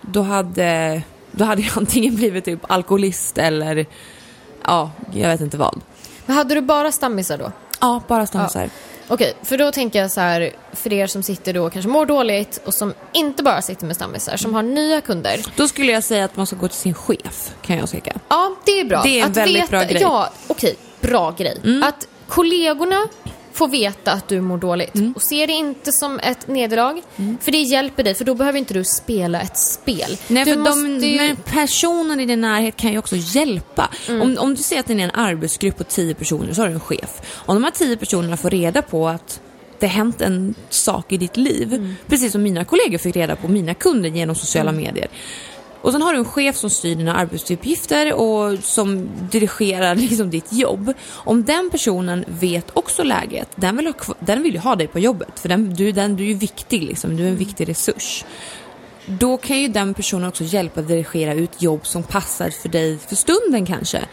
då 0.00 0.22
hade, 0.22 1.02
då 1.32 1.44
hade 1.44 1.62
jag 1.62 1.72
antingen 1.78 2.16
blivit 2.16 2.44
typ 2.44 2.70
alkoholist 2.70 3.38
eller, 3.38 3.86
ja, 4.64 4.90
jag 5.12 5.28
vet 5.28 5.40
inte 5.40 5.56
vad. 5.56 5.80
Men 6.26 6.36
hade 6.36 6.54
du 6.54 6.60
bara 6.60 6.92
stammisar 6.92 7.38
då? 7.38 7.52
Ja, 7.80 8.02
bara 8.08 8.26
stammisar. 8.26 8.70
Okej, 9.08 9.34
för 9.42 9.58
då 9.58 9.72
tänker 9.72 9.98
jag 9.98 10.10
så 10.10 10.20
här, 10.20 10.50
för 10.72 10.92
er 10.92 11.06
som 11.06 11.22
sitter 11.22 11.52
då 11.52 11.66
och 11.66 11.72
kanske 11.72 11.88
mår 11.88 12.06
dåligt 12.06 12.60
och 12.64 12.74
som 12.74 12.94
inte 13.12 13.42
bara 13.42 13.62
sitter 13.62 13.86
med 13.86 13.96
stammisar, 13.96 14.36
som 14.36 14.54
har 14.54 14.62
nya 14.62 15.00
kunder. 15.00 15.44
Då 15.56 15.68
skulle 15.68 15.92
jag 15.92 16.04
säga 16.04 16.24
att 16.24 16.36
man 16.36 16.46
ska 16.46 16.56
gå 16.56 16.68
till 16.68 16.76
sin 16.76 16.94
chef, 16.94 17.54
kan 17.62 17.76
jag 17.76 17.88
säga. 17.88 18.12
Ja, 18.28 18.56
det 18.64 18.80
är 18.80 18.84
bra. 18.84 19.02
Det 19.02 19.20
är 19.20 19.24
en 19.24 19.30
att 19.30 19.36
väldigt 19.36 19.62
veta, 19.62 19.70
bra 19.70 19.82
grej. 19.82 20.02
Ja, 20.02 20.30
okej, 20.46 20.76
bra 21.00 21.30
grej. 21.30 21.60
Att 21.84 22.08
kollegorna 22.28 23.08
får 23.52 23.68
veta 23.68 24.12
att 24.12 24.28
du 24.28 24.40
mår 24.40 24.58
dåligt 24.58 24.92
och 25.16 25.22
ser 25.22 25.46
det 25.46 25.52
inte 25.52 25.92
som 25.92 26.18
ett 26.18 26.48
nederlag. 26.48 27.02
För 27.40 27.52
det 27.52 27.58
hjälper 27.58 28.02
dig, 28.04 28.14
för 28.14 28.24
då 28.24 28.34
behöver 28.34 28.58
inte 28.58 28.74
du 28.74 28.84
spela 28.84 29.40
ett 29.40 29.58
spel. 29.58 30.16
Nej, 30.28 30.44
du 30.44 30.52
för 30.54 30.64
de, 30.64 31.06
ju- 31.08 31.16
men 31.16 31.36
personen 31.36 32.20
i 32.20 32.26
din 32.26 32.40
närhet 32.40 32.76
kan 32.76 32.92
ju 32.92 32.98
också 32.98 33.16
hjälpa. 33.18 33.90
Om, 34.08 34.36
om 34.38 34.54
du 34.54 34.62
säger 34.62 34.80
att 34.80 34.86
det 34.86 34.92
är 34.92 34.98
en 34.98 35.10
arbetsgrupp 35.10 35.76
på 35.78 35.84
tio 35.84 36.14
personer 36.14 36.52
så 36.52 36.62
har 36.62 36.68
du 36.68 36.74
en 36.74 36.80
chef. 36.80 37.20
Om 37.34 37.56
de 37.56 37.64
här 37.64 37.70
tio 37.70 37.96
personerna 37.96 38.36
får 38.36 38.50
reda 38.50 38.82
på 38.82 39.08
att 39.08 39.40
det 39.78 39.86
har 39.86 39.94
hänt 39.94 40.20
en 40.20 40.54
sak 40.70 41.12
i 41.12 41.16
ditt 41.16 41.36
liv, 41.36 41.94
precis 42.06 42.32
som 42.32 42.42
mina 42.42 42.64
kollegor 42.64 42.98
fick 42.98 43.16
reda 43.16 43.36
på, 43.36 43.48
mina 43.48 43.74
kunder 43.74 44.08
genom 44.10 44.34
sociala 44.36 44.72
medier. 44.72 45.08
Och 45.82 45.92
sen 45.92 46.02
har 46.02 46.12
du 46.12 46.18
en 46.18 46.24
chef 46.24 46.56
som 46.56 46.70
styr 46.70 46.94
dina 46.94 47.14
arbetsuppgifter 47.14 48.12
och 48.14 48.58
som 48.58 49.08
dirigerar 49.30 49.94
liksom 50.08 50.30
ditt 50.30 50.52
jobb. 50.52 50.92
Om 51.10 51.44
den 51.44 51.70
personen 51.70 52.24
vet 52.28 52.70
också 52.72 53.02
läget, 53.02 53.48
den 53.54 53.76
vill, 53.76 53.86
ha, 53.86 53.94
den 54.20 54.42
vill 54.42 54.54
ju 54.54 54.60
ha 54.60 54.76
dig 54.76 54.86
på 54.86 54.98
jobbet. 54.98 55.40
För 55.40 55.48
den, 55.48 55.74
du, 55.74 55.92
den, 55.92 56.16
du 56.16 56.24
är 56.24 56.28
ju 56.28 56.34
viktig, 56.34 56.82
liksom. 56.82 57.16
du 57.16 57.24
är 57.24 57.28
en 57.28 57.36
viktig 57.36 57.68
resurs 57.68 58.24
då 59.06 59.36
kan 59.36 59.60
ju 59.60 59.68
den 59.68 59.94
personen 59.94 60.28
också 60.28 60.44
hjälpa 60.44 60.82
dig 60.82 60.88
dirigera 60.88 61.34
ut 61.34 61.62
jobb 61.62 61.86
som 61.86 62.02
passar 62.02 62.50
för 62.50 62.68
dig 62.68 62.98
för 62.98 63.16
stunden 63.16 63.66
kanske. 63.66 64.04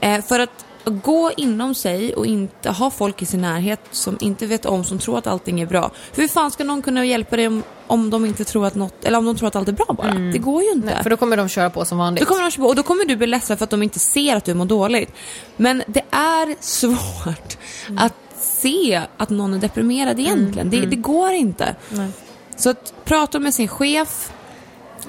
Eh, 0.00 0.22
för 0.22 0.40
att 0.40 0.64
gå 0.90 1.32
inom 1.36 1.74
sig 1.74 2.14
och 2.14 2.26
inte 2.26 2.70
ha 2.70 2.90
folk 2.90 3.22
i 3.22 3.26
sin 3.26 3.40
närhet 3.40 3.80
som 3.90 4.18
inte 4.20 4.46
vet 4.46 4.66
om, 4.66 4.84
som 4.84 4.98
tror 4.98 5.18
att 5.18 5.26
allting 5.26 5.60
är 5.60 5.66
bra. 5.66 5.90
För 6.12 6.22
hur 6.22 6.28
fan 6.28 6.50
ska 6.50 6.64
någon 6.64 6.82
kunna 6.82 7.04
hjälpa 7.04 7.36
dig 7.36 7.46
om, 7.46 7.62
om 7.86 8.10
de 8.10 8.24
inte 8.24 8.44
tror 8.44 8.66
att 8.66 8.74
något, 8.74 9.04
eller 9.04 9.18
om 9.18 9.24
de 9.24 9.36
tror 9.36 9.48
att 9.48 9.56
allt 9.56 9.68
är 9.68 9.72
bra 9.72 9.86
bara? 9.98 10.12
Det 10.14 10.38
går 10.38 10.62
ju 10.62 10.70
inte. 10.70 10.86
Nej, 10.94 11.02
för 11.02 11.10
då 11.10 11.16
kommer 11.16 11.36
de 11.36 11.48
köra 11.48 11.70
på 11.70 11.84
som 11.84 11.98
vanligt. 11.98 12.20
Då 12.20 12.26
kommer 12.26 12.42
de, 12.42 12.50
köpa- 12.50 12.66
och 12.68 12.76
då 12.76 12.82
kommer 12.82 13.04
du 13.04 13.16
bli 13.16 13.26
ledsen 13.26 13.56
för 13.56 13.64
att 13.64 13.70
de 13.70 13.82
inte 13.82 13.98
ser 13.98 14.36
att 14.36 14.44
du 14.44 14.54
mår 14.54 14.64
dåligt. 14.64 15.12
Men 15.56 15.82
det 15.86 16.02
är 16.10 16.56
svårt 16.64 17.58
att 17.98 18.14
se 18.40 19.02
att 19.16 19.30
någon 19.30 19.54
är 19.54 19.58
deprimerad 19.58 20.20
egentligen. 20.20 20.70
Det, 20.70 20.80
det 20.80 20.96
går 20.96 21.32
inte. 21.32 21.76
Nej. 21.90 22.08
Så 22.56 22.70
att 22.70 22.92
prata 23.04 23.38
med 23.38 23.54
sin 23.54 23.68
chef 23.68 24.32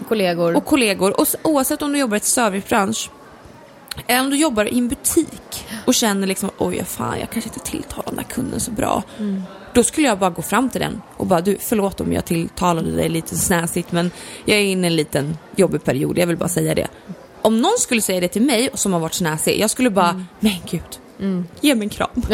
Kollegor. 0.07 0.55
och 0.55 0.65
kollegor, 0.65 1.19
och 1.19 1.27
oavsett 1.43 1.81
om 1.81 1.91
du 1.93 1.99
jobbar 1.99 2.15
i 2.15 2.17
ett 2.17 2.25
servicebransch 2.25 3.09
eller 4.07 4.19
om 4.19 4.29
du 4.29 4.37
jobbar 4.37 4.73
i 4.73 4.77
en 4.77 4.87
butik 4.87 5.65
och 5.85 5.93
känner 5.93 6.27
liksom 6.27 6.49
oj 6.57 6.83
fan 6.85 7.19
jag 7.19 7.29
kanske 7.29 7.49
inte 7.49 7.71
tilltalar 7.71 8.05
den 8.05 8.15
där 8.15 8.23
kunden 8.23 8.59
så 8.59 8.71
bra. 8.71 9.03
Då 9.73 9.83
skulle 9.83 10.07
jag 10.07 10.19
bara 10.19 10.29
gå 10.29 10.41
fram 10.41 10.69
till 10.69 10.81
den 10.81 11.01
och 11.17 11.25
bara 11.25 11.41
du 11.41 11.57
förlåt 11.59 12.01
om 12.01 12.13
jag 12.13 12.25
tilltalade 12.25 12.91
dig 12.91 13.09
lite 13.09 13.37
snäsigt 13.37 13.91
men 13.91 14.11
jag 14.45 14.57
är 14.57 14.63
inne 14.63 14.87
i 14.87 14.89
en 14.89 14.95
liten 14.95 15.37
jobbig 15.55 15.83
period, 15.83 16.17
jag 16.17 16.27
vill 16.27 16.37
bara 16.37 16.49
säga 16.49 16.75
det. 16.75 16.87
Om 17.41 17.61
någon 17.61 17.77
skulle 17.79 18.01
säga 18.01 18.19
det 18.19 18.27
till 18.27 18.41
mig 18.41 18.69
som 18.73 18.93
har 18.93 18.99
varit 18.99 19.13
snäsig, 19.13 19.59
jag 19.59 19.69
skulle 19.69 19.89
bara 19.89 20.25
men 20.39 20.55
gud. 20.69 20.99
Ge 21.61 21.75
mig 21.75 21.85
en 21.85 21.89
kram. 21.89 22.09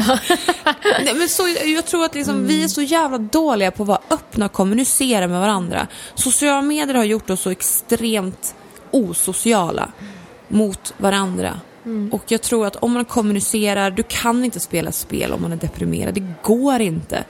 Nej, 1.03 1.13
men 1.15 1.29
så, 1.29 1.43
jag 1.65 1.85
tror 1.85 2.05
att 2.05 2.15
liksom, 2.15 2.47
vi 2.47 2.63
är 2.63 2.67
så 2.67 2.81
jävla 2.81 3.17
dåliga 3.17 3.71
på 3.71 3.83
att 3.83 3.87
vara 3.87 4.01
öppna 4.09 4.45
och 4.45 4.51
kommunicera 4.51 5.27
med 5.27 5.39
varandra. 5.39 5.87
Sociala 6.15 6.61
medier 6.61 6.95
har 6.95 7.03
gjort 7.03 7.29
oss 7.29 7.41
så 7.41 7.49
extremt 7.49 8.55
osociala 8.91 9.91
mot 10.47 10.93
varandra. 10.97 11.59
Och 12.11 12.23
jag 12.27 12.41
tror 12.41 12.67
att 12.67 12.75
om 12.75 12.91
man 12.91 13.05
kommunicerar, 13.05 13.91
du 13.91 14.03
kan 14.03 14.45
inte 14.45 14.59
spela 14.59 14.91
spel 14.91 15.33
om 15.33 15.41
man 15.41 15.51
är 15.51 15.55
deprimerad. 15.55 16.13
Det 16.13 16.23
går 16.41 16.81
inte. 16.81 17.23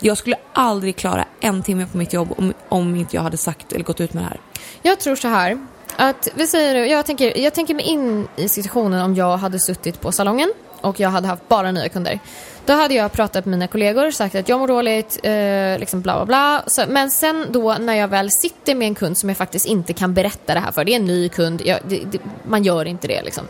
Jag 0.00 0.18
skulle 0.18 0.36
aldrig 0.52 0.96
klara 0.96 1.24
en 1.40 1.62
timme 1.62 1.86
på 1.92 1.98
mitt 1.98 2.12
jobb 2.12 2.34
om, 2.36 2.52
om 2.68 2.96
inte 2.96 3.16
jag 3.16 3.22
hade 3.22 3.36
sagt 3.36 3.72
eller 3.72 3.84
gått 3.84 4.00
ut 4.00 4.14
med 4.14 4.22
det 4.22 4.26
här. 4.26 4.40
Jag 4.82 5.00
tror 5.00 5.16
så 5.16 5.28
här. 5.28 5.66
Att 5.96 6.28
vi 6.34 6.46
säger, 6.46 6.84
jag, 6.84 7.06
tänker, 7.06 7.38
jag 7.38 7.54
tänker 7.54 7.74
mig 7.74 7.84
in 7.84 8.28
i 8.36 8.48
situationen 8.48 9.02
om 9.02 9.14
jag 9.14 9.36
hade 9.36 9.58
suttit 9.58 10.00
på 10.00 10.12
salongen 10.12 10.52
och 10.84 11.00
jag 11.00 11.08
hade 11.08 11.26
haft 11.28 11.48
bara 11.48 11.72
nya 11.72 11.88
kunder. 11.88 12.18
Då 12.66 12.72
hade 12.72 12.94
jag 12.94 13.12
pratat 13.12 13.44
med 13.44 13.50
mina 13.50 13.66
kollegor, 13.66 14.10
sagt 14.10 14.34
att 14.34 14.48
jag 14.48 14.60
mår 14.60 14.68
dåligt, 14.68 15.18
eh, 15.22 15.78
liksom 15.78 16.00
bla 16.00 16.14
bla 16.16 16.26
bla. 16.26 16.62
Så, 16.66 16.84
men 16.88 17.10
sen 17.10 17.46
då 17.50 17.74
när 17.74 17.94
jag 17.94 18.08
väl 18.08 18.30
sitter 18.30 18.74
med 18.74 18.88
en 18.88 18.94
kund 18.94 19.18
som 19.18 19.28
jag 19.28 19.38
faktiskt 19.38 19.66
inte 19.66 19.92
kan 19.92 20.14
berätta 20.14 20.54
det 20.54 20.60
här 20.60 20.72
för, 20.72 20.84
det 20.84 20.92
är 20.92 20.96
en 20.96 21.04
ny 21.04 21.28
kund, 21.28 21.62
jag, 21.64 21.78
det, 21.88 22.00
det, 22.12 22.18
man 22.46 22.64
gör 22.64 22.84
inte 22.84 23.08
det 23.08 23.22
liksom. 23.22 23.44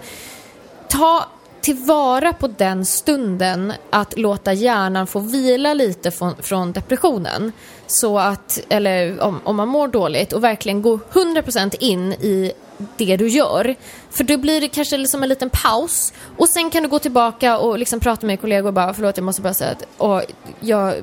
Ta 0.89 1.25
tillvara 1.65 2.33
på 2.33 2.47
den 2.47 2.85
stunden 2.85 3.73
att 3.91 4.19
låta 4.19 4.53
hjärnan 4.53 5.07
få 5.07 5.19
vila 5.19 5.75
lite 5.75 6.11
från, 6.11 6.35
från 6.37 6.73
depressionen. 6.73 7.53
Så 7.87 8.19
att, 8.19 8.61
eller 8.69 9.21
om, 9.21 9.41
om 9.45 9.57
man 9.57 9.69
mår 9.69 9.89
dåligt 9.89 10.33
och 10.33 10.45
verkligen 10.45 10.83
gå 10.83 10.99
100% 11.13 11.75
in 11.81 12.13
i 12.13 12.53
det 12.97 13.17
du 13.17 13.29
gör. 13.29 13.75
För 14.11 14.25
då 14.25 14.37
blir 14.37 14.61
det 14.61 14.69
kanske 14.69 14.97
liksom 14.97 15.23
en 15.23 15.29
liten 15.29 15.51
paus 15.51 16.13
och 16.37 16.49
sen 16.49 16.71
kan 16.71 16.83
du 16.83 16.89
gå 16.89 16.99
tillbaka 16.99 17.59
och 17.59 17.79
liksom 17.79 18.01
prata 18.01 18.27
med 18.27 18.41
kollegor 18.41 18.67
och 18.67 18.75
bara 18.75 18.95
förlåt 18.95 19.17
jag 19.17 19.25
måste 19.25 19.43
bara 19.43 19.55
säga 19.55 19.71
att 19.71 19.87
åh, 19.99 20.21
jag 20.61 20.95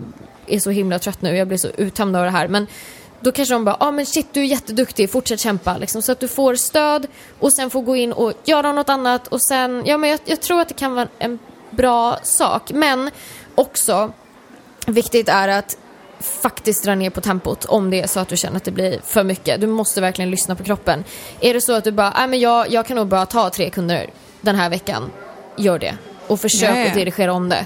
är 0.47 0.59
så 0.59 0.69
himla 0.69 0.99
trött 0.99 1.21
nu, 1.21 1.37
jag 1.37 1.47
blir 1.47 1.57
så 1.57 1.67
uttömd 1.67 2.15
av 2.15 2.23
det 2.23 2.29
här. 2.29 2.47
Men 2.47 2.67
då 3.19 3.31
kanske 3.31 3.53
de 3.53 3.65
bara, 3.65 3.77
ja 3.79 3.87
ah, 3.87 3.91
men 3.91 4.05
shit 4.05 4.27
du 4.33 4.39
är 4.39 4.45
jätteduktig, 4.45 5.11
fortsätt 5.11 5.39
kämpa. 5.39 5.77
Liksom, 5.77 6.01
så 6.01 6.11
att 6.11 6.19
du 6.19 6.27
får 6.27 6.55
stöd 6.55 7.07
och 7.39 7.53
sen 7.53 7.69
får 7.69 7.81
gå 7.81 7.95
in 7.95 8.13
och 8.13 8.33
göra 8.43 8.71
något 8.71 8.89
annat 8.89 9.27
och 9.27 9.41
sen, 9.41 9.83
ja 9.85 9.97
men 9.97 10.09
jag, 10.09 10.19
jag 10.25 10.41
tror 10.41 10.61
att 10.61 10.67
det 10.67 10.73
kan 10.73 10.95
vara 10.95 11.07
en 11.19 11.39
bra 11.69 12.19
sak. 12.23 12.71
Men 12.71 13.09
också 13.55 14.13
viktigt 14.87 15.29
är 15.29 15.47
att 15.47 15.77
faktiskt 16.21 16.83
dra 16.83 16.95
ner 16.95 17.09
på 17.09 17.21
tempot 17.21 17.65
om 17.65 17.89
det 17.89 18.01
är 18.01 18.07
så 18.07 18.19
att 18.19 18.27
du 18.27 18.37
känner 18.37 18.57
att 18.57 18.63
det 18.63 18.71
blir 18.71 18.99
för 19.05 19.23
mycket. 19.23 19.61
Du 19.61 19.67
måste 19.67 20.01
verkligen 20.01 20.31
lyssna 20.31 20.55
på 20.55 20.63
kroppen. 20.63 21.03
Är 21.39 21.53
det 21.53 21.61
så 21.61 21.73
att 21.73 21.83
du 21.83 21.91
bara, 21.91 22.13
nej 22.17 22.27
men 22.27 22.39
jag, 22.39 22.71
jag 22.71 22.85
kan 22.85 22.97
nog 22.97 23.07
bara 23.07 23.25
ta 23.25 23.49
tre 23.49 23.69
kunder 23.69 24.09
den 24.41 24.55
här 24.55 24.69
veckan, 24.69 25.11
gör 25.57 25.79
det. 25.79 25.97
Och 26.27 26.39
försök 26.39 26.77
ja. 26.77 26.87
att 26.87 26.93
dirigera 26.93 27.33
om 27.33 27.49
det. 27.49 27.65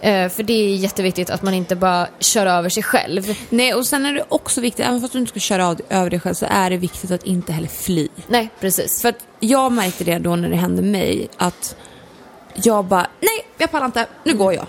Eh, 0.00 0.28
för 0.28 0.42
det 0.42 0.52
är 0.52 0.76
jätteviktigt 0.76 1.30
att 1.30 1.42
man 1.42 1.54
inte 1.54 1.76
bara 1.76 2.08
kör 2.18 2.46
över 2.46 2.68
sig 2.68 2.82
själv. 2.82 3.38
Nej, 3.48 3.74
och 3.74 3.86
sen 3.86 4.06
är 4.06 4.12
det 4.12 4.24
också 4.28 4.60
viktigt, 4.60 4.86
även 4.86 5.00
fast 5.00 5.12
du 5.12 5.18
inte 5.18 5.30
ska 5.30 5.40
köra 5.40 5.68
av- 5.68 5.80
över 5.88 6.10
dig 6.10 6.20
själv, 6.20 6.34
så 6.34 6.46
är 6.50 6.70
det 6.70 6.76
viktigt 6.76 7.10
att 7.10 7.24
inte 7.24 7.52
heller 7.52 7.68
fly. 7.68 8.08
Nej, 8.26 8.48
precis. 8.60 9.02
För 9.02 9.08
att 9.08 9.18
jag 9.40 9.72
märkte 9.72 10.04
det 10.04 10.18
då 10.18 10.36
när 10.36 10.48
det 10.48 10.56
hände 10.56 10.82
mig 10.82 11.28
att 11.36 11.76
jag 12.54 12.84
bara, 12.84 13.06
nej 13.20 13.46
jag 13.58 13.70
pallar 13.70 13.86
inte, 13.86 14.06
nu 14.24 14.34
går 14.34 14.54
jag. 14.54 14.66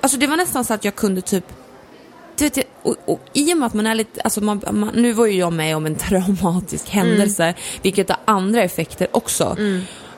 Alltså 0.00 0.18
det 0.18 0.26
var 0.26 0.36
nästan 0.36 0.64
så 0.64 0.74
att 0.74 0.84
jag 0.84 0.94
kunde 0.94 1.20
typ, 1.20 1.44
du 2.36 2.44
vet, 2.44 2.58
och, 2.82 2.96
och 3.04 3.20
i 3.32 3.54
och 3.54 3.58
med 3.58 3.66
att 3.66 3.74
man 3.74 3.86
är 3.86 3.94
lite, 3.94 4.20
alltså 4.20 4.40
man, 4.40 4.62
man, 4.70 4.90
nu 4.94 5.12
var 5.12 5.26
ju 5.26 5.38
jag 5.38 5.52
med 5.52 5.76
om 5.76 5.86
en 5.86 5.94
traumatisk 6.08 6.88
händelse, 6.88 7.54
vilket 7.82 8.08
har 8.08 8.18
andra 8.24 8.62
effekter 8.62 9.08
också. 9.12 9.56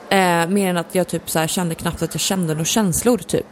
Eh, 0.09 0.47
mer 0.49 0.69
än 0.71 0.77
att 0.77 0.95
jag 0.95 1.09
typ 1.09 1.31
så 1.31 1.39
här 1.39 1.47
kände 1.47 1.75
knappt 1.75 2.03
att 2.03 2.15
jag 2.15 2.21
kände 2.21 2.53
några 2.55 2.65
känslor 2.65 3.19
typ. 3.19 3.47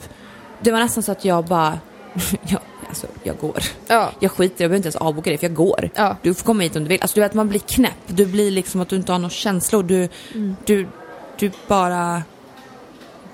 det 0.60 0.72
var 0.72 0.78
nästan 0.80 1.02
så 1.02 1.12
att 1.12 1.24
jag 1.24 1.44
bara, 1.44 1.78
ja, 2.48 2.58
alltså 2.88 3.06
jag 3.22 3.36
går. 3.38 3.58
Ja. 3.86 4.10
Jag 4.20 4.30
skiter 4.32 4.64
jag 4.64 4.70
behöver 4.70 4.76
inte 4.76 4.86
ens 4.86 4.96
avboka 4.96 5.30
det 5.30 5.38
för 5.38 5.46
jag 5.46 5.54
går. 5.54 5.90
Ja. 5.94 6.16
Du 6.22 6.34
får 6.34 6.44
komma 6.46 6.62
hit 6.62 6.76
om 6.76 6.82
du 6.82 6.88
vill. 6.88 7.00
Alltså 7.02 7.14
du 7.14 7.20
vet 7.20 7.34
man 7.34 7.48
blir 7.48 7.60
knäpp, 7.60 7.92
du 8.06 8.26
blir 8.26 8.50
liksom 8.50 8.80
att 8.80 8.88
du 8.88 8.96
inte 8.96 9.12
har 9.12 9.18
några 9.18 9.30
känslor. 9.30 9.82
Du, 9.82 10.08
Mm. 10.34 10.56
du, 10.64 10.88
du 11.38 11.50
bara, 11.68 12.22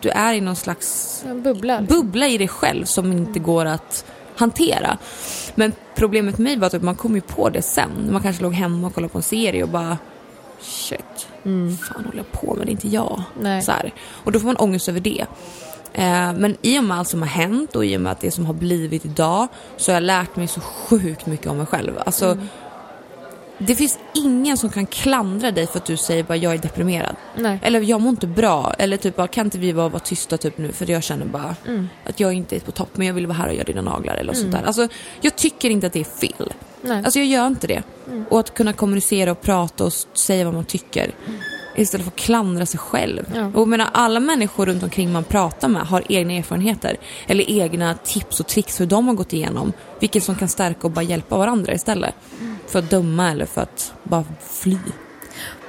du 0.00 0.08
är 0.08 0.34
i 0.34 0.40
någon 0.40 0.56
slags 0.56 1.24
bubbla. 1.44 1.80
bubbla 1.82 2.28
i 2.28 2.38
dig 2.38 2.48
själv 2.48 2.84
som 2.84 3.12
inte 3.12 3.38
går 3.38 3.64
att 3.64 4.04
hantera. 4.36 4.98
Men 5.54 5.72
problemet 5.94 6.38
med 6.38 6.44
mig 6.44 6.56
var 6.56 6.76
att 6.76 6.82
man 6.82 6.94
kom 6.94 7.14
ju 7.14 7.20
på 7.20 7.48
det 7.48 7.62
sen. 7.62 8.08
Man 8.10 8.22
kanske 8.22 8.42
låg 8.42 8.52
hemma 8.52 8.86
och 8.86 8.94
kollade 8.94 9.12
på 9.12 9.18
en 9.18 9.22
serie 9.22 9.62
och 9.62 9.68
bara 9.68 9.98
shit, 10.60 11.28
fan 11.80 12.04
håller 12.04 12.16
jag 12.16 12.32
på 12.32 12.54
med? 12.54 12.66
Det 12.66 12.70
är 12.70 12.72
inte 12.72 12.88
jag. 12.88 13.22
Nej. 13.40 13.62
Så 13.62 13.72
här. 13.72 13.92
Och 14.24 14.32
då 14.32 14.38
får 14.38 14.46
man 14.46 14.56
ångest 14.56 14.88
över 14.88 15.00
det. 15.00 15.26
Eh, 15.92 16.32
men 16.32 16.56
i 16.62 16.78
och 16.78 16.84
med 16.84 16.98
allt 16.98 17.08
som 17.08 17.22
har 17.22 17.28
hänt 17.28 17.76
och 17.76 17.84
i 17.84 17.96
och 17.96 18.00
med 18.00 18.12
att 18.12 18.20
det 18.20 18.30
som 18.30 18.46
har 18.46 18.54
blivit 18.54 19.04
idag 19.04 19.48
så 19.76 19.90
har 19.90 19.94
jag 19.96 20.02
lärt 20.02 20.36
mig 20.36 20.48
så 20.48 20.60
sjukt 20.60 21.26
mycket 21.26 21.46
om 21.46 21.56
mig 21.56 21.66
själv. 21.66 21.92
Alltså, 22.06 22.38
Det 23.58 23.74
finns 23.74 23.98
ingen 24.14 24.56
som 24.56 24.70
kan 24.70 24.86
klandra 24.86 25.50
dig 25.50 25.66
för 25.66 25.78
att 25.78 25.84
du 25.84 25.96
säger 25.96 26.22
bara 26.22 26.36
jag 26.36 26.54
är 26.54 26.58
deprimerad. 26.58 27.16
Nej. 27.36 27.58
Eller 27.62 27.80
jag 27.80 28.00
mår 28.00 28.10
inte 28.10 28.26
bra. 28.26 28.74
Eller 28.78 28.96
typ 28.96 29.16
bara, 29.16 29.26
kan 29.28 29.46
inte 29.46 29.58
vi 29.58 29.74
bara 29.74 29.88
vara 29.88 30.00
tysta 30.00 30.36
typ 30.36 30.58
nu 30.58 30.72
för 30.72 30.90
jag 30.90 31.02
känner 31.02 31.26
bara 31.26 31.56
Mm. 31.66 31.88
att 32.04 32.20
jag 32.20 32.32
inte 32.32 32.56
är 32.56 32.60
på 32.60 32.72
topp 32.72 32.88
men 32.92 33.06
jag 33.06 33.14
vill 33.14 33.26
vara 33.26 33.38
här 33.38 33.48
och 33.48 33.54
göra 33.54 33.64
dina 33.64 33.82
naglar 33.82 34.14
eller 34.16 34.32
sånt 34.32 34.52
där. 34.52 34.62
Alltså 34.62 34.88
jag 35.20 35.36
tycker 35.36 35.70
inte 35.70 35.86
att 35.86 35.92
det 35.92 36.00
är 36.00 36.04
fel. 36.04 36.52
Nej. 36.82 37.02
Alltså 37.04 37.18
jag 37.18 37.28
gör 37.28 37.46
inte 37.46 37.66
det. 37.66 37.82
Och 38.30 38.40
att 38.40 38.54
kunna 38.54 38.72
kommunicera 38.72 39.30
och 39.30 39.40
prata 39.42 39.84
och 39.84 39.92
säga 39.92 40.44
vad 40.44 40.54
man 40.54 40.64
tycker. 40.64 41.10
Istället 41.76 42.04
för 42.06 42.10
att 42.12 42.16
klandra 42.18 42.66
sig 42.66 42.80
själv. 42.80 43.32
Ja. 43.34 43.46
Och 43.46 43.60
jag 43.60 43.68
menar, 43.68 43.88
alla 43.92 44.20
människor 44.20 44.66
runt 44.66 44.82
omkring 44.82 45.12
man 45.12 45.24
pratar 45.24 45.68
med 45.68 45.82
har 45.82 46.02
egna 46.08 46.32
erfarenheter. 46.32 46.96
Eller 47.26 47.50
egna 47.50 47.94
tips 47.94 48.40
och 48.40 48.46
tricks 48.46 48.80
hur 48.80 48.86
de 48.86 49.08
har 49.08 49.14
gått 49.14 49.32
igenom. 49.32 49.72
Vilket 50.00 50.24
som 50.24 50.34
kan 50.34 50.48
stärka 50.48 50.80
och 50.82 50.90
bara 50.90 51.02
hjälpa 51.02 51.36
varandra 51.38 51.72
istället. 51.74 52.14
För 52.66 52.78
att 52.78 52.90
döma 52.90 53.30
eller 53.30 53.46
för 53.46 53.60
att 53.60 53.92
bara 54.02 54.24
fly. 54.50 54.78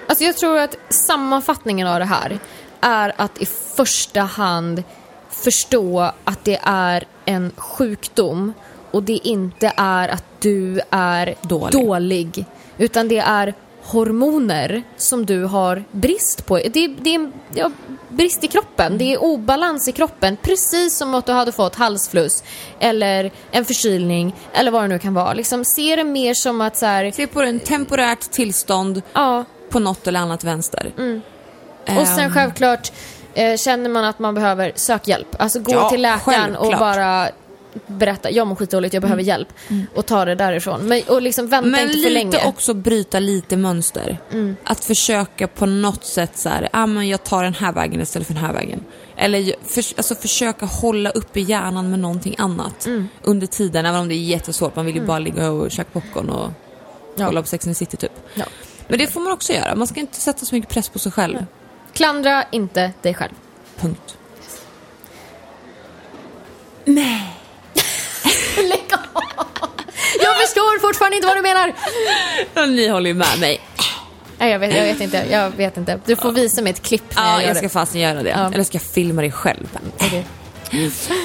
Alltså 0.08 0.24
jag 0.24 0.38
tror 0.38 0.58
att 0.58 0.76
sammanfattningen 0.90 1.88
av 1.88 2.00
det 2.00 2.06
här 2.06 2.40
är 2.82 3.14
att 3.18 3.42
i 3.42 3.46
första 3.76 4.22
hand 4.22 4.84
förstå 5.30 6.12
att 6.24 6.46
det 6.46 6.60
är 6.64 7.04
en 7.26 7.52
sjukdom 7.58 8.54
och 8.92 9.04
det 9.04 9.14
inte 9.28 9.74
är 9.78 10.10
att 10.10 10.24
du 10.40 10.82
är 10.90 11.36
Dålig. 11.42 11.72
dålig 11.72 12.46
utan 12.78 13.08
det 13.08 13.18
är 13.20 13.54
hormoner 13.88 14.84
som 14.98 15.26
du 15.26 15.44
har 15.44 15.84
brist 15.92 16.46
på. 16.46 16.58
Det, 16.58 16.88
det 16.88 17.16
är 17.16 17.32
ja, 17.54 17.72
brist 18.10 18.44
i 18.44 18.48
kroppen, 18.48 18.98
det 18.98 19.14
är 19.14 19.24
obalans 19.24 19.88
i 19.88 19.92
kroppen 19.92 20.38
precis 20.42 20.98
som 20.98 21.16
att 21.16 21.26
du 21.26 21.32
hade 21.32 21.52
fått 21.52 21.76
halsfluss 21.76 22.44
eller 22.80 23.32
en 23.52 23.66
förkylning 23.66 24.36
eller 24.54 24.72
vad 24.72 24.84
det 24.84 24.88
nu 24.88 25.00
kan 25.00 25.14
vara. 25.14 25.34
Liksom, 25.34 25.66
se 25.66 25.96
det 25.96 26.04
mer 26.04 26.34
som 26.34 26.62
att 26.62 26.78
så 26.78 26.86
här, 26.86 27.12
Se 27.12 27.28
på 27.28 27.42
en 27.42 27.60
temporärt 27.60 28.32
tillstånd 28.32 29.02
ja, 29.14 29.46
på 29.70 29.80
något 29.80 30.08
eller 30.08 30.20
annat 30.20 30.44
vänster. 30.44 30.92
Och 31.86 32.08
sen 32.08 32.20
Ehm, 32.20 32.32
självklart 32.34 32.92
eh, 33.34 33.58
känner 33.58 33.90
man 33.90 34.04
att 34.06 34.20
man 34.20 34.36
behöver 34.36 34.72
sök 34.76 35.08
hjälp. 35.08 35.36
Alltså 35.40 35.60
gå 35.60 35.72
Ja, 35.72 35.90
till 35.90 36.02
läkaren 36.02 36.56
och 36.56 36.66
självklart. 36.66 36.80
bara 36.80 37.30
berätta, 37.88 38.32
jag 38.32 38.48
mår 38.48 38.56
skitdåligt, 38.56 38.94
jag 38.94 39.02
behöver 39.02 39.24
hjälp. 39.24 39.48
Och 39.96 40.06
ta 40.06 40.26
det 40.26 40.36
därifrån. 40.36 40.82
Men, 40.88 41.02
och 41.08 41.22
liksom 41.22 41.48
vänta 41.48 41.70
Men 41.70 41.80
inte 41.82 41.92
för 41.94 41.98
lite 41.98 42.10
länge. 42.10 42.38
Mm. 42.38 42.50
också 42.50 42.74
bryta 42.74 43.20
lite 43.20 43.58
mönster. 43.58 44.18
Att 44.64 44.86
försöka 44.86 45.48
på 45.48 45.66
något 45.66 46.06
sätt 46.06 46.38
så 46.38 46.50
här, 46.50 46.70
ah, 46.74 46.86
men 46.86 47.08
jag 47.08 47.24
tar 47.24 47.44
den 47.44 47.54
här 47.54 47.72
vägen 47.74 48.02
istället 48.02 48.28
för 48.28 48.34
den 48.34 48.44
här 48.44 48.54
vägen. 48.54 48.84
Eller 49.18 49.54
för, 49.68 49.84
alltså 49.98 50.16
försöka 50.16 50.66
hålla 50.66 51.10
upp 51.10 51.38
i 51.38 51.42
hjärnan 51.42 51.90
med 51.90 52.00
någonting 52.00 52.36
annat 52.38 52.86
Mm. 52.86 53.08
under 53.24 53.48
tiden, 53.48 53.86
även 53.86 54.00
om 54.00 54.08
det 54.08 54.16
är 54.16 54.24
jättesvårt. 54.24 54.76
Man 54.76 54.86
vill 54.86 54.96
ju 54.96 55.06
bara 55.06 55.20
ligga 55.20 55.52
och 55.52 55.72
käka 55.72 55.90
popcorn 55.94 56.30
och 56.30 56.50
Ja. 57.16 57.26
kolla 57.26 57.42
på 57.42 57.48
Sex 57.48 57.68
and 57.68 57.76
the 57.76 57.86
City 57.86 57.98
typ. 57.98 58.12
Ja. 58.34 58.46
Men 58.88 59.00
det 59.00 59.08
får 59.08 59.20
man 59.22 59.32
också 59.34 59.54
göra. 59.54 59.76
Man 59.76 59.88
ska 59.88 60.00
inte 60.00 60.22
sätta 60.22 60.46
så 60.46 60.56
mycket 60.56 60.70
press 60.72 60.90
på 60.90 61.00
sig 61.00 61.12
själv. 61.12 61.46
Klandra 61.94 62.44
inte 62.52 62.92
dig 63.02 63.14
själv. 63.14 63.32
Punkt. 63.80 64.18
Lägg 68.58 68.94
av! 68.94 69.24
Jag 70.24 70.36
förstår 70.42 70.80
fortfarande 70.80 71.07
inte 71.18 71.28
vad 71.28 71.38
du 71.38 71.42
menar. 71.42 71.74
Ni 72.68 72.88
håller 72.88 73.08
ju 73.10 73.14
med 73.14 73.40
mig. 73.40 73.62
Nej, 74.40 74.52
jag 74.52 74.60
vet, 74.60 74.76
jag 74.76 74.84
vet 74.84 75.02
inte. 75.02 75.26
Jag 75.32 75.50
vet 75.52 75.78
inte. 75.78 76.00
Du 76.06 76.16
får 76.16 76.32
visa 76.32 76.62
mig 76.62 76.70
ett 76.70 76.82
klipp 76.82 77.16
när 77.16 77.24
Ja, 77.24 77.32
jag 77.32 77.42
gör 77.42 77.48
jag 77.48 77.58
ska 77.58 77.66
det. 77.66 77.70
fasen 77.70 78.02
göra 78.02 78.24
det. 78.24 78.30
Ja. 78.30 78.52
Eller 78.54 78.64
ska 78.64 78.76
jag 78.76 78.82
filma 78.82 79.22
det 79.22 79.32
själv. 79.32 79.68
Okej. 80.00 80.26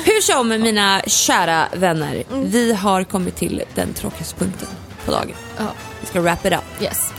Hur 0.04 0.20
som 0.20 0.48
mina 0.48 1.02
kära 1.06 1.68
vänner, 1.72 2.22
Mm. 2.32 2.50
vi 2.50 2.72
har 2.74 3.04
kommit 3.04 3.36
till 3.36 3.62
den 3.74 3.94
tråkigaste 3.94 4.34
punkten 4.38 4.68
på 5.04 5.10
dagen. 5.12 5.34
Ja, 5.58 5.64
Vi 6.00 6.06
ska 6.06 6.20
wrap 6.20 6.46
it 6.46 6.52
up. 6.52 6.82
yes. 6.82 7.12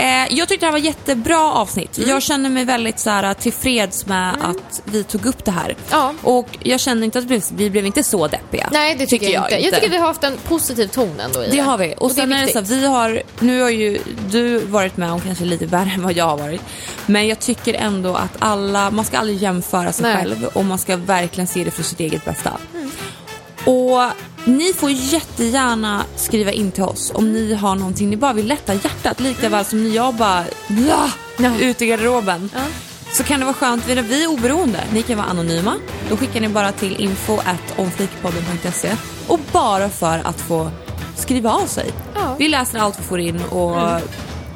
Eh, 0.00 0.26
jag 0.30 0.48
tyckte 0.48 0.66
det 0.66 0.66
här 0.66 0.72
var 0.72 0.78
jättebra 0.78 1.52
avsnitt. 1.52 1.98
Mm. 1.98 2.10
Jag 2.10 2.22
känner 2.22 2.50
mig 2.50 2.64
väldigt 2.64 2.98
så 2.98 3.10
här, 3.10 3.34
tillfreds 3.34 4.06
med 4.06 4.34
att 4.40 4.82
vi 4.84 5.04
tog 5.04 5.26
upp 5.26 5.44
det 5.44 5.50
här. 5.50 5.76
Ja. 5.90 6.14
Och 6.22 6.48
jag 6.62 6.80
känner 6.80 7.04
inte 7.04 7.18
att 7.18 7.24
vi 7.24 7.28
blev, 7.28 7.42
vi 7.54 7.70
blev 7.70 7.86
inte 7.86 8.02
så 8.02 8.28
deppiga. 8.28 8.68
Nej, 8.72 8.96
det 8.98 9.06
tycker, 9.06 9.28
jag, 9.28 9.44
inte. 9.44 9.64
Jag 9.64 9.74
tycker 9.74 9.90
vi 9.90 9.96
har 9.96 10.06
haft 10.06 10.24
en 10.24 10.36
positiv 10.48 10.86
ton 10.86 11.20
ändå 11.20 11.44
i 11.44 11.50
Det 11.50 11.58
har 11.58 11.78
vi. 11.78 11.94
Och, 11.96 12.02
Och 12.02 12.08
det 12.08 12.22
är 12.22 12.26
sen 12.26 12.32
är 12.32 12.46
det 12.46 12.52
så 12.52 12.58
här, 12.58 12.64
vi 12.64 12.86
har, 12.86 13.22
nu 13.40 13.62
har 13.62 13.70
ju 13.70 13.98
du 14.30 14.58
varit 14.58 14.96
med 14.96 15.12
om 15.12 15.20
kanske 15.20 15.44
lite 15.44 15.66
värre 15.66 15.90
än 15.94 16.02
vad 16.02 16.12
jag 16.12 16.24
har 16.24 16.36
varit. 16.36 16.60
Men 17.06 17.28
jag 17.28 17.38
tycker 17.38 17.74
ändå 17.74 18.14
att 18.14 18.36
alla, 18.38 18.90
man 18.90 19.04
ska 19.04 19.18
aldrig 19.18 19.38
jämföra 19.38 19.92
sig 19.92 20.02
Nej. 20.02 20.16
själv 20.16 20.44
och 20.44 20.64
man 20.64 20.78
ska 20.78 20.96
verkligen 20.96 21.46
se 21.46 21.64
det 21.64 21.70
för 21.70 21.82
sitt 21.82 22.00
eget 22.00 22.24
bästa. 22.24 22.52
Och 23.64 24.00
ni 24.44 24.72
får 24.72 24.90
jättegärna 24.90 26.04
skriva 26.16 26.52
in 26.52 26.72
till 26.72 26.82
oss 26.84 27.12
om 27.14 27.32
ni 27.32 27.54
har 27.54 27.74
någonting 27.74 28.10
ni 28.10 28.16
bara 28.16 28.32
vill 28.32 28.46
lätta 28.46 28.74
hjärtat. 28.74 29.20
Lika 29.20 29.48
väl 29.48 29.64
som 29.64 29.84
när 29.84 29.90
jag 29.96 30.14
bara 30.14 30.44
bla, 30.68 31.12
Ja. 31.38 31.50
ut 31.60 31.82
i 31.82 31.86
garderoben. 31.86 32.50
Ja. 32.54 32.60
Så 33.12 33.22
kan 33.24 33.40
det 33.40 33.46
vara 33.46 33.54
skönt, 33.54 33.84
vi 33.88 33.94
vi 34.02 34.24
är 34.24 34.28
oberoende. 34.28 34.84
Ni 34.92 35.02
kan 35.02 35.16
vara 35.18 35.26
anonyma. 35.26 35.74
Då 36.10 36.16
skickar 36.16 36.40
ni 36.40 36.48
bara 36.48 36.72
till 36.72 36.96
info 37.00 37.38
omflikpodden.se 37.76 38.96
och 39.26 39.40
bara 39.52 39.88
för 39.88 40.18
att 40.24 40.40
få 40.40 40.70
skriva 41.16 41.50
av 41.52 41.66
sig. 41.66 41.90
Ja. 42.14 42.34
Vi 42.38 42.48
läser 42.48 42.78
allt 42.78 42.98
vi 43.00 43.02
får 43.02 43.20
in 43.20 43.42
och 43.42 43.76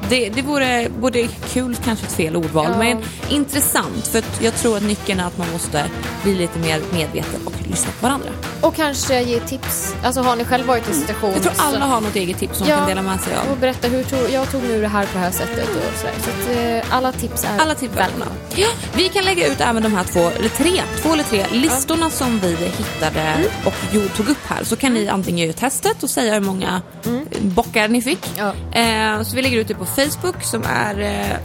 det, 0.09 0.29
det 0.29 0.41
vore 0.41 0.87
både 0.99 1.27
kul, 1.53 1.75
kanske 1.85 2.05
ett 2.05 2.11
fel 2.13 2.35
ordval, 2.35 2.67
Ja. 2.71 2.77
men 2.77 3.01
intressant. 3.29 4.07
För 4.07 4.23
jag 4.39 4.55
tror 4.55 4.77
att 4.77 4.83
nyckeln 4.83 5.19
är 5.19 5.25
att 5.27 5.37
man 5.37 5.51
måste 5.53 5.85
bli 6.23 6.35
lite 6.35 6.59
mer 6.59 6.81
medveten 6.93 7.39
och 7.45 7.53
lyssna 7.71 7.91
på 7.99 8.07
varandra. 8.07 8.29
Och 8.61 8.75
kanske 8.75 9.21
ge 9.21 9.39
tips. 9.39 9.95
Alltså 10.03 10.21
har 10.21 10.35
ni 10.35 10.45
själv 10.45 10.65
varit 10.67 10.87
i 10.87 10.91
en 10.91 10.97
situation 10.99 11.31
Jag 11.33 11.41
tror 11.43 11.53
alla 11.57 11.79
så- 11.79 11.85
har 11.85 12.01
något 12.01 12.15
eget 12.15 12.37
tips 12.39 12.57
som 12.57 12.67
de 12.67 12.73
kan 12.73 12.87
dela 12.87 13.01
med 13.01 13.21
sig 13.21 13.35
av. 13.35 13.51
Och 13.51 13.57
berätta 13.57 13.87
hur 13.87 14.03
tog, 14.03 14.19
jag 14.31 14.51
tog 14.51 14.63
nu 14.63 14.81
det 14.81 14.87
här 14.87 15.03
på 15.05 15.09
det 15.13 15.19
här 15.19 15.31
sättet 15.31 15.69
och 15.69 15.99
sådär. 15.99 16.13
Så 16.23 16.29
att, 16.51 16.57
eh, 16.57 16.95
alla 16.97 17.11
tips 17.11 17.43
är 17.43 17.59
Alla 17.59 17.75
tips 17.75 17.95
välkomna. 17.97 18.25
Ja, 18.55 18.67
vi 18.93 19.09
kan 19.09 19.23
lägga 19.25 19.47
ut 19.47 19.61
även 19.61 19.83
de 19.83 19.93
här 19.95 20.03
två, 20.03 20.19
eller 20.39 20.49
tre, 20.49 20.81
två 21.01 21.13
eller 21.13 21.23
tre 21.23 21.45
listorna 21.51 22.09
som 22.09 22.39
vi 22.39 22.55
hittade 22.55 23.19
Mm. 23.21 23.47
och 23.65 23.73
tog 24.17 24.29
upp 24.29 24.45
här. 24.47 24.63
Så 24.63 24.75
kan 24.75 24.93
ni 24.93 25.07
antingen 25.07 25.45
göra 25.47 25.53
testet 25.57 26.03
och 26.03 26.09
säga 26.09 26.33
hur 26.33 26.39
många 26.41 26.81
Mm. 27.05 27.25
bockar 27.41 27.87
ni 27.87 28.01
fick. 28.01 28.31
Ja. 28.37 28.79
Eh, 28.79 29.23
så 29.23 29.35
vi 29.35 29.41
lägger 29.41 29.57
ut 29.59 29.67
det 29.67 29.75
på 29.75 29.85
Facebook 29.95 30.43
som 30.43 30.63
är 30.63 30.99
eh, 30.99 31.37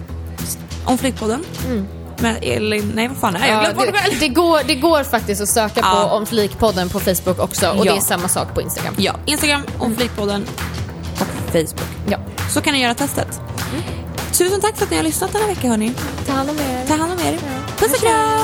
om 0.85 0.99
Flickpodden. 0.99 1.45
Med 2.19 2.39
Elin, 2.43 2.93
nej 2.95 3.09
vad 3.09 3.17
fan 3.17 3.37
är 3.37 3.41
det? 3.41 3.49
Jag 3.49 3.59
Mm. 3.65 3.71
Ja, 3.79 3.85
bort 3.93 4.05
det 4.11 4.17
det, 4.21 4.29
går, 4.29 4.61
det 4.67 4.75
går 4.75 5.05
faktiskt 5.05 5.43
att 5.43 5.49
söka 5.49 5.81
Ja. 5.81 6.07
på 6.11 6.17
om 6.17 6.27
Flikpodden 6.27 6.89
på 6.89 7.01
Facebook 7.01 7.39
också 7.39 7.71
och 7.71 7.87
Ja. 7.87 7.93
det 7.93 7.99
är 7.99 8.01
samma 8.01 8.29
sak 8.29 8.55
på 8.55 8.61
Instagram. 8.63 8.95
Ja, 8.99 9.15
Instagram 9.27 9.63
om 9.79 9.97
Flickpodden 9.97 10.47
och 11.21 11.53
Facebook. 11.53 11.89
Ja. 12.09 12.19
Så 12.51 12.61
kan 12.61 12.73
ni 12.75 12.83
göra 12.83 12.95
testet. 12.95 13.41
Tusen 14.33 14.61
tack 14.61 14.77
för 14.77 14.85
att 14.85 14.91
ni 14.91 14.97
har 14.97 15.05
lyssnat 15.05 15.33
den 15.33 15.41
här 15.43 15.49
veckan 15.49 15.71
hörni. 15.71 15.93
Ta 16.27 16.33
hand 16.33 16.51
om 16.51 16.57
er. 16.57 16.87
Ta 16.87 16.95
hand 16.95 17.13
om 17.13 17.19
er. 17.27 17.39
Puss 17.79 17.93
och 17.93 18.01
kram! 18.01 18.40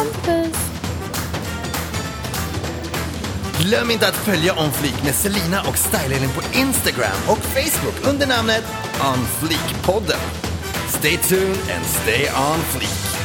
Glöm 3.67 3.91
inte 3.91 4.09
att 4.09 4.17
följa 4.17 4.53
On 4.53 4.73
Fleek 4.73 5.05
med 5.05 5.15
Selina 5.15 5.61
och 5.61 5.79
Style 5.79 6.29
på 6.29 6.59
Instagram 6.59 7.17
och 7.29 7.39
Facebook 7.39 8.13
under 8.13 8.27
namnet 8.27 8.65
On 9.01 9.27
Fleek-podden. 9.41 10.21
Stay 10.89 11.17
tuned 11.17 11.59
and 11.77 11.87
stay 11.87 12.29
on 12.29 12.59
fleek. 12.59 13.16